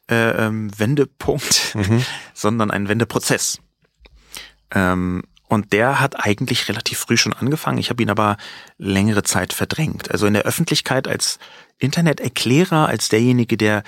äh, 0.10 0.46
ähm, 0.46 0.72
Wendepunkt, 0.78 1.76
mhm. 1.76 2.04
sondern 2.34 2.72
ein 2.72 2.88
Wendeprozess. 2.88 3.60
Ähm, 4.72 5.24
und 5.50 5.72
der 5.72 6.00
hat 6.00 6.20
eigentlich 6.26 6.68
relativ 6.68 6.98
früh 6.98 7.16
schon 7.16 7.34
angefangen. 7.34 7.78
Ich 7.78 7.90
habe 7.90 8.04
ihn 8.04 8.10
aber 8.10 8.38
längere 8.78 9.24
Zeit 9.24 9.54
verdrängt. 9.54 10.12
Also 10.12 10.26
in 10.26 10.34
der 10.34 10.44
Öffentlichkeit 10.44 11.08
als 11.08 11.40
Interneterklärer, 11.78 12.88
als 12.88 13.08
derjenige, 13.10 13.56
der 13.56 13.84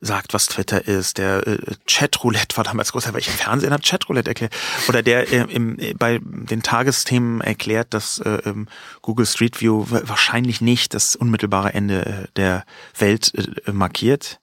sagt, 0.00 0.34
was 0.34 0.46
Twitter 0.46 0.86
ist. 0.86 1.18
Der 1.18 1.46
äh, 1.46 1.58
Chatroulette 1.86 2.56
war 2.56 2.64
damals 2.64 2.92
groß, 2.92 3.12
weil 3.12 3.20
ich 3.20 3.28
im 3.28 3.34
Fernsehen 3.34 3.72
habe 3.72 3.82
Chatroulette 3.82 4.30
erklärt. 4.30 4.54
Oder 4.88 5.02
der 5.02 5.32
äh, 5.32 5.52
im, 5.52 5.78
äh, 5.78 5.94
bei 5.94 6.20
den 6.22 6.62
Tagesthemen 6.62 7.40
erklärt, 7.40 7.94
dass 7.94 8.18
äh, 8.18 8.42
ähm, 8.44 8.68
Google 9.02 9.26
Street 9.26 9.60
View 9.60 9.86
wahrscheinlich 9.88 10.60
nicht 10.60 10.94
das 10.94 11.16
unmittelbare 11.16 11.74
Ende 11.74 12.06
äh, 12.06 12.28
der 12.36 12.64
Welt 12.98 13.32
äh, 13.34 13.72
markiert. 13.72 14.40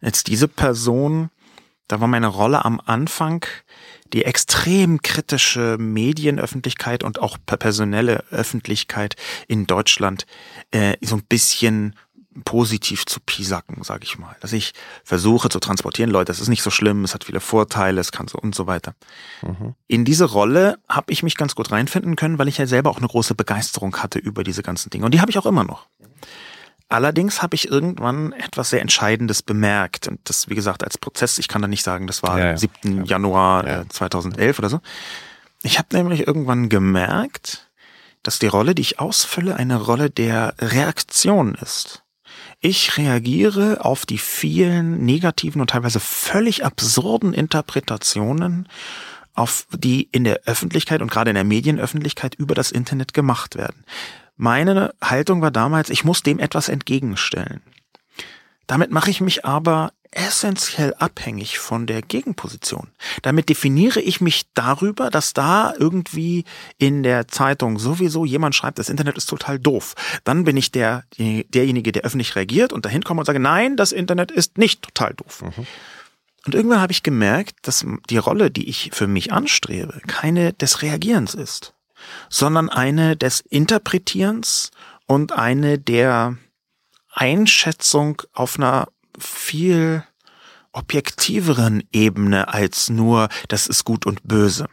Jetzt 0.00 0.26
diese 0.26 0.48
Person, 0.48 1.30
da 1.88 2.00
war 2.00 2.08
meine 2.08 2.26
Rolle 2.26 2.64
am 2.64 2.80
Anfang 2.84 3.46
die 4.12 4.24
extrem 4.24 5.02
kritische 5.02 5.76
Medienöffentlichkeit 5.78 7.02
und 7.02 7.20
auch 7.20 7.36
personelle 7.46 8.24
Öffentlichkeit 8.30 9.16
in 9.48 9.66
Deutschland 9.66 10.26
äh, 10.70 10.96
so 11.00 11.16
ein 11.16 11.24
bisschen 11.24 11.96
positiv 12.44 13.06
zu 13.06 13.20
pisacken, 13.20 13.82
sage 13.84 14.04
ich 14.04 14.18
mal. 14.18 14.36
Dass 14.40 14.52
ich 14.52 14.72
versuche 15.04 15.48
zu 15.48 15.60
transportieren, 15.60 16.10
Leute, 16.10 16.32
es 16.32 16.40
ist 16.40 16.48
nicht 16.48 16.62
so 16.62 16.70
schlimm, 16.70 17.04
es 17.04 17.14
hat 17.14 17.24
viele 17.24 17.40
Vorteile, 17.40 18.00
es 18.00 18.12
kann 18.12 18.28
so 18.28 18.38
und 18.38 18.54
so 18.54 18.66
weiter. 18.66 18.94
Mhm. 19.42 19.74
In 19.86 20.04
diese 20.04 20.24
Rolle 20.24 20.78
habe 20.88 21.12
ich 21.12 21.22
mich 21.22 21.36
ganz 21.36 21.54
gut 21.54 21.70
reinfinden 21.70 22.16
können, 22.16 22.38
weil 22.38 22.48
ich 22.48 22.58
ja 22.58 22.66
selber 22.66 22.90
auch 22.90 22.98
eine 22.98 23.08
große 23.08 23.34
Begeisterung 23.34 23.96
hatte 23.96 24.18
über 24.18 24.44
diese 24.44 24.62
ganzen 24.62 24.90
Dinge. 24.90 25.04
Und 25.04 25.14
die 25.14 25.20
habe 25.20 25.30
ich 25.30 25.38
auch 25.38 25.46
immer 25.46 25.64
noch. 25.64 25.86
Allerdings 26.88 27.42
habe 27.42 27.54
ich 27.54 27.68
irgendwann 27.68 28.32
etwas 28.32 28.70
sehr 28.70 28.80
Entscheidendes 28.80 29.42
bemerkt. 29.42 30.06
Und 30.06 30.20
das, 30.24 30.48
wie 30.48 30.54
gesagt, 30.54 30.84
als 30.84 30.98
Prozess, 30.98 31.38
ich 31.38 31.48
kann 31.48 31.62
da 31.62 31.68
nicht 31.68 31.82
sagen, 31.82 32.06
das 32.06 32.22
war 32.22 32.38
ja, 32.38 32.46
ja. 32.50 32.56
7. 32.56 32.98
Ja. 32.98 33.04
Januar 33.04 33.66
ja. 33.66 33.88
2011 33.88 34.58
oder 34.58 34.68
so. 34.68 34.80
Ich 35.62 35.78
habe 35.78 35.96
nämlich 35.96 36.26
irgendwann 36.26 36.68
gemerkt, 36.68 37.70
dass 38.22 38.38
die 38.38 38.46
Rolle, 38.46 38.74
die 38.74 38.82
ich 38.82 39.00
ausfülle, 39.00 39.56
eine 39.56 39.80
Rolle 39.80 40.08
der 40.10 40.54
Reaktion 40.58 41.54
ist. 41.54 42.03
Ich 42.66 42.96
reagiere 42.96 43.84
auf 43.84 44.06
die 44.06 44.16
vielen 44.16 45.04
negativen 45.04 45.60
und 45.60 45.68
teilweise 45.68 46.00
völlig 46.00 46.64
absurden 46.64 47.34
Interpretationen, 47.34 48.70
auf 49.34 49.66
die 49.70 50.08
in 50.12 50.24
der 50.24 50.40
Öffentlichkeit 50.46 51.02
und 51.02 51.10
gerade 51.10 51.28
in 51.28 51.34
der 51.34 51.44
Medienöffentlichkeit 51.44 52.34
über 52.34 52.54
das 52.54 52.72
Internet 52.72 53.12
gemacht 53.12 53.56
werden. 53.56 53.84
Meine 54.38 54.94
Haltung 55.02 55.42
war 55.42 55.50
damals, 55.50 55.90
ich 55.90 56.04
muss 56.04 56.22
dem 56.22 56.38
etwas 56.38 56.70
entgegenstellen. 56.70 57.60
Damit 58.66 58.90
mache 58.90 59.10
ich 59.10 59.20
mich 59.20 59.44
aber 59.44 59.92
essentiell 60.14 60.94
abhängig 60.94 61.58
von 61.58 61.86
der 61.86 62.02
Gegenposition. 62.02 62.88
Damit 63.22 63.48
definiere 63.48 64.00
ich 64.00 64.20
mich 64.20 64.46
darüber, 64.54 65.10
dass 65.10 65.32
da 65.32 65.74
irgendwie 65.78 66.44
in 66.78 67.02
der 67.02 67.28
Zeitung 67.28 67.78
sowieso 67.78 68.24
jemand 68.24 68.54
schreibt, 68.54 68.78
das 68.78 68.88
Internet 68.88 69.16
ist 69.16 69.26
total 69.26 69.58
doof. 69.58 69.94
Dann 70.24 70.44
bin 70.44 70.56
ich 70.56 70.72
der, 70.72 71.04
derjenige, 71.18 71.92
der 71.92 72.02
öffentlich 72.02 72.36
reagiert 72.36 72.72
und 72.72 72.84
dahin 72.84 73.02
komme 73.02 73.20
und 73.20 73.26
sage, 73.26 73.40
nein, 73.40 73.76
das 73.76 73.92
Internet 73.92 74.30
ist 74.30 74.58
nicht 74.58 74.82
total 74.82 75.14
doof. 75.14 75.42
Mhm. 75.42 75.66
Und 76.46 76.54
irgendwann 76.54 76.80
habe 76.80 76.92
ich 76.92 77.02
gemerkt, 77.02 77.56
dass 77.62 77.86
die 78.10 78.18
Rolle, 78.18 78.50
die 78.50 78.68
ich 78.68 78.90
für 78.92 79.06
mich 79.06 79.32
anstrebe, 79.32 80.00
keine 80.06 80.52
des 80.52 80.82
Reagierens 80.82 81.34
ist, 81.34 81.74
sondern 82.28 82.68
eine 82.68 83.16
des 83.16 83.40
Interpretierens 83.40 84.70
und 85.06 85.32
eine 85.32 85.78
der 85.78 86.36
Einschätzung 87.10 88.20
auf 88.32 88.58
einer 88.58 88.88
viel 89.18 90.04
objektiveren 90.72 91.84
Ebene 91.92 92.48
als 92.48 92.90
nur, 92.90 93.28
das 93.48 93.66
ist 93.66 93.84
gut 93.84 94.06
und 94.06 94.22
böse. 94.24 94.66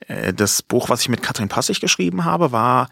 Äh, 0.00 0.32
das 0.32 0.62
Buch, 0.62 0.88
was 0.88 1.02
ich 1.02 1.08
mit 1.08 1.22
Katrin 1.22 1.48
Passig 1.48 1.80
geschrieben 1.80 2.24
habe, 2.24 2.52
war 2.52 2.88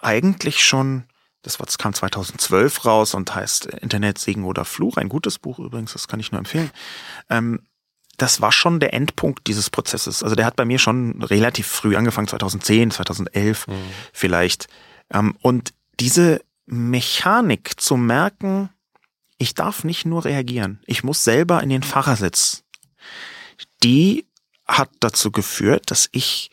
eigentlich 0.00 0.64
schon, 0.64 1.04
das 1.42 1.58
kam 1.78 1.94
2012 1.94 2.84
raus 2.84 3.14
und 3.14 3.34
heißt 3.34 3.66
Internet 3.66 4.18
Segen 4.18 4.44
oder 4.44 4.64
Fluch, 4.64 4.96
ein 4.96 5.08
gutes 5.08 5.38
Buch 5.38 5.58
übrigens, 5.58 5.92
das 5.92 6.08
kann 6.08 6.20
ich 6.20 6.32
nur 6.32 6.38
empfehlen. 6.38 6.70
Ähm, 7.30 7.60
das 8.18 8.40
war 8.40 8.52
schon 8.52 8.80
der 8.80 8.94
Endpunkt 8.94 9.46
dieses 9.46 9.68
Prozesses. 9.68 10.22
Also 10.22 10.34
der 10.36 10.46
hat 10.46 10.56
bei 10.56 10.64
mir 10.64 10.78
schon 10.78 11.22
relativ 11.22 11.66
früh 11.66 11.96
angefangen, 11.96 12.28
2010, 12.28 12.90
2011 12.90 13.66
mhm. 13.66 13.72
vielleicht. 14.12 14.68
Ähm, 15.12 15.36
und 15.42 15.74
diese 16.00 16.40
Mechanik 16.66 17.78
zu 17.80 17.96
merken, 17.96 18.70
ich 19.38 19.54
darf 19.54 19.84
nicht 19.84 20.06
nur 20.06 20.24
reagieren, 20.24 20.80
ich 20.86 21.04
muss 21.04 21.24
selber 21.24 21.62
in 21.62 21.68
den 21.68 21.82
Fahrersitz. 21.82 22.64
Die 23.82 24.26
hat 24.66 24.90
dazu 25.00 25.30
geführt, 25.30 25.90
dass 25.90 26.08
ich 26.12 26.50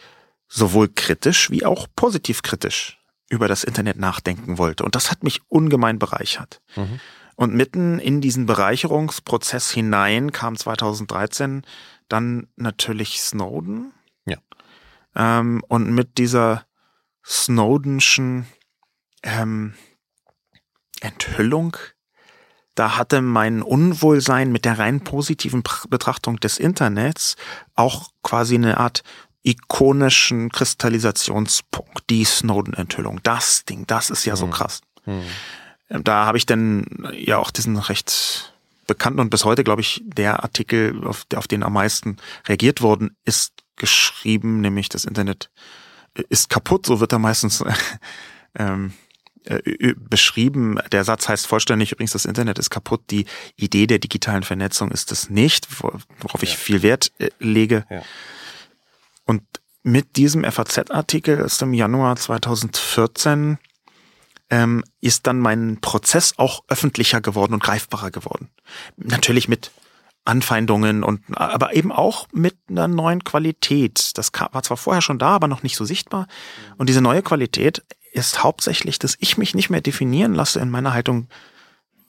sowohl 0.47 0.89
kritisch 0.89 1.49
wie 1.49 1.65
auch 1.65 1.87
positiv 1.95 2.43
kritisch 2.43 2.99
über 3.29 3.47
das 3.47 3.63
Internet 3.63 3.97
nachdenken 3.97 4.57
wollte. 4.57 4.83
Und 4.83 4.95
das 4.95 5.09
hat 5.09 5.23
mich 5.23 5.41
ungemein 5.49 5.97
bereichert. 5.97 6.61
Mhm. 6.75 6.99
Und 7.35 7.55
mitten 7.55 7.97
in 7.97 8.21
diesen 8.21 8.45
Bereicherungsprozess 8.45 9.71
hinein 9.71 10.31
kam 10.31 10.55
2013 10.55 11.63
dann 12.07 12.47
natürlich 12.55 13.21
Snowden. 13.21 13.91
Ja. 14.25 14.37
Ähm, 15.15 15.63
und 15.67 15.91
mit 15.91 16.19
dieser 16.19 16.67
Snowdenschen 17.25 18.45
ähm, 19.23 19.73
Enthüllung 21.01 21.75
da 22.75 22.97
hatte 22.97 23.21
mein 23.21 23.61
Unwohlsein 23.61 24.51
mit 24.51 24.65
der 24.65 24.79
rein 24.79 25.01
positiven 25.01 25.63
Betrachtung 25.89 26.39
des 26.39 26.57
Internets 26.57 27.35
auch 27.75 28.09
quasi 28.23 28.55
eine 28.55 28.77
Art 28.77 29.03
ikonischen 29.43 30.49
Kristallisationspunkt, 30.49 32.09
die 32.09 32.23
Snowden-Enthüllung. 32.23 33.19
Das 33.23 33.65
Ding, 33.65 33.85
das 33.87 34.09
ist 34.09 34.25
ja 34.25 34.35
so 34.35 34.45
hm. 34.45 34.51
krass. 34.51 34.81
Hm. 35.03 35.23
Da 36.03 36.25
habe 36.25 36.37
ich 36.37 36.45
dann 36.45 36.85
ja 37.13 37.37
auch 37.37 37.51
diesen 37.51 37.77
recht 37.77 38.53
bekannten 38.87 39.19
und 39.19 39.29
bis 39.29 39.45
heute, 39.45 39.63
glaube 39.63 39.81
ich, 39.81 40.01
der 40.05 40.43
Artikel, 40.43 41.05
auf, 41.05 41.25
auf 41.35 41.47
den 41.47 41.63
am 41.63 41.73
meisten 41.73 42.17
reagiert 42.47 42.81
worden 42.81 43.15
ist, 43.25 43.53
geschrieben, 43.75 44.61
nämlich 44.61 44.89
das 44.89 45.05
Internet 45.05 45.49
ist 46.29 46.49
kaputt, 46.49 46.85
so 46.85 46.99
wird 46.99 47.11
er 47.11 47.19
meistens 47.19 47.63
ähm, 48.55 48.93
äh, 49.45 49.93
beschrieben. 49.97 50.79
Der 50.91 51.03
Satz 51.03 51.27
heißt 51.29 51.47
vollständig 51.47 51.91
übrigens, 51.91 52.11
das 52.13 52.25
Internet 52.25 52.59
ist 52.59 52.69
kaputt. 52.69 53.01
Die 53.09 53.25
Idee 53.55 53.87
der 53.87 53.99
digitalen 53.99 54.43
Vernetzung 54.43 54.91
ist 54.91 55.11
es 55.11 55.29
nicht, 55.29 55.67
worauf 55.81 56.41
ja. 56.41 56.43
ich 56.43 56.57
viel 56.57 56.81
Wert 56.81 57.11
äh, 57.19 57.29
lege. 57.39 57.85
Ja. 57.89 58.01
Und 59.25 59.43
mit 59.83 60.15
diesem 60.15 60.43
FAZ-Artikel 60.43 61.43
aus 61.43 61.57
dem 61.57 61.73
Januar 61.73 62.15
2014 62.15 63.57
ähm, 64.49 64.83
ist 65.01 65.27
dann 65.27 65.39
mein 65.39 65.79
Prozess 65.81 66.35
auch 66.37 66.63
öffentlicher 66.67 67.21
geworden 67.21 67.53
und 67.53 67.63
greifbarer 67.63 68.11
geworden. 68.11 68.49
Natürlich 68.97 69.47
mit 69.47 69.71
Anfeindungen 70.25 71.03
und 71.03 71.21
aber 71.31 71.73
eben 71.73 71.91
auch 71.91 72.27
mit 72.31 72.55
einer 72.69 72.87
neuen 72.87 73.23
Qualität. 73.23 74.11
Das 74.15 74.31
war 74.33 74.63
zwar 74.63 74.77
vorher 74.77 75.01
schon 75.01 75.19
da, 75.19 75.35
aber 75.35 75.47
noch 75.47 75.63
nicht 75.63 75.75
so 75.75 75.83
sichtbar. 75.83 76.27
Und 76.77 76.87
diese 76.87 77.01
neue 77.01 77.21
Qualität 77.21 77.83
ist 78.13 78.43
hauptsächlich, 78.43 78.99
dass 78.99 79.17
ich 79.19 79.37
mich 79.37 79.55
nicht 79.55 79.69
mehr 79.69 79.81
definieren 79.81 80.33
lasse 80.33 80.59
in 80.59 80.69
meiner 80.69 80.93
Haltung, 80.93 81.27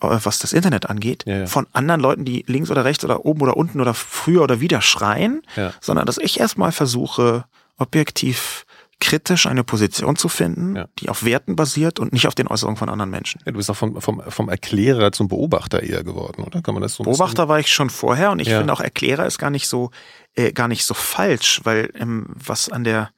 äh, 0.00 0.18
was 0.22 0.38
das 0.38 0.52
Internet 0.52 0.88
angeht, 0.88 1.24
ja, 1.26 1.38
ja. 1.40 1.46
von 1.46 1.66
anderen 1.72 2.00
Leuten, 2.00 2.24
die 2.24 2.44
links 2.46 2.70
oder 2.70 2.84
rechts 2.84 3.05
oder 3.05 3.24
oben 3.24 3.42
oder 3.42 3.57
unten 3.57 3.80
oder 3.80 3.94
früher 3.94 4.42
oder 4.42 4.61
wieder 4.61 4.82
schreien, 4.82 5.42
ja. 5.57 5.72
sondern 5.80 6.07
dass 6.07 6.18
ich 6.18 6.40
erstmal 6.40 6.72
versuche, 6.72 7.44
objektiv 7.78 8.66
kritisch 9.00 9.46
eine 9.46 9.64
Position 9.64 10.16
zu 10.16 10.28
finden, 10.28 10.76
ja. 10.76 10.86
die 10.98 11.09
auf 11.09 11.24
Werten 11.24 11.57
basiert 11.57 11.98
und 11.98 12.12
nicht 12.12 12.26
auf 12.26 12.34
den 12.34 12.48
Äußerungen 12.48 12.76
von 12.76 12.88
anderen 12.88 13.11
Menschen. 13.11 13.40
Ja, 13.44 13.52
du 13.52 13.59
bist 13.59 13.70
auch 13.70 13.76
vom, 13.76 14.00
vom, 14.00 14.22
vom 14.26 14.48
Erklärer 14.48 15.12
zum 15.12 15.28
Beobachter 15.28 15.82
eher 15.82 16.05
geworden, 16.05 16.42
oder? 16.42 16.62
Kann 16.62 16.74
man 16.74 16.82
das 16.82 16.94
so 16.94 17.05
Beobachter 17.05 17.48
war 17.48 17.59
ich 17.59 17.72
schon 17.72 17.90
vorher 17.90 18.30
und 18.30 18.40
ich 18.40 18.48
ja. 18.48 18.59
finde 18.59 18.72
auch 18.72 18.80
Erklärer 18.80 19.26
ist 19.26 19.38
gar 19.38 19.50
nicht 19.50 19.68
so 19.68 19.90
äh, 20.34 20.52
gar 20.52 20.68
nicht 20.68 20.84
so 20.84 20.94
falsch, 20.94 21.61
weil 21.64 21.90
ähm, 21.98 22.26
was 22.28 22.68
an 22.68 22.84
der 22.84 23.11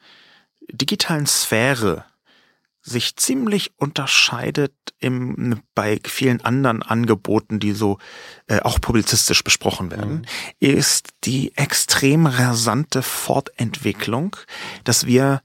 digitalen 0.72 1.26
Sphäre 1.26 2.04
sich 2.86 3.16
ziemlich 3.16 3.72
unterscheidet 3.78 4.72
im, 5.00 5.60
bei 5.74 5.98
vielen 6.06 6.40
anderen 6.42 6.82
Angeboten, 6.82 7.58
die 7.58 7.72
so 7.72 7.98
äh, 8.46 8.60
auch 8.60 8.80
publizistisch 8.80 9.42
besprochen 9.42 9.90
werden, 9.90 10.18
mhm. 10.18 10.24
ist 10.60 11.08
die 11.24 11.56
extrem 11.56 12.26
rasante 12.26 13.02
Fortentwicklung, 13.02 14.36
dass 14.84 15.04
wir 15.04 15.42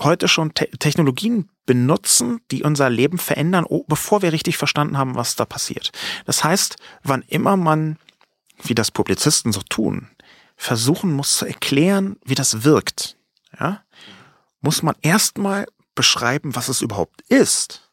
heute 0.00 0.26
schon 0.26 0.52
Te 0.52 0.68
Technologien 0.78 1.48
benutzen, 1.66 2.40
die 2.50 2.64
unser 2.64 2.90
Leben 2.90 3.18
verändern, 3.18 3.64
oh, 3.68 3.84
bevor 3.86 4.22
wir 4.22 4.32
richtig 4.32 4.56
verstanden 4.56 4.98
haben, 4.98 5.14
was 5.14 5.36
da 5.36 5.44
passiert. 5.44 5.92
Das 6.26 6.42
heißt, 6.42 6.76
wann 7.04 7.22
immer 7.22 7.56
man, 7.56 7.96
wie 8.64 8.74
das 8.74 8.90
Publizisten 8.90 9.52
so 9.52 9.60
tun, 9.62 10.08
versuchen 10.56 11.12
muss 11.12 11.36
zu 11.36 11.46
erklären, 11.46 12.16
wie 12.24 12.34
das 12.34 12.64
wirkt, 12.64 13.16
ja, 13.58 13.84
muss 14.60 14.82
man 14.82 14.96
erstmal 15.00 15.66
beschreiben, 16.00 16.56
was 16.56 16.68
es 16.68 16.80
überhaupt 16.80 17.20
ist. 17.28 17.92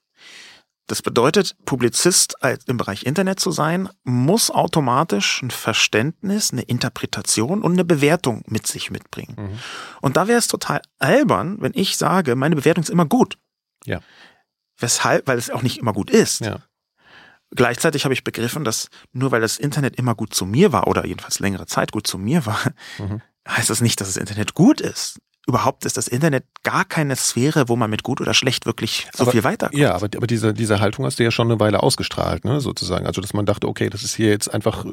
Das 0.86 1.02
bedeutet, 1.02 1.58
Publizist 1.66 2.36
im 2.68 2.78
Bereich 2.78 3.06
Internet 3.06 3.42
zu 3.42 3.52
sein, 3.52 3.90
muss 4.06 4.50
automatisch 4.50 5.42
ein 5.42 5.52
Verständnis, 5.52 6.54
eine 6.54 6.62
Interpretation 6.62 7.62
und 7.62 7.74
eine 7.74 7.84
Bewertung 7.84 8.44
mit 8.48 8.66
sich 8.66 8.92
mitbringen. 8.92 9.36
Mhm. 9.38 9.60
Und 10.00 10.16
da 10.16 10.30
wäre 10.30 10.40
es 10.40 10.48
total 10.48 10.82
albern, 11.00 11.58
wenn 11.60 11.74
ich 11.76 11.98
sage, 11.98 12.38
meine 12.38 12.56
Bewertung 12.56 12.86
ist 12.86 12.90
immer 12.90 13.06
gut. 13.06 13.38
Ja. 13.84 14.00
Weshalb? 14.78 15.28
Weil 15.28 15.38
es 15.38 15.50
auch 15.50 15.64
nicht 15.64 15.80
immer 15.80 15.92
gut 15.92 16.10
ist. 16.10 16.40
Ja. 16.40 16.60
Gleichzeitig 17.52 18.06
habe 18.06 18.14
ich 18.14 18.24
begriffen, 18.24 18.64
dass 18.64 18.88
nur 19.12 19.32
weil 19.32 19.42
das 19.42 19.58
Internet 19.58 19.98
immer 19.98 20.16
gut 20.16 20.34
zu 20.34 20.46
mir 20.46 20.72
war 20.72 20.88
oder 20.88 21.06
jedenfalls 21.06 21.40
längere 21.40 21.66
Zeit 21.66 21.92
gut 21.92 22.08
zu 22.08 22.18
mir 22.18 22.46
war, 22.46 22.62
mhm. 23.00 23.22
heißt 23.46 23.70
das 23.70 23.82
nicht, 23.82 24.00
dass 24.00 24.08
das 24.08 24.16
Internet 24.16 24.54
gut 24.54 24.80
ist 24.80 25.20
überhaupt 25.48 25.86
ist 25.86 25.98
das 25.98 26.08
Internet 26.08 26.44
gar 26.64 26.84
keine 26.84 27.16
Sphäre, 27.16 27.70
wo 27.70 27.76
man 27.76 27.90
mit 27.90 28.04
gut 28.04 28.20
oder 28.20 28.34
schlecht 28.34 28.66
wirklich 28.66 29.08
so 29.14 29.24
aber, 29.24 29.32
viel 29.32 29.44
weiterkommt. 29.44 29.80
Ja, 29.80 29.96
aber, 29.96 30.10
aber 30.16 30.28
diese, 30.28 30.54
diese 30.54 30.80
Haltung 30.80 31.06
hast 31.06 31.20
du 31.20 31.24
ja 31.24 31.32
schon 31.32 31.50
eine 31.50 31.60
Weile 31.60 31.82
ausgestrahlt, 31.82 32.44
ne, 32.44 32.60
sozusagen. 32.60 33.08
Also, 33.08 33.22
dass 33.22 33.34
man 33.34 33.46
dachte, 33.46 33.68
okay, 33.68 33.90
das 33.90 34.04
ist 34.04 34.16
hier 34.16 34.30
jetzt 34.30 34.54
einfach 34.54 34.86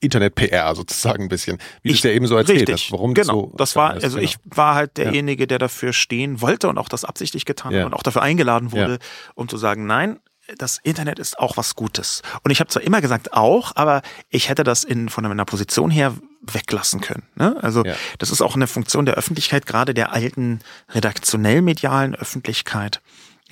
Internet-PR 0.00 0.74
sozusagen 0.74 1.24
ein 1.24 1.28
bisschen. 1.28 1.58
Wie 1.82 1.90
du 1.90 1.94
es 1.94 2.02
ja 2.02 2.10
eben 2.10 2.26
so 2.26 2.36
erzählt 2.36 2.60
richtig, 2.60 2.86
hast, 2.86 2.92
warum 2.92 3.12
genau, 3.12 3.52
das 3.56 3.72
so. 3.72 3.76
Das 3.76 3.76
war, 3.76 3.96
ist, 3.96 4.04
also 4.04 4.16
genau. 4.16 4.30
ich 4.30 4.36
war 4.44 4.74
halt 4.74 4.96
derjenige, 4.96 5.46
der 5.46 5.58
dafür 5.58 5.92
stehen 5.92 6.40
wollte 6.40 6.68
und 6.68 6.78
auch 6.78 6.88
das 6.88 7.04
absichtlich 7.04 7.44
getan 7.44 7.74
ja. 7.74 7.84
und 7.84 7.92
auch 7.92 8.02
dafür 8.02 8.22
eingeladen 8.22 8.72
wurde, 8.72 8.92
ja. 8.92 9.32
um 9.34 9.48
zu 9.48 9.58
sagen, 9.58 9.86
nein, 9.86 10.20
das 10.56 10.78
Internet 10.82 11.18
ist 11.18 11.38
auch 11.38 11.56
was 11.56 11.74
Gutes. 11.74 12.22
Und 12.42 12.50
ich 12.50 12.60
habe 12.60 12.70
zwar 12.70 12.82
immer 12.82 13.00
gesagt 13.00 13.32
auch, 13.32 13.72
aber 13.74 14.02
ich 14.30 14.48
hätte 14.48 14.64
das 14.64 14.84
in 14.84 15.08
von 15.08 15.24
meiner 15.24 15.44
Position 15.44 15.90
her 15.90 16.14
weglassen 16.40 17.00
können. 17.00 17.24
Ne? 17.34 17.56
Also 17.62 17.84
ja. 17.84 17.94
das 18.18 18.30
ist 18.30 18.40
auch 18.40 18.54
eine 18.54 18.66
Funktion 18.66 19.04
der 19.04 19.14
Öffentlichkeit, 19.14 19.66
gerade 19.66 19.94
der 19.94 20.12
alten 20.12 20.60
redaktionell-medialen 20.90 22.14
Öffentlichkeit, 22.14 23.00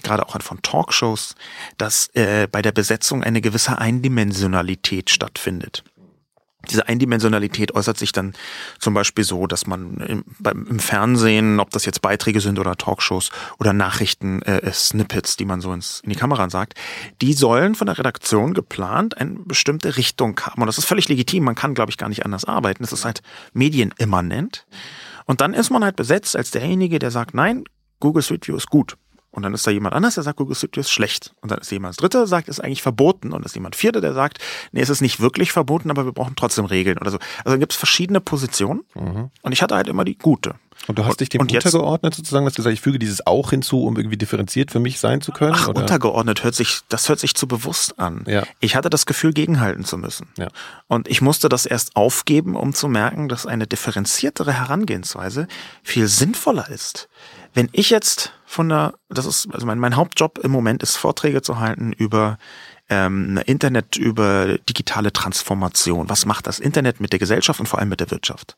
gerade 0.03 0.27
auch 0.27 0.41
von 0.41 0.63
Talkshows, 0.63 1.35
dass 1.79 2.09
äh, 2.15 2.49
bei 2.51 2.63
der 2.63 2.73
Besetzung 2.73 3.23
eine 3.23 3.41
gewisse 3.41 3.79
Eindimensionalität 3.79 5.11
stattfindet. 5.11 5.85
Diese 6.71 6.89
Eindimensionalität 6.89 7.75
äußert 7.75 7.99
sich 7.99 8.12
dann 8.12 8.35
zum 8.79 8.95
Beispiel 8.95 9.25
so, 9.25 9.47
dass 9.47 9.67
man 9.67 10.25
im, 10.45 10.79
Fernsehen, 10.79 11.61
ob 11.61 11.71
das 11.71 11.85
jetzt 11.85 12.03
Beiträge 12.03 12.41
sind 12.41 12.59
oder 12.59 12.77
Talkshows 12.77 13.31
oder 13.59 13.73
Nachrichten, 13.73 14.43
äh, 14.43 14.73
Snippets, 14.73 15.37
die 15.37 15.45
man 15.45 15.61
so 15.61 15.73
ins, 15.73 16.01
in 16.01 16.11
die 16.11 16.17
Kamera 16.17 16.49
sagt, 16.51 16.75
die 17.23 17.33
sollen 17.33 17.75
von 17.75 17.87
der 17.87 17.99
Redaktion 17.99 18.55
geplant 18.55 19.19
eine 19.19 19.39
bestimmte 19.45 19.97
Richtung 19.97 20.39
haben. 20.41 20.61
Und 20.62 20.67
das 20.67 20.79
ist 20.79 20.85
völlig 20.85 21.09
legitim. 21.09 21.45
Man 21.45 21.55
kann, 21.55 21.75
glaube 21.75 21.91
ich, 21.91 21.97
gar 21.97 22.09
nicht 22.09 22.25
anders 22.25 22.45
arbeiten. 22.45 22.85
Es 22.85 22.93
ist 22.93 23.05
halt 23.05 23.23
medienimmanent. 23.53 24.67
Und 25.27 25.41
dann 25.41 25.55
ist 25.55 25.71
man 25.71 25.85
halt 25.85 25.97
besetzt 25.97 26.37
als 26.37 26.51
derjenige, 26.51 26.99
der 26.99 27.11
sagt, 27.11 27.35
nein, 27.35 27.64
Google 28.01 28.23
Street 28.23 28.47
View 28.47 28.57
ist 28.57 28.69
gut. 28.69 28.97
Und 29.37 29.43
dann 29.43 29.53
ist 29.53 29.66
da 29.66 29.70
jemand 29.70 29.95
anders, 29.95 30.14
der 30.14 30.24
sagt, 30.24 30.39
Google 30.39 30.57
Street 30.57 30.74
View 30.76 30.80
ist 30.80 30.91
schlecht. 30.91 31.34
Und 31.43 31.51
dann 31.51 31.59
ist 31.59 31.70
jemand 31.70 32.01
Dritter, 32.01 32.20
der 32.20 32.26
sagt, 32.26 32.49
es 32.49 32.57
ist 32.57 32.64
eigentlich 32.64 32.80
verboten. 32.80 33.26
Und 33.26 33.41
dann 33.41 33.43
ist 33.43 33.55
jemand 33.55 33.76
Vierter, 33.76 34.01
der 34.01 34.14
sagt, 34.14 34.39
nee, 34.72 34.80
es 34.80 34.89
ist 34.89 35.03
nicht 35.03 35.20
wirklich 35.20 35.53
verboten, 35.53 35.91
aber 35.91 36.07
wir 36.07 36.12
brauchen 36.12 36.37
trotzdem 36.37 36.64
Regeln 36.64 36.97
oder 36.97 37.11
so. 37.11 37.18
Also 37.45 37.51
dann 37.51 37.61
gibt 37.61 37.72
es 37.72 37.78
verschiedene 37.78 38.22
Positionen. 38.22 38.84
Mhm. 38.95 39.30
Und 39.43 39.53
ich 39.53 39.61
hatte 39.61 39.74
halt 39.74 39.89
immer 39.89 40.07
die 40.07 40.16
gute. 40.16 40.55
Und 40.87 40.99
du 40.99 41.05
hast 41.05 41.20
dich 41.20 41.28
dem 41.28 41.43
und 41.43 41.53
untergeordnet 41.53 42.14
sozusagen, 42.14 42.47
dass 42.47 42.55
du 42.55 42.62
sagst, 42.62 42.72
ich 42.72 42.80
füge 42.80 42.99
dieses 42.99 43.26
auch 43.26 43.51
hinzu, 43.51 43.84
um 43.84 43.99
irgendwie 43.99 44.16
differenziert 44.16 44.70
für 44.70 44.80
mich 44.80 45.01
sein 45.01 45.20
zu 45.20 45.32
können? 45.32 45.55
Ach, 45.55 45.68
oder? 45.68 45.80
untergeordnet 45.80 46.43
hört 46.43 46.55
sich, 46.55 46.80
das 46.89 47.11
hört 47.11 47.18
sich 47.18 47.34
zu 47.34 47.47
bewusst 47.47 47.99
an. 47.99 48.24
Ja. 48.26 48.45
Ich 48.61 48.74
hatte 48.74 48.89
das 48.89 49.05
Gefühl, 49.05 49.34
gegenhalten 49.34 49.84
zu 49.84 49.99
müssen. 49.99 50.28
Ja. 50.39 50.49
Und 50.87 51.09
ich 51.09 51.20
musste 51.20 51.51
das 51.51 51.66
erst 51.66 51.95
aufgeben, 51.95 52.57
um 52.57 52.72
zu 52.72 52.89
merken, 52.89 53.28
dass 53.28 53.45
eine 53.45 53.66
differenziertere 53.66 54.55
Herangehensweise 54.55 55.47
viel 55.82 56.07
sinnvoller 56.07 56.70
ist. 56.70 57.11
Wenn 57.53 57.68
ich 57.72 57.91
jetzt 57.91 58.32
von 58.47 58.69
der, 58.69 58.95
das 59.09 59.27
ist, 59.27 59.49
also 59.53 59.67
mein, 59.67 59.79
mein 59.79 59.97
Hauptjob 59.97 60.39
im 60.39 60.53
Moment 60.53 60.83
ist, 60.83 60.97
Vorträge 60.97 61.43
zu 61.43 61.59
halten 61.59 61.93
über 61.93 62.39
ähm, 62.89 63.39
Internet, 63.45 63.97
über 63.97 64.57
digitale 64.59 65.13
Transformation. 65.13 66.09
Was 66.09 66.25
macht 66.25 66.47
das 66.47 66.61
Internet 66.61 67.01
mit 67.01 67.13
der 67.13 67.19
Gesellschaft 67.19 67.59
und 67.61 67.67
vor 67.67 67.81
allem 67.81 67.89
mit 67.89 68.01
der 68.01 68.11
Wirtschaft? 68.11 68.57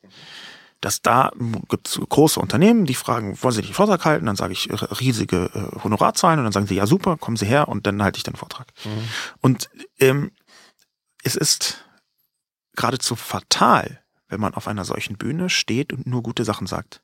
dass 0.81 1.03
da 1.03 1.33
gibt 1.69 1.89
es 1.89 2.01
große 2.09 2.39
Unternehmen, 2.39 2.87
die 2.87 2.95
fragen, 2.95 3.37
wollen 3.43 3.55
Sie 3.55 3.63
einen 3.63 3.75
Vortrag 3.75 4.05
halten? 4.05 4.27
Dann 4.27 4.37
sage 4.37 4.53
ich 4.53 4.69
riesige 5.01 5.51
äh, 5.53 5.83
Honorarzahlen 5.83 6.39
und 6.39 6.45
dann 6.45 6.53
sagen 6.53 6.69
sie, 6.69 6.77
ja 6.77 6.87
super, 6.87 7.17
kommen 7.17 7.37
Sie 7.37 7.47
her 7.47 7.67
und 7.67 7.87
dann 7.87 8.01
halte 8.01 8.19
ich 8.19 8.23
den 8.23 8.37
Vortrag. 8.37 8.69
Mhm. 8.85 9.09
Und 9.41 9.71
ähm, 9.99 10.31
es 11.25 11.35
ist 11.35 11.85
geradezu 12.77 13.17
fatal, 13.17 14.05
wenn 14.29 14.41
man 14.41 14.55
auf 14.55 14.69
einer 14.69 14.85
solchen 14.85 15.17
Bühne 15.17 15.51
steht 15.51 15.93
und 15.93 16.07
nur 16.07 16.23
gute 16.23 16.45
Sachen 16.45 16.69
sagt 16.69 17.03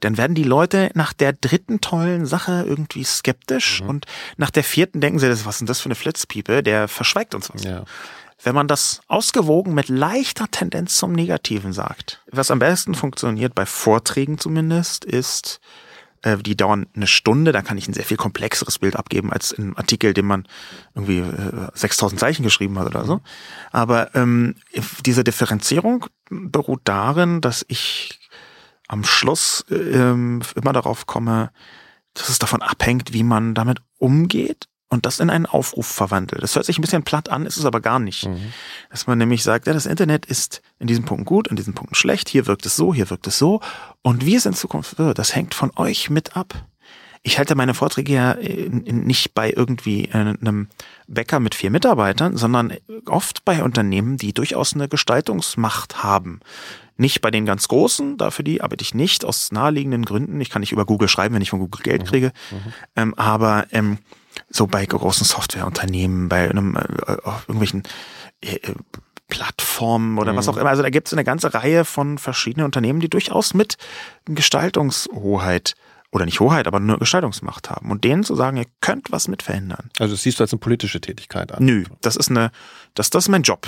dann 0.00 0.16
werden 0.16 0.34
die 0.34 0.42
Leute 0.42 0.90
nach 0.94 1.12
der 1.12 1.32
dritten 1.32 1.80
tollen 1.80 2.26
Sache 2.26 2.64
irgendwie 2.66 3.04
skeptisch 3.04 3.82
mhm. 3.82 3.88
und 3.88 4.06
nach 4.36 4.50
der 4.50 4.64
vierten 4.64 5.00
denken 5.00 5.18
sie, 5.18 5.28
was 5.28 5.38
ist 5.46 5.60
denn 5.60 5.66
das 5.66 5.80
für 5.80 5.86
eine 5.86 5.94
Flitzpiepe, 5.94 6.62
der 6.62 6.88
verschweigt 6.88 7.34
uns 7.34 7.52
was. 7.52 7.64
Ja. 7.64 7.84
Wenn 8.42 8.54
man 8.54 8.68
das 8.68 9.00
ausgewogen 9.08 9.74
mit 9.74 9.88
leichter 9.88 10.50
Tendenz 10.50 10.96
zum 10.96 11.12
Negativen 11.12 11.72
sagt, 11.72 12.22
was 12.30 12.50
am 12.50 12.58
besten 12.58 12.94
funktioniert, 12.94 13.54
bei 13.54 13.64
Vorträgen 13.64 14.38
zumindest, 14.38 15.04
ist, 15.06 15.60
äh, 16.22 16.36
die 16.38 16.56
dauern 16.56 16.86
eine 16.94 17.06
Stunde, 17.06 17.52
da 17.52 17.62
kann 17.62 17.78
ich 17.78 17.88
ein 17.88 17.94
sehr 17.94 18.04
viel 18.04 18.16
komplexeres 18.16 18.78
Bild 18.78 18.96
abgeben 18.96 19.32
als 19.32 19.52
in 19.52 19.64
einem 19.64 19.76
Artikel, 19.76 20.12
den 20.12 20.26
man 20.26 20.46
irgendwie 20.94 21.18
äh, 21.18 21.68
6000 21.72 22.20
Zeichen 22.20 22.42
geschrieben 22.42 22.78
hat 22.78 22.86
oder 22.86 23.04
so. 23.04 23.20
Aber 23.72 24.14
ähm, 24.14 24.56
diese 25.04 25.24
Differenzierung 25.24 26.06
beruht 26.28 26.82
darin, 26.84 27.40
dass 27.40 27.64
ich 27.68 28.25
am 28.88 29.04
Schluss 29.04 29.64
ähm, 29.70 30.42
immer 30.54 30.72
darauf 30.72 31.06
komme, 31.06 31.50
dass 32.14 32.28
es 32.28 32.38
davon 32.38 32.62
abhängt, 32.62 33.12
wie 33.12 33.22
man 33.22 33.54
damit 33.54 33.80
umgeht 33.98 34.68
und 34.88 35.04
das 35.04 35.20
in 35.20 35.30
einen 35.30 35.46
Aufruf 35.46 35.86
verwandelt. 35.86 36.42
Das 36.42 36.54
hört 36.54 36.64
sich 36.64 36.78
ein 36.78 36.82
bisschen 36.82 37.02
platt 37.02 37.28
an, 37.28 37.44
ist 37.44 37.56
es 37.56 37.64
aber 37.64 37.80
gar 37.80 37.98
nicht. 37.98 38.26
Mhm. 38.26 38.52
Dass 38.90 39.06
man 39.06 39.18
nämlich 39.18 39.42
sagt, 39.42 39.66
ja, 39.66 39.72
das 39.72 39.86
Internet 39.86 40.26
ist 40.26 40.62
in 40.78 40.86
diesem 40.86 41.04
Punkt 41.04 41.26
gut, 41.26 41.48
in 41.48 41.56
diesem 41.56 41.74
Punkt 41.74 41.96
schlecht, 41.96 42.28
hier 42.28 42.46
wirkt 42.46 42.66
es 42.66 42.76
so, 42.76 42.94
hier 42.94 43.10
wirkt 43.10 43.26
es 43.26 43.38
so. 43.38 43.60
Und 44.02 44.24
wie 44.24 44.36
es 44.36 44.46
in 44.46 44.54
Zukunft 44.54 44.98
wird, 44.98 45.18
das 45.18 45.34
hängt 45.34 45.54
von 45.54 45.72
euch 45.76 46.08
mit 46.08 46.36
ab. 46.36 46.54
Ich 47.22 47.38
halte 47.38 47.56
meine 47.56 47.74
Vorträge 47.74 48.12
ja 48.12 48.36
nicht 48.36 49.34
bei 49.34 49.52
irgendwie 49.52 50.12
einem 50.12 50.68
Bäcker 51.08 51.40
mit 51.40 51.56
vier 51.56 51.72
Mitarbeitern, 51.72 52.36
sondern 52.36 52.74
oft 53.06 53.44
bei 53.44 53.64
Unternehmen, 53.64 54.16
die 54.16 54.32
durchaus 54.32 54.74
eine 54.74 54.88
Gestaltungsmacht 54.88 56.04
haben. 56.04 56.38
Nicht 56.96 57.20
bei 57.20 57.30
den 57.30 57.46
ganz 57.46 57.68
Großen, 57.68 58.16
dafür 58.16 58.44
die 58.44 58.62
arbeite 58.62 58.82
ich 58.82 58.94
nicht 58.94 59.24
aus 59.24 59.52
naheliegenden 59.52 60.04
Gründen. 60.04 60.40
Ich 60.40 60.50
kann 60.50 60.60
nicht 60.60 60.72
über 60.72 60.86
Google 60.86 61.08
schreiben, 61.08 61.34
wenn 61.34 61.42
ich 61.42 61.50
von 61.50 61.60
Google 61.60 61.82
Geld 61.82 62.02
mhm. 62.02 62.06
kriege. 62.06 62.32
Mhm. 62.50 62.72
Ähm, 62.96 63.14
aber 63.14 63.66
ähm, 63.70 63.98
so 64.48 64.66
bei 64.66 64.84
großen 64.84 65.26
Softwareunternehmen, 65.26 66.28
bei 66.28 66.48
einem, 66.48 66.76
äh, 66.76 66.80
äh 66.80 67.18
irgendwelchen 67.48 67.82
äh, 68.42 68.56
äh, 68.56 68.74
Plattformen 69.28 70.18
oder 70.18 70.32
mhm. 70.32 70.36
was 70.36 70.48
auch 70.48 70.56
immer. 70.56 70.70
Also 70.70 70.82
da 70.82 70.90
gibt 70.90 71.08
es 71.08 71.12
eine 71.12 71.24
ganze 71.24 71.52
Reihe 71.52 71.84
von 71.84 72.18
verschiedenen 72.18 72.64
Unternehmen, 72.64 73.00
die 73.00 73.10
durchaus 73.10 73.54
mit 73.54 73.76
Gestaltungshoheit 74.24 75.74
oder 76.12 76.24
nicht 76.24 76.40
Hoheit, 76.40 76.66
aber 76.66 76.80
nur 76.80 76.98
Gestaltungsmacht 76.98 77.68
haben. 77.68 77.90
Und 77.90 78.04
denen 78.04 78.24
zu 78.24 78.34
sagen, 78.34 78.56
ihr 78.56 78.66
könnt 78.80 79.10
was 79.10 79.28
mit 79.28 79.42
verändern. 79.42 79.90
Also 79.98 80.14
das 80.14 80.22
siehst 80.22 80.38
du 80.38 80.44
als 80.44 80.52
eine 80.52 80.60
politische 80.60 81.00
Tätigkeit 81.00 81.52
an. 81.52 81.64
Nö, 81.64 81.84
das 82.00 82.16
ist 82.16 82.30
eine, 82.30 82.50
das, 82.94 83.10
das 83.10 83.24
ist 83.24 83.28
mein 83.28 83.42
Job. 83.42 83.66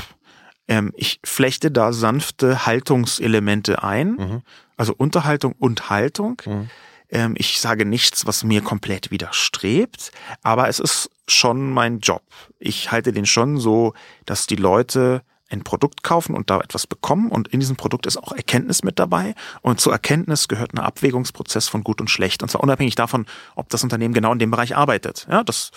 Ähm, 0.68 0.92
ich 0.96 1.20
flechte 1.24 1.70
da 1.70 1.92
sanfte 1.92 2.66
Haltungselemente 2.66 3.82
ein, 3.82 4.10
mhm. 4.12 4.42
also 4.76 4.94
Unterhaltung 4.96 5.54
und 5.58 5.90
Haltung. 5.90 6.40
Mhm. 6.44 6.70
Ähm, 7.10 7.34
ich 7.36 7.60
sage 7.60 7.86
nichts, 7.86 8.26
was 8.26 8.44
mir 8.44 8.60
komplett 8.60 9.10
widerstrebt, 9.10 10.12
aber 10.42 10.68
es 10.68 10.78
ist 10.78 11.10
schon 11.26 11.70
mein 11.70 12.00
Job. 12.00 12.22
Ich 12.58 12.92
halte 12.92 13.12
den 13.12 13.26
schon 13.26 13.58
so, 13.58 13.94
dass 14.26 14.46
die 14.46 14.56
Leute 14.56 15.22
ein 15.50 15.64
Produkt 15.64 16.02
kaufen 16.02 16.34
und 16.34 16.50
da 16.50 16.60
etwas 16.60 16.86
bekommen 16.86 17.30
und 17.30 17.48
in 17.48 17.60
diesem 17.60 17.76
Produkt 17.76 18.06
ist 18.06 18.18
auch 18.18 18.32
Erkenntnis 18.32 18.84
mit 18.84 18.98
dabei 18.98 19.34
und 19.62 19.80
zur 19.80 19.92
Erkenntnis 19.92 20.46
gehört 20.46 20.74
ein 20.74 20.78
Abwägungsprozess 20.78 21.68
von 21.68 21.82
gut 21.82 22.02
und 22.02 22.10
schlecht 22.10 22.42
und 22.42 22.50
zwar 22.50 22.62
unabhängig 22.62 22.96
davon, 22.96 23.24
ob 23.54 23.70
das 23.70 23.82
Unternehmen 23.82 24.12
genau 24.12 24.32
in 24.32 24.38
dem 24.38 24.50
Bereich 24.50 24.76
arbeitet. 24.76 25.26
Ja, 25.30 25.42
das 25.42 25.70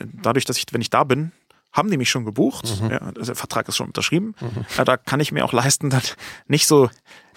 dadurch, 0.00 0.44
dass 0.44 0.58
ich, 0.58 0.66
wenn 0.72 0.80
ich 0.80 0.90
da 0.90 1.04
bin, 1.04 1.32
haben 1.72 1.90
die 1.90 1.96
mich 1.96 2.10
schon 2.10 2.24
gebucht. 2.24 2.80
Mhm. 2.80 2.90
Ja, 2.90 2.98
also 2.98 3.24
der 3.24 3.34
Vertrag 3.36 3.68
ist 3.68 3.76
schon 3.76 3.88
unterschrieben. 3.88 4.34
Mhm. 4.40 4.64
Ja, 4.76 4.84
da 4.84 4.96
kann 4.96 5.20
ich 5.20 5.32
mir 5.32 5.44
auch 5.44 5.52
leisten, 5.52 5.90
dann 5.90 6.02
nicht 6.46 6.66
so 6.66 6.90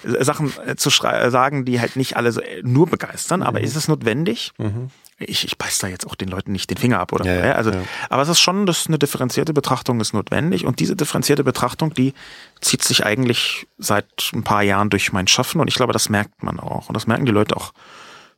äh, 0.03 0.23
Sachen 0.23 0.53
äh, 0.65 0.75
zu 0.75 0.89
äh, 1.05 1.29
sagen, 1.29 1.65
die 1.65 1.79
halt 1.79 1.95
nicht 1.95 2.17
alle 2.17 2.31
so 2.31 2.41
nur 2.63 2.87
begeistern. 2.87 3.41
Mhm. 3.41 3.45
Aber 3.45 3.61
ist 3.61 3.75
es 3.75 3.87
notwendig? 3.87 4.51
Mhm. 4.57 4.89
Ich, 5.19 5.45
ich 5.45 5.57
beiß 5.57 5.77
da 5.79 5.87
jetzt 5.87 6.07
auch 6.07 6.15
den 6.15 6.29
Leuten 6.29 6.51
nicht 6.51 6.71
den 6.71 6.77
Finger 6.77 6.99
ab 6.99 7.13
oder 7.13 7.25
ja, 7.25 7.45
ja, 7.45 7.53
also, 7.53 7.71
aber 8.09 8.23
es 8.23 8.29
ist 8.29 8.39
schon, 8.39 8.65
dass 8.65 8.87
eine 8.87 8.97
differenzierte 8.97 9.53
Betrachtung 9.53 9.99
ist 9.99 10.15
notwendig 10.15 10.65
und 10.65 10.79
diese 10.79 10.95
differenzierte 10.95 11.43
Betrachtung, 11.43 11.93
die 11.93 12.15
zieht 12.59 12.83
sich 12.83 13.05
eigentlich 13.05 13.67
seit 13.77 14.31
ein 14.33 14.43
paar 14.43 14.63
Jahren 14.63 14.89
durch 14.89 15.13
mein 15.13 15.27
Schaffen 15.27 15.61
und 15.61 15.67
ich 15.67 15.75
glaube, 15.75 15.93
das 15.93 16.09
merkt 16.09 16.41
man 16.41 16.59
auch 16.59 16.87
und 16.89 16.95
das 16.95 17.05
merken 17.05 17.27
die 17.27 17.31
Leute 17.31 17.55
auch 17.55 17.71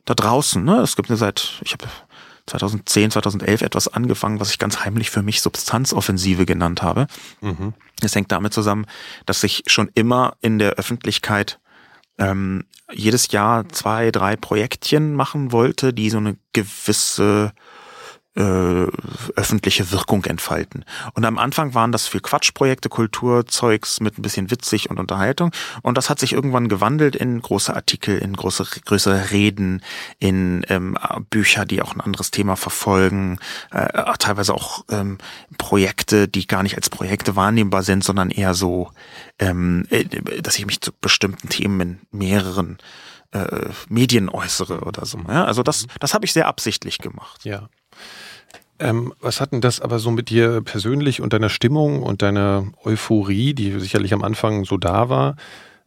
da 0.04 0.12
draußen. 0.12 0.62
Ne? 0.62 0.76
Es 0.80 0.94
gibt 0.94 1.08
eine 1.08 1.16
seit, 1.16 1.58
ich 1.64 1.72
habe 1.72 1.86
2010, 2.46 3.10
2011 3.10 3.62
etwas 3.62 3.88
angefangen, 3.88 4.40
was 4.40 4.50
ich 4.50 4.58
ganz 4.58 4.84
heimlich 4.84 5.10
für 5.10 5.22
mich 5.22 5.40
Substanzoffensive 5.40 6.46
genannt 6.46 6.82
habe. 6.82 7.06
Mhm. 7.40 7.74
Es 8.02 8.14
hängt 8.14 8.32
damit 8.32 8.52
zusammen, 8.52 8.86
dass 9.26 9.42
ich 9.44 9.62
schon 9.66 9.90
immer 9.94 10.36
in 10.40 10.58
der 10.58 10.72
Öffentlichkeit 10.72 11.58
ähm, 12.18 12.64
jedes 12.92 13.32
Jahr 13.32 13.68
zwei, 13.70 14.10
drei 14.10 14.36
Projektchen 14.36 15.14
machen 15.14 15.52
wollte, 15.52 15.92
die 15.92 16.10
so 16.10 16.18
eine 16.18 16.36
gewisse 16.52 17.52
äh, 18.36 18.86
öffentliche 19.36 19.92
Wirkung 19.92 20.24
entfalten. 20.24 20.84
Und 21.14 21.24
am 21.24 21.38
Anfang 21.38 21.74
waren 21.74 21.92
das 21.92 22.08
viel 22.08 22.20
Quatschprojekte, 22.20 22.88
Kulturzeugs 22.88 24.00
mit 24.00 24.18
ein 24.18 24.22
bisschen 24.22 24.50
witzig 24.50 24.90
und 24.90 24.98
Unterhaltung. 24.98 25.52
Und 25.82 25.96
das 25.98 26.10
hat 26.10 26.18
sich 26.18 26.32
irgendwann 26.32 26.68
gewandelt 26.68 27.14
in 27.14 27.40
große 27.40 27.74
Artikel, 27.74 28.18
in 28.18 28.34
große, 28.34 28.64
größere 28.84 29.30
Reden, 29.30 29.82
in 30.18 30.66
ähm, 30.68 30.98
Bücher, 31.30 31.64
die 31.64 31.80
auch 31.80 31.94
ein 31.94 32.00
anderes 32.00 32.32
Thema 32.32 32.56
verfolgen, 32.56 33.38
äh, 33.70 34.02
teilweise 34.18 34.54
auch 34.54 34.84
ähm, 34.90 35.18
Projekte, 35.56 36.26
die 36.26 36.46
gar 36.46 36.64
nicht 36.64 36.76
als 36.76 36.90
Projekte 36.90 37.36
wahrnehmbar 37.36 37.84
sind, 37.84 38.02
sondern 38.02 38.30
eher 38.30 38.54
so, 38.54 38.90
ähm, 39.38 39.86
äh, 39.90 40.04
dass 40.40 40.58
ich 40.58 40.66
mich 40.66 40.80
zu 40.80 40.90
bestimmten 41.00 41.48
Themen 41.48 41.80
in 41.80 42.00
mehreren 42.10 42.78
äh, 43.30 43.68
Medien 43.88 44.28
äußere 44.28 44.80
oder 44.80 45.04
so. 45.06 45.18
Ja? 45.28 45.44
Also 45.44 45.62
das, 45.62 45.86
das 46.00 46.14
habe 46.14 46.24
ich 46.24 46.32
sehr 46.32 46.46
absichtlich 46.46 46.98
gemacht. 46.98 47.44
Ja. 47.44 47.68
Ähm, 48.78 49.12
was 49.20 49.40
hat 49.40 49.52
denn 49.52 49.60
das 49.60 49.80
aber 49.80 49.98
so 49.98 50.10
mit 50.10 50.30
dir 50.30 50.60
persönlich 50.60 51.20
und 51.20 51.32
deiner 51.32 51.48
Stimmung 51.48 52.02
und 52.02 52.22
deiner 52.22 52.66
Euphorie, 52.84 53.54
die 53.54 53.78
sicherlich 53.78 54.12
am 54.12 54.22
Anfang 54.22 54.64
so 54.64 54.76
da 54.76 55.08
war, 55.08 55.36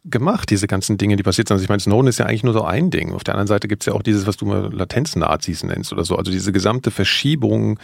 gemacht, 0.05 0.49
diese 0.49 0.67
ganzen 0.67 0.97
Dinge, 0.97 1.17
die 1.17 1.23
passiert 1.23 1.49
sind? 1.49 1.55
Also 1.55 1.63
ich 1.63 1.69
meine, 1.69 1.81
Snowden 1.81 2.07
ist 2.07 2.17
ja 2.17 2.25
eigentlich 2.25 2.43
nur 2.43 2.53
so 2.53 2.63
ein 2.63 2.89
Ding. 2.89 3.13
Auf 3.13 3.25
der 3.25 3.33
anderen 3.33 3.47
Seite 3.47 3.67
gibt 3.67 3.83
es 3.83 3.87
ja 3.87 3.93
auch 3.93 4.01
dieses, 4.01 4.25
was 4.25 4.37
du 4.37 4.45
mal 4.45 4.73
Latenznazis 4.73 5.63
nennst 5.63 5.91
oder 5.91 6.05
so. 6.05 6.15
Also 6.15 6.31
diese 6.31 6.53
gesamte 6.53 6.89
Verschiebung 6.89 7.77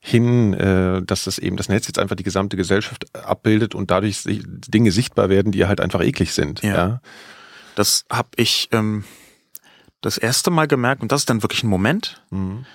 hin, 0.00 0.52
äh, 0.52 1.00
dass 1.02 1.24
das 1.24 1.38
eben 1.38 1.56
das 1.56 1.70
Netz 1.70 1.86
jetzt 1.86 1.98
einfach 1.98 2.16
die 2.16 2.24
gesamte 2.24 2.58
Gesellschaft 2.58 3.06
abbildet 3.16 3.74
und 3.74 3.90
dadurch 3.90 4.22
Dinge 4.24 4.90
sichtbar 4.90 5.30
werden, 5.30 5.50
die 5.50 5.64
halt 5.64 5.80
einfach 5.80 6.02
eklig 6.02 6.34
sind. 6.34 6.62
Ja. 6.62 6.74
ja? 6.74 7.00
Das 7.74 8.04
habe 8.10 8.28
ich 8.36 8.68
ähm, 8.72 9.04
das 10.02 10.18
erste 10.18 10.50
Mal 10.50 10.66
gemerkt 10.66 11.00
und 11.00 11.10
das 11.10 11.22
ist 11.22 11.30
dann 11.30 11.42
wirklich 11.42 11.62
ein 11.64 11.68
Moment. 11.68 12.22
Mhm 12.30 12.66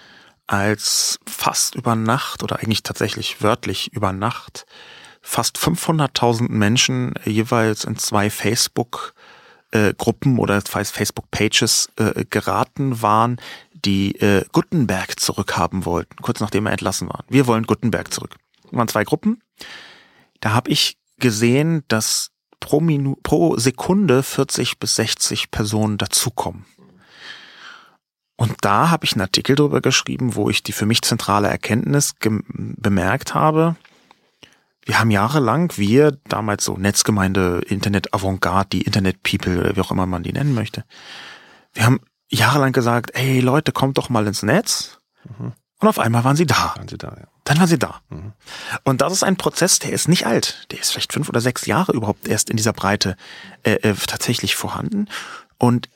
als 0.47 1.19
fast 1.27 1.75
über 1.75 1.95
Nacht 1.95 2.43
oder 2.43 2.59
eigentlich 2.59 2.83
tatsächlich 2.83 3.41
wörtlich 3.41 3.93
über 3.93 4.13
Nacht 4.13 4.65
fast 5.21 5.57
500.000 5.57 6.49
Menschen 6.49 7.13
jeweils 7.25 7.83
in 7.83 7.97
zwei 7.97 8.29
Facebook 8.29 9.13
äh, 9.71 9.93
Gruppen 9.93 10.39
oder 10.39 10.61
Facebook 10.61 11.29
Pages 11.31 11.89
äh, 11.97 12.23
geraten 12.29 13.01
waren, 13.01 13.37
die 13.73 14.15
äh, 14.15 14.45
Gutenberg 14.53 15.19
zurückhaben 15.19 15.85
wollten, 15.85 16.15
kurz 16.21 16.39
nachdem 16.39 16.65
er 16.65 16.71
entlassen 16.71 17.09
war. 17.09 17.25
Wir 17.27 17.45
wollen 17.45 17.65
Gutenberg 17.65 18.13
zurück. 18.13 18.35
Das 18.63 18.73
waren 18.73 18.87
zwei 18.87 19.03
Gruppen. 19.03 19.41
Da 20.39 20.53
habe 20.53 20.71
ich 20.71 20.97
gesehen, 21.19 21.83
dass 21.89 22.31
pro, 22.59 22.79
Minu 22.79 23.15
pro 23.21 23.57
Sekunde 23.57 24.23
40 24.23 24.79
bis 24.79 24.95
60 24.95 25.51
Personen 25.51 25.97
dazukommen. 25.97 26.65
Und 28.37 28.53
da 28.61 28.91
habe 28.91 29.03
ich 29.03 29.13
einen 29.13 29.21
Artikel 29.21 29.55
drüber 29.55 29.81
geschrieben, 29.81 30.35
wo 30.35 30.49
ich 30.49 30.63
die 30.63 30.71
für 30.71 30.85
mich 30.85 31.01
zentrale 31.01 31.49
Erkenntnis 31.49 32.13
bemerkt 32.19 33.33
habe. 33.33 33.75
Wir 34.85 34.99
haben 34.99 35.11
jahrelang, 35.11 35.73
wir, 35.75 36.17
damals 36.29 36.63
so 36.63 36.77
Netzgemeinde, 36.77 37.61
Internet 37.67 38.13
Avantgarde, 38.13 38.69
die 38.69 38.83
Internet 38.83 39.21
People 39.23 39.59
oder 39.59 39.75
wie 39.75 39.81
auch 39.81 39.91
immer 39.91 40.05
man 40.05 40.23
die 40.23 40.31
nennen 40.31 40.53
möchte, 40.53 40.85
wir 41.73 41.85
haben 41.85 41.99
jahrelang 42.29 42.71
gesagt, 42.71 43.11
ey 43.15 43.39
Leute, 43.39 43.71
kommt 43.71 43.97
doch 43.97 44.09
mal 44.09 44.25
ins 44.27 44.43
Netz. 44.43 44.99
Mhm. 45.37 45.53
Und 45.79 45.87
auf 45.87 45.99
einmal 45.99 46.23
waren 46.23 46.35
sie 46.35 46.45
da. 46.45 46.73
Waren 46.75 46.87
sie 46.87 46.97
da 46.97 47.09
ja. 47.09 47.27
Dann 47.43 47.59
waren 47.59 47.67
sie 47.67 47.77
da. 47.77 48.01
Mhm. 48.09 48.33
Und 48.83 49.01
das 49.01 49.13
ist 49.13 49.23
ein 49.23 49.35
Prozess, 49.35 49.79
der 49.79 49.91
ist 49.91 50.07
nicht 50.07 50.25
alt. 50.25 50.67
Der 50.71 50.79
ist 50.79 50.91
vielleicht 50.91 51.13
fünf 51.13 51.29
oder 51.29 51.41
sechs 51.41 51.65
Jahre 51.65 51.91
überhaupt 51.91 52.27
erst 52.27 52.49
in 52.49 52.57
dieser 52.57 52.73
Breite 52.73 53.15
äh, 53.63 53.73
äh, 53.73 53.93
tatsächlich 53.93 54.55
vorhanden. 54.55 55.07
Und 55.57 55.89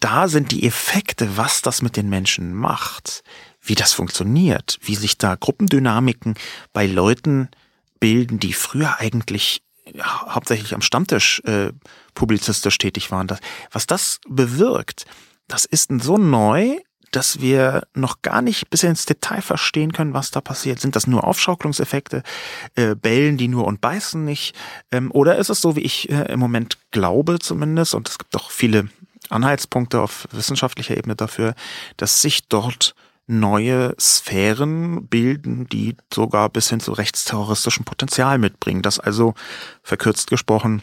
da 0.00 0.28
sind 0.28 0.52
die 0.52 0.66
Effekte, 0.66 1.36
was 1.36 1.62
das 1.62 1.82
mit 1.82 1.96
den 1.96 2.08
Menschen 2.08 2.54
macht, 2.54 3.22
wie 3.60 3.74
das 3.74 3.92
funktioniert, 3.92 4.78
wie 4.82 4.94
sich 4.94 5.18
da 5.18 5.34
Gruppendynamiken 5.34 6.34
bei 6.72 6.86
Leuten 6.86 7.48
bilden, 8.00 8.38
die 8.38 8.52
früher 8.52 9.00
eigentlich 9.00 9.62
hauptsächlich 10.02 10.74
am 10.74 10.82
Stammtisch 10.82 11.40
äh, 11.44 11.72
publizistisch 12.14 12.78
tätig 12.78 13.10
waren. 13.10 13.26
Das, 13.26 13.40
was 13.72 13.86
das 13.86 14.20
bewirkt, 14.28 15.06
das 15.46 15.64
ist 15.64 15.90
so 16.02 16.18
neu, 16.18 16.78
dass 17.10 17.40
wir 17.40 17.86
noch 17.94 18.20
gar 18.22 18.42
nicht 18.42 18.68
bis 18.70 18.82
ins 18.82 19.06
Detail 19.06 19.40
verstehen 19.40 19.92
können, 19.92 20.12
was 20.14 20.30
da 20.30 20.40
passiert. 20.40 20.80
Sind 20.80 20.94
das 20.94 21.06
nur 21.06 21.24
Aufschaukelungseffekte, 21.24 22.22
äh, 22.74 22.94
bellen 22.94 23.38
die 23.38 23.48
nur 23.48 23.66
und 23.66 23.80
beißen 23.80 24.24
nicht? 24.24 24.54
Ähm, 24.92 25.10
oder 25.12 25.36
ist 25.36 25.48
es 25.48 25.60
so, 25.60 25.74
wie 25.74 25.80
ich 25.80 26.10
äh, 26.10 26.32
im 26.32 26.38
Moment 26.38 26.78
glaube 26.90 27.38
zumindest, 27.38 27.94
und 27.94 28.08
es 28.08 28.18
gibt 28.18 28.36
auch 28.36 28.50
viele 28.50 28.88
Anhaltspunkte 29.30 30.00
auf 30.00 30.26
wissenschaftlicher 30.32 30.96
Ebene 30.96 31.16
dafür, 31.16 31.54
dass 31.96 32.22
sich 32.22 32.48
dort 32.48 32.94
neue 33.26 33.94
Sphären 34.00 35.06
bilden, 35.06 35.68
die 35.68 35.96
sogar 36.12 36.48
bis 36.48 36.70
hin 36.70 36.80
zu 36.80 36.92
rechtsterroristischem 36.92 37.84
Potenzial 37.84 38.38
mitbringen. 38.38 38.82
Das 38.82 38.98
also, 38.98 39.34
verkürzt 39.82 40.30
gesprochen, 40.30 40.82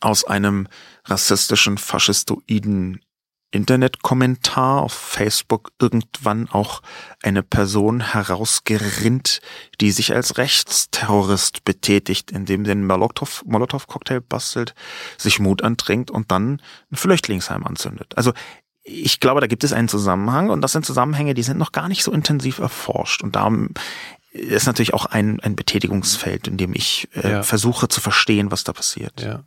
aus 0.00 0.24
einem 0.24 0.66
rassistischen, 1.04 1.78
faschistoiden 1.78 3.00
Internetkommentar 3.52 4.82
auf 4.82 4.92
Facebook 4.92 5.72
irgendwann 5.78 6.48
auch 6.48 6.82
eine 7.22 7.42
Person 7.42 8.00
herausgerinnt, 8.00 9.40
die 9.80 9.92
sich 9.92 10.14
als 10.14 10.38
Rechtsterrorist 10.38 11.62
betätigt, 11.64 12.30
indem 12.30 12.64
sie 12.64 12.72
einen 12.72 12.86
Molotow-Cocktail 12.86 14.20
bastelt, 14.20 14.74
sich 15.18 15.38
Mut 15.38 15.62
antrinkt 15.62 16.10
und 16.10 16.30
dann 16.30 16.60
ein 16.90 16.96
Flüchtlingsheim 16.96 17.64
anzündet. 17.64 18.16
Also 18.16 18.32
ich 18.84 19.20
glaube, 19.20 19.40
da 19.40 19.46
gibt 19.46 19.64
es 19.64 19.72
einen 19.72 19.88
Zusammenhang 19.88 20.50
und 20.50 20.62
das 20.62 20.72
sind 20.72 20.84
Zusammenhänge, 20.84 21.34
die 21.34 21.44
sind 21.44 21.58
noch 21.58 21.72
gar 21.72 21.88
nicht 21.88 22.02
so 22.02 22.10
intensiv 22.10 22.58
erforscht 22.58 23.22
und 23.22 23.36
darum 23.36 23.68
ist 24.32 24.66
natürlich 24.66 24.94
auch 24.94 25.06
ein, 25.06 25.40
ein 25.40 25.56
Betätigungsfeld, 25.56 26.48
in 26.48 26.56
dem 26.56 26.74
ich 26.74 27.08
äh, 27.14 27.30
ja. 27.30 27.42
versuche 27.42 27.88
zu 27.88 28.00
verstehen, 28.00 28.50
was 28.50 28.64
da 28.64 28.72
passiert. 28.72 29.20
Ja. 29.20 29.44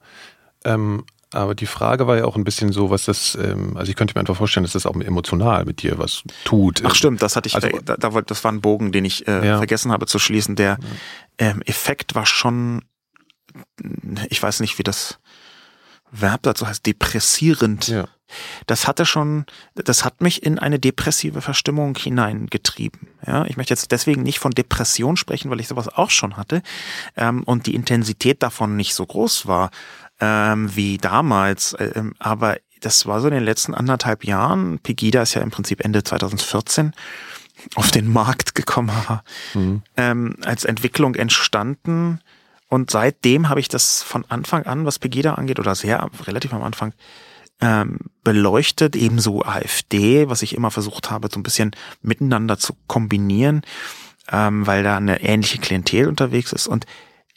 Ähm, 0.64 1.06
aber 1.36 1.56
die 1.56 1.66
Frage 1.66 2.08
war 2.08 2.18
ja 2.18 2.26
auch 2.26 2.36
ein 2.36 2.44
bisschen 2.44 2.72
so, 2.72 2.90
was 2.90 3.06
das, 3.06 3.36
ähm, 3.36 3.78
also 3.78 3.90
ich 3.90 3.96
könnte 3.96 4.14
mir 4.16 4.20
einfach 4.20 4.36
vorstellen, 4.36 4.64
dass 4.64 4.74
das 4.74 4.86
auch 4.86 4.96
emotional 4.96 5.66
mit 5.66 5.82
dir 5.82 5.98
was 5.98 6.24
tut. 6.44 6.82
Ach 6.86 6.96
stimmt, 6.96 7.22
das 7.22 7.36
hatte 7.36 7.48
ich, 7.48 7.56
also, 7.56 7.68
da, 7.84 7.98
da, 7.98 8.10
das 8.22 8.44
war 8.44 8.52
ein 8.52 8.62
Bogen, 8.62 8.92
den 8.92 9.06
ich 9.06 9.28
äh, 9.28 9.46
ja. 9.46 9.58
vergessen 9.58 9.92
habe 9.92 10.06
zu 10.06 10.20
schließen. 10.20 10.56
Der 10.56 10.78
ähm, 11.38 11.62
Effekt 11.64 12.16
war 12.16 12.26
schon, 12.26 12.84
ich 14.30 14.42
weiß 14.42 14.60
nicht, 14.62 14.78
wie 14.80 14.84
das 14.84 15.20
Verb 16.12 16.44
dazu 16.44 16.68
heißt, 16.68 16.86
depressierend. 16.86 17.88
Ja. 17.88 18.08
Das 18.66 18.88
hatte 18.88 19.06
schon, 19.06 19.46
das 19.76 20.04
hat 20.04 20.22
mich 20.22 20.44
in 20.44 20.58
eine 20.58 20.80
depressive 20.80 21.42
Verstimmung 21.42 21.96
hineingetrieben. 21.96 23.08
Ja, 23.26 23.46
ich 23.46 23.56
möchte 23.56 23.74
jetzt 23.74 23.92
deswegen 23.92 24.24
nicht 24.24 24.40
von 24.40 24.52
Depression 24.52 25.16
sprechen, 25.16 25.52
weil 25.52 25.60
ich 25.60 25.68
sowas 25.68 25.90
auch 25.90 26.10
schon 26.10 26.38
hatte 26.38 26.62
ähm, 27.16 27.44
und 27.44 27.68
die 27.68 27.76
Intensität 27.76 28.42
davon 28.42 28.76
nicht 28.76 28.96
so 28.96 29.06
groß 29.06 29.48
war 29.48 29.70
ähm, 30.20 30.76
wie 30.76 30.98
damals. 30.98 31.76
Ähm, 31.80 32.14
aber 32.20 32.58
das 32.82 33.06
war 33.06 33.22
so 33.22 33.28
in 33.28 33.34
den 33.34 33.44
letzten 33.44 33.74
anderthalb 33.74 34.24
Jahren. 34.24 34.80
Pegida 34.80 35.22
ist 35.22 35.34
ja 35.34 35.42
im 35.42 35.52
Prinzip 35.52 35.84
Ende 35.84 36.04
2014 36.04 36.94
auf 37.76 37.92
den 37.92 38.12
Markt 38.12 38.54
gekommen, 38.54 38.92
mhm. 39.54 39.82
ähm, 39.98 40.36
als 40.44 40.66
Entwicklung 40.66 41.16
entstanden. 41.16 42.20
Und 42.68 42.92
seitdem 42.92 43.50
habe 43.50 43.60
ich 43.60 43.70
das 43.70 44.04
von 44.04 44.26
Anfang 44.30 44.64
an, 44.66 44.86
was 44.86 45.00
Pegida 45.00 45.36
angeht, 45.36 45.60
oder 45.60 45.76
sehr 45.76 46.08
relativ 46.26 46.54
am 46.54 46.64
Anfang, 46.64 46.94
ähm, 47.62 48.00
beleuchtet, 48.24 48.96
ebenso 48.96 49.44
AfD, 49.44 50.30
was 50.30 50.42
ich 50.42 50.56
immer 50.56 50.72
versucht 50.72 51.10
habe, 51.10 51.30
so 51.32 51.40
ein 51.40 51.44
bisschen 51.44 51.72
miteinander 52.02 52.58
zu 52.58 52.74
kombinieren, 52.88 53.62
ähm, 54.32 54.68
weil 54.68 54.84
da 54.84 54.98
eine 54.98 55.22
ähnliche 55.22 55.60
Klientel 55.60 56.08
unterwegs 56.08 56.52
ist. 56.52 56.68
Und 56.68 56.86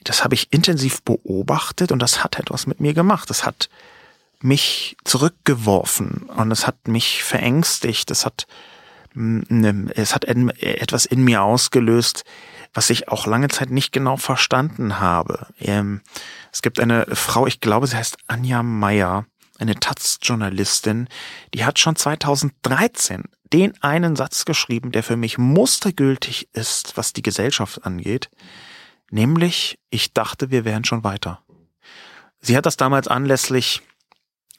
das 0.04 0.24
habe 0.24 0.34
ich 0.34 0.52
intensiv 0.52 1.02
beobachtet 1.02 1.92
und 1.92 2.00
das 2.00 2.22
hat 2.22 2.38
etwas 2.38 2.66
mit 2.66 2.80
mir 2.80 2.94
gemacht. 2.94 3.28
Das 3.30 3.44
hat 3.44 3.68
mich 4.40 4.96
zurückgeworfen 5.04 6.28
und 6.36 6.50
es 6.50 6.66
hat 6.66 6.88
mich 6.88 7.24
verängstigt. 7.24 8.10
Es 8.10 8.24
hat, 8.24 8.46
mm, 9.14 9.88
es 9.94 10.14
hat 10.14 10.24
etwas 10.24 11.04
in 11.06 11.22
mir 11.22 11.42
ausgelöst, 11.42 12.24
was 12.74 12.90
ich 12.90 13.08
auch 13.08 13.26
lange 13.26 13.48
Zeit 13.48 13.70
nicht 13.70 13.92
genau 13.92 14.16
verstanden 14.16 15.00
habe. 15.00 15.48
Ähm, 15.60 16.02
es 16.52 16.62
gibt 16.62 16.80
eine 16.80 17.06
Frau, 17.14 17.46
ich 17.46 17.60
glaube, 17.60 17.86
sie 17.86 17.96
heißt 17.96 18.18
Anja 18.28 18.62
Meyer, 18.62 19.26
eine 19.58 19.74
Taz-Journalistin, 19.74 21.08
die 21.54 21.64
hat 21.64 21.78
schon 21.78 21.96
2013 21.96 23.24
den 23.52 23.82
einen 23.82 24.14
Satz 24.14 24.44
geschrieben, 24.44 24.92
der 24.92 25.02
für 25.02 25.16
mich 25.16 25.38
mustergültig 25.38 26.48
ist, 26.52 26.96
was 26.96 27.12
die 27.12 27.22
Gesellschaft 27.22 27.84
angeht. 27.84 28.30
Nämlich, 29.10 29.78
ich 29.90 30.12
dachte, 30.12 30.50
wir 30.50 30.64
wären 30.64 30.84
schon 30.84 31.04
weiter. 31.04 31.40
Sie 32.40 32.56
hat 32.56 32.66
das 32.66 32.76
damals 32.76 33.08
anlässlich 33.08 33.82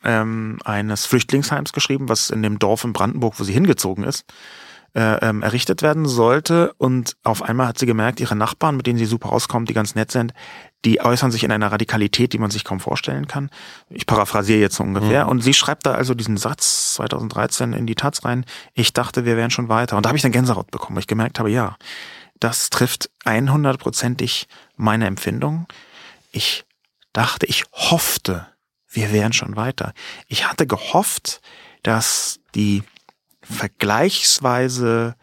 ähm, 0.04 0.60
eines 0.64 1.06
Flüchtlingsheims 1.06 1.74
geschrieben, 1.74 2.10
was 2.10 2.30
in 2.30 2.42
dem 2.42 2.60
Dorf 2.60 2.84
in 2.84 2.94
Brandenburg, 2.94 3.40
wo 3.40 3.44
sie 3.44 3.54
hingezogen 3.54 4.04
ist, 4.04 4.26
äh, 4.96 5.28
ähm, 5.28 5.44
errichtet 5.44 5.82
werden 5.82 6.06
sollte. 6.06 6.74
Und 6.78 7.16
auf 7.24 7.44
einmal 7.44 7.68
hat 7.68 7.78
sie 7.78 7.86
gemerkt, 7.86 8.20
ihre 8.20 8.36
Nachbarn, 8.36 8.76
mit 8.76 8.88
denen 8.88 8.98
sie 8.98 9.06
super 9.06 9.32
auskommt, 9.32 9.70
die 9.70 9.74
ganz 9.74 9.96
nett 9.96 10.12
sind, 10.12 10.34
die 10.86 11.02
äußern 11.02 11.32
sich 11.32 11.44
in 11.44 11.52
einer 11.52 11.72
Radikalität, 11.72 12.34
die 12.34 12.40
man 12.40 12.50
sich 12.50 12.64
kaum 12.64 12.80
vorstellen 12.80 13.28
kann. 13.28 13.50
Ich 13.90 14.06
paraphrasiere 14.06 14.60
jetzt 14.60 14.76
so 14.76 14.84
ungefähr. 14.84 15.26
Mhm. 15.26 15.30
Und 15.30 15.42
sie 15.42 15.54
schreibt 15.54 15.86
da 15.86 15.92
also 15.92 16.14
diesen 16.14 16.38
Satz 16.38 16.96
2013 16.96 17.74
in 17.74 17.86
die 17.86 17.96
Taz 17.96 18.24
rein, 18.26 18.46
ich 18.74 18.94
dachte, 18.94 19.26
wir 19.26 19.38
wären 19.38 19.52
schon 19.52 19.70
weiter. 19.70 19.98
Und 19.98 20.06
da 20.06 20.10
habe 20.10 20.18
ich 20.18 20.24
dann 20.24 20.32
Gänsehaut 20.32 20.72
bekommen, 20.72 20.96
weil 20.96 21.02
ich 21.02 21.08
gemerkt 21.08 21.40
habe, 21.40 21.52
ja, 21.52 21.76
das 22.40 22.70
trifft 22.70 23.10
100%ig 23.26 24.48
meine 24.76 25.07
Empfindung. 25.07 25.68
Ich 26.32 26.66
dachte, 27.14 27.45
ich 27.45 27.66
hoffte, 27.72 28.48
wir 28.88 29.11
wären 29.11 29.34
schon 29.34 29.56
weiter. 29.56 29.94
Ich 30.28 30.48
hatte 30.48 30.68
gehofft, 30.68 31.41
dass 31.84 32.40
die 32.56 32.84
vergleichsweise 33.41 35.16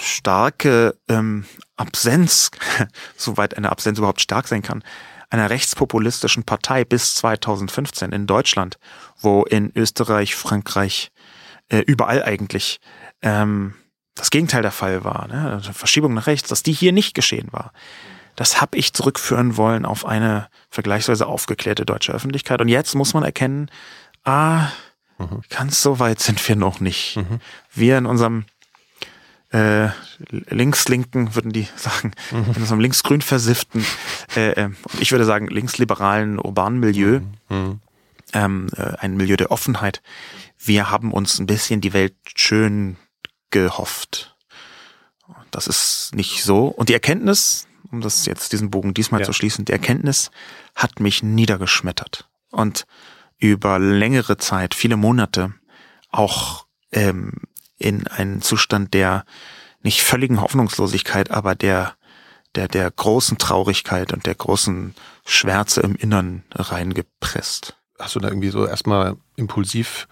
starke 0.00 0.98
ähm, 1.08 1.44
Absenz, 1.76 2.50
soweit 3.16 3.56
eine 3.56 3.70
Absenz 3.70 3.98
überhaupt 3.98 4.20
stark 4.20 4.48
sein 4.48 4.62
kann, 4.62 4.82
einer 5.30 5.50
rechtspopulistischen 5.50 6.44
Partei 6.44 6.84
bis 6.84 7.14
2015 7.16 8.12
in 8.12 8.26
Deutschland, 8.26 8.78
wo 9.18 9.44
in 9.44 9.72
Österreich, 9.74 10.34
Frankreich, 10.34 11.10
äh, 11.68 11.78
überall 11.78 12.22
eigentlich 12.22 12.80
ähm, 13.22 13.74
das 14.14 14.30
Gegenteil 14.30 14.62
der 14.62 14.70
Fall 14.70 15.04
war, 15.04 15.28
ne? 15.28 15.50
Also 15.50 15.72
Verschiebung 15.72 16.14
nach 16.14 16.26
rechts, 16.26 16.48
dass 16.48 16.62
die 16.62 16.72
hier 16.72 16.92
nicht 16.92 17.14
geschehen 17.14 17.48
war. 17.50 17.72
Das 18.36 18.60
habe 18.60 18.76
ich 18.76 18.92
zurückführen 18.92 19.56
wollen 19.56 19.84
auf 19.84 20.06
eine 20.06 20.48
vergleichsweise 20.70 21.26
aufgeklärte 21.26 21.84
deutsche 21.84 22.12
Öffentlichkeit. 22.12 22.60
Und 22.60 22.68
jetzt 22.68 22.94
muss 22.94 23.14
man 23.14 23.22
erkennen, 23.22 23.70
ah, 24.24 24.68
mhm. 25.18 25.42
ganz 25.50 25.80
so 25.80 25.98
weit 25.98 26.20
sind 26.20 26.46
wir 26.48 26.56
noch 26.56 26.80
nicht. 26.80 27.16
Mhm. 27.16 27.40
Wir 27.72 27.98
in 27.98 28.06
unserem 28.06 28.44
äh, 29.50 29.90
linkslinken, 30.28 31.34
würden 31.36 31.52
die 31.52 31.68
sagen, 31.76 32.12
mhm. 32.32 32.54
in 32.56 32.62
unserem 32.62 32.80
linksgrün 32.80 33.22
versifften, 33.22 33.84
äh, 34.36 34.50
äh, 34.50 34.70
ich 34.98 35.12
würde 35.12 35.24
sagen 35.24 35.46
linksliberalen 35.46 36.38
urbanen 36.38 36.80
Milieu, 36.80 37.20
mhm. 37.48 37.56
mhm. 37.56 37.80
ähm, 38.32 38.68
äh, 38.76 38.96
ein 38.98 39.16
Milieu 39.16 39.36
der 39.36 39.52
Offenheit. 39.52 40.02
Wir 40.58 40.90
haben 40.90 41.12
uns 41.12 41.38
ein 41.38 41.46
bisschen 41.46 41.80
die 41.80 41.92
Welt 41.92 42.14
schön 42.34 42.96
gehofft. 43.54 44.34
Das 45.52 45.68
ist 45.68 46.10
nicht 46.14 46.42
so. 46.42 46.66
Und 46.66 46.88
die 46.88 46.92
Erkenntnis, 46.92 47.68
um 47.92 48.00
das 48.00 48.26
jetzt 48.26 48.52
diesen 48.52 48.70
Bogen 48.70 48.92
diesmal 48.94 49.20
Ja. 49.20 49.26
zu 49.26 49.32
schließen, 49.32 49.64
die 49.64 49.72
Erkenntnis 49.72 50.32
hat 50.74 50.98
mich 50.98 51.22
niedergeschmettert 51.22 52.28
und 52.50 52.84
über 53.38 53.78
längere 53.78 54.36
Zeit, 54.38 54.74
viele 54.74 54.96
Monate, 54.96 55.54
auch 56.10 56.66
ähm, 56.90 57.32
in 57.78 58.08
einen 58.08 58.42
Zustand 58.42 58.92
der 58.92 59.24
nicht 59.82 60.02
völligen 60.02 60.40
Hoffnungslosigkeit, 60.40 61.30
aber 61.30 61.54
der 61.54 61.94
der 62.56 62.66
der 62.68 62.90
großen 62.90 63.38
Traurigkeit 63.38 64.12
und 64.12 64.26
der 64.26 64.34
großen 64.34 64.94
Schwärze 65.24 65.80
im 65.82 65.94
Innern 65.94 66.42
reingepresst. 66.52 67.76
Hast 68.00 68.16
du 68.16 68.20
da 68.20 68.28
irgendwie 68.28 68.50
so 68.50 68.66
erstmal 68.66 69.16
impulsiv 69.36 70.08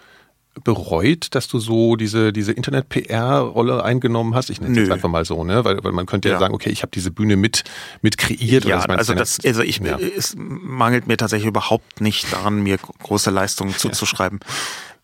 bereut, 0.65 1.35
dass 1.35 1.49
du 1.49 1.59
so 1.59 1.97
diese, 1.97 2.33
diese 2.33 2.53
Internet-PR-Rolle 2.53 3.83
eingenommen 3.85 4.35
hast? 4.35 4.51
Ich 4.51 4.61
nenne 4.61 4.73
es 4.75 4.81
jetzt 4.81 4.93
einfach 4.93 5.09
mal 5.09 5.25
so, 5.25 5.45
ne? 5.45 5.65
Weil, 5.65 5.83
weil 5.83 5.93
man 5.93 6.07
könnte 6.07 6.29
ja, 6.29 6.35
Ja. 6.35 6.41
sagen, 6.41 6.55
okay, 6.55 6.71
ich 6.71 6.83
habe 6.83 6.91
diese 6.93 7.11
Bühne 7.11 7.37
mit, 7.37 7.65
mit 8.03 8.19
kreiert. 8.19 8.65
Ja, 8.65 8.85
oder 8.85 8.99
also 8.99 9.15
das, 9.15 9.39
also 9.45 9.63
ich, 9.63 9.79
Ja. 9.79 9.99
es 9.99 10.35
mangelt 10.37 11.07
mir 11.07 11.17
tatsächlich 11.17 11.49
überhaupt 11.49 12.01
nicht 12.01 12.33
daran, 12.33 12.63
mir 12.63 12.77
große 12.79 13.31
Leistungen 13.31 13.75
zuzuschreiben. 13.77 14.41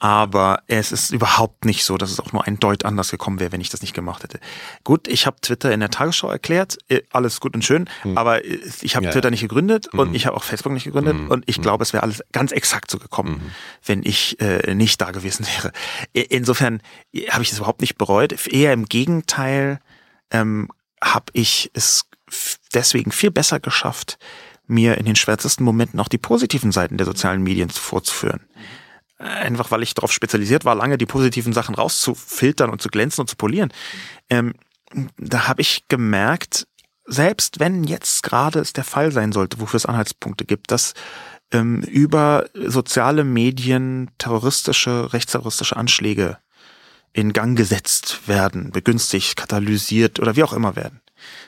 Aber 0.01 0.63
es 0.69 0.93
ist 0.93 1.11
überhaupt 1.11 1.65
nicht 1.65 1.85
so, 1.85 1.97
dass 1.99 2.13
es 2.13 2.21
auch 2.21 2.33
nur 2.33 2.47
ein 2.47 2.61
Deut 2.61 2.85
anders 2.85 3.11
gekommen 3.11 3.41
wäre, 3.41 3.51
wenn 3.51 3.61
ich 3.61 3.69
das 3.69 3.81
nicht 3.83 3.95
gemacht 3.95 4.23
hätte. 4.23 4.39
Gut, 4.85 5.09
ich 5.09 5.27
habe 5.27 5.41
Twitter 5.41 5.73
in 5.73 5.81
der 5.81 5.91
Tagesschau 5.91 6.31
erklärt, 6.31 6.79
äh, 6.89 7.03
alles 7.11 7.41
gut 7.41 7.55
und 7.55 7.65
schön, 7.65 7.91
aber 8.15 8.45
äh, 8.45 8.61
ich 8.81 8.95
habe 8.95 9.05
Hm. 9.05 9.09
Ja, 9.09 9.13
Twitter 9.13 9.31
nicht 9.31 9.41
gegründet 9.41 9.89
und 9.89 10.11
Mhm. 10.11 10.15
ich 10.15 10.27
habe 10.27 10.37
auch 10.37 10.45
Facebook 10.45 10.73
nicht 10.73 10.85
gegründet 10.85 11.17
Mhm. 11.17 11.29
und 11.29 11.45
ich 11.49 11.61
glaube, 11.61 11.83
es 11.83 11.93
wäre 11.93 12.05
alles 12.05 12.23
ganz 12.31 12.53
exakt 12.53 12.91
so 12.93 12.99
gekommen, 12.99 13.31
Mhm. 13.43 13.51
wenn 13.87 14.03
ich 14.05 14.41
äh, 14.41 14.73
nicht 14.75 15.01
da 15.01 15.11
gewesen 15.11 15.47
wäre. 15.57 15.73
Insofern 16.13 16.81
äh, 17.13 17.27
habe 17.31 17.43
ich 17.43 17.51
es 17.51 17.59
überhaupt 17.59 17.81
nicht 17.81 17.99
bereut. 17.99 18.47
Eher 18.47 18.73
im 18.73 18.85
Gegenteil 18.85 19.81
ähm, 20.31 20.69
habe 21.03 21.27
ich 21.33 21.71
es 21.75 22.05
deswegen 22.73 23.11
viel 23.11 23.31
besser 23.33 23.59
geschafft, 23.59 24.19
mir 24.67 24.99
in 24.99 25.07
den 25.07 25.17
schwärzesten 25.17 25.65
Momenten 25.65 25.99
auch 25.99 26.09
die 26.09 26.19
positiven 26.19 26.71
Seiten 26.73 26.99
der 26.99 27.07
sozialen 27.07 27.43
Medien 27.43 27.71
vorzuführen. 27.71 28.41
Einfach 29.19 29.71
weil 29.71 29.83
ich 29.83 29.95
darauf 29.95 30.13
spezialisiert 30.13 30.65
war, 30.65 30.75
lange 30.75 30.97
die 30.97 31.07
positiven 31.07 31.53
Sachen 31.53 31.75
rauszufiltern 31.75 32.71
und 32.71 32.81
zu 32.81 32.89
glänzen 32.89 33.23
und 33.23 33.29
zu 33.29 33.37
polieren. 33.37 33.73
Ähm, 34.31 34.55
da 35.17 35.49
habe 35.49 35.61
ich 35.61 35.89
gemerkt, 35.89 36.67
selbst 37.05 37.59
wenn 37.59 37.85
jetzt 37.85 38.23
gerade 38.23 38.61
es 38.61 38.73
der 38.73 38.85
Fall 38.85 39.11
sein 39.13 39.33
sollte, 39.33 39.61
wofür 39.61 39.79
es 39.79 39.87
Anhaltspunkte 39.87 40.45
gibt, 40.45 40.71
dass 40.71 40.95
ähm, 41.51 41.81
über 41.83 42.47
soziale 42.55 43.25
Medien 43.25 44.11
terroristische, 44.19 45.13
rechtsterroristische 45.13 45.77
Anschläge 45.77 46.39
in 47.13 47.33
Gang 47.33 47.57
gesetzt 47.57 48.29
werden, 48.29 48.71
begünstigt, 48.71 49.37
katalysiert 49.37 50.21
oder 50.21 50.37
wie 50.37 50.45
auch 50.45 50.53
immer 50.53 50.77
werden. 50.77 51.01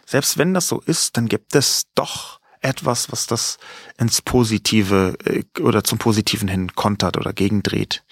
Selbst 0.07 0.39
wenn 0.39 0.55
das 0.55 0.67
so 0.67 0.81
ist, 0.81 1.17
dann 1.17 1.29
gibt 1.29 1.55
es 1.55 1.85
doch 1.95 2.40
etwas, 2.61 3.11
was 3.11 3.27
das 3.27 3.59
ins 3.99 4.23
Positive 4.23 5.16
äh, 5.24 5.45
oder 5.61 5.85
zum 5.85 5.99
Positiven 5.99 6.49
hin 6.49 6.74
kontert 6.74 7.16
oder 7.16 7.32
gegendreht. 7.32 8.05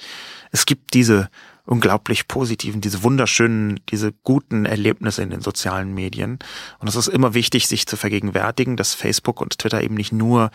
Es 0.50 0.66
gibt 0.66 0.94
diese 0.94 1.30
unglaublich 1.64 2.28
positiven, 2.28 2.80
diese 2.80 3.02
wunderschönen, 3.02 3.80
diese 3.90 4.12
guten 4.12 4.64
Erlebnisse 4.64 5.22
in 5.22 5.30
den 5.30 5.42
sozialen 5.42 5.92
Medien. 5.92 6.38
Und 6.78 6.88
es 6.88 6.96
ist 6.96 7.08
immer 7.08 7.34
wichtig, 7.34 7.68
sich 7.68 7.86
zu 7.86 7.96
vergegenwärtigen, 7.98 8.76
dass 8.76 8.94
Facebook 8.94 9.40
und 9.42 9.58
Twitter 9.58 9.82
eben 9.82 9.94
nicht 9.94 10.12
nur 10.12 10.50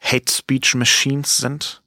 Hate 0.00 0.30
Speech 0.30 0.74
Machines 0.74 1.38
sind, 1.38 1.82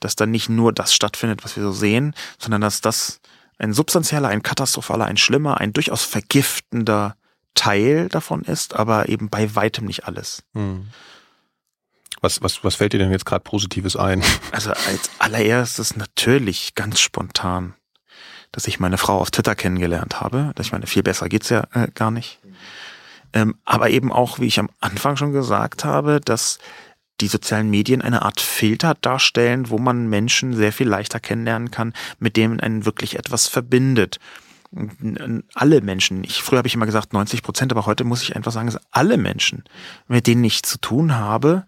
dass 0.00 0.16
da 0.16 0.24
nicht 0.24 0.48
nur 0.48 0.72
das 0.72 0.94
stattfindet, 0.94 1.44
was 1.44 1.56
wir 1.56 1.62
so 1.62 1.72
sehen, 1.72 2.14
sondern 2.38 2.62
dass 2.62 2.80
das 2.80 3.20
ein 3.58 3.74
substanzieller, 3.74 4.28
ein 4.28 4.42
katastrophaler, 4.42 5.04
ein 5.04 5.16
schlimmer, 5.18 5.60
ein 5.60 5.74
durchaus 5.74 6.02
vergiftender 6.02 7.16
Teil 7.56 8.08
davon 8.08 8.42
ist, 8.42 8.76
aber 8.76 9.08
eben 9.08 9.28
bei 9.28 9.56
weitem 9.56 9.86
nicht 9.86 10.06
alles. 10.06 10.44
Hm. 10.54 10.86
Was, 12.20 12.40
was, 12.42 12.62
was 12.62 12.76
fällt 12.76 12.92
dir 12.92 12.98
denn 12.98 13.10
jetzt 13.10 13.26
gerade 13.26 13.42
Positives 13.42 13.96
ein? 13.96 14.22
Also 14.52 14.70
als 14.70 15.10
allererstes 15.18 15.96
natürlich 15.96 16.74
ganz 16.74 17.00
spontan, 17.00 17.74
dass 18.52 18.66
ich 18.66 18.80
meine 18.80 18.98
Frau 18.98 19.18
auf 19.18 19.30
Twitter 19.30 19.54
kennengelernt 19.54 20.20
habe. 20.20 20.52
Ich 20.60 20.72
meine, 20.72 20.86
viel 20.86 21.02
besser 21.02 21.28
geht's 21.28 21.50
ja 21.50 21.64
äh, 21.72 21.88
gar 21.94 22.10
nicht. 22.10 22.38
Ähm, 23.32 23.56
aber 23.64 23.90
eben 23.90 24.12
auch, 24.12 24.38
wie 24.38 24.46
ich 24.46 24.58
am 24.58 24.70
Anfang 24.80 25.16
schon 25.16 25.32
gesagt 25.32 25.84
habe, 25.84 26.20
dass 26.20 26.58
die 27.20 27.28
sozialen 27.28 27.70
Medien 27.70 28.02
eine 28.02 28.22
Art 28.22 28.40
Filter 28.40 28.94
darstellen, 29.00 29.70
wo 29.70 29.78
man 29.78 30.08
Menschen 30.08 30.54
sehr 30.54 30.72
viel 30.72 30.88
leichter 30.88 31.20
kennenlernen 31.20 31.70
kann, 31.70 31.94
mit 32.18 32.36
denen 32.36 32.60
einen 32.60 32.84
wirklich 32.84 33.18
etwas 33.18 33.46
verbindet. 33.48 34.18
Alle 35.54 35.80
Menschen, 35.80 36.24
ich, 36.24 36.42
früher 36.42 36.58
habe 36.58 36.68
ich 36.68 36.74
immer 36.74 36.86
gesagt 36.86 37.12
90 37.12 37.42
Prozent, 37.42 37.72
aber 37.72 37.86
heute 37.86 38.04
muss 38.04 38.22
ich 38.22 38.36
einfach 38.36 38.52
sagen, 38.52 38.66
dass 38.66 38.78
alle 38.90 39.16
Menschen, 39.16 39.64
mit 40.08 40.26
denen 40.26 40.44
ich 40.44 40.62
zu 40.62 40.78
tun 40.78 41.14
habe, 41.16 41.66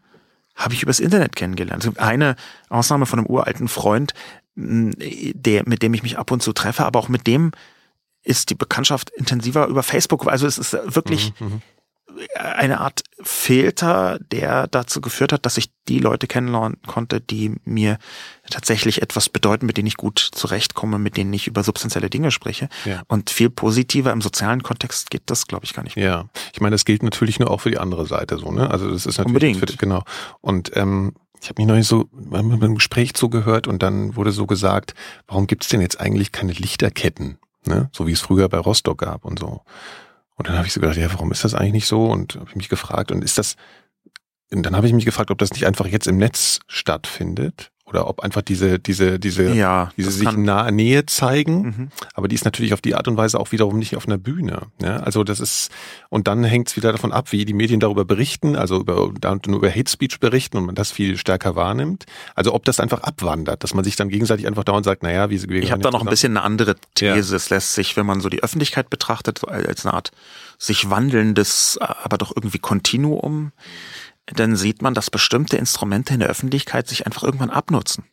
habe 0.54 0.74
ich 0.74 0.82
übers 0.82 1.00
Internet 1.00 1.36
kennengelernt. 1.36 1.84
Es 1.84 1.88
gibt 1.88 2.00
eine 2.00 2.36
Ausnahme 2.68 3.06
von 3.06 3.20
einem 3.20 3.28
uralten 3.28 3.68
Freund, 3.68 4.12
der, 4.56 5.68
mit 5.68 5.82
dem 5.82 5.94
ich 5.94 6.02
mich 6.02 6.18
ab 6.18 6.30
und 6.32 6.42
zu 6.42 6.52
treffe, 6.52 6.84
aber 6.84 6.98
auch 6.98 7.08
mit 7.08 7.26
dem 7.26 7.52
ist 8.24 8.50
die 8.50 8.56
Bekanntschaft 8.56 9.10
intensiver 9.10 9.66
über 9.68 9.82
Facebook. 9.84 10.26
Also 10.26 10.46
es 10.46 10.58
ist 10.58 10.72
wirklich 10.84 11.32
Mhm. 11.38 11.62
Eine 12.34 12.80
Art 12.80 13.02
Filter, 13.20 14.18
der 14.32 14.66
dazu 14.66 15.00
geführt 15.00 15.32
hat, 15.32 15.44
dass 15.44 15.58
ich 15.58 15.70
die 15.88 15.98
Leute 15.98 16.26
kennenlernen 16.26 16.78
konnte, 16.86 17.20
die 17.20 17.54
mir 17.64 17.98
tatsächlich 18.50 19.02
etwas 19.02 19.28
bedeuten, 19.28 19.66
mit 19.66 19.76
denen 19.76 19.86
ich 19.86 19.96
gut 19.96 20.18
zurechtkomme, 20.18 20.98
mit 20.98 21.16
denen 21.16 21.32
ich 21.32 21.46
über 21.46 21.62
substanzielle 21.62 22.10
Dinge 22.10 22.30
spreche. 22.30 22.68
Ja. 22.84 23.02
Und 23.08 23.30
viel 23.30 23.50
positiver 23.50 24.12
im 24.12 24.20
sozialen 24.20 24.62
Kontext 24.62 25.10
geht 25.10 25.22
das, 25.26 25.46
glaube 25.46 25.64
ich, 25.64 25.74
gar 25.74 25.82
nicht. 25.82 25.96
mehr. 25.96 26.04
Ja, 26.04 26.24
ich 26.52 26.60
meine, 26.60 26.74
das 26.74 26.84
gilt 26.84 27.02
natürlich 27.02 27.38
nur 27.38 27.50
auch 27.50 27.60
für 27.60 27.70
die 27.70 27.78
andere 27.78 28.06
Seite 28.06 28.38
so, 28.38 28.50
ne? 28.50 28.70
Also 28.70 28.90
das 28.90 29.06
ist 29.06 29.18
natürlich 29.18 29.26
Unbedingt. 29.26 29.70
Für, 29.70 29.76
genau. 29.76 30.02
Und 30.40 30.76
ähm, 30.76 31.14
ich 31.40 31.48
habe 31.48 31.60
mich 31.60 31.68
neulich 31.68 31.86
so 31.86 32.08
beim 32.12 32.74
Gespräch 32.74 33.14
zugehört 33.14 33.66
und 33.66 33.82
dann 33.82 34.16
wurde 34.16 34.32
so 34.32 34.46
gesagt, 34.46 34.94
warum 35.26 35.46
gibt's 35.46 35.68
denn 35.68 35.80
jetzt 35.80 36.00
eigentlich 36.00 36.32
keine 36.32 36.52
Lichterketten, 36.52 37.38
ne? 37.66 37.90
So 37.92 38.06
wie 38.06 38.12
es 38.12 38.20
früher 38.20 38.48
bei 38.48 38.58
Rostock 38.58 38.98
gab 38.98 39.24
und 39.24 39.38
so. 39.38 39.62
Und 40.38 40.48
dann 40.48 40.56
habe 40.56 40.66
ich 40.66 40.72
so 40.72 40.80
gedacht, 40.80 40.96
ja, 40.96 41.12
warum 41.12 41.32
ist 41.32 41.44
das 41.44 41.54
eigentlich 41.54 41.72
nicht 41.72 41.86
so? 41.86 42.06
Und 42.06 42.36
habe 42.36 42.50
mich 42.54 42.68
gefragt, 42.68 43.10
und 43.10 43.22
ist 43.22 43.38
das, 43.38 43.56
und 44.50 44.62
dann 44.62 44.76
habe 44.76 44.86
ich 44.86 44.92
mich 44.92 45.04
gefragt, 45.04 45.30
ob 45.30 45.38
das 45.38 45.52
nicht 45.52 45.66
einfach 45.66 45.86
jetzt 45.86 46.06
im 46.06 46.16
Netz 46.16 46.60
stattfindet 46.68 47.70
oder 47.88 48.06
ob 48.06 48.20
einfach 48.20 48.42
diese, 48.42 48.78
diese, 48.78 49.18
diese, 49.18 49.52
Ja, 49.54 49.90
diese 49.96 50.10
sich 50.10 50.30
nahe 50.32 50.70
Nähe 50.72 51.06
zeigen. 51.06 51.62
Mhm. 51.62 51.88
Aber 52.14 52.28
die 52.28 52.34
ist 52.34 52.44
natürlich 52.44 52.74
auf 52.74 52.80
die 52.80 52.94
Art 52.94 53.08
und 53.08 53.16
Weise 53.16 53.40
auch 53.40 53.50
wiederum 53.50 53.78
nicht 53.78 53.96
auf 53.96 54.06
einer 54.06 54.18
Bühne. 54.18 54.66
Ja, 54.82 54.98
also 54.98 55.24
das 55.24 55.40
ist, 55.40 55.70
und 56.10 56.28
dann 56.28 56.44
hängt 56.44 56.68
es 56.68 56.76
wieder 56.76 56.92
davon 56.92 57.12
ab, 57.12 57.32
wie 57.32 57.44
die 57.44 57.54
Medien 57.54 57.80
darüber 57.80 58.04
berichten, 58.04 58.56
also 58.56 58.80
über, 58.80 59.12
nur 59.46 59.58
über 59.58 59.70
Hate 59.70 59.90
Speech 59.90 60.20
berichten 60.20 60.58
und 60.58 60.66
man 60.66 60.74
das 60.74 60.90
viel 60.90 61.16
stärker 61.16 61.56
wahrnimmt. 61.56 62.04
Also 62.34 62.54
ob 62.54 62.64
das 62.64 62.78
einfach 62.78 63.02
abwandert, 63.02 63.64
dass 63.64 63.72
man 63.72 63.84
sich 63.84 63.96
dann 63.96 64.10
gegenseitig 64.10 64.46
einfach 64.46 64.64
dauernd 64.64 64.84
sagt, 64.84 65.02
naja, 65.02 65.30
wie 65.30 65.48
wir 65.48 65.62
Ich 65.62 65.72
habe 65.72 65.82
da 65.82 65.90
noch 65.90 66.02
ein 66.02 66.08
bisschen 66.08 66.36
eine 66.36 66.44
andere 66.44 66.76
Ja. 66.98 67.14
These. 67.14 67.34
Es 67.34 67.48
lässt 67.48 67.74
sich, 67.74 67.96
wenn 67.96 68.06
man 68.06 68.20
so 68.20 68.28
die 68.28 68.42
Öffentlichkeit 68.42 68.90
betrachtet, 68.90 69.46
als 69.48 69.86
eine 69.86 69.94
Art 69.94 70.10
sich 70.58 70.90
wandelndes, 70.90 71.78
aber 71.80 72.18
doch 72.18 72.32
irgendwie 72.34 72.58
Kontinuum, 72.58 73.52
dann 74.34 74.56
sieht 74.56 74.82
man, 74.82 74.94
dass 74.94 75.10
bestimmte 75.10 75.56
Instrumente 75.56 76.14
in 76.14 76.20
der 76.20 76.28
Öffentlichkeit 76.28 76.88
sich 76.88 77.06
einfach 77.06 77.22
irgendwann 77.22 77.50
abnutzen. 77.50 78.04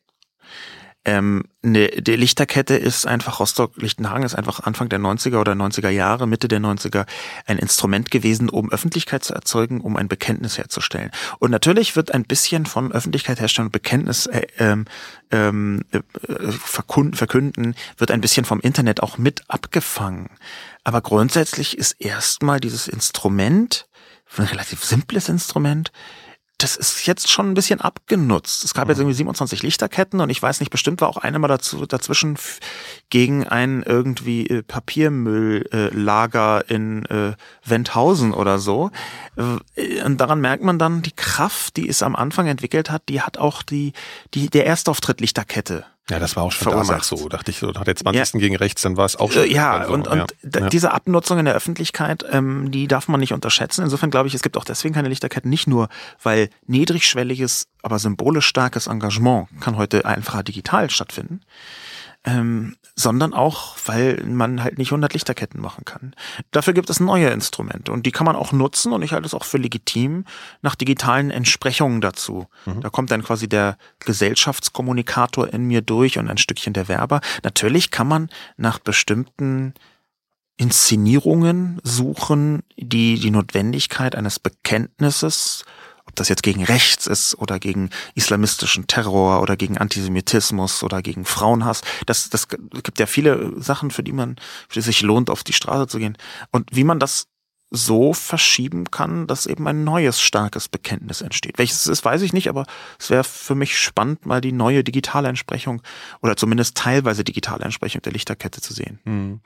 Ähm, 1.08 1.44
ne, 1.62 1.88
die 1.90 2.16
Lichterkette 2.16 2.76
ist 2.76 3.06
einfach, 3.06 3.40
Rostock-Lichtenhagen 3.40 4.26
ist 4.26 4.34
einfach 4.34 4.62
Anfang 4.62 4.90
der 4.90 4.98
90er 4.98 5.40
oder 5.40 5.52
90er 5.52 5.90
Jahre, 5.90 6.26
Mitte 6.26 6.48
der 6.48 6.60
90er 6.60 7.06
ein 7.46 7.60
Instrument 7.60 8.10
gewesen, 8.10 8.50
um 8.50 8.72
Öffentlichkeit 8.72 9.24
zu 9.24 9.36
erzeugen, 9.36 9.82
um 9.82 9.98
ein 9.98 10.08
Bekenntnis 10.08 10.58
herzustellen. 10.58 11.12
Und 11.38 11.52
natürlich 11.52 11.96
wird 11.96 12.12
ein 12.12 12.24
bisschen 12.24 12.66
von 12.66 12.92
Öffentlichkeit 12.92 13.40
herstellen 13.40 13.68
und 13.68 13.72
Bekenntnis 13.72 14.26
äh, 14.26 14.48
ähm, 14.58 14.86
ähm, 15.30 15.84
äh, 15.92 16.02
verkünden, 16.50 17.14
verkünden, 17.14 17.76
wird 17.98 18.10
ein 18.10 18.22
bisschen 18.22 18.46
vom 18.46 18.60
Internet 18.60 19.04
auch 19.04 19.20
mit 19.20 19.44
abgefangen. 19.48 20.32
Aber 20.84 21.02
grundsätzlich 21.02 21.78
ist 21.78 21.92
erstmal 22.00 22.60
dieses 22.60 22.88
Instrument, 22.88 23.88
ein 24.38 24.46
relativ 24.46 24.84
simples 24.84 25.30
Instrument, 25.30 25.92
das 26.58 26.78
ist 26.78 27.06
jetzt 27.06 27.30
schon 27.30 27.52
ein 27.52 27.54
bisschen 27.54 27.82
abgenutzt. 27.82 28.64
Es 28.64 28.74
gab 28.74 28.88
jetzt 28.88 29.00
irgendwie 29.00 29.16
27 29.16 29.62
Lichterketten 29.62 30.22
und 30.22 30.30
ich 30.30 30.42
weiß 30.42 30.62
nicht, 30.62 30.70
bestimmt 30.70 31.02
war 31.02 31.10
auch 31.10 31.18
eine 31.18 31.38
mal 31.38 31.50
dazu, 31.50 31.86
dazwischen 31.86 32.38
gegen 33.10 33.46
ein 33.46 33.84
irgendwie 33.84 34.48
äh, 34.48 34.64
Papiermülllager 34.64 36.70
in 36.70 37.06
äh, 37.06 37.34
Wendhausen 37.66 38.34
oder 38.34 38.60
so. 38.60 38.92
Äh, 39.36 40.02
Und 40.04 40.18
daran 40.18 40.40
merkt 40.40 40.64
man 40.64 40.80
dann 40.80 41.02
die 41.02 41.12
Kraft, 41.12 41.76
die 41.76 41.90
es 41.90 42.02
am 42.02 42.16
Anfang 42.16 42.48
entwickelt 42.48 42.90
hat, 42.90 43.04
die 43.10 43.22
hat 43.22 43.38
auch 43.38 43.62
die, 43.62 43.92
die, 44.34 44.50
der 44.50 44.66
Erstauftritt 44.66 45.20
Lichterkette. 45.20 45.86
Ja, 46.10 46.20
das 46.20 46.36
war 46.36 46.44
auch 46.44 46.52
schon 46.52 46.72
damals 46.72 47.08
so, 47.08 47.28
dachte 47.30 47.50
ich 47.50 47.58
so. 47.58 47.72
Nach 47.72 47.84
der 47.84 47.96
20. 47.96 48.40
gegen 48.40 48.56
rechts, 48.56 48.84
dann 48.84 48.96
war 48.96 49.06
es 49.06 49.16
auch 49.16 49.32
schon. 49.32 49.44
Äh, 49.44 49.48
Ja, 49.48 49.86
so, 49.88 49.94
und, 49.94 50.08
und 50.08 50.18
ja. 50.18 50.62
ja. 50.62 50.70
diese 50.70 50.92
Abnutzung 50.94 51.40
in 51.40 51.46
der 51.46 51.56
Öffentlichkeit, 51.56 52.24
ähm, 52.32 52.70
die 52.70 52.88
darf 52.88 53.08
man 53.08 53.20
nicht 53.20 53.34
unterschätzen. 53.34 53.84
Insofern 53.84 54.12
glaube 54.12 54.28
ich, 54.28 54.36
es 54.36 54.44
gibt 54.44 54.56
auch 54.56 54.66
deswegen 54.66 54.94
keine 54.94 55.10
Lichterketten, 55.10 55.50
nicht 55.50 55.68
nur, 55.68 55.90
weil 56.22 56.50
niedrigschwelliges, 56.68 57.68
aber 57.82 57.98
symbolisch 57.98 58.46
starkes 58.46 58.86
Engagement 58.86 59.48
kann 59.62 59.78
heute 59.78 60.06
einfacher 60.06 60.44
digital 60.44 60.92
stattfinden. 60.92 61.42
Ähm, 62.26 62.76
sondern 62.96 63.34
auch, 63.34 63.76
weil 63.86 64.24
man 64.26 64.64
halt 64.64 64.78
nicht 64.78 64.90
100 64.90 65.14
Lichterketten 65.14 65.62
machen 65.62 65.86
kann. 65.86 66.16
Dafür 66.52 66.74
gibt 66.74 66.90
es 66.90 67.00
neue 67.00 67.30
Instrumente 67.30 67.92
und 67.92 68.06
die 68.06 68.12
kann 68.12 68.26
man 68.26 68.36
auch 68.36 68.52
nutzen 68.52 68.94
und 68.94 69.04
ich 69.04 69.14
halte 69.14 69.28
es 69.28 69.34
auch 69.34 69.44
für 69.44 69.58
legitim 69.58 70.26
nach 70.62 70.76
digitalen 70.76 71.30
Entsprechungen 71.30 72.02
dazu. 72.02 72.48
Mhm. 72.66 72.82
Da 72.82 72.90
kommt 72.90 73.12
dann 73.12 73.24
quasi 73.24 73.48
der 73.48 73.78
Gesellschaftskommunikator 74.00 75.54
in 75.54 75.66
mir 75.66 75.82
durch 75.82 76.18
und 76.18 76.30
ein 76.30 76.38
Stückchen 76.38 76.74
der 76.74 76.88
Werber. 76.88 77.22
Natürlich 77.44 77.92
kann 77.92 78.08
man 78.08 78.30
nach 78.58 78.80
bestimmten 78.80 79.74
Inszenierungen 80.58 81.80
suchen, 81.84 82.64
die 82.78 83.20
die 83.20 83.32
Notwendigkeit 83.32 84.16
eines 84.16 84.40
Bekenntnisses 84.40 85.66
das 86.20 86.30
jetzt 86.30 86.44
gegen 86.44 86.64
rechts 86.64 87.08
ist 87.08 87.36
oder 87.36 87.60
gegen 87.60 87.90
islamistischen 88.16 88.88
Terror 88.88 89.42
oder 89.42 89.56
gegen 89.56 89.78
Antisemitismus 89.78 90.84
oder 90.84 91.02
gegen 91.02 91.26
Frauenhass. 91.26 91.82
Das, 92.06 92.30
das 92.30 92.48
gibt 92.48 93.00
ja 93.00 93.06
viele 93.06 93.54
Sachen, 93.62 93.92
für 93.92 94.04
die 94.04 94.14
man, 94.14 94.36
für 94.68 94.76
die 94.76 94.82
sich 94.82 95.02
lohnt, 95.02 95.30
auf 95.30 95.44
die 95.44 95.54
Straße 95.54 95.88
zu 95.88 96.00
gehen. 96.00 96.18
Und 96.52 96.70
wie 96.72 96.84
man 96.84 97.00
das 97.00 97.28
so 97.72 98.14
verschieben 98.14 98.86
kann, 98.92 99.28
dass 99.28 99.46
eben 99.46 99.68
ein 99.68 99.84
neues 99.84 100.22
starkes 100.22 100.70
Bekenntnis 100.70 101.22
entsteht. 101.22 101.58
Welches 101.58 101.82
es 101.82 101.88
ist, 101.88 102.06
weiß 102.06 102.22
ich 102.22 102.34
nicht, 102.34 102.48
aber 102.48 102.66
es 103.00 103.10
wäre 103.10 103.24
für 103.24 103.56
mich 103.56 103.78
spannend, 103.78 104.26
mal 104.26 104.42
die 104.42 104.52
neue 104.52 104.84
digitale 104.84 105.28
Entsprechung 105.28 105.82
oder 106.22 106.38
zumindest 106.38 106.78
teilweise 106.78 107.24
digitale 107.24 107.64
Entsprechung 107.64 108.02
der 108.02 108.14
Lichterkette 108.14 108.62
zu 108.62 108.74
sehen. 108.74 109.00
Hm. 109.06 109.42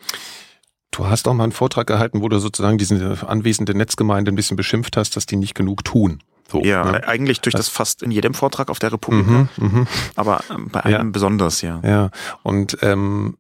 Du 0.92 1.08
hast 1.08 1.28
auch 1.28 1.34
mal 1.34 1.44
einen 1.44 1.52
Vortrag 1.52 1.88
gehalten, 1.88 2.22
wo 2.22 2.30
du 2.30 2.40
sozusagen 2.40 2.78
diese 2.78 3.28
anwesende 3.28 3.76
Netzgemeinde 3.76 4.32
ein 4.32 4.36
bisschen 4.36 4.58
beschimpft 4.58 4.98
hast, 4.98 5.16
dass 5.16 5.26
die 5.26 5.36
nicht 5.36 5.54
genug 5.54 5.84
tun. 5.84 6.22
So, 6.50 6.62
ja, 6.64 6.84
ne? 6.84 7.08
eigentlich 7.08 7.42
durch 7.42 7.54
das 7.54 7.70
fast 7.70 8.02
in 8.02 8.12
jedem 8.12 8.34
Vortrag 8.34 8.70
auf 8.70 8.80
der 8.80 8.92
Republik. 8.92 9.28
Mhm, 9.28 9.50
mhm. 9.58 9.88
aber 10.16 10.44
ähm, 10.50 10.70
bei 10.72 10.84
einem 10.84 11.08
ja. 11.08 11.12
besonders, 11.12 11.62
ja. 11.62 11.80
Ja, 11.84 12.12
und 12.44 12.78
ähm, 12.82 13.38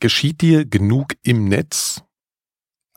geschieht 0.00 0.40
dir 0.40 0.64
genug 0.64 1.14
im 1.22 1.48
Netz 1.48 2.02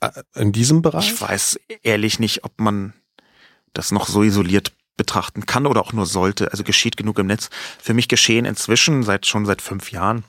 äh, 0.01 0.09
in 0.35 0.51
diesem 0.51 0.81
Bereich? 0.81 1.11
Ich 1.11 1.21
weiß 1.21 1.59
ehrlich 1.83 2.19
nicht, 2.19 2.43
ob 2.43 2.59
man 2.59 2.93
das 3.73 3.91
noch 3.91 4.07
so 4.07 4.23
isoliert 4.23 4.73
betrachten 4.97 5.45
kann 5.45 5.65
oder 5.65 5.81
auch 5.81 5.93
nur 5.93 6.05
sollte. 6.05 6.51
Also 6.51 6.63
geschieht 6.63 6.97
genug 6.97 7.19
im 7.19 7.27
Netz. 7.27 7.49
Für 7.81 7.93
mich 7.93 8.07
geschehen 8.07 8.45
inzwischen 8.45 9.03
seit 9.03 9.25
schon 9.25 9.45
seit 9.45 9.61
fünf 9.61 9.91
Jahren 9.91 10.23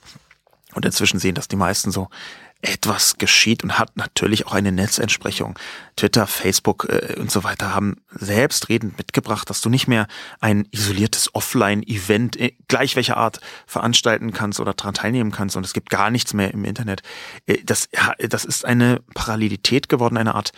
und 0.73 0.85
inzwischen 0.85 1.19
sehen 1.19 1.35
das 1.35 1.47
die 1.47 1.57
meisten 1.57 1.91
so 1.91 2.07
etwas 2.61 3.17
geschieht 3.17 3.63
und 3.63 3.79
hat 3.79 3.97
natürlich 3.97 4.47
auch 4.47 4.53
eine 4.53 4.71
Netzentsprechung. 4.71 5.57
Twitter, 5.95 6.27
Facebook 6.27 6.87
äh, 6.89 7.15
und 7.19 7.31
so 7.31 7.43
weiter 7.43 7.73
haben 7.73 7.97
selbstredend 8.11 8.97
mitgebracht, 8.97 9.49
dass 9.49 9.61
du 9.61 9.69
nicht 9.69 9.87
mehr 9.87 10.07
ein 10.39 10.67
isoliertes 10.71 11.33
Offline-Event 11.33 12.39
äh, 12.39 12.53
gleich 12.67 12.95
welcher 12.95 13.17
Art 13.17 13.41
veranstalten 13.65 14.31
kannst 14.31 14.59
oder 14.59 14.73
daran 14.73 14.93
teilnehmen 14.93 15.31
kannst 15.31 15.55
und 15.55 15.65
es 15.65 15.73
gibt 15.73 15.89
gar 15.89 16.11
nichts 16.11 16.33
mehr 16.33 16.53
im 16.53 16.65
Internet. 16.65 17.01
Äh, 17.45 17.59
das, 17.63 17.87
ja, 17.93 18.13
das 18.19 18.43
ist 18.45 18.65
eine 18.65 19.01
Parallelität 19.13 19.89
geworden, 19.89 20.17
eine 20.17 20.33
Art 20.35 20.51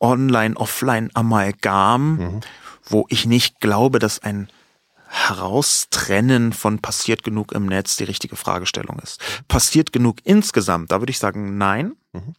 Online-Offline-Amalgam, 0.00 2.16
mhm. 2.16 2.40
wo 2.84 3.06
ich 3.08 3.26
nicht 3.26 3.60
glaube, 3.60 3.98
dass 3.98 4.18
ein 4.18 4.48
Heraustrennen 5.16 6.52
von 6.52 6.78
passiert 6.80 7.22
genug 7.22 7.52
im 7.52 7.64
Netz 7.64 7.96
die 7.96 8.04
richtige 8.04 8.36
Fragestellung 8.36 8.98
ist. 8.98 9.18
Passiert 9.48 9.92
genug 9.92 10.18
insgesamt? 10.24 10.92
Da 10.92 11.00
würde 11.00 11.10
ich 11.10 11.18
sagen, 11.18 11.56
nein. 11.56 11.96
Mhm. 12.12 12.34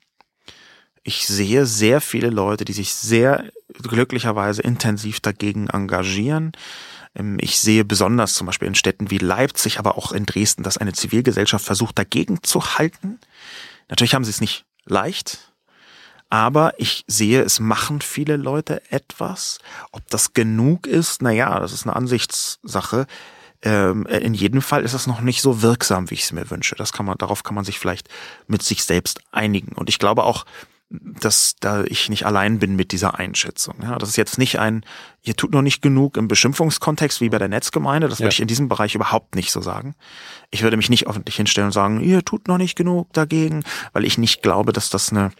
Ich 1.03 1.25
sehe 1.25 1.65
sehr 1.65 2.01
viele 2.01 2.29
Leute, 2.29 2.65
die 2.65 2.73
sich 2.73 2.93
sehr 2.93 3.51
glücklicherweise 3.81 4.61
intensiv 4.61 5.21
dagegen 5.21 5.67
engagieren. 5.69 6.51
Ähm, 7.15 7.37
ich 7.41 7.59
sehe 7.59 7.83
besonders 7.83 8.35
zum 8.35 8.45
Beispiel 8.45 8.67
in 8.67 8.75
Städten 8.75 9.09
wie 9.09 9.17
Leipzig, 9.17 9.79
aber 9.79 9.97
auch 9.97 10.11
in 10.11 10.27
Dresden, 10.27 10.61
dass 10.61 10.77
eine 10.77 10.93
Zivilgesellschaft 10.93 11.65
versucht, 11.65 11.97
dagegen 11.97 12.43
zu 12.43 12.77
halten. 12.77 13.19
Natürlich 13.89 14.13
haben 14.13 14.23
sie 14.23 14.31
es 14.31 14.41
nicht 14.41 14.65
leicht, 14.85 15.46
aber 16.29 16.73
ich 16.77 17.03
sehe, 17.07 17.41
es 17.41 17.59
machen 17.59 18.01
viele 18.01 18.35
Leute 18.35 18.81
etwas. 18.91 19.59
Ob 19.91 20.07
das 20.09 20.33
genug 20.33 20.87
ist, 20.87 21.21
naja, 21.21 21.59
das 21.59 21.71
ist 21.71 21.85
eine 21.85 21.95
Ansichtssache. 21.95 23.07
Ähm, 23.61 24.05
in 24.05 24.33
jedem 24.33 24.61
Fall 24.61 24.83
ist 24.83 24.93
es 24.93 25.07
noch 25.07 25.21
nicht 25.21 25.41
so 25.41 25.61
wirksam, 25.61 26.09
wie 26.09 26.15
ich 26.15 26.23
es 26.23 26.31
mir 26.31 26.49
wünsche. 26.49 26.75
Das 26.75 26.93
kann 26.93 27.05
man, 27.05 27.17
darauf 27.17 27.43
kann 27.43 27.55
man 27.55 27.63
sich 27.63 27.79
vielleicht 27.79 28.09
mit 28.47 28.61
sich 28.61 28.83
selbst 28.83 29.21
einigen. 29.31 29.71
Und 29.73 29.89
ich 29.89 29.99
glaube 29.99 30.23
auch, 30.23 30.45
dass 30.89 31.55
da 31.59 31.83
ich 31.83 32.07
nicht 32.07 32.25
allein 32.25 32.59
bin 32.59 32.75
mit 32.75 32.93
dieser 32.93 33.19
Einschätzung. 33.19 33.75
Ja, 33.81 33.97
das 33.97 34.09
ist 34.09 34.15
jetzt 34.15 34.37
nicht 34.37 34.59
ein, 34.59 34.85
ihr 35.21 35.35
tut 35.35 35.51
noch 35.51 35.61
nicht 35.61 35.81
genug 35.81 36.15
im 36.15 36.29
Beschimpfungskontext 36.29 37.19
wie 37.19 37.29
bei 37.29 37.39
der 37.39 37.49
Netzgemeinde. 37.49 38.07
Das 38.07 38.19
ja. 38.19 38.23
würde 38.23 38.33
ich 38.33 38.41
in 38.41 38.47
diesem 38.47 38.69
Bereich 38.69 38.95
überhaupt 38.95 39.35
nicht 39.35 39.51
so 39.51 39.61
sagen. 39.61 39.95
Ich 40.49 40.63
würde 40.63 40.77
mich 40.77 40.89
nicht 40.89 41.07
öffentlich 41.07 41.35
hinstellen 41.35 41.67
und 41.67 41.73
sagen, 41.73 41.99
ihr 41.99 42.23
tut 42.23 42.47
noch 42.47 42.57
nicht 42.57 42.75
genug 42.75 43.11
dagegen, 43.11 43.63
weil 43.91 44.05
ich 44.05 44.17
nicht 44.17 44.41
glaube, 44.41 44.71
dass 44.71 44.89
das 44.89 45.11
eine 45.11 45.31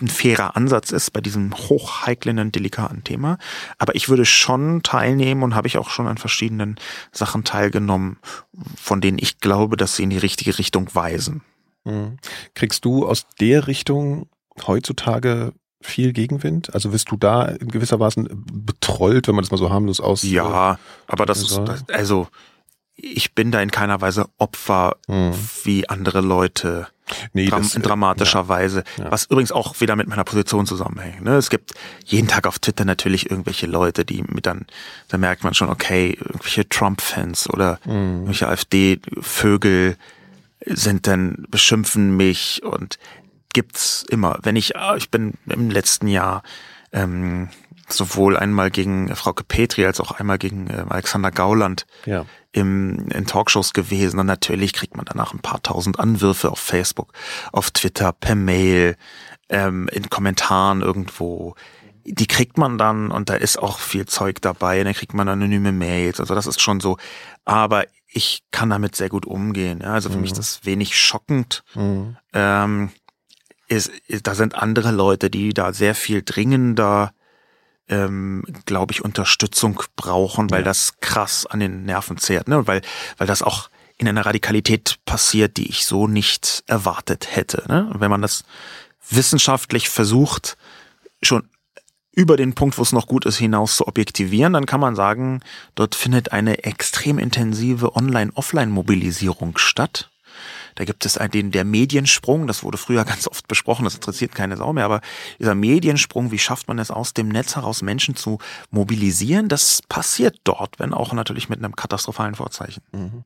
ein 0.00 0.08
fairer 0.08 0.56
Ansatz 0.56 0.90
ist 0.90 1.12
bei 1.12 1.20
diesem 1.20 1.54
hochheiklen 1.54 2.38
und 2.38 2.54
delikaten 2.54 3.04
Thema. 3.04 3.38
Aber 3.78 3.94
ich 3.94 4.08
würde 4.08 4.24
schon 4.24 4.82
teilnehmen 4.82 5.42
und 5.42 5.54
habe 5.54 5.68
ich 5.68 5.78
auch 5.78 5.90
schon 5.90 6.06
an 6.06 6.18
verschiedenen 6.18 6.76
Sachen 7.12 7.44
teilgenommen, 7.44 8.18
von 8.76 9.00
denen 9.00 9.18
ich 9.20 9.38
glaube, 9.38 9.76
dass 9.76 9.96
sie 9.96 10.02
in 10.02 10.10
die 10.10 10.18
richtige 10.18 10.58
Richtung 10.58 10.88
weisen. 10.94 11.42
Mhm. 11.84 12.16
Kriegst 12.54 12.84
du 12.84 13.06
aus 13.06 13.26
der 13.38 13.66
Richtung 13.66 14.28
heutzutage 14.66 15.52
viel 15.82 16.12
Gegenwind? 16.12 16.74
Also 16.74 16.92
wirst 16.92 17.10
du 17.10 17.16
da 17.16 17.44
in 17.44 17.68
gewisser 17.68 18.00
Weise 18.00 18.24
betrollt, 18.32 19.28
wenn 19.28 19.34
man 19.34 19.44
das 19.44 19.50
mal 19.50 19.58
so 19.58 19.70
harmlos 19.70 20.00
aus? 20.00 20.22
Ja, 20.22 20.78
aber 21.06 21.26
das 21.26 21.42
ist, 21.42 21.60
also 21.90 22.28
ich 22.94 23.34
bin 23.34 23.52
da 23.52 23.60
in 23.60 23.70
keiner 23.70 24.00
Weise 24.00 24.26
Opfer 24.38 24.96
mhm. 25.06 25.34
wie 25.64 25.88
andere 25.88 26.22
Leute 26.22 26.88
nee, 27.32 27.46
dram 27.46 27.62
das, 27.62 27.74
in 27.74 27.82
dramatischer 27.82 28.40
ja, 28.40 28.48
Weise. 28.48 28.84
Ja. 28.98 29.10
Was 29.10 29.26
übrigens 29.26 29.52
auch 29.52 29.80
wieder 29.80 29.96
mit 29.96 30.08
meiner 30.08 30.24
Position 30.24 30.66
zusammenhängt. 30.66 31.22
Ne? 31.22 31.36
Es 31.36 31.50
gibt 31.50 31.74
jeden 32.04 32.28
Tag 32.28 32.46
auf 32.46 32.58
Twitter 32.58 32.84
natürlich 32.84 33.30
irgendwelche 33.30 33.66
Leute, 33.66 34.04
die 34.04 34.22
mit 34.28 34.46
dann, 34.46 34.66
da 35.08 35.18
merkt 35.18 35.44
man 35.44 35.54
schon, 35.54 35.68
okay, 35.68 36.16
irgendwelche 36.18 36.68
Trump-Fans 36.68 37.50
oder 37.50 37.78
mhm. 37.84 37.92
irgendwelche 37.92 38.48
AfD-Vögel 38.48 39.96
sind 40.64 41.06
dann, 41.06 41.46
beschimpfen 41.48 42.16
mich 42.16 42.62
und 42.64 42.98
gibt's 43.52 44.04
immer. 44.08 44.38
Wenn 44.42 44.56
ich, 44.56 44.76
ah, 44.76 44.96
ich 44.96 45.10
bin 45.10 45.34
im 45.46 45.70
letzten 45.70 46.08
Jahr 46.08 46.42
ähm, 46.92 47.48
sowohl 47.88 48.36
einmal 48.36 48.70
gegen 48.70 49.14
Frau 49.14 49.32
Petri 49.32 49.86
als 49.86 50.00
auch 50.00 50.12
einmal 50.12 50.38
gegen 50.38 50.68
äh, 50.68 50.84
Alexander 50.88 51.30
Gauland 51.30 51.86
ja. 52.04 52.24
im, 52.52 53.08
in 53.08 53.26
Talkshows 53.26 53.72
gewesen. 53.72 54.18
Und 54.18 54.26
natürlich 54.26 54.72
kriegt 54.72 54.96
man 54.96 55.06
danach 55.06 55.32
ein 55.32 55.40
paar 55.40 55.62
tausend 55.62 56.00
Anwürfe 56.00 56.50
auf 56.50 56.58
Facebook, 56.58 57.12
auf 57.52 57.70
Twitter, 57.70 58.12
per 58.12 58.34
Mail, 58.34 58.96
ähm, 59.48 59.88
in 59.92 60.10
Kommentaren 60.10 60.82
irgendwo. 60.82 61.54
Die 62.04 62.26
kriegt 62.26 62.58
man 62.58 62.78
dann 62.78 63.10
und 63.10 63.28
da 63.30 63.34
ist 63.34 63.58
auch 63.58 63.78
viel 63.78 64.06
Zeug 64.06 64.40
dabei. 64.40 64.82
Dann 64.82 64.94
kriegt 64.94 65.14
man 65.14 65.28
anonyme 65.28 65.72
Mails. 65.72 66.20
Also 66.20 66.34
das 66.34 66.46
ist 66.46 66.60
schon 66.60 66.80
so. 66.80 66.98
Aber 67.44 67.84
ich 68.08 68.44
kann 68.50 68.70
damit 68.70 68.96
sehr 68.96 69.08
gut 69.08 69.26
umgehen. 69.26 69.80
Ja? 69.82 69.92
Also 69.92 70.08
für 70.08 70.16
mhm. 70.16 70.22
mich 70.22 70.32
ist 70.32 70.38
das 70.38 70.64
wenig 70.64 70.98
schockend. 70.98 71.64
Mhm. 71.74 72.16
Ähm, 72.32 72.90
ist, 73.68 73.88
ist, 74.06 74.26
da 74.26 74.34
sind 74.34 74.54
andere 74.54 74.92
Leute, 74.92 75.30
die 75.30 75.52
da 75.52 75.72
sehr 75.72 75.94
viel 75.94 76.22
dringender 76.24 77.12
ähm, 77.88 78.44
glaube 78.64 78.92
ich, 78.92 79.04
Unterstützung 79.04 79.82
brauchen, 79.94 80.50
weil 80.50 80.60
ja. 80.60 80.64
das 80.64 80.94
krass 81.00 81.46
an 81.46 81.60
den 81.60 81.84
Nerven 81.84 82.18
zehrt, 82.18 82.48
ne? 82.48 82.66
weil, 82.66 82.82
weil 83.18 83.26
das 83.26 83.42
auch 83.42 83.70
in 83.96 84.08
einer 84.08 84.26
Radikalität 84.26 84.98
passiert, 85.04 85.56
die 85.56 85.68
ich 85.68 85.86
so 85.86 86.06
nicht 86.06 86.64
erwartet 86.66 87.34
hätte. 87.34 87.64
Ne? 87.68 87.90
wenn 87.94 88.10
man 88.10 88.22
das 88.22 88.44
wissenschaftlich 89.08 89.88
versucht, 89.88 90.56
schon 91.22 91.48
über 92.12 92.36
den 92.36 92.54
Punkt, 92.54 92.78
wo 92.78 92.82
es 92.82 92.92
noch 92.92 93.06
gut 93.06 93.26
ist, 93.26 93.36
hinaus 93.36 93.76
zu 93.76 93.86
objektivieren, 93.86 94.54
dann 94.54 94.66
kann 94.66 94.80
man 94.80 94.96
sagen, 94.96 95.40
dort 95.74 95.94
findet 95.94 96.32
eine 96.32 96.64
extrem 96.64 97.18
intensive 97.18 97.94
Online-Offline-Mobilisierung 97.94 99.58
statt. 99.58 100.10
Da 100.76 100.84
gibt 100.84 101.04
es 101.04 101.18
den, 101.32 101.50
der 101.50 101.64
Mediensprung, 101.64 102.46
das 102.46 102.62
wurde 102.62 102.78
früher 102.78 103.04
ganz 103.06 103.26
oft 103.26 103.48
besprochen, 103.48 103.84
das 103.84 103.96
interessiert 103.96 104.34
keine 104.34 104.56
Sau 104.56 104.72
mehr, 104.72 104.84
aber 104.84 105.00
dieser 105.40 105.54
Mediensprung, 105.54 106.30
wie 106.30 106.38
schafft 106.38 106.68
man 106.68 106.78
es 106.78 106.90
aus 106.90 107.12
dem 107.12 107.28
Netz 107.28 107.56
heraus 107.56 107.82
Menschen 107.82 108.14
zu 108.14 108.38
mobilisieren, 108.70 109.48
das 109.48 109.82
passiert 109.88 110.38
dort, 110.44 110.78
wenn 110.78 110.94
auch 110.94 111.12
natürlich 111.12 111.48
mit 111.48 111.58
einem 111.58 111.74
katastrophalen 111.74 112.36
Vorzeichen. 112.36 112.82
Mhm. 112.92 113.24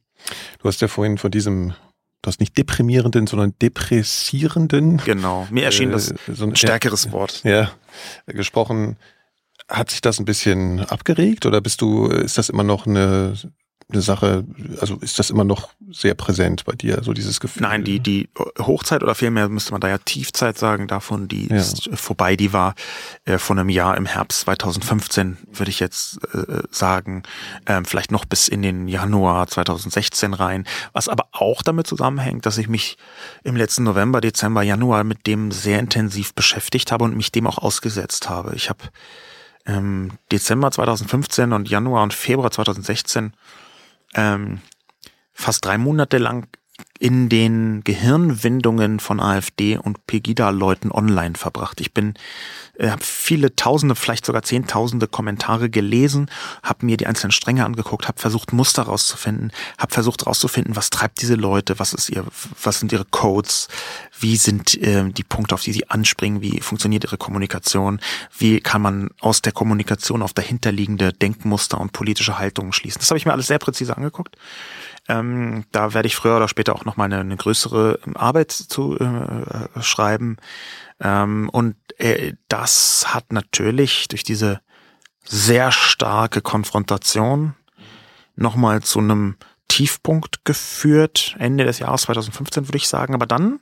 Du 0.59 0.69
hast 0.69 0.81
ja 0.81 0.89
vorhin 0.89 1.19
von 1.19 1.31
diesem 1.31 1.75
Du 2.23 2.29
hast 2.29 2.39
nicht 2.39 2.59
deprimierenden, 2.59 3.27
sondern 3.27 3.55
depressierenden. 3.63 4.99
Genau, 4.99 5.47
mir 5.51 5.65
erschien 5.65 5.91
das 5.91 6.11
äh, 6.11 6.17
so 6.29 6.45
ein 6.45 6.55
stärkeres 6.55 7.13
Wort. 7.13 7.43
Ja, 7.45 7.71
gesprochen. 8.27 8.97
Hat 9.69 9.91
sich 9.91 10.03
das 10.03 10.19
ein 10.19 10.27
bisschen 10.27 10.81
abgeregt 10.81 11.47
oder 11.47 11.63
bist 11.63 11.81
du, 11.81 12.09
ist 12.09 12.37
das 12.37 12.51
immer 12.51 12.65
noch 12.65 12.87
eine 12.87 13.39
eine 13.93 14.03
Sache, 14.03 14.45
also 14.81 14.97
ist 14.97 15.19
das 15.19 15.31
immer 15.31 15.45
noch 15.45 15.71
sehr 15.91 16.15
präsent 16.15 16.65
bei 16.65 16.73
dir, 16.73 17.03
so 17.03 17.13
dieses 17.13 17.41
Gefühl? 17.41 17.63
Nein, 17.63 17.85
die, 17.85 18.01
die 18.01 18.29
Hochzeit 18.59 19.03
oder 19.03 19.15
vielmehr 19.15 19.49
müsste 19.49 19.73
man 19.73 19.81
da 19.81 19.89
ja 19.89 19.99
Tiefzeit 19.99 20.59
sagen 20.59 20.87
davon, 20.87 21.29
die 21.29 21.49
ja. 21.49 21.57
ist 21.57 21.91
vorbei, 21.95 22.37
die 22.37 22.53
war 22.53 22.75
äh, 23.25 23.39
vor 23.39 23.57
einem 23.57 23.69
Jahr 23.69 23.97
im 23.97 24.07
Herbst 24.07 24.41
2015, 24.41 25.39
würde 25.53 25.71
ich 25.71 25.81
jetzt 25.81 26.19
äh, 26.35 26.63
sagen, 26.71 27.23
ähm, 27.67 27.85
vielleicht 27.85 28.13
noch 28.13 28.25
bis 28.25 28.49
in 28.49 28.63
den 28.63 28.89
Januar 28.89 29.47
2016 29.47 30.35
rein, 30.35 30.67
was 30.93 31.09
aber 31.09 31.29
auch 31.33 31.63
damit 31.63 31.87
zusammenhängt, 31.87 32.47
dass 32.47 32.59
ich 32.59 32.69
mich 32.69 32.97
im 33.45 33.57
letzten 33.57 33.85
November, 33.85 34.21
Dezember, 34.21 34.63
Januar 34.63 35.05
mit 35.05 35.27
dem 35.27 35.51
sehr 35.51 35.79
intensiv 35.79 36.35
beschäftigt 36.35 36.93
habe 36.93 37.05
und 37.05 37.17
mich 37.17 37.33
dem 37.33 37.47
auch 37.47 37.59
ausgesetzt 37.59 38.29
habe. 38.29 38.55
Ich 38.55 38.69
habe 38.69 38.85
ähm, 39.67 40.13
Dezember 40.33 40.71
2015 40.71 41.53
und 41.53 41.69
Januar 41.69 42.03
und 42.03 42.15
Februar 42.15 42.51
2016 42.51 43.33
ähm, 44.15 44.61
fast 45.33 45.65
drei 45.65 45.79
Monate 45.79 46.19
lang 46.19 46.47
in 47.01 47.31
den 47.31 47.83
Gehirnwindungen 47.83 49.01
von 49.01 49.21
AfD 49.21 49.79
und 49.79 50.07
Pegida-Leuten 50.07 50.93
online 50.93 51.35
verbracht. 51.35 51.81
Ich 51.81 51.95
bin, 51.95 52.13
äh, 52.77 52.91
habe 52.91 53.03
viele 53.03 53.57
Tausende, 53.57 53.95
vielleicht 53.95 54.27
sogar 54.27 54.43
Zehntausende 54.43 55.09
Kommentare 55.09 55.71
gelesen, 55.71 56.31
habe 56.63 56.85
mir 56.85 56.99
die 56.99 57.07
einzelnen 57.07 57.33
Stränge 57.33 57.65
angeguckt, 57.65 58.07
habe 58.07 58.21
versucht 58.21 58.53
Muster 58.53 58.83
rauszufinden, 58.83 59.51
habe 59.79 59.95
versucht 59.95 60.27
rauszufinden, 60.27 60.77
was 60.77 60.91
treibt 60.91 61.23
diese 61.23 61.37
Leute, 61.37 61.79
was 61.79 61.95
ist 61.95 62.11
ihr, 62.11 62.25
was 62.63 62.81
sind 62.81 62.93
ihre 62.93 63.07
Codes, 63.07 63.69
wie 64.19 64.37
sind 64.37 64.77
äh, 64.83 65.09
die 65.11 65.25
Punkte, 65.25 65.55
auf 65.55 65.63
die 65.63 65.73
sie 65.73 65.89
anspringen, 65.89 66.43
wie 66.43 66.61
funktioniert 66.61 67.05
ihre 67.05 67.17
Kommunikation, 67.17 68.01
wie 68.37 68.61
kann 68.61 68.83
man 68.83 69.09
aus 69.21 69.41
der 69.41 69.53
Kommunikation 69.53 70.21
auf 70.21 70.35
dahinterliegende 70.35 71.15
Denkmuster 71.15 71.81
und 71.81 71.93
politische 71.93 72.39
Haltungen 72.39 72.75
schließen. 72.75 73.01
Das 73.01 73.11
habe 73.11 73.17
ich 73.17 73.25
mir 73.25 73.33
alles 73.33 73.47
sehr 73.47 73.59
präzise 73.59 73.97
angeguckt. 73.97 74.37
Ähm, 75.11 75.65
da 75.73 75.93
werde 75.93 76.07
ich 76.07 76.15
früher 76.15 76.37
oder 76.37 76.47
später 76.47 76.75
auch 76.75 76.85
noch 76.85 76.97
mal 76.97 77.07
eine, 77.07 77.19
eine 77.19 77.37
größere 77.37 77.99
Arbeit 78.15 78.53
zu 78.53 78.97
äh, 78.97 79.83
schreiben. 79.83 80.37
Ähm, 81.01 81.49
und 81.49 81.75
äh, 81.99 82.35
das 82.47 83.13
hat 83.13 83.33
natürlich 83.33 84.07
durch 84.07 84.23
diese 84.23 84.61
sehr 85.25 85.73
starke 85.73 86.43
Konfrontation 86.43 87.55
nochmal 88.37 88.83
zu 88.83 89.01
einem 89.01 89.37
Tiefpunkt 89.67 90.45
geführt, 90.45 91.35
Ende 91.41 91.65
des 91.65 91.81
Jahres 91.81 92.03
2015 92.03 92.69
würde 92.69 92.79
ich 92.79 92.87
sagen. 92.87 93.15
Aber 93.15 93.27
dann 93.27 93.59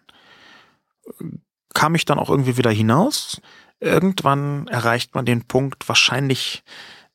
äh, 1.07 1.25
kam 1.73 1.95
ich 1.95 2.05
dann 2.05 2.19
auch 2.19 2.29
irgendwie 2.29 2.59
wieder 2.59 2.71
hinaus. 2.71 3.41
Irgendwann 3.81 4.67
erreicht 4.69 5.15
man 5.15 5.25
den 5.25 5.47
Punkt, 5.47 5.89
wahrscheinlich 5.89 6.63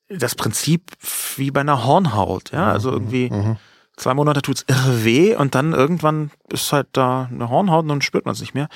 das 0.09 0.33
Prinzip 0.33 0.91
wie 1.35 1.51
bei 1.51 1.61
einer 1.61 1.85
Hornhaut, 1.85 2.51
ja, 2.51 2.71
also 2.71 2.89
mhm, 2.89 2.95
irgendwie 2.95 3.29
mhm. 3.29 3.57
Zwei 3.95 4.15
Monate 4.15 4.41
tut's 4.41 4.65
irre 4.67 5.05
weh 5.05 5.35
und 5.35 5.53
dann 5.53 5.73
irgendwann 5.73 6.31
ist 6.49 6.73
halt 6.73 6.87
da 6.93 7.29
eine 7.31 7.49
Hornhaut 7.49 7.83
und 7.83 7.89
dann 7.89 8.01
spürt 8.01 8.25
man 8.25 8.33
es 8.33 8.41
nicht 8.41 8.55
mehr. 8.55 8.67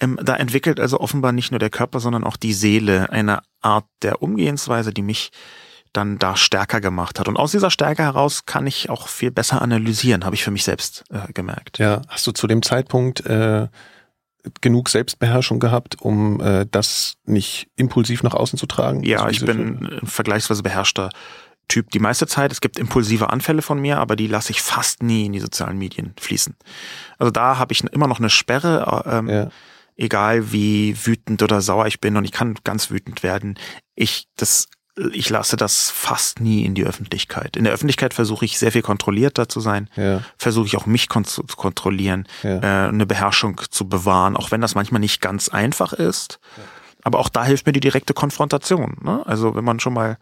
Ähm, 0.00 0.18
da 0.22 0.36
entwickelt 0.36 0.80
also 0.80 1.00
offenbar 1.00 1.32
nicht 1.32 1.50
nur 1.50 1.58
der 1.58 1.70
Körper, 1.70 2.00
sondern 2.00 2.24
auch 2.24 2.36
die 2.38 2.54
Seele 2.54 3.10
eine 3.10 3.42
Art 3.60 3.84
der 4.02 4.22
Umgehensweise, 4.22 4.92
die 4.92 5.02
mich 5.02 5.32
dann 5.92 6.18
da 6.18 6.34
stärker 6.34 6.80
gemacht 6.80 7.20
hat. 7.20 7.28
Und 7.28 7.36
aus 7.36 7.52
dieser 7.52 7.70
Stärke 7.70 8.02
heraus 8.02 8.46
kann 8.46 8.66
ich 8.66 8.90
auch 8.90 9.08
viel 9.08 9.30
besser 9.30 9.62
analysieren, 9.62 10.24
habe 10.24 10.34
ich 10.34 10.42
für 10.42 10.50
mich 10.50 10.64
selbst 10.64 11.04
äh, 11.10 11.32
gemerkt. 11.32 11.78
Ja, 11.78 12.02
hast 12.08 12.26
du 12.26 12.32
zu 12.32 12.46
dem 12.46 12.62
Zeitpunkt 12.62 13.24
äh, 13.26 13.68
genug 14.60 14.88
Selbstbeherrschung 14.88 15.60
gehabt, 15.60 16.00
um 16.00 16.40
äh, 16.40 16.66
das 16.70 17.14
nicht 17.24 17.68
impulsiv 17.76 18.22
nach 18.22 18.34
außen 18.34 18.58
zu 18.58 18.66
tragen? 18.66 19.02
Ja, 19.04 19.28
ich 19.28 19.44
bin 19.44 20.00
ein 20.02 20.06
vergleichsweise 20.06 20.62
beherrschter 20.62 21.10
Typ 21.68 21.90
die 21.90 21.98
meiste 21.98 22.26
Zeit. 22.26 22.52
Es 22.52 22.60
gibt 22.60 22.78
impulsive 22.78 23.30
Anfälle 23.30 23.62
von 23.62 23.80
mir, 23.80 23.98
aber 23.98 24.16
die 24.16 24.26
lasse 24.26 24.50
ich 24.50 24.60
fast 24.60 25.02
nie 25.02 25.26
in 25.26 25.32
die 25.32 25.40
sozialen 25.40 25.78
Medien 25.78 26.14
fließen. 26.20 26.56
Also 27.18 27.30
da 27.30 27.58
habe 27.58 27.72
ich 27.72 27.84
immer 27.84 28.06
noch 28.06 28.18
eine 28.18 28.30
Sperre, 28.30 29.04
ähm, 29.06 29.28
ja. 29.28 29.50
egal 29.96 30.52
wie 30.52 30.96
wütend 31.06 31.42
oder 31.42 31.60
sauer 31.60 31.86
ich 31.86 32.00
bin 32.00 32.16
und 32.16 32.24
ich 32.24 32.32
kann 32.32 32.56
ganz 32.64 32.90
wütend 32.90 33.22
werden. 33.22 33.58
Ich 33.94 34.28
das 34.36 34.68
ich 35.12 35.28
lasse 35.28 35.56
das 35.56 35.90
fast 35.90 36.40
nie 36.40 36.64
in 36.64 36.74
die 36.74 36.84
Öffentlichkeit. 36.84 37.56
In 37.56 37.64
der 37.64 37.72
Öffentlichkeit 37.72 38.14
versuche 38.14 38.44
ich 38.44 38.58
sehr 38.58 38.70
viel 38.70 38.82
kontrollierter 38.82 39.48
zu 39.48 39.58
sein, 39.58 39.90
ja. 39.96 40.20
versuche 40.38 40.66
ich 40.66 40.76
auch 40.76 40.86
mich 40.86 41.08
kon 41.08 41.24
zu 41.24 41.42
kontrollieren, 41.42 42.28
ja. 42.44 42.58
äh, 42.58 42.88
eine 42.88 43.04
Beherrschung 43.04 43.60
zu 43.70 43.88
bewahren, 43.88 44.36
auch 44.36 44.52
wenn 44.52 44.60
das 44.60 44.76
manchmal 44.76 45.00
nicht 45.00 45.20
ganz 45.20 45.48
einfach 45.48 45.92
ist. 45.92 46.38
Aber 47.02 47.18
auch 47.18 47.28
da 47.28 47.44
hilft 47.44 47.66
mir 47.66 47.72
die 47.72 47.80
direkte 47.80 48.14
Konfrontation. 48.14 48.96
Ne? 49.02 49.22
Also 49.26 49.54
wenn 49.54 49.64
man 49.64 49.80
schon 49.80 49.94
mal 49.94 50.16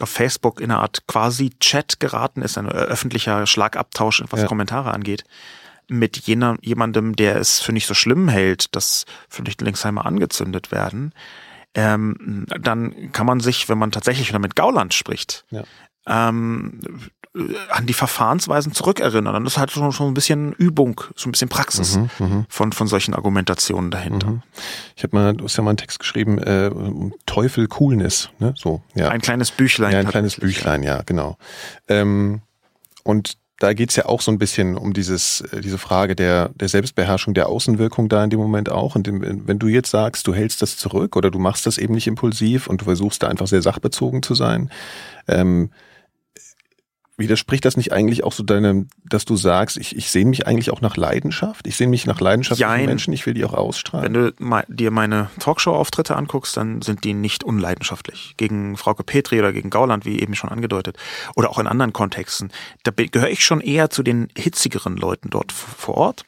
auf 0.00 0.10
Facebook 0.10 0.60
in 0.60 0.70
einer 0.70 0.80
Art 0.80 1.06
quasi 1.06 1.50
Chat 1.60 2.00
geraten 2.00 2.42
ist, 2.42 2.58
ein 2.58 2.68
öffentlicher 2.68 3.46
Schlagabtausch, 3.46 4.22
was 4.30 4.42
ja. 4.42 4.46
Kommentare 4.46 4.92
angeht, 4.92 5.24
mit 5.88 6.16
jener, 6.18 6.56
jemandem, 6.60 7.16
der 7.16 7.36
es 7.36 7.60
für 7.60 7.72
nicht 7.72 7.86
so 7.86 7.94
schlimm 7.94 8.28
hält, 8.28 8.74
dass 8.74 9.04
Flüchtlingsheimer 9.28 10.04
angezündet 10.04 10.72
werden, 10.72 11.12
ähm, 11.74 12.46
dann 12.60 13.12
kann 13.12 13.26
man 13.26 13.40
sich, 13.40 13.68
wenn 13.68 13.78
man 13.78 13.92
tatsächlich 13.92 14.28
wieder 14.28 14.38
mit 14.38 14.56
Gauland 14.56 14.94
spricht, 14.94 15.44
ja. 15.50 15.64
ähm, 16.06 16.80
an 17.70 17.86
die 17.86 17.92
Verfahrensweisen 17.92 18.72
zurückerinnern. 18.72 19.34
Und 19.36 19.44
das 19.44 19.54
ist 19.54 19.58
halt 19.58 19.70
schon, 19.70 19.92
schon 19.92 20.08
ein 20.08 20.14
bisschen 20.14 20.52
Übung, 20.52 21.00
so 21.16 21.28
ein 21.28 21.32
bisschen 21.32 21.48
Praxis 21.48 21.96
mhm, 21.96 22.10
mhm, 22.18 22.46
von, 22.48 22.72
von 22.72 22.86
solchen 22.86 23.14
Argumentationen 23.14 23.90
dahinter. 23.90 24.28
Mhm. 24.28 24.42
Ich 24.96 25.02
habe 25.02 25.16
mal, 25.16 25.34
du 25.34 25.44
hast 25.44 25.56
ja 25.56 25.62
mal 25.62 25.70
einen 25.70 25.76
Text 25.76 25.98
geschrieben, 25.98 26.38
äh, 26.38 26.70
Teufel 27.26 27.68
Coolness, 27.68 28.30
ne? 28.38 28.54
So, 28.56 28.82
ja. 28.94 29.08
Ein 29.08 29.20
kleines 29.20 29.50
Büchlein. 29.50 29.92
Ja, 29.92 29.98
ein 29.98 30.08
kleines 30.08 30.36
Büchlein, 30.36 30.82
ja, 30.82 31.02
genau. 31.04 31.36
Ähm, 31.88 32.40
und 33.04 33.36
da 33.58 33.72
geht's 33.72 33.96
ja 33.96 34.06
auch 34.06 34.20
so 34.20 34.30
ein 34.30 34.38
bisschen 34.38 34.76
um 34.76 34.92
dieses, 34.92 35.40
äh, 35.40 35.60
diese 35.60 35.78
Frage 35.78 36.14
der, 36.14 36.50
der 36.54 36.68
Selbstbeherrschung, 36.68 37.34
der 37.34 37.48
Außenwirkung 37.48 38.08
da 38.08 38.22
in 38.22 38.30
dem 38.30 38.40
Moment 38.40 38.70
auch. 38.70 38.96
Und 38.96 39.08
wenn 39.08 39.58
du 39.58 39.68
jetzt 39.68 39.90
sagst, 39.90 40.26
du 40.26 40.34
hältst 40.34 40.62
das 40.62 40.76
zurück 40.76 41.16
oder 41.16 41.30
du 41.30 41.38
machst 41.38 41.66
das 41.66 41.78
eben 41.78 41.94
nicht 41.94 42.06
impulsiv 42.06 42.66
und 42.66 42.80
du 42.80 42.84
versuchst 42.84 43.22
da 43.22 43.28
einfach 43.28 43.46
sehr 43.46 43.62
sachbezogen 43.62 44.22
zu 44.22 44.34
sein, 44.34 44.70
ähm, 45.28 45.70
Widerspricht 47.18 47.64
das 47.64 47.78
nicht 47.78 47.92
eigentlich 47.92 48.24
auch 48.24 48.32
so 48.32 48.42
deinem, 48.42 48.88
dass 49.04 49.24
du 49.24 49.36
sagst, 49.36 49.78
ich, 49.78 49.96
ich 49.96 50.10
sehne 50.10 50.28
mich 50.28 50.46
eigentlich 50.46 50.70
auch 50.70 50.82
nach 50.82 50.98
Leidenschaft? 50.98 51.66
Ich 51.66 51.76
sehne 51.76 51.90
mich 51.90 52.04
nach 52.04 52.20
Leidenschaft 52.20 52.60
von 52.60 52.84
Menschen, 52.84 53.14
ich 53.14 53.24
will 53.24 53.32
die 53.32 53.44
auch 53.46 53.54
ausstrahlen. 53.54 54.04
Wenn 54.04 54.12
du 54.12 54.64
dir 54.68 54.90
meine 54.90 55.30
Talkshow-Auftritte 55.38 56.14
anguckst, 56.14 56.58
dann 56.58 56.82
sind 56.82 57.04
die 57.04 57.14
nicht 57.14 57.42
unleidenschaftlich. 57.42 58.34
Gegen 58.36 58.76
Frauke 58.76 59.02
Petri 59.02 59.38
oder 59.38 59.54
gegen 59.54 59.70
Gauland, 59.70 60.04
wie 60.04 60.20
eben 60.20 60.34
schon 60.34 60.50
angedeutet. 60.50 60.98
Oder 61.34 61.48
auch 61.48 61.58
in 61.58 61.66
anderen 61.66 61.94
Kontexten. 61.94 62.52
Da 62.82 62.90
gehöre 62.90 63.30
ich 63.30 63.42
schon 63.42 63.62
eher 63.62 63.88
zu 63.88 64.02
den 64.02 64.28
hitzigeren 64.36 64.98
Leuten 64.98 65.30
dort 65.30 65.52
vor 65.52 65.94
Ort. 65.94 66.24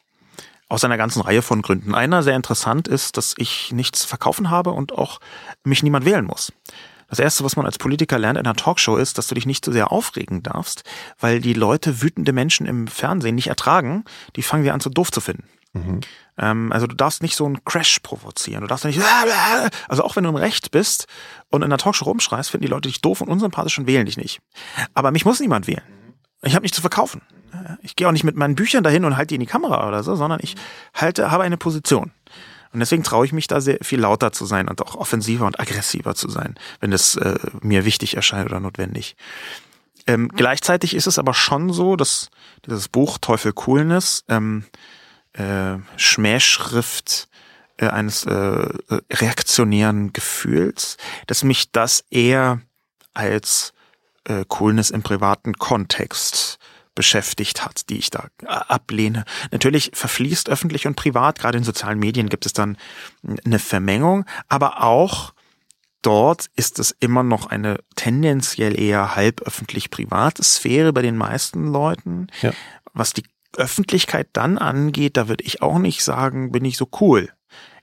Aus 0.71 0.85
einer 0.85 0.97
ganzen 0.97 1.21
Reihe 1.21 1.43
von 1.43 1.61
Gründen. 1.61 1.95
Einer 1.95 2.23
sehr 2.23 2.37
interessant 2.37 2.89
ist, 2.89 3.19
dass 3.19 3.35
ich 3.37 3.73
nichts 3.73 4.07
verkaufen 4.07 4.49
habe 4.49 4.71
und 4.71 4.93
auch 4.93 5.21
mich 5.65 5.83
niemand 5.83 6.07
wählen 6.07 6.25
muss. 6.25 6.53
Das 7.09 7.19
erste, 7.19 7.43
was 7.43 7.57
man 7.57 7.67
als 7.67 7.79
Politiker 7.79 8.19
lernt 8.19 8.39
in 8.39 8.47
einer 8.47 8.55
Talkshow 8.55 8.97
ist, 8.97 9.19
dass 9.19 9.29
du 9.29 9.35
dich 9.35 9.47
nicht 9.47 9.65
so 9.65 9.73
sehr 9.73 9.91
aufregen 9.93 10.43
darfst, 10.43 10.85
weil 11.19 11.41
die 11.41 11.55
Leute 11.55 12.03
wütende 12.03 12.33
Menschen 12.33 12.67
im 12.67 12.87
Fernsehen 12.87 13.35
nicht 13.35 13.49
ertragen, 13.49 14.05
die 14.37 14.43
fangen 14.43 14.65
dir 14.65 14.75
an 14.75 14.81
so 14.81 14.91
doof 14.91 15.11
zu 15.11 15.21
finden. 15.21 15.45
Mhm. 15.73 16.01
Ähm, 16.39 16.73
also 16.73 16.87
du 16.87 16.95
darfst 16.95 17.23
nicht 17.23 17.37
so 17.37 17.47
einen 17.47 17.65
Crash 17.65 17.99
provozieren. 18.01 18.61
Du 18.63 18.67
darfst 18.67 18.85
nicht, 18.85 19.01
also 19.89 20.05
auch 20.05 20.17
wenn 20.17 20.25
du 20.25 20.31
im 20.31 20.37
Recht 20.37 20.71
bist 20.71 21.07
und 21.51 21.63
in 21.63 21.67
einer 21.67 21.79
Talkshow 21.79 22.05
rumschreist, 22.05 22.51
finden 22.51 22.67
die 22.67 22.71
Leute 22.71 22.89
dich 22.89 23.01
doof 23.01 23.23
und 23.23 23.29
unsympathisch 23.29 23.79
und 23.79 23.87
wählen 23.87 24.07
dich 24.07 24.17
nicht. 24.17 24.41
Aber 24.95 25.11
mich 25.11 25.25
muss 25.25 25.41
niemand 25.41 25.67
wählen. 25.67 25.83
Ich 26.43 26.55
habe 26.55 26.63
nichts 26.63 26.77
zu 26.77 26.83
verkaufen. 26.83 27.23
Ich 27.83 27.97
gehe 27.97 28.07
auch 28.07 28.13
nicht 28.13 28.25
mit 28.25 28.37
meinen 28.37 28.55
Büchern 28.55 28.85
dahin 28.85 29.05
und 29.05 29.17
halte 29.17 29.29
die 29.29 29.35
in 29.37 29.41
die 29.41 29.47
Kamera 29.47 29.89
oder 29.89 30.03
so, 30.03 30.15
sondern 30.15 30.41
ich 30.43 30.55
halte, 30.95 31.31
habe 31.31 31.43
eine 31.43 31.57
Position. 31.57 32.13
Und 32.73 32.81
deswegen 32.81 33.03
traue 33.03 33.27
ich 33.27 33.33
mich 33.33 33.47
da 33.47 33.61
sehr 33.61 33.79
viel 33.83 34.01
lauter 34.01 34.33
zu 34.33 34.45
sein 34.47 34.69
und 34.69 34.83
auch 34.83 34.95
offensiver 34.95 35.47
und 35.47 35.59
aggressiver 35.59 36.15
zu 36.15 36.29
sein, 36.29 36.55
wenn 36.81 36.93
es 36.93 37.17
äh, 37.17 37.39
mir 37.63 37.85
wichtig 37.85 38.15
erscheint 38.17 38.47
oder 38.47 38.61
notwendig. 38.61 39.17
Ähm, 40.07 40.29
gleichzeitig 40.29 40.95
ist 40.95 41.07
es 41.07 41.19
aber 41.19 41.35
schon 41.35 41.73
so, 41.73 41.97
dass 41.97 42.31
dieses 42.67 42.89
Buch 42.89 43.19
Teufel 43.19 43.53
Coolness, 43.53 44.25
ähm, 44.29 44.65
äh, 45.35 45.77
Schmähschrift 45.97 47.29
äh, 47.77 47.89
eines 47.89 48.25
äh, 48.25 48.69
reaktionären 49.13 50.13
Gefühls, 50.13 50.97
dass 51.27 51.45
mich 51.45 51.71
das 51.73 52.05
eher 52.11 52.61
als 53.15 53.73
äh, 54.25 54.45
Coolness 54.49 54.91
im 54.91 55.03
privaten 55.03 55.55
Kontext 55.55 56.58
beschäftigt 56.99 57.65
hat, 57.65 57.91
die 57.91 57.99
ich 57.99 58.11
da 58.11 58.27
äh, 58.43 58.47
ablehne. 58.49 59.25
Natürlich 59.53 59.93
verfließt 59.95 60.49
öffentlich 60.49 60.85
und 60.89 60.97
privat, 60.97 61.39
gerade 61.39 61.57
in 61.57 61.63
sozialen 61.63 62.01
Medien 62.01 62.29
gibt 62.29 62.45
es 62.45 62.53
dann 62.53 62.77
eine 63.45 63.61
Vermengung, 63.61 64.25
aber 64.49 64.83
auch 64.83 65.33
dort 66.03 66.47
ist 66.57 66.81
es 66.81 66.91
immer 66.99 67.23
noch 67.23 67.47
eine 67.47 67.79
tendenziell 67.95 68.77
eher 68.77 69.15
halböffentlich 69.15 69.91
private 69.91 70.43
Sphäre 70.43 70.93
bei 70.93 71.03
den 71.03 71.17
meisten 71.17 71.69
Leuten. 71.69 72.27
Ja. 72.43 72.53
Was 72.95 73.13
die 73.13 73.23
Öffentlichkeit 73.57 74.27
dann 74.33 74.59
angeht, 74.59 75.17
da 75.17 75.29
würde 75.29 75.45
ich 75.45 75.63
auch 75.63 75.79
nicht 75.79 76.03
sagen, 76.03 76.51
bin 76.51 76.65
ich 76.65 76.77
so 76.77 76.89
cool. 77.01 77.29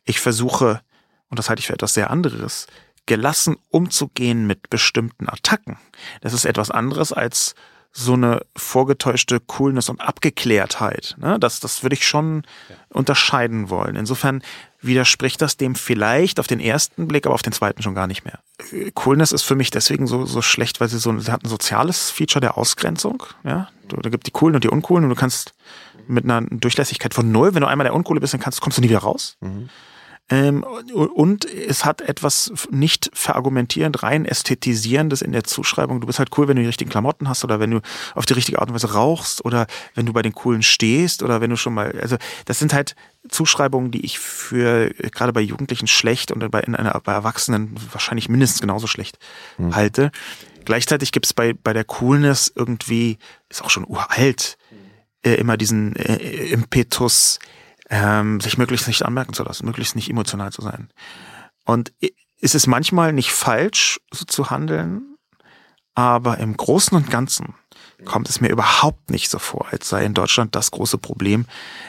Ich 0.04 0.20
versuche, 0.20 0.82
und 1.30 1.40
das 1.40 1.48
halte 1.48 1.62
ich 1.62 1.68
für 1.68 1.74
etwas 1.74 1.94
sehr 1.94 2.10
anderes, 2.10 2.68
gelassen 3.06 3.56
umzugehen 3.70 4.46
mit 4.46 4.70
bestimmten 4.70 5.30
Attacken. 5.30 5.78
Das 6.20 6.34
ist 6.34 6.44
etwas 6.44 6.70
anderes 6.70 7.14
als 7.14 7.56
so 7.98 8.14
eine 8.14 8.42
vorgetäuschte 8.58 9.40
Coolness 9.40 9.88
und 9.88 10.02
Abgeklärtheit. 10.02 11.16
Ne? 11.18 11.40
Das, 11.40 11.62
das 11.62 11.82
würde 11.82 11.96
ich 11.96 12.06
schon 12.06 12.44
ja. 12.68 12.76
unterscheiden 12.90 13.70
wollen. 13.70 13.96
Insofern 13.96 14.44
widerspricht 14.82 15.42
das 15.42 15.56
dem 15.56 15.76
vielleicht 15.76 16.42
auf 16.42 16.48
den 16.48 16.60
ersten 16.60 17.08
Blick, 17.08 17.26
aber 17.26 17.34
auf 17.34 17.42
den 17.42 17.54
zweiten 17.54 17.82
schon 17.82 17.96
gar 17.96 18.08
nicht 18.08 18.26
mehr. 18.26 18.40
Coolness 18.96 19.32
ist 19.32 19.44
für 19.44 19.56
mich 19.56 19.72
deswegen 19.72 20.08
so, 20.08 20.26
so 20.26 20.42
schlecht, 20.42 20.82
weil 20.82 20.90
sie 20.90 21.00
so, 21.00 21.18
sie 21.20 21.32
hat 21.32 21.46
ein 21.46 21.50
soziales 21.50 22.12
Feature 22.12 22.42
der 22.42 22.58
Ausgrenzung. 22.58 23.24
Ja, 23.46 23.70
da 23.88 24.10
gibt 24.10 24.28
die 24.28 24.32
Coolen 24.32 24.56
und 24.56 24.66
die 24.66 24.70
Uncoolen 24.70 25.06
und 25.06 25.10
du 25.10 25.16
kannst 25.16 25.54
mit 26.06 26.26
einer 26.26 26.42
Durchlässigkeit 26.42 27.14
von 27.14 27.32
null, 27.32 27.56
wenn 27.56 27.62
du 27.62 27.68
einmal 27.68 27.86
der 27.86 27.96
Uncoole 27.96 28.20
bist, 28.20 28.34
dann 28.34 28.42
kannst, 28.42 28.60
kommst 28.60 28.78
du 28.78 28.82
nie 28.82 28.90
wieder 28.90 29.00
raus. 29.00 29.38
Mhm. 29.40 29.70
Ähm, 30.28 30.64
und 30.64 31.46
es 31.46 31.86
hat 31.86 32.02
etwas 32.02 32.52
nicht 32.72 33.12
verargumentierend, 33.14 34.02
rein 34.02 34.26
ästhetisierendes 34.26 35.22
in 35.22 35.32
der 35.32 35.44
Zuschreibung. 35.44 36.02
Du 36.02 36.08
bist 36.08 36.18
halt 36.18 36.36
cool, 36.38 36.48
wenn 36.48 36.56
du 36.56 36.64
die 36.64 36.68
richtigen 36.68 36.90
Klamotten 36.90 37.30
hast 37.30 37.44
oder 37.44 37.60
wenn 37.60 37.70
du 37.70 37.82
auf 38.16 38.26
die 38.26 38.34
richtige 38.34 38.60
Art 38.60 38.70
und 38.70 38.74
Weise 38.74 38.92
rauchst 38.94 39.46
oder 39.46 39.68
wenn 39.94 40.08
du 40.08 40.14
bei 40.14 40.24
den 40.24 40.34
Coolen 40.34 40.64
stehst 40.64 41.22
oder 41.22 41.42
wenn 41.42 41.52
du 41.52 41.58
schon 41.58 41.76
mal, 41.76 42.00
also 42.02 42.18
das 42.46 42.58
sind 42.58 42.74
halt 42.74 42.96
Zuschreibungen, 43.30 43.92
die 43.92 44.04
ich 44.04 44.18
für 44.18 44.90
gerade 44.90 45.32
bei 45.32 45.42
Jugendlichen 45.42 45.88
schlecht 45.88 46.32
und 46.32 46.50
bei, 46.50 46.62
in 46.62 46.76
einer, 46.76 47.00
bei 47.02 47.14
Erwachsenen 47.14 47.76
wahrscheinlich 47.92 48.28
mindestens 48.28 48.62
genauso 48.62 48.88
schlecht 48.88 49.20
mhm. 49.60 49.76
halte. 49.76 50.12
Gleichzeitig 50.66 51.12
gibt 51.12 51.28
es 51.28 51.34
bei, 51.36 51.54
bei 51.54 51.74
der 51.74 51.84
Coolness 51.84 52.52
irgendwie, 52.56 53.20
ist 53.50 53.64
auch 53.64 53.70
schon 53.70 53.86
uralt, 53.86 54.58
äh, 55.24 55.36
immer 55.36 55.58
diesen 55.58 55.96
äh, 55.96 56.16
Impetus, 56.48 57.38
ähm, 57.90 58.40
sich 58.40 58.58
möglichst 58.58 58.88
nicht 58.88 59.04
anmerken 59.04 59.34
zu 59.34 59.44
lassen, 59.44 59.66
möglichst 59.66 59.96
nicht 59.96 60.10
emotional 60.10 60.52
zu 60.52 60.62
sein. 60.62 60.90
Und 61.66 61.94
ist 62.40 62.56
es 62.56 62.68
manchmal 62.68 63.14
nicht 63.14 63.32
falsch, 63.32 64.00
so 64.12 64.26
zu 64.26 64.50
handeln, 64.50 65.18
aber 65.94 66.40
im 66.40 66.56
Großen 66.58 66.96
und 66.96 67.10
Ganzen 67.10 67.56
kommt 68.04 68.30
es 68.30 68.42
mir 68.42 68.50
überhaupt 68.50 69.10
nicht 69.10 69.30
so 69.30 69.40
vor, 69.40 69.68
als 69.72 69.88
sei 69.88 70.04
in 70.06 70.14
Deutschland 70.14 70.54
das 70.54 70.72
große 70.72 70.98
Problem, 70.98 71.46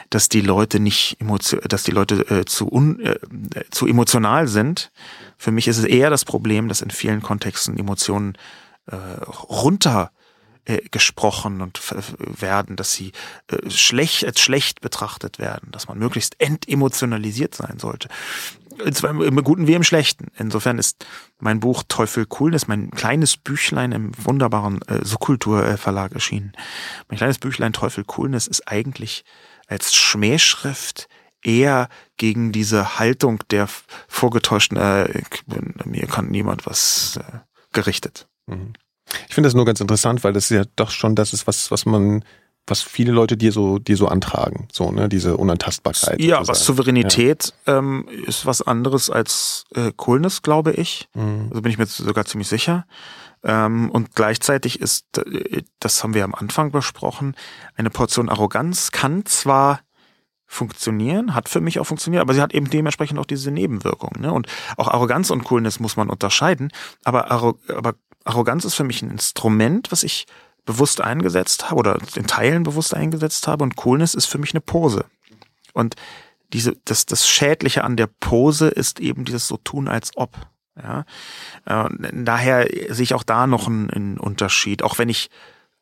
dass 0.09 0.29
die 0.29 0.41
Leute 0.41 0.79
nicht 0.79 1.17
dass 1.65 1.83
die 1.83 1.91
Leute 1.91 2.21
äh, 2.29 2.45
zu, 2.45 2.71
un, 2.71 2.99
äh, 3.01 3.19
zu 3.69 3.85
emotional 3.85 4.47
sind. 4.47 4.91
Für 5.37 5.51
mich 5.51 5.67
ist 5.67 5.77
es 5.77 5.83
eher 5.83 6.09
das 6.09 6.23
Problem, 6.23 6.69
dass 6.69 6.81
in 6.81 6.91
vielen 6.91 7.21
Kontexten 7.21 7.77
Emotionen 7.77 8.37
äh, 8.85 8.95
runter 8.95 10.11
äh, 10.67 10.81
gesprochen 10.91 11.61
und 11.61 11.79
werden, 12.17 12.75
dass 12.75 12.93
sie 12.93 13.13
äh, 13.47 13.69
schlecht 13.69 14.25
als 14.25 14.41
schlecht 14.41 14.81
betrachtet 14.81 15.39
werden, 15.39 15.71
dass 15.71 15.87
man 15.87 15.97
möglichst 15.97 16.39
entemotionalisiert 16.41 17.55
sein 17.55 17.79
sollte. 17.79 18.09
Zwar 18.91 19.09
im 19.09 19.43
Guten 19.43 19.65
wie 19.65 19.73
im 19.75 19.83
Schlechten. 19.83 20.27
Insofern 20.37 20.77
ist 20.77 21.05
mein 21.39 21.61
Buch 21.61 21.83
Teufel 21.87 22.25
Coolness, 22.25 22.67
mein 22.67 22.91
kleines 22.91 23.37
Büchlein 23.37 23.93
im 23.93 24.11
wunderbaren 24.17 24.81
äh, 24.83 25.05
Subkultur 25.05 25.77
Verlag 25.77 26.11
erschienen. 26.11 26.51
Mein 27.07 27.17
kleines 27.17 27.39
Büchlein 27.39 27.71
Teufel 27.71 28.03
Coolness 28.03 28.45
ist 28.45 28.67
eigentlich 28.67 29.23
als 29.67 29.95
Schmähschrift 29.95 31.07
eher 31.41 31.87
gegen 32.17 32.51
diese 32.51 32.99
Haltung 32.99 33.39
der 33.51 33.69
vorgetäuschten, 34.09 34.77
äh, 34.77 35.23
mir 35.85 36.07
kann 36.07 36.27
niemand 36.27 36.65
was 36.65 37.17
äh, 37.17 37.39
gerichtet. 37.71 38.27
Mhm. 38.47 38.73
Ich 39.27 39.35
finde 39.35 39.47
das 39.47 39.53
nur 39.53 39.65
ganz 39.65 39.79
interessant, 39.79 40.23
weil 40.23 40.33
das 40.33 40.49
ja 40.49 40.63
doch 40.75 40.91
schon 40.91 41.15
das 41.15 41.33
ist, 41.33 41.47
was, 41.47 41.71
was 41.71 41.85
man, 41.85 42.23
was 42.65 42.81
viele 42.81 43.11
Leute 43.11 43.37
dir 43.37 43.51
so, 43.51 43.79
dir 43.79 43.97
so 43.97 44.07
antragen, 44.07 44.67
so, 44.71 44.91
ne, 44.91 45.07
diese 45.07 45.37
Unantastbarkeit. 45.37 46.19
Ja, 46.19 46.37
sozusagen. 46.37 46.47
was 46.47 46.65
Souveränität 46.65 47.53
ja. 47.65 47.77
ähm, 47.77 48.07
ist 48.25 48.45
was 48.45 48.61
anderes 48.61 49.09
als 49.09 49.65
äh, 49.73 49.91
Coolness, 49.95 50.41
glaube 50.41 50.73
ich. 50.73 51.07
Mhm. 51.15 51.47
Also 51.49 51.61
bin 51.61 51.71
ich 51.71 51.77
mir 51.77 51.85
sogar 51.85 52.25
ziemlich 52.25 52.47
sicher. 52.47 52.85
Ähm, 53.43 53.89
und 53.91 54.15
gleichzeitig 54.15 54.81
ist, 54.81 55.17
äh, 55.17 55.61
das 55.79 56.03
haben 56.03 56.13
wir 56.13 56.23
am 56.23 56.35
Anfang 56.35 56.71
besprochen, 56.71 57.35
eine 57.75 57.89
Portion 57.89 58.29
Arroganz 58.29 58.91
kann 58.91 59.25
zwar 59.25 59.81
funktionieren, 60.47 61.35
hat 61.35 61.49
für 61.49 61.59
mich 61.59 61.79
auch 61.79 61.83
funktioniert, 61.83 62.21
aber 62.21 62.33
sie 62.33 62.41
hat 62.41 62.53
eben 62.53 62.69
dementsprechend 62.69 63.19
auch 63.19 63.25
diese 63.25 63.51
Nebenwirkungen. 63.51 64.21
Ne? 64.21 64.31
Und 64.31 64.47
auch 64.77 64.87
Arroganz 64.87 65.29
und 65.29 65.43
Coolness 65.43 65.79
muss 65.79 65.97
man 65.97 66.09
unterscheiden, 66.09 66.71
aber, 67.03 67.29
aber 67.29 67.95
Arroganz 68.27 68.65
ist 68.65 68.75
für 68.75 68.83
mich 68.83 69.01
ein 69.01 69.11
Instrument, 69.11 69.91
was 69.91 70.03
ich 70.03 70.25
bewusst 70.65 71.01
eingesetzt 71.01 71.69
habe 71.69 71.79
oder 71.79 71.97
in 72.15 72.27
Teilen 72.27 72.63
bewusst 72.63 72.93
eingesetzt 72.93 73.47
habe 73.47 73.63
und 73.63 73.75
Coolness 73.75 74.13
ist 74.13 74.25
für 74.25 74.37
mich 74.37 74.53
eine 74.53 74.61
Pose. 74.61 75.05
Und 75.73 75.95
diese, 76.53 76.73
das, 76.85 77.05
das 77.05 77.27
Schädliche 77.27 77.83
an 77.83 77.97
der 77.97 78.07
Pose 78.07 78.67
ist 78.67 78.99
eben 78.99 79.25
dieses 79.25 79.47
so 79.47 79.57
tun 79.57 79.87
als 79.87 80.11
ob. 80.15 80.35
Ja, 80.75 81.05
äh, 81.65 81.89
daher 82.11 82.67
sehe 82.89 83.03
ich 83.03 83.13
auch 83.13 83.23
da 83.23 83.47
noch 83.47 83.67
einen, 83.67 83.89
einen 83.89 84.17
Unterschied, 84.17 84.83
auch 84.83 84.99
wenn 84.99 85.09
ich 85.09 85.29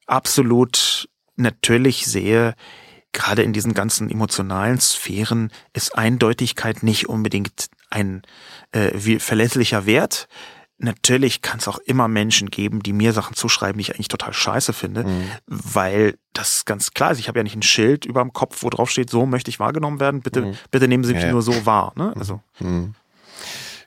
absolut 0.06 1.10
natürlich 1.36 2.06
sehe, 2.06 2.56
gerade 3.12 3.44
in 3.44 3.54
diesen 3.54 3.74
ganzen 3.74 4.10
emotionalen 4.10 4.80
Sphären 4.80 5.52
ist 5.74 5.98
Eindeutigkeit 5.98 6.84
nicht 6.84 7.10
unbedingt 7.10 7.68
ein 7.90 8.22
äh, 8.72 9.20
verlässlicher 9.20 9.86
Wert. 9.86 10.28
Natürlich 10.78 11.42
kann 11.42 11.60
es 11.60 11.68
auch 11.70 11.78
immer 11.80 12.10
Menschen 12.10 12.50
geben, 12.50 12.84
die 12.84 12.92
mir 12.92 13.14
Sachen 13.14 13.36
zuschreiben, 13.36 13.78
die 13.78 13.84
ich 13.84 13.96
eigentlich 13.96 14.10
total 14.10 14.34
scheiße 14.34 14.74
finde, 14.74 15.06
mhm. 15.06 15.32
weil 15.48 16.16
das 16.34 16.66
ganz 16.66 16.92
klar 16.92 17.12
ist. 17.12 17.20
Ich 17.20 17.30
habe 17.30 17.40
ja 17.40 17.44
nicht 17.44 17.56
ein 17.56 17.62
Schild 17.62 18.06
über 18.06 18.22
dem 18.22 18.34
Kopf, 18.34 18.62
wo 18.62 18.70
drauf 18.70 18.90
steht, 18.92 19.10
so 19.10 19.26
möchte 19.26 19.50
ich 19.50 19.60
wahrgenommen 19.60 20.02
werden. 20.02 20.22
Bitte, 20.22 20.42
mhm. 20.42 20.58
bitte 20.72 20.90
nehmen 20.90 21.06
Sie 21.06 21.14
mich 21.14 21.24
ja, 21.24 21.32
nur 21.32 21.42
so 21.42 21.66
wahr. 21.66 21.94
Ne? 21.96 22.12
Mhm. 22.14 22.20
Also. 22.20 22.42
Mhm. 22.60 22.94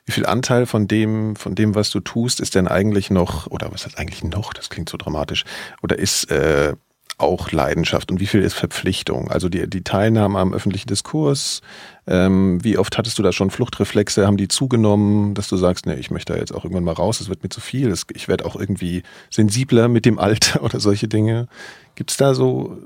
Wie 0.05 0.11
viel 0.11 0.25
Anteil 0.25 0.65
von 0.65 0.87
dem, 0.87 1.35
von 1.35 1.53
dem, 1.53 1.75
was 1.75 1.91
du 1.91 1.99
tust, 1.99 2.39
ist 2.39 2.55
denn 2.55 2.67
eigentlich 2.67 3.11
noch, 3.11 3.45
oder 3.45 3.71
was 3.71 3.85
heißt 3.85 3.99
eigentlich 3.99 4.23
noch? 4.23 4.53
Das 4.53 4.71
klingt 4.71 4.89
so 4.89 4.97
dramatisch. 4.97 5.43
Oder 5.83 5.99
ist 5.99 6.31
äh, 6.31 6.75
auch 7.19 7.51
Leidenschaft 7.51 8.11
und 8.11 8.19
wie 8.19 8.27
viel 8.27 8.41
ist 8.41 8.53
Verpflichtung? 8.53 9.29
Also 9.29 9.49
die, 9.49 9.69
die 9.69 9.83
Teilnahme 9.83 10.39
am 10.39 10.53
öffentlichen 10.53 10.87
Diskurs, 10.87 11.61
ähm, 12.07 12.63
wie 12.63 12.77
oft 12.77 12.97
hattest 12.97 13.19
du 13.19 13.23
da 13.23 13.31
schon 13.31 13.51
Fluchtreflexe, 13.51 14.25
haben 14.25 14.37
die 14.37 14.47
zugenommen, 14.47 15.35
dass 15.35 15.47
du 15.47 15.57
sagst, 15.57 15.85
nee, 15.85 15.95
ich 15.95 16.11
möchte 16.11 16.33
da 16.33 16.39
jetzt 16.39 16.53
auch 16.53 16.63
irgendwann 16.63 16.83
mal 16.83 16.93
raus, 16.93 17.19
es 17.21 17.29
wird 17.29 17.43
mir 17.43 17.49
zu 17.49 17.61
viel, 17.61 17.93
ich 18.13 18.27
werde 18.27 18.45
auch 18.45 18.55
irgendwie 18.55 19.03
sensibler 19.29 19.87
mit 19.87 20.05
dem 20.05 20.19
Alter 20.19 20.63
oder 20.63 20.79
solche 20.79 21.07
Dinge. 21.07 21.47
Gibt 21.95 22.11
es 22.11 22.17
da 22.17 22.33
so, 22.33 22.77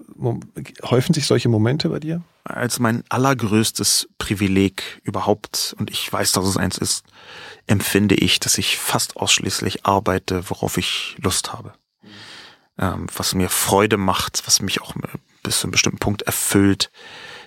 häufen 0.83 1.13
sich 1.13 1.27
solche 1.27 1.47
Momente 1.47 1.89
bei 1.89 1.99
dir? 1.99 2.21
Als 2.43 2.79
mein 2.79 3.03
allergrößtes 3.09 4.09
Privileg 4.17 5.01
überhaupt, 5.03 5.75
und 5.77 5.91
ich 5.91 6.11
weiß, 6.11 6.31
dass 6.31 6.45
es 6.45 6.57
eins 6.57 6.77
ist, 6.77 7.05
empfinde 7.67 8.15
ich, 8.15 8.39
dass 8.39 8.57
ich 8.57 8.77
fast 8.77 9.15
ausschließlich 9.15 9.85
arbeite, 9.85 10.49
worauf 10.49 10.77
ich 10.77 11.15
Lust 11.21 11.53
habe 11.53 11.73
ähm, 12.79 13.07
was 13.15 13.35
mir 13.35 13.49
Freude 13.49 13.97
macht, 13.97 14.43
was 14.45 14.61
mich 14.61 14.81
auch 14.81 14.95
bis 15.43 15.59
zu 15.59 15.67
einem 15.67 15.71
bestimmten 15.71 15.99
Punkt 15.99 16.23
erfüllt. 16.23 16.91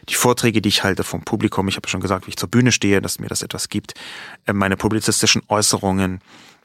Die 0.09 0.15
Vorträge, 0.15 0.63
die 0.63 0.69
ich 0.69 0.85
halte 0.85 1.03
vom 1.03 1.25
Publikum, 1.25 1.67
ich 1.69 1.77
habe 1.77 1.89
schon 1.89 2.01
gesagt, 2.01 2.27
wie 2.27 2.31
ich 2.31 2.37
zur 2.37 2.51
Bühne 2.51 2.71
stehe, 2.71 3.01
dass 3.01 3.19
mir 3.19 3.29
das 3.29 3.43
etwas 3.43 3.69
gibt. 3.69 3.95
Äh, 4.47 4.53
meine 4.53 4.77
publizistischen 4.77 5.43
Äußerungen, 5.49 6.21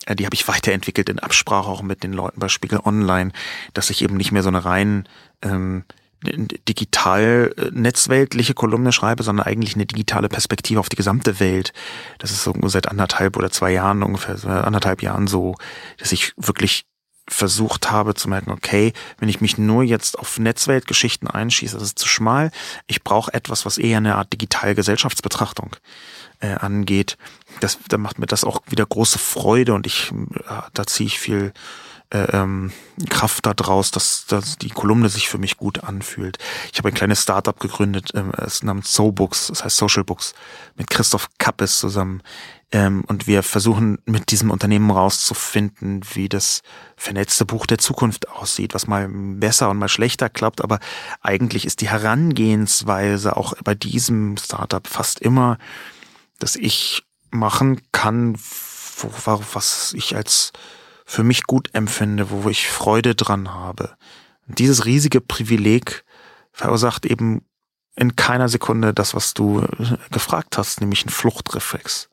äh, 0.05 0.15
die 0.15 0.25
habe 0.25 0.35
ich 0.35 0.47
weiterentwickelt 0.47 1.09
in 1.09 1.19
Absprache 1.19 1.69
auch 1.69 1.81
mit 1.81 2.03
den 2.03 2.13
Leuten 2.13 2.39
bei 2.39 2.49
Spiegel 2.49 2.79
Online, 2.83 3.31
dass 3.73 3.89
ich 3.89 4.03
eben 4.03 4.17
nicht 4.17 4.31
mehr 4.31 4.43
so 4.43 4.49
eine 4.49 4.63
rein 4.63 5.07
ähm, 5.41 5.85
digital 6.23 7.51
äh, 7.57 7.71
netzweltliche 7.71 8.53
Kolumne 8.53 8.91
schreibe, 8.91 9.23
sondern 9.23 9.47
eigentlich 9.47 9.73
eine 9.73 9.87
digitale 9.87 10.29
Perspektive 10.29 10.79
auf 10.79 10.89
die 10.89 10.95
gesamte 10.95 11.39
Welt. 11.39 11.73
Das 12.19 12.29
ist 12.29 12.43
so 12.43 12.53
seit 12.67 12.89
anderthalb 12.89 13.37
oder 13.37 13.49
zwei 13.49 13.71
Jahren 13.71 14.03
ungefähr, 14.03 14.37
anderthalb 14.67 15.01
Jahren 15.01 15.25
so, 15.25 15.55
dass 15.97 16.11
ich 16.11 16.33
wirklich 16.37 16.85
versucht 17.33 17.89
habe 17.89 18.13
zu 18.13 18.29
merken, 18.29 18.51
okay, 18.51 18.93
wenn 19.19 19.29
ich 19.29 19.41
mich 19.41 19.57
nur 19.57 19.83
jetzt 19.83 20.19
auf 20.19 20.37
Netzweltgeschichten 20.37 21.27
einschieße, 21.27 21.75
das 21.75 21.83
ist 21.83 21.99
zu 21.99 22.07
schmal. 22.07 22.51
Ich 22.87 23.03
brauche 23.03 23.33
etwas, 23.33 23.65
was 23.65 23.77
eher 23.77 23.97
eine 23.97 24.15
Art 24.15 24.33
digitale 24.33 24.75
Gesellschaftsbetrachtung 24.75 25.75
äh, 26.41 26.53
angeht. 26.53 27.17
Das, 27.61 27.79
da 27.87 27.97
macht 27.97 28.19
mir 28.19 28.25
das 28.25 28.43
auch 28.43 28.61
wieder 28.67 28.85
große 28.85 29.19
Freude 29.19 29.73
und 29.73 29.87
ich, 29.87 30.11
äh, 30.11 30.61
da 30.73 30.85
ziehe 30.85 31.07
ich 31.07 31.19
viel 31.19 31.53
äh, 32.11 32.27
ähm, 32.33 32.73
Kraft 33.09 33.45
daraus, 33.45 33.91
dass, 33.91 34.25
dass 34.25 34.57
die 34.57 34.69
Kolumne 34.69 35.09
sich 35.09 35.29
für 35.29 35.37
mich 35.37 35.57
gut 35.57 35.83
anfühlt. 35.83 36.37
Ich 36.71 36.77
habe 36.77 36.89
ein 36.89 36.93
kleines 36.93 37.23
Startup 37.23 37.57
gegründet, 37.57 38.11
ähm, 38.13 38.31
es 38.37 38.63
namens 38.63 38.93
SoBooks, 38.93 39.47
das 39.47 39.63
heißt 39.63 39.77
Social 39.77 40.03
Books, 40.03 40.33
mit 40.75 40.89
Christoph 40.89 41.29
Kappes 41.37 41.79
zusammen. 41.79 42.21
Ähm, 42.71 43.03
und 43.07 43.27
wir 43.27 43.43
versuchen 43.43 43.99
mit 44.05 44.31
diesem 44.31 44.49
Unternehmen 44.49 44.91
rauszufinden, 44.91 46.01
wie 46.13 46.29
das 46.29 46.61
vernetzte 46.95 47.45
Buch 47.45 47.65
der 47.65 47.79
Zukunft 47.79 48.29
aussieht, 48.29 48.73
was 48.73 48.87
mal 48.87 49.09
besser 49.09 49.69
und 49.69 49.77
mal 49.77 49.89
schlechter 49.89 50.29
klappt. 50.29 50.61
Aber 50.61 50.79
eigentlich 51.21 51.65
ist 51.65 51.81
die 51.81 51.89
Herangehensweise 51.89 53.35
auch 53.35 53.53
bei 53.63 53.75
diesem 53.75 54.37
Startup 54.37 54.87
fast 54.87 55.19
immer, 55.19 55.57
dass 56.39 56.55
ich 56.55 57.03
machen 57.29 57.81
kann, 57.91 58.37
wo, 58.97 59.41
was 59.53 59.93
ich 59.93 60.15
als 60.15 60.53
für 61.05 61.23
mich 61.23 61.43
gut 61.43 61.69
empfinde, 61.73 62.29
wo 62.29 62.49
ich 62.49 62.69
Freude 62.69 63.15
dran 63.15 63.53
habe. 63.53 63.95
Und 64.47 64.59
dieses 64.59 64.85
riesige 64.85 65.19
Privileg 65.19 66.05
verursacht 66.53 67.05
eben 67.05 67.43
in 67.95 68.15
keiner 68.15 68.47
Sekunde 68.47 68.93
das, 68.93 69.13
was 69.13 69.33
du 69.33 69.65
gefragt 70.11 70.57
hast, 70.57 70.79
nämlich 70.79 71.05
ein 71.05 71.09
Fluchtreflex. 71.09 72.10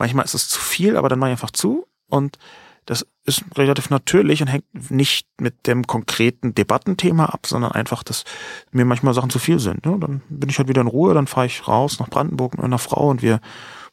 Manchmal 0.00 0.24
ist 0.24 0.34
es 0.34 0.48
zu 0.48 0.58
viel, 0.58 0.96
aber 0.96 1.10
dann 1.10 1.18
mache 1.18 1.30
ich 1.30 1.34
einfach 1.34 1.50
zu 1.50 1.86
und 2.08 2.38
das 2.86 3.06
ist 3.24 3.44
relativ 3.56 3.90
natürlich 3.90 4.40
und 4.40 4.48
hängt 4.48 4.90
nicht 4.90 5.28
mit 5.38 5.66
dem 5.66 5.86
konkreten 5.86 6.54
Debattenthema 6.54 7.26
ab, 7.26 7.46
sondern 7.46 7.72
einfach, 7.72 8.02
dass 8.02 8.24
mir 8.72 8.86
manchmal 8.86 9.12
Sachen 9.12 9.28
zu 9.28 9.38
viel 9.38 9.60
sind. 9.60 9.84
Ne? 9.84 9.98
Dann 10.00 10.22
bin 10.30 10.48
ich 10.48 10.58
halt 10.58 10.68
wieder 10.68 10.80
in 10.80 10.86
Ruhe, 10.86 11.12
dann 11.12 11.26
fahre 11.26 11.46
ich 11.46 11.68
raus 11.68 12.00
nach 12.00 12.08
Brandenburg 12.08 12.54
mit 12.54 12.64
einer 12.64 12.78
Frau 12.78 13.10
und 13.10 13.20
wir 13.20 13.40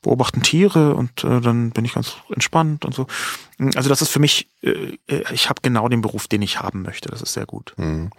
beobachten 0.02 0.42
Tiere 0.42 0.96
und 0.96 1.26
äh, 1.26 1.42
dann 1.42 1.72
bin 1.72 1.84
ich 1.84 1.94
ganz 1.94 2.16
entspannt 2.34 2.86
und 2.86 2.96
so. 2.96 3.06
Also 3.76 3.90
das 3.90 4.02
ist 4.02 4.10
für 4.10 4.20
mich, 4.20 4.48
äh, 4.62 4.98
ich 5.34 5.50
habe 5.50 5.62
genau 5.62 5.90
den 5.90 6.02
Beruf, 6.02 6.28
den 6.28 6.42
ich 6.42 6.62
haben 6.62 6.84
möchte. 6.84 7.10
Das 7.10 7.22
ist 7.22 7.34
sehr 7.34 7.46
gut. 7.46 7.74
Mhm. 7.76 8.12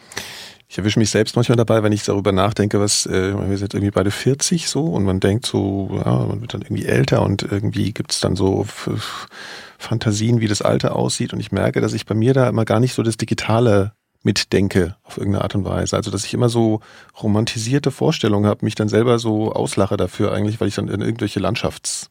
Ich 0.70 0.76
erwische 0.76 0.98
mich 0.98 1.08
selbst 1.08 1.34
manchmal 1.34 1.56
dabei, 1.56 1.82
wenn 1.82 1.92
ich 1.92 2.04
darüber 2.04 2.30
nachdenke, 2.30 2.78
was, 2.78 3.06
äh, 3.06 3.32
wir 3.48 3.56
sind 3.56 3.72
irgendwie 3.72 3.90
beide 3.90 4.10
40 4.10 4.68
so 4.68 4.84
und 4.84 5.02
man 5.02 5.18
denkt 5.18 5.46
so, 5.46 5.88
ja, 6.04 6.26
man 6.26 6.42
wird 6.42 6.52
dann 6.52 6.60
irgendwie 6.60 6.84
älter 6.84 7.22
und 7.22 7.42
irgendwie 7.42 7.92
gibt 7.92 8.12
es 8.12 8.20
dann 8.20 8.36
so 8.36 8.66
Fantasien, 9.78 10.40
wie 10.40 10.46
das 10.46 10.60
Alter 10.60 10.94
aussieht 10.94 11.32
und 11.32 11.40
ich 11.40 11.52
merke, 11.52 11.80
dass 11.80 11.94
ich 11.94 12.04
bei 12.04 12.14
mir 12.14 12.34
da 12.34 12.48
immer 12.48 12.66
gar 12.66 12.80
nicht 12.80 12.92
so 12.92 13.02
das 13.02 13.16
Digitale 13.16 13.92
mitdenke 14.22 14.96
auf 15.04 15.16
irgendeine 15.16 15.44
Art 15.44 15.54
und 15.54 15.64
Weise. 15.64 15.96
Also 15.96 16.10
dass 16.10 16.26
ich 16.26 16.34
immer 16.34 16.50
so 16.50 16.80
romantisierte 17.22 17.90
Vorstellungen 17.90 18.46
habe, 18.46 18.64
mich 18.64 18.74
dann 18.74 18.90
selber 18.90 19.18
so 19.18 19.52
auslache 19.52 19.96
dafür 19.96 20.32
eigentlich, 20.32 20.60
weil 20.60 20.68
ich 20.68 20.74
dann 20.74 20.88
in 20.88 21.00
irgendwelche 21.00 21.40
Landschafts 21.40 22.10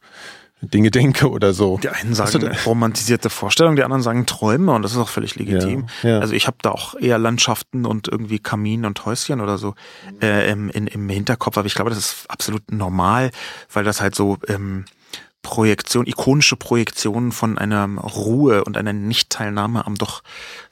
Dinge 0.60 0.90
denke 0.90 1.30
oder 1.30 1.52
so. 1.52 1.78
Die 1.78 1.88
einen 1.88 2.14
sagen 2.14 2.50
romantisierte 2.66 3.30
Vorstellungen, 3.30 3.76
die 3.76 3.84
anderen 3.84 4.02
sagen 4.02 4.26
Träume 4.26 4.72
und 4.72 4.82
das 4.82 4.92
ist 4.92 4.98
auch 4.98 5.08
völlig 5.08 5.36
legitim. 5.36 5.86
Ja, 6.02 6.10
ja. 6.10 6.18
Also 6.18 6.34
ich 6.34 6.46
habe 6.46 6.56
da 6.62 6.70
auch 6.70 6.94
eher 6.94 7.18
Landschaften 7.18 7.86
und 7.86 8.08
irgendwie 8.08 8.38
Kamin 8.38 8.84
und 8.84 9.04
Häuschen 9.06 9.40
oder 9.40 9.58
so 9.58 9.74
äh, 10.20 10.50
im, 10.50 10.68
in, 10.70 10.86
im 10.86 11.08
Hinterkopf, 11.08 11.56
aber 11.58 11.66
ich 11.66 11.74
glaube, 11.74 11.90
das 11.90 11.98
ist 11.98 12.30
absolut 12.30 12.72
normal, 12.72 13.30
weil 13.72 13.84
das 13.84 14.00
halt 14.00 14.14
so 14.14 14.38
ähm, 14.48 14.84
Projektion, 15.42 16.06
ikonische 16.06 16.56
Projektionen 16.56 17.32
von 17.32 17.58
einer 17.58 17.86
Ruhe 17.98 18.62
und 18.64 18.76
einer 18.76 18.92
Nichtteilnahme 18.92 19.86
am 19.86 19.94
doch 19.94 20.22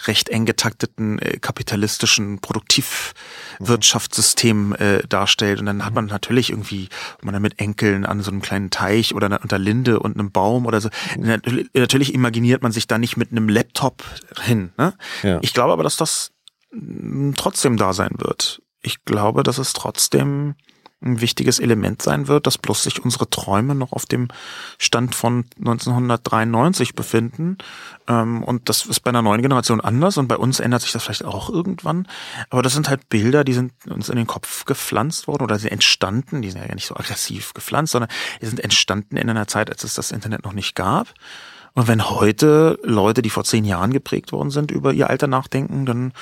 recht 0.06 0.28
eng 0.28 0.44
getakteten 0.44 1.18
äh, 1.20 1.38
kapitalistischen 1.38 2.40
Produktivwirtschaftssystem 2.40 4.74
äh, 4.74 5.02
darstellt. 5.08 5.60
Und 5.60 5.66
dann 5.66 5.84
hat 5.84 5.94
man 5.94 6.06
natürlich 6.06 6.50
irgendwie, 6.50 6.88
man 7.22 7.32
dann 7.32 7.42
mit 7.42 7.60
Enkeln 7.60 8.04
an 8.04 8.22
so 8.22 8.30
einem 8.30 8.42
kleinen 8.42 8.70
Teich 8.70 9.14
oder 9.14 9.40
unter 9.40 9.58
Linde 9.58 10.00
und 10.00 10.18
einem 10.18 10.32
Baum 10.32 10.66
oder 10.66 10.80
so. 10.80 10.88
Natürlich 11.16 12.12
imaginiert 12.12 12.62
man 12.62 12.72
sich 12.72 12.88
da 12.88 12.98
nicht 12.98 13.16
mit 13.16 13.30
einem 13.30 13.48
Laptop 13.48 14.02
hin. 14.42 14.72
Ne? 14.76 14.94
Ja. 15.22 15.38
Ich 15.42 15.54
glaube 15.54 15.72
aber, 15.72 15.84
dass 15.84 15.96
das 15.96 16.32
mm, 16.72 17.32
trotzdem 17.36 17.76
da 17.76 17.92
sein 17.92 18.14
wird. 18.18 18.62
Ich 18.82 19.04
glaube, 19.04 19.42
dass 19.42 19.58
es 19.58 19.72
trotzdem 19.72 20.54
ein 21.02 21.20
wichtiges 21.20 21.58
Element 21.58 22.00
sein 22.00 22.26
wird, 22.26 22.46
dass 22.46 22.56
bloß 22.56 22.82
sich 22.84 23.04
unsere 23.04 23.28
Träume 23.28 23.74
noch 23.74 23.92
auf 23.92 24.06
dem 24.06 24.28
Stand 24.78 25.14
von 25.14 25.44
1993 25.58 26.94
befinden. 26.94 27.58
Ähm, 28.08 28.42
und 28.42 28.68
das 28.68 28.86
ist 28.86 29.00
bei 29.00 29.10
einer 29.10 29.22
neuen 29.22 29.42
Generation 29.42 29.80
anders 29.80 30.16
und 30.16 30.26
bei 30.26 30.36
uns 30.36 30.58
ändert 30.58 30.82
sich 30.82 30.92
das 30.92 31.04
vielleicht 31.04 31.24
auch 31.24 31.50
irgendwann. 31.50 32.08
Aber 32.48 32.62
das 32.62 32.72
sind 32.72 32.88
halt 32.88 33.08
Bilder, 33.10 33.44
die 33.44 33.52
sind 33.52 33.72
uns 33.88 34.08
in 34.08 34.16
den 34.16 34.26
Kopf 34.26 34.64
gepflanzt 34.64 35.26
worden 35.26 35.42
oder 35.42 35.58
sie 35.58 35.70
entstanden, 35.70 36.40
die 36.40 36.50
sind 36.50 36.66
ja 36.66 36.74
nicht 36.74 36.86
so 36.86 36.96
aggressiv 36.96 37.52
gepflanzt, 37.52 37.92
sondern 37.92 38.10
die 38.40 38.46
sind 38.46 38.60
entstanden 38.60 39.16
in 39.16 39.28
einer 39.28 39.46
Zeit, 39.46 39.70
als 39.70 39.84
es 39.84 39.94
das 39.94 40.12
Internet 40.12 40.44
noch 40.44 40.54
nicht 40.54 40.74
gab. 40.74 41.12
Und 41.76 41.88
wenn 41.88 42.08
heute 42.08 42.78
Leute, 42.82 43.20
die 43.20 43.28
vor 43.28 43.44
zehn 43.44 43.66
Jahren 43.66 43.92
geprägt 43.92 44.32
worden 44.32 44.48
sind, 44.48 44.70
über 44.70 44.94
ihr 44.94 45.10
Alter 45.10 45.26
nachdenken, 45.26 45.84
dann 45.84 46.14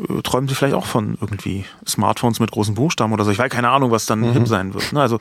äh, 0.00 0.22
träumen 0.22 0.48
sie 0.48 0.54
vielleicht 0.54 0.74
auch 0.74 0.86
von 0.86 1.16
irgendwie 1.20 1.64
Smartphones 1.86 2.40
mit 2.40 2.50
großen 2.50 2.74
Buchstaben 2.74 3.12
oder 3.12 3.24
so. 3.24 3.30
Ich 3.30 3.38
weiß 3.38 3.50
keine 3.50 3.70
Ahnung, 3.70 3.90
was 3.90 4.06
dann 4.06 4.20
mhm. 4.20 4.32
hip 4.32 4.48
sein 4.48 4.74
wird. 4.74 4.92
Ne? 4.92 5.00
Also 5.00 5.20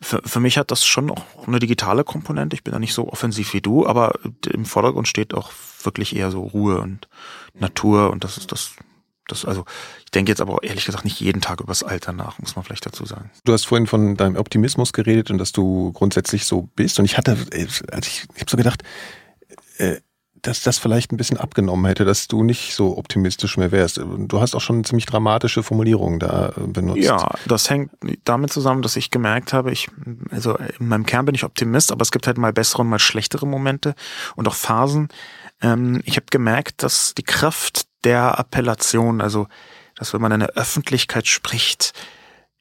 für, 0.00 0.20
für 0.24 0.40
mich 0.40 0.58
hat 0.58 0.70
das 0.70 0.84
schon 0.84 1.10
auch 1.10 1.24
eine 1.46 1.58
digitale 1.58 2.04
Komponente. 2.04 2.54
Ich 2.54 2.64
bin 2.64 2.72
da 2.72 2.78
nicht 2.78 2.94
so 2.94 3.08
offensiv 3.08 3.52
wie 3.54 3.60
du, 3.60 3.86
aber 3.86 4.12
im 4.50 4.64
Vordergrund 4.64 5.08
steht 5.08 5.34
auch 5.34 5.50
wirklich 5.82 6.14
eher 6.14 6.30
so 6.30 6.42
Ruhe 6.42 6.80
und 6.80 7.08
Natur 7.54 8.10
und 8.10 8.24
das 8.24 8.36
ist 8.36 8.52
das. 8.52 8.72
Das, 9.28 9.44
also, 9.44 9.64
ich 10.04 10.12
denke 10.12 10.30
jetzt 10.30 10.40
aber 10.40 10.62
ehrlich 10.62 10.84
gesagt 10.84 11.04
nicht 11.04 11.18
jeden 11.18 11.40
Tag 11.40 11.60
übers 11.60 11.82
Alter 11.82 12.12
nach, 12.12 12.38
muss 12.38 12.54
man 12.54 12.64
vielleicht 12.64 12.86
dazu 12.86 13.04
sagen. 13.04 13.32
Du 13.44 13.52
hast 13.52 13.66
vorhin 13.66 13.88
von 13.88 14.16
deinem 14.16 14.36
Optimismus 14.36 14.92
geredet 14.92 15.32
und 15.32 15.38
dass 15.38 15.50
du 15.50 15.90
grundsätzlich 15.94 16.46
so 16.46 16.68
bist. 16.76 17.00
Und 17.00 17.06
ich 17.06 17.18
hatte, 17.18 17.32
also 17.32 18.06
ich, 18.06 18.24
ich 18.36 18.40
habe 18.40 18.50
so 18.50 18.56
gedacht, 18.56 18.84
äh, 19.78 19.96
dass 20.46 20.62
das 20.62 20.78
vielleicht 20.78 21.12
ein 21.12 21.16
bisschen 21.16 21.36
abgenommen 21.38 21.86
hätte, 21.86 22.04
dass 22.04 22.28
du 22.28 22.44
nicht 22.44 22.74
so 22.74 22.96
optimistisch 22.96 23.56
mehr 23.56 23.72
wärst. 23.72 23.98
Du 23.98 24.40
hast 24.40 24.54
auch 24.54 24.60
schon 24.60 24.84
ziemlich 24.84 25.06
dramatische 25.06 25.62
Formulierungen 25.62 26.20
da 26.20 26.52
äh, 26.56 26.66
benutzt. 26.66 27.02
Ja, 27.02 27.28
das 27.46 27.68
hängt 27.68 27.90
damit 28.24 28.52
zusammen, 28.52 28.82
dass 28.82 28.96
ich 28.96 29.10
gemerkt 29.10 29.52
habe, 29.52 29.72
ich, 29.72 29.88
also 30.30 30.56
in 30.78 30.88
meinem 30.88 31.06
Kern 31.06 31.24
bin 31.24 31.34
ich 31.34 31.44
Optimist, 31.44 31.90
aber 31.90 32.02
es 32.02 32.12
gibt 32.12 32.26
halt 32.26 32.38
mal 32.38 32.52
bessere 32.52 32.82
und 32.82 32.88
mal 32.88 32.98
schlechtere 32.98 33.46
Momente 33.46 33.94
und 34.36 34.46
auch 34.46 34.54
Phasen. 34.54 35.08
Ähm, 35.60 36.00
ich 36.04 36.16
habe 36.16 36.26
gemerkt, 36.30 36.82
dass 36.82 37.14
die 37.14 37.24
Kraft 37.24 37.86
der 38.04 38.38
Appellation, 38.38 39.20
also 39.20 39.48
dass 39.96 40.12
wenn 40.12 40.20
man 40.20 40.32
in 40.32 40.40
der 40.40 40.50
Öffentlichkeit 40.50 41.26
spricht, 41.26 41.92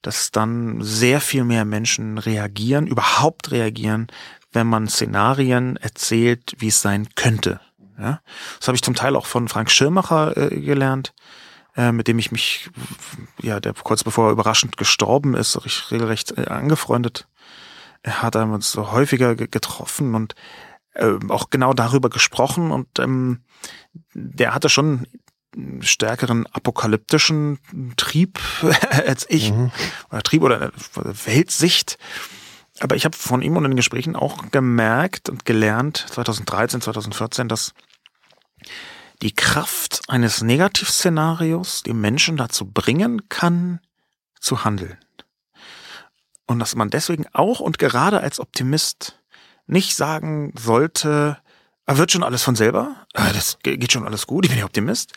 dass 0.01 0.31
dann 0.31 0.81
sehr 0.81 1.19
viel 1.19 1.43
mehr 1.43 1.65
Menschen 1.65 2.17
reagieren, 2.17 2.87
überhaupt 2.87 3.51
reagieren, 3.51 4.07
wenn 4.51 4.67
man 4.67 4.87
Szenarien 4.87 5.77
erzählt, 5.77 6.53
wie 6.57 6.69
es 6.69 6.81
sein 6.81 7.09
könnte. 7.15 7.59
Ja? 7.97 8.21
Das 8.59 8.67
habe 8.67 8.75
ich 8.75 8.81
zum 8.81 8.95
Teil 8.95 9.15
auch 9.15 9.25
von 9.25 9.47
Frank 9.47 9.71
Schirmacher 9.71 10.35
äh, 10.37 10.59
gelernt, 10.59 11.13
äh, 11.75 11.91
mit 11.91 12.07
dem 12.07 12.19
ich 12.19 12.31
mich, 12.31 12.69
ja, 13.41 13.59
der 13.59 13.73
kurz 13.73 14.03
bevor 14.03 14.29
er 14.29 14.31
überraschend 14.31 14.77
gestorben 14.77 15.35
ist, 15.35 15.59
ich 15.65 15.91
regelrecht 15.91 16.37
äh, 16.37 16.45
angefreundet. 16.45 17.27
Er 18.03 18.21
hat 18.21 18.35
uns 18.35 18.71
so 18.71 18.91
häufiger 18.91 19.35
getroffen 19.35 20.13
und 20.13 20.35
äh, 20.93 21.13
auch 21.29 21.49
genau 21.49 21.73
darüber 21.73 22.09
gesprochen 22.09 22.71
und 22.71 22.99
ähm, 22.99 23.43
der 24.13 24.53
hatte 24.53 24.69
schon 24.69 25.07
stärkeren 25.79 26.45
apokalyptischen 26.47 27.59
Trieb 27.97 28.39
als 29.07 29.25
ich 29.29 29.51
mhm. 29.51 29.71
oder 30.11 30.21
Trieb 30.21 30.43
oder 30.43 30.71
Weltsicht 31.25 31.97
aber 32.79 32.95
ich 32.95 33.05
habe 33.05 33.15
von 33.15 33.41
ihm 33.41 33.55
und 33.55 33.65
in 33.65 33.71
den 33.71 33.77
Gesprächen 33.77 34.15
auch 34.15 34.51
gemerkt 34.51 35.29
und 35.29 35.45
gelernt, 35.45 36.05
2013, 36.09 36.81
2014, 36.81 37.47
dass 37.47 37.73
die 39.21 39.33
Kraft 39.33 40.01
eines 40.07 40.41
Negativszenarios 40.41 41.83
die 41.83 41.93
Menschen 41.93 42.37
dazu 42.37 42.65
bringen 42.65 43.29
kann, 43.29 43.79
zu 44.39 44.65
handeln. 44.65 44.97
Und 46.47 46.59
dass 46.59 46.75
man 46.75 46.89
deswegen 46.89 47.25
auch 47.33 47.59
und 47.59 47.79
gerade 47.79 48.19
als 48.19 48.39
Optimist 48.39 49.19
nicht 49.67 49.95
sagen 49.95 50.53
sollte, 50.57 51.37
wird 51.87 52.11
schon 52.11 52.23
alles 52.23 52.43
von 52.43 52.55
selber, 52.55 52.95
ah, 53.13 53.31
das 53.31 53.59
geht 53.61 53.91
schon 53.91 54.05
alles 54.05 54.25
gut, 54.25 54.45
ich 54.45 54.49
bin 54.49 54.59
ja 54.59 54.65
Optimist, 54.65 55.13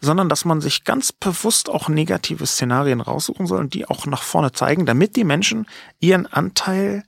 sondern 0.00 0.28
dass 0.28 0.44
man 0.44 0.60
sich 0.60 0.84
ganz 0.84 1.12
bewusst 1.12 1.70
auch 1.70 1.88
negative 1.88 2.46
Szenarien 2.46 3.00
raussuchen 3.00 3.46
soll 3.46 3.60
und 3.60 3.74
die 3.74 3.86
auch 3.86 4.06
nach 4.06 4.22
vorne 4.22 4.52
zeigen, 4.52 4.84
damit 4.84 5.16
die 5.16 5.24
Menschen 5.24 5.66
ihren 5.98 6.26
Anteil, 6.26 7.04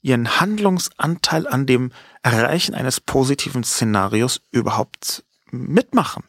ihren 0.00 0.40
Handlungsanteil 0.40 1.48
an 1.48 1.66
dem 1.66 1.92
Erreichen 2.22 2.74
eines 2.74 3.00
positiven 3.00 3.64
Szenarios 3.64 4.40
überhaupt 4.52 5.24
mitmachen 5.50 6.22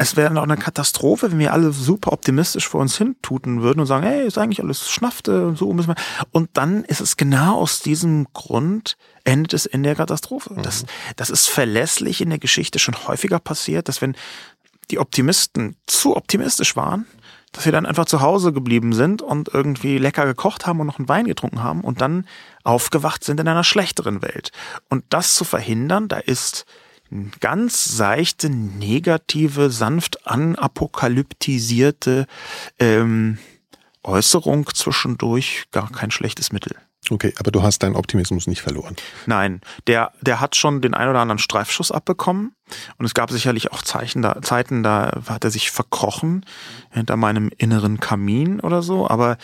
es 0.00 0.14
wäre 0.14 0.32
doch 0.32 0.44
eine 0.44 0.56
Katastrophe, 0.56 1.32
wenn 1.32 1.40
wir 1.40 1.52
alle 1.52 1.72
super 1.72 2.12
optimistisch 2.12 2.68
vor 2.68 2.80
uns 2.80 2.96
hin 2.96 3.16
tuten 3.20 3.62
würden 3.62 3.80
und 3.80 3.86
sagen, 3.86 4.06
hey, 4.06 4.24
ist 4.24 4.38
eigentlich 4.38 4.62
alles 4.62 4.88
Schnaffte 4.88 5.48
und 5.48 5.58
so 5.58 5.72
müssen 5.72 5.88
wir. 5.88 5.96
Und 6.30 6.50
dann 6.52 6.84
ist 6.84 7.00
es 7.00 7.16
genau 7.16 7.56
aus 7.56 7.80
diesem 7.80 8.28
Grund 8.32 8.96
endet 9.24 9.54
es 9.54 9.66
in 9.66 9.82
der 9.82 9.96
Katastrophe. 9.96 10.54
Mhm. 10.54 10.62
Das, 10.62 10.86
das 11.16 11.30
ist 11.30 11.48
verlässlich 11.48 12.20
in 12.20 12.30
der 12.30 12.38
Geschichte 12.38 12.78
schon 12.78 12.94
häufiger 13.08 13.40
passiert, 13.40 13.88
dass 13.88 14.00
wenn 14.00 14.14
die 14.92 15.00
Optimisten 15.00 15.74
zu 15.88 16.16
optimistisch 16.16 16.76
waren, 16.76 17.04
dass 17.50 17.64
sie 17.64 17.72
dann 17.72 17.84
einfach 17.84 18.06
zu 18.06 18.20
Hause 18.20 18.52
geblieben 18.52 18.92
sind 18.92 19.20
und 19.20 19.52
irgendwie 19.52 19.98
lecker 19.98 20.26
gekocht 20.26 20.64
haben 20.64 20.78
und 20.78 20.86
noch 20.86 21.00
einen 21.00 21.08
Wein 21.08 21.26
getrunken 21.26 21.64
haben 21.64 21.80
und 21.80 22.00
dann 22.00 22.24
aufgewacht 22.62 23.24
sind 23.24 23.40
in 23.40 23.48
einer 23.48 23.64
schlechteren 23.64 24.22
Welt. 24.22 24.52
Und 24.88 25.02
das 25.08 25.34
zu 25.34 25.42
verhindern, 25.42 26.06
da 26.06 26.18
ist 26.18 26.66
ganz 27.40 27.96
seichte, 27.96 28.50
negative, 28.50 29.70
sanft 29.70 30.26
anapokalyptisierte 30.26 32.26
ähm, 32.78 33.38
Äußerung 34.02 34.68
zwischendurch 34.74 35.64
gar 35.70 35.90
kein 35.90 36.10
schlechtes 36.10 36.52
Mittel. 36.52 36.76
Okay, 37.10 37.32
aber 37.38 37.50
du 37.50 37.62
hast 37.62 37.82
deinen 37.82 37.96
Optimismus 37.96 38.46
nicht 38.46 38.60
verloren. 38.60 38.96
Nein, 39.26 39.60
der, 39.86 40.12
der 40.20 40.40
hat 40.40 40.56
schon 40.56 40.82
den 40.82 40.94
ein 40.94 41.08
oder 41.08 41.20
anderen 41.20 41.38
Streifschuss 41.38 41.90
abbekommen. 41.90 42.54
Und 42.98 43.06
es 43.06 43.14
gab 43.14 43.30
sicherlich 43.30 43.72
auch 43.72 43.82
Zeichen 43.82 44.20
da, 44.20 44.42
Zeiten, 44.42 44.82
da 44.82 45.22
hat 45.26 45.44
er 45.44 45.50
sich 45.50 45.70
verkrochen 45.70 46.44
hinter 46.90 47.16
meinem 47.16 47.50
inneren 47.56 48.00
Kamin 48.00 48.60
oder 48.60 48.82
so. 48.82 49.08
Aber 49.08 49.38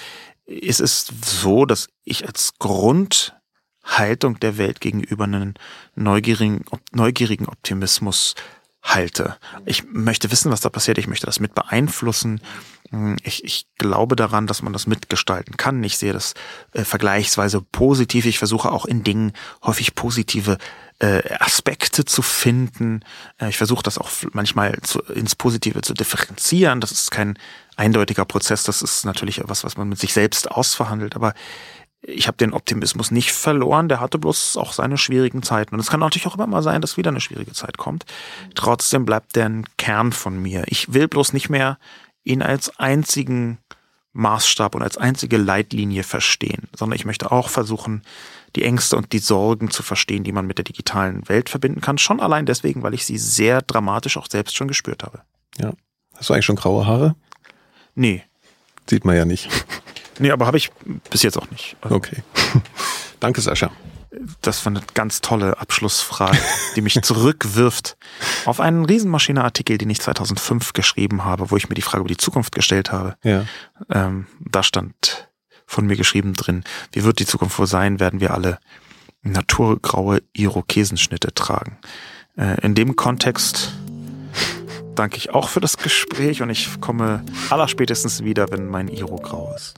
es 0.46 0.80
ist 0.80 1.12
so, 1.24 1.64
dass 1.64 1.88
ich 2.04 2.26
als 2.26 2.58
Grund 2.58 3.34
Haltung 3.84 4.40
der 4.40 4.58
Welt 4.58 4.80
gegenüber 4.80 5.24
einen 5.24 5.54
neugierigen, 5.94 6.64
neugierigen 6.92 7.46
Optimismus 7.46 8.34
halte. 8.84 9.36
Ich 9.64 9.84
möchte 9.84 10.30
wissen, 10.30 10.52
was 10.52 10.60
da 10.60 10.68
passiert. 10.68 10.98
Ich 10.98 11.06
möchte 11.06 11.26
das 11.26 11.40
mit 11.40 11.54
beeinflussen. 11.54 12.40
Hm, 12.90 13.16
ich, 13.22 13.42
ich 13.42 13.66
glaube 13.78 14.14
daran, 14.14 14.46
dass 14.46 14.62
man 14.62 14.74
das 14.74 14.86
mitgestalten 14.86 15.56
kann. 15.56 15.82
Ich 15.82 15.96
sehe 15.96 16.12
das 16.12 16.34
äh, 16.72 16.84
vergleichsweise 16.84 17.62
positiv. 17.62 18.26
Ich 18.26 18.38
versuche 18.38 18.70
auch 18.70 18.84
in 18.84 19.02
Dingen 19.02 19.32
häufig 19.62 19.94
positive 19.94 20.58
äh, 20.98 21.22
Aspekte 21.40 22.04
zu 22.04 22.20
finden. 22.20 23.00
Äh, 23.40 23.48
ich 23.48 23.56
versuche 23.56 23.82
das 23.82 23.96
auch 23.96 24.10
manchmal 24.32 24.78
zu, 24.82 25.00
ins 25.00 25.34
Positive 25.34 25.80
zu 25.80 25.94
differenzieren. 25.94 26.80
Das 26.80 26.92
ist 26.92 27.10
kein 27.10 27.38
eindeutiger 27.76 28.26
Prozess. 28.26 28.64
Das 28.64 28.82
ist 28.82 29.06
natürlich 29.06 29.38
etwas, 29.38 29.64
was 29.64 29.78
man 29.78 29.88
mit 29.88 29.98
sich 29.98 30.12
selbst 30.12 30.50
ausverhandelt. 30.50 31.16
Aber 31.16 31.32
ich 32.06 32.26
habe 32.26 32.36
den 32.36 32.52
Optimismus 32.52 33.10
nicht 33.10 33.32
verloren, 33.32 33.88
der 33.88 34.00
hatte 34.00 34.18
bloß 34.18 34.56
auch 34.56 34.72
seine 34.72 34.98
schwierigen 34.98 35.42
Zeiten. 35.42 35.74
Und 35.74 35.80
es 35.80 35.90
kann 35.90 36.00
natürlich 36.00 36.26
auch 36.26 36.34
immer 36.34 36.46
mal 36.46 36.62
sein, 36.62 36.80
dass 36.80 36.96
wieder 36.96 37.10
eine 37.10 37.20
schwierige 37.20 37.52
Zeit 37.52 37.78
kommt. 37.78 38.04
Trotzdem 38.54 39.06
bleibt 39.06 39.36
der 39.36 39.46
ein 39.46 39.64
Kern 39.78 40.12
von 40.12 40.40
mir. 40.40 40.64
Ich 40.66 40.92
will 40.92 41.08
bloß 41.08 41.32
nicht 41.32 41.48
mehr 41.48 41.78
ihn 42.22 42.42
als 42.42 42.78
einzigen 42.78 43.58
Maßstab 44.12 44.74
und 44.74 44.82
als 44.82 44.96
einzige 44.96 45.38
Leitlinie 45.38 46.04
verstehen, 46.04 46.68
sondern 46.76 46.96
ich 46.96 47.04
möchte 47.04 47.32
auch 47.32 47.48
versuchen, 47.48 48.02
die 48.54 48.62
Ängste 48.62 48.96
und 48.96 49.12
die 49.12 49.18
Sorgen 49.18 49.70
zu 49.70 49.82
verstehen, 49.82 50.22
die 50.24 50.32
man 50.32 50.46
mit 50.46 50.58
der 50.58 50.64
digitalen 50.64 51.28
Welt 51.28 51.50
verbinden 51.50 51.80
kann. 51.80 51.98
Schon 51.98 52.20
allein 52.20 52.46
deswegen, 52.46 52.82
weil 52.82 52.94
ich 52.94 53.04
sie 53.04 53.18
sehr 53.18 53.62
dramatisch 53.62 54.16
auch 54.16 54.28
selbst 54.30 54.56
schon 54.56 54.68
gespürt 54.68 55.02
habe. 55.02 55.22
Ja. 55.58 55.72
Hast 56.14 56.28
du 56.28 56.34
eigentlich 56.34 56.44
schon 56.44 56.56
graue 56.56 56.86
Haare? 56.86 57.16
Nee. 57.96 58.22
Sieht 58.88 59.04
man 59.04 59.16
ja 59.16 59.24
nicht. 59.24 59.48
Nee, 60.18 60.30
aber 60.30 60.46
habe 60.46 60.56
ich 60.56 60.70
bis 61.10 61.22
jetzt 61.22 61.36
auch 61.36 61.50
nicht. 61.50 61.76
Also 61.80 61.96
okay. 61.96 62.22
Danke, 63.20 63.40
Sascha. 63.40 63.70
Das 64.42 64.64
war 64.64 64.70
eine 64.70 64.82
ganz 64.94 65.20
tolle 65.20 65.58
Abschlussfrage, 65.58 66.38
die 66.76 66.82
mich 66.82 67.00
zurückwirft 67.02 67.96
auf 68.44 68.60
einen 68.60 68.84
Riesenmaschine-Artikel, 68.84 69.76
den 69.76 69.90
ich 69.90 70.00
2005 70.00 70.72
geschrieben 70.72 71.24
habe, 71.24 71.50
wo 71.50 71.56
ich 71.56 71.68
mir 71.68 71.74
die 71.74 71.82
Frage 71.82 72.00
über 72.00 72.08
die 72.08 72.16
Zukunft 72.16 72.54
gestellt 72.54 72.92
habe. 72.92 73.16
Ja. 73.24 73.44
Ähm, 73.90 74.26
da 74.38 74.62
stand 74.62 75.28
von 75.66 75.86
mir 75.86 75.96
geschrieben 75.96 76.34
drin, 76.34 76.62
wie 76.92 77.02
wird 77.02 77.18
die 77.18 77.26
Zukunft 77.26 77.58
wohl 77.58 77.66
sein, 77.66 77.98
werden 77.98 78.20
wir 78.20 78.32
alle 78.32 78.58
naturgraue 79.22 80.22
Irokesenschnitte 80.32 81.34
tragen. 81.34 81.78
Äh, 82.36 82.60
in 82.60 82.74
dem 82.74 82.96
Kontext 82.96 83.72
danke 84.94 85.16
ich 85.16 85.30
auch 85.30 85.48
für 85.48 85.60
das 85.60 85.76
Gespräch 85.76 86.42
und 86.42 86.50
ich 86.50 86.80
komme 86.80 87.24
allerspätestens 87.50 88.22
wieder, 88.22 88.50
wenn 88.50 88.68
mein 88.68 88.88
Iro 88.88 89.16
grau 89.16 89.52
ist. 89.54 89.74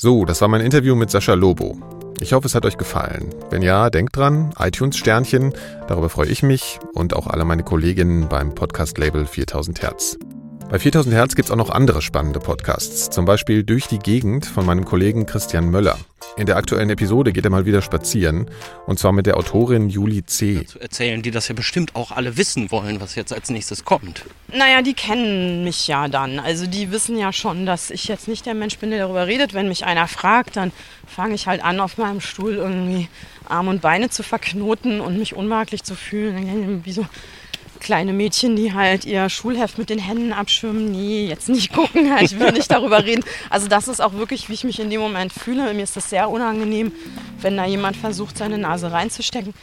So, 0.00 0.24
das 0.24 0.40
war 0.40 0.46
mein 0.46 0.60
Interview 0.60 0.94
mit 0.94 1.10
Sascha 1.10 1.34
Lobo. 1.34 1.76
Ich 2.20 2.32
hoffe, 2.32 2.46
es 2.46 2.54
hat 2.54 2.64
euch 2.64 2.78
gefallen. 2.78 3.34
Wenn 3.50 3.62
ja, 3.62 3.90
denkt 3.90 4.16
dran, 4.16 4.54
iTunes-Sternchen, 4.56 5.52
darüber 5.88 6.08
freue 6.08 6.28
ich 6.28 6.44
mich 6.44 6.78
und 6.94 7.16
auch 7.16 7.26
alle 7.26 7.44
meine 7.44 7.64
Kolleginnen 7.64 8.28
beim 8.28 8.54
Podcast-Label 8.54 9.26
4000 9.26 9.82
Hertz. 9.82 10.16
Bei 10.70 10.78
4000 10.78 11.14
Hertz 11.14 11.34
gibt 11.34 11.48
es 11.48 11.50
auch 11.50 11.56
noch 11.56 11.70
andere 11.70 12.02
spannende 12.02 12.40
Podcasts, 12.40 13.08
zum 13.08 13.24
Beispiel 13.24 13.64
Durch 13.64 13.86
die 13.86 13.98
Gegend 13.98 14.44
von 14.44 14.66
meinem 14.66 14.84
Kollegen 14.84 15.24
Christian 15.24 15.70
Möller. 15.70 15.96
In 16.36 16.44
der 16.44 16.56
aktuellen 16.56 16.90
Episode 16.90 17.32
geht 17.32 17.44
er 17.44 17.50
mal 17.50 17.64
wieder 17.64 17.80
spazieren 17.80 18.50
und 18.86 18.98
zwar 18.98 19.12
mit 19.12 19.24
der 19.24 19.38
Autorin 19.38 19.88
Juli 19.88 20.26
C. 20.26 20.66
Zu 20.66 20.78
erzählen, 20.78 21.22
die 21.22 21.30
das 21.30 21.48
ja 21.48 21.54
bestimmt 21.54 21.96
auch 21.96 22.12
alle 22.12 22.36
wissen 22.36 22.70
wollen, 22.70 23.00
was 23.00 23.14
jetzt 23.14 23.32
als 23.32 23.48
nächstes 23.48 23.86
kommt. 23.86 24.26
Naja, 24.52 24.82
die 24.82 24.92
kennen 24.92 25.64
mich 25.64 25.88
ja 25.88 26.06
dann. 26.06 26.38
Also 26.38 26.66
die 26.66 26.92
wissen 26.92 27.18
ja 27.18 27.32
schon, 27.32 27.64
dass 27.64 27.90
ich 27.90 28.06
jetzt 28.06 28.28
nicht 28.28 28.44
der 28.44 28.54
Mensch 28.54 28.76
bin, 28.76 28.90
der 28.90 28.98
darüber 28.98 29.26
redet. 29.26 29.54
Wenn 29.54 29.68
mich 29.68 29.86
einer 29.86 30.06
fragt, 30.06 30.56
dann 30.56 30.70
fange 31.06 31.34
ich 31.34 31.46
halt 31.46 31.64
an, 31.64 31.80
auf 31.80 31.96
meinem 31.96 32.20
Stuhl 32.20 32.56
irgendwie 32.56 33.08
Arme 33.48 33.70
und 33.70 33.80
Beine 33.80 34.10
zu 34.10 34.22
verknoten 34.22 35.00
und 35.00 35.18
mich 35.18 35.34
unmöglich 35.34 35.82
zu 35.82 35.94
fühlen. 35.94 36.82
Wie 36.84 36.92
so 36.92 37.06
kleine 37.78 38.12
Mädchen, 38.12 38.56
die 38.56 38.72
halt 38.72 39.04
ihr 39.04 39.28
Schulheft 39.28 39.78
mit 39.78 39.90
den 39.90 39.98
Händen 39.98 40.32
abschirmen. 40.32 40.90
Nee, 40.90 41.26
jetzt 41.26 41.48
nicht 41.48 41.72
gucken, 41.72 42.10
ich 42.20 42.38
will 42.38 42.52
nicht 42.52 42.70
darüber 42.70 43.04
reden. 43.04 43.24
Also 43.50 43.68
das 43.68 43.88
ist 43.88 44.00
auch 44.00 44.14
wirklich, 44.14 44.48
wie 44.48 44.54
ich 44.54 44.64
mich 44.64 44.80
in 44.80 44.90
dem 44.90 45.00
Moment 45.00 45.32
fühle. 45.32 45.72
Mir 45.74 45.82
ist 45.82 45.96
das 45.96 46.10
sehr 46.10 46.30
unangenehm, 46.30 46.92
wenn 47.40 47.56
da 47.56 47.64
jemand 47.64 47.96
versucht, 47.96 48.38
seine 48.38 48.58
Nase 48.58 48.92
reinzustecken. 48.92 49.54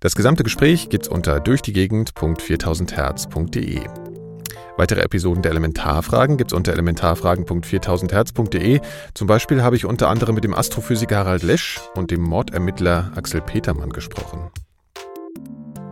Das 0.00 0.14
gesamte 0.14 0.44
Gespräch 0.44 0.90
gibt's 0.90 1.08
unter 1.08 1.40
durchdiegegend.4000herz.de. 1.40 4.07
Weitere 4.76 5.00
Episoden 5.00 5.42
der 5.42 5.50
Elementarfragen 5.50 6.36
gibt's 6.36 6.52
unter 6.52 6.72
elementarfragen.4000herz.de. 6.72 8.80
Zum 9.14 9.26
Beispiel 9.26 9.62
habe 9.62 9.76
ich 9.76 9.84
unter 9.84 10.08
anderem 10.08 10.34
mit 10.34 10.44
dem 10.44 10.54
Astrophysiker 10.54 11.18
Harald 11.18 11.42
Lesch 11.42 11.80
und 11.94 12.10
dem 12.10 12.22
Mordermittler 12.22 13.12
Axel 13.16 13.40
Petermann 13.40 13.90
gesprochen. 13.90 14.50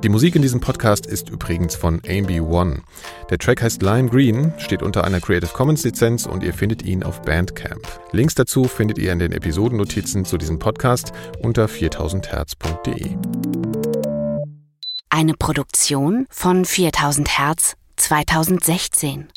Die 0.05 0.11
Musik 0.11 0.37
in 0.37 0.43
diesem 0.43 0.61
Podcast 0.61 1.07
ist 1.07 1.31
übrigens 1.31 1.75
von 1.75 2.01
AMB 2.07 2.41
One. 2.41 2.83
Der 3.29 3.39
Track 3.39 3.63
heißt 3.63 3.83
Lime 3.83 4.09
Green, 4.09 4.53
steht 4.59 4.83
unter 4.83 5.03
einer 5.03 5.21
Creative 5.21 5.51
Commons 5.53 5.83
Lizenz 5.85 6.27
und 6.27 6.45
ihr 6.45 6.55
findet 6.55 6.83
ihn 6.83 7.03
auf 7.03 7.23
Bandcamp. 7.23 7.83
Links 8.13 8.35
dazu 8.35 8.65
findet 8.65 8.99
ihr 8.99 9.13
in 9.13 9.19
den 9.19 9.33
Episodennotizen 9.33 10.25
zu 10.25 10.39
diesem 10.39 10.61
Podcast 10.61 11.13
unter 11.41 11.67
4000herz.de. 11.67 13.17
Eine 15.09 15.35
Produktion 15.35 16.27
von 16.29 16.65
4000 16.65 17.39
Hertz 17.39 17.77
2016 17.97 19.29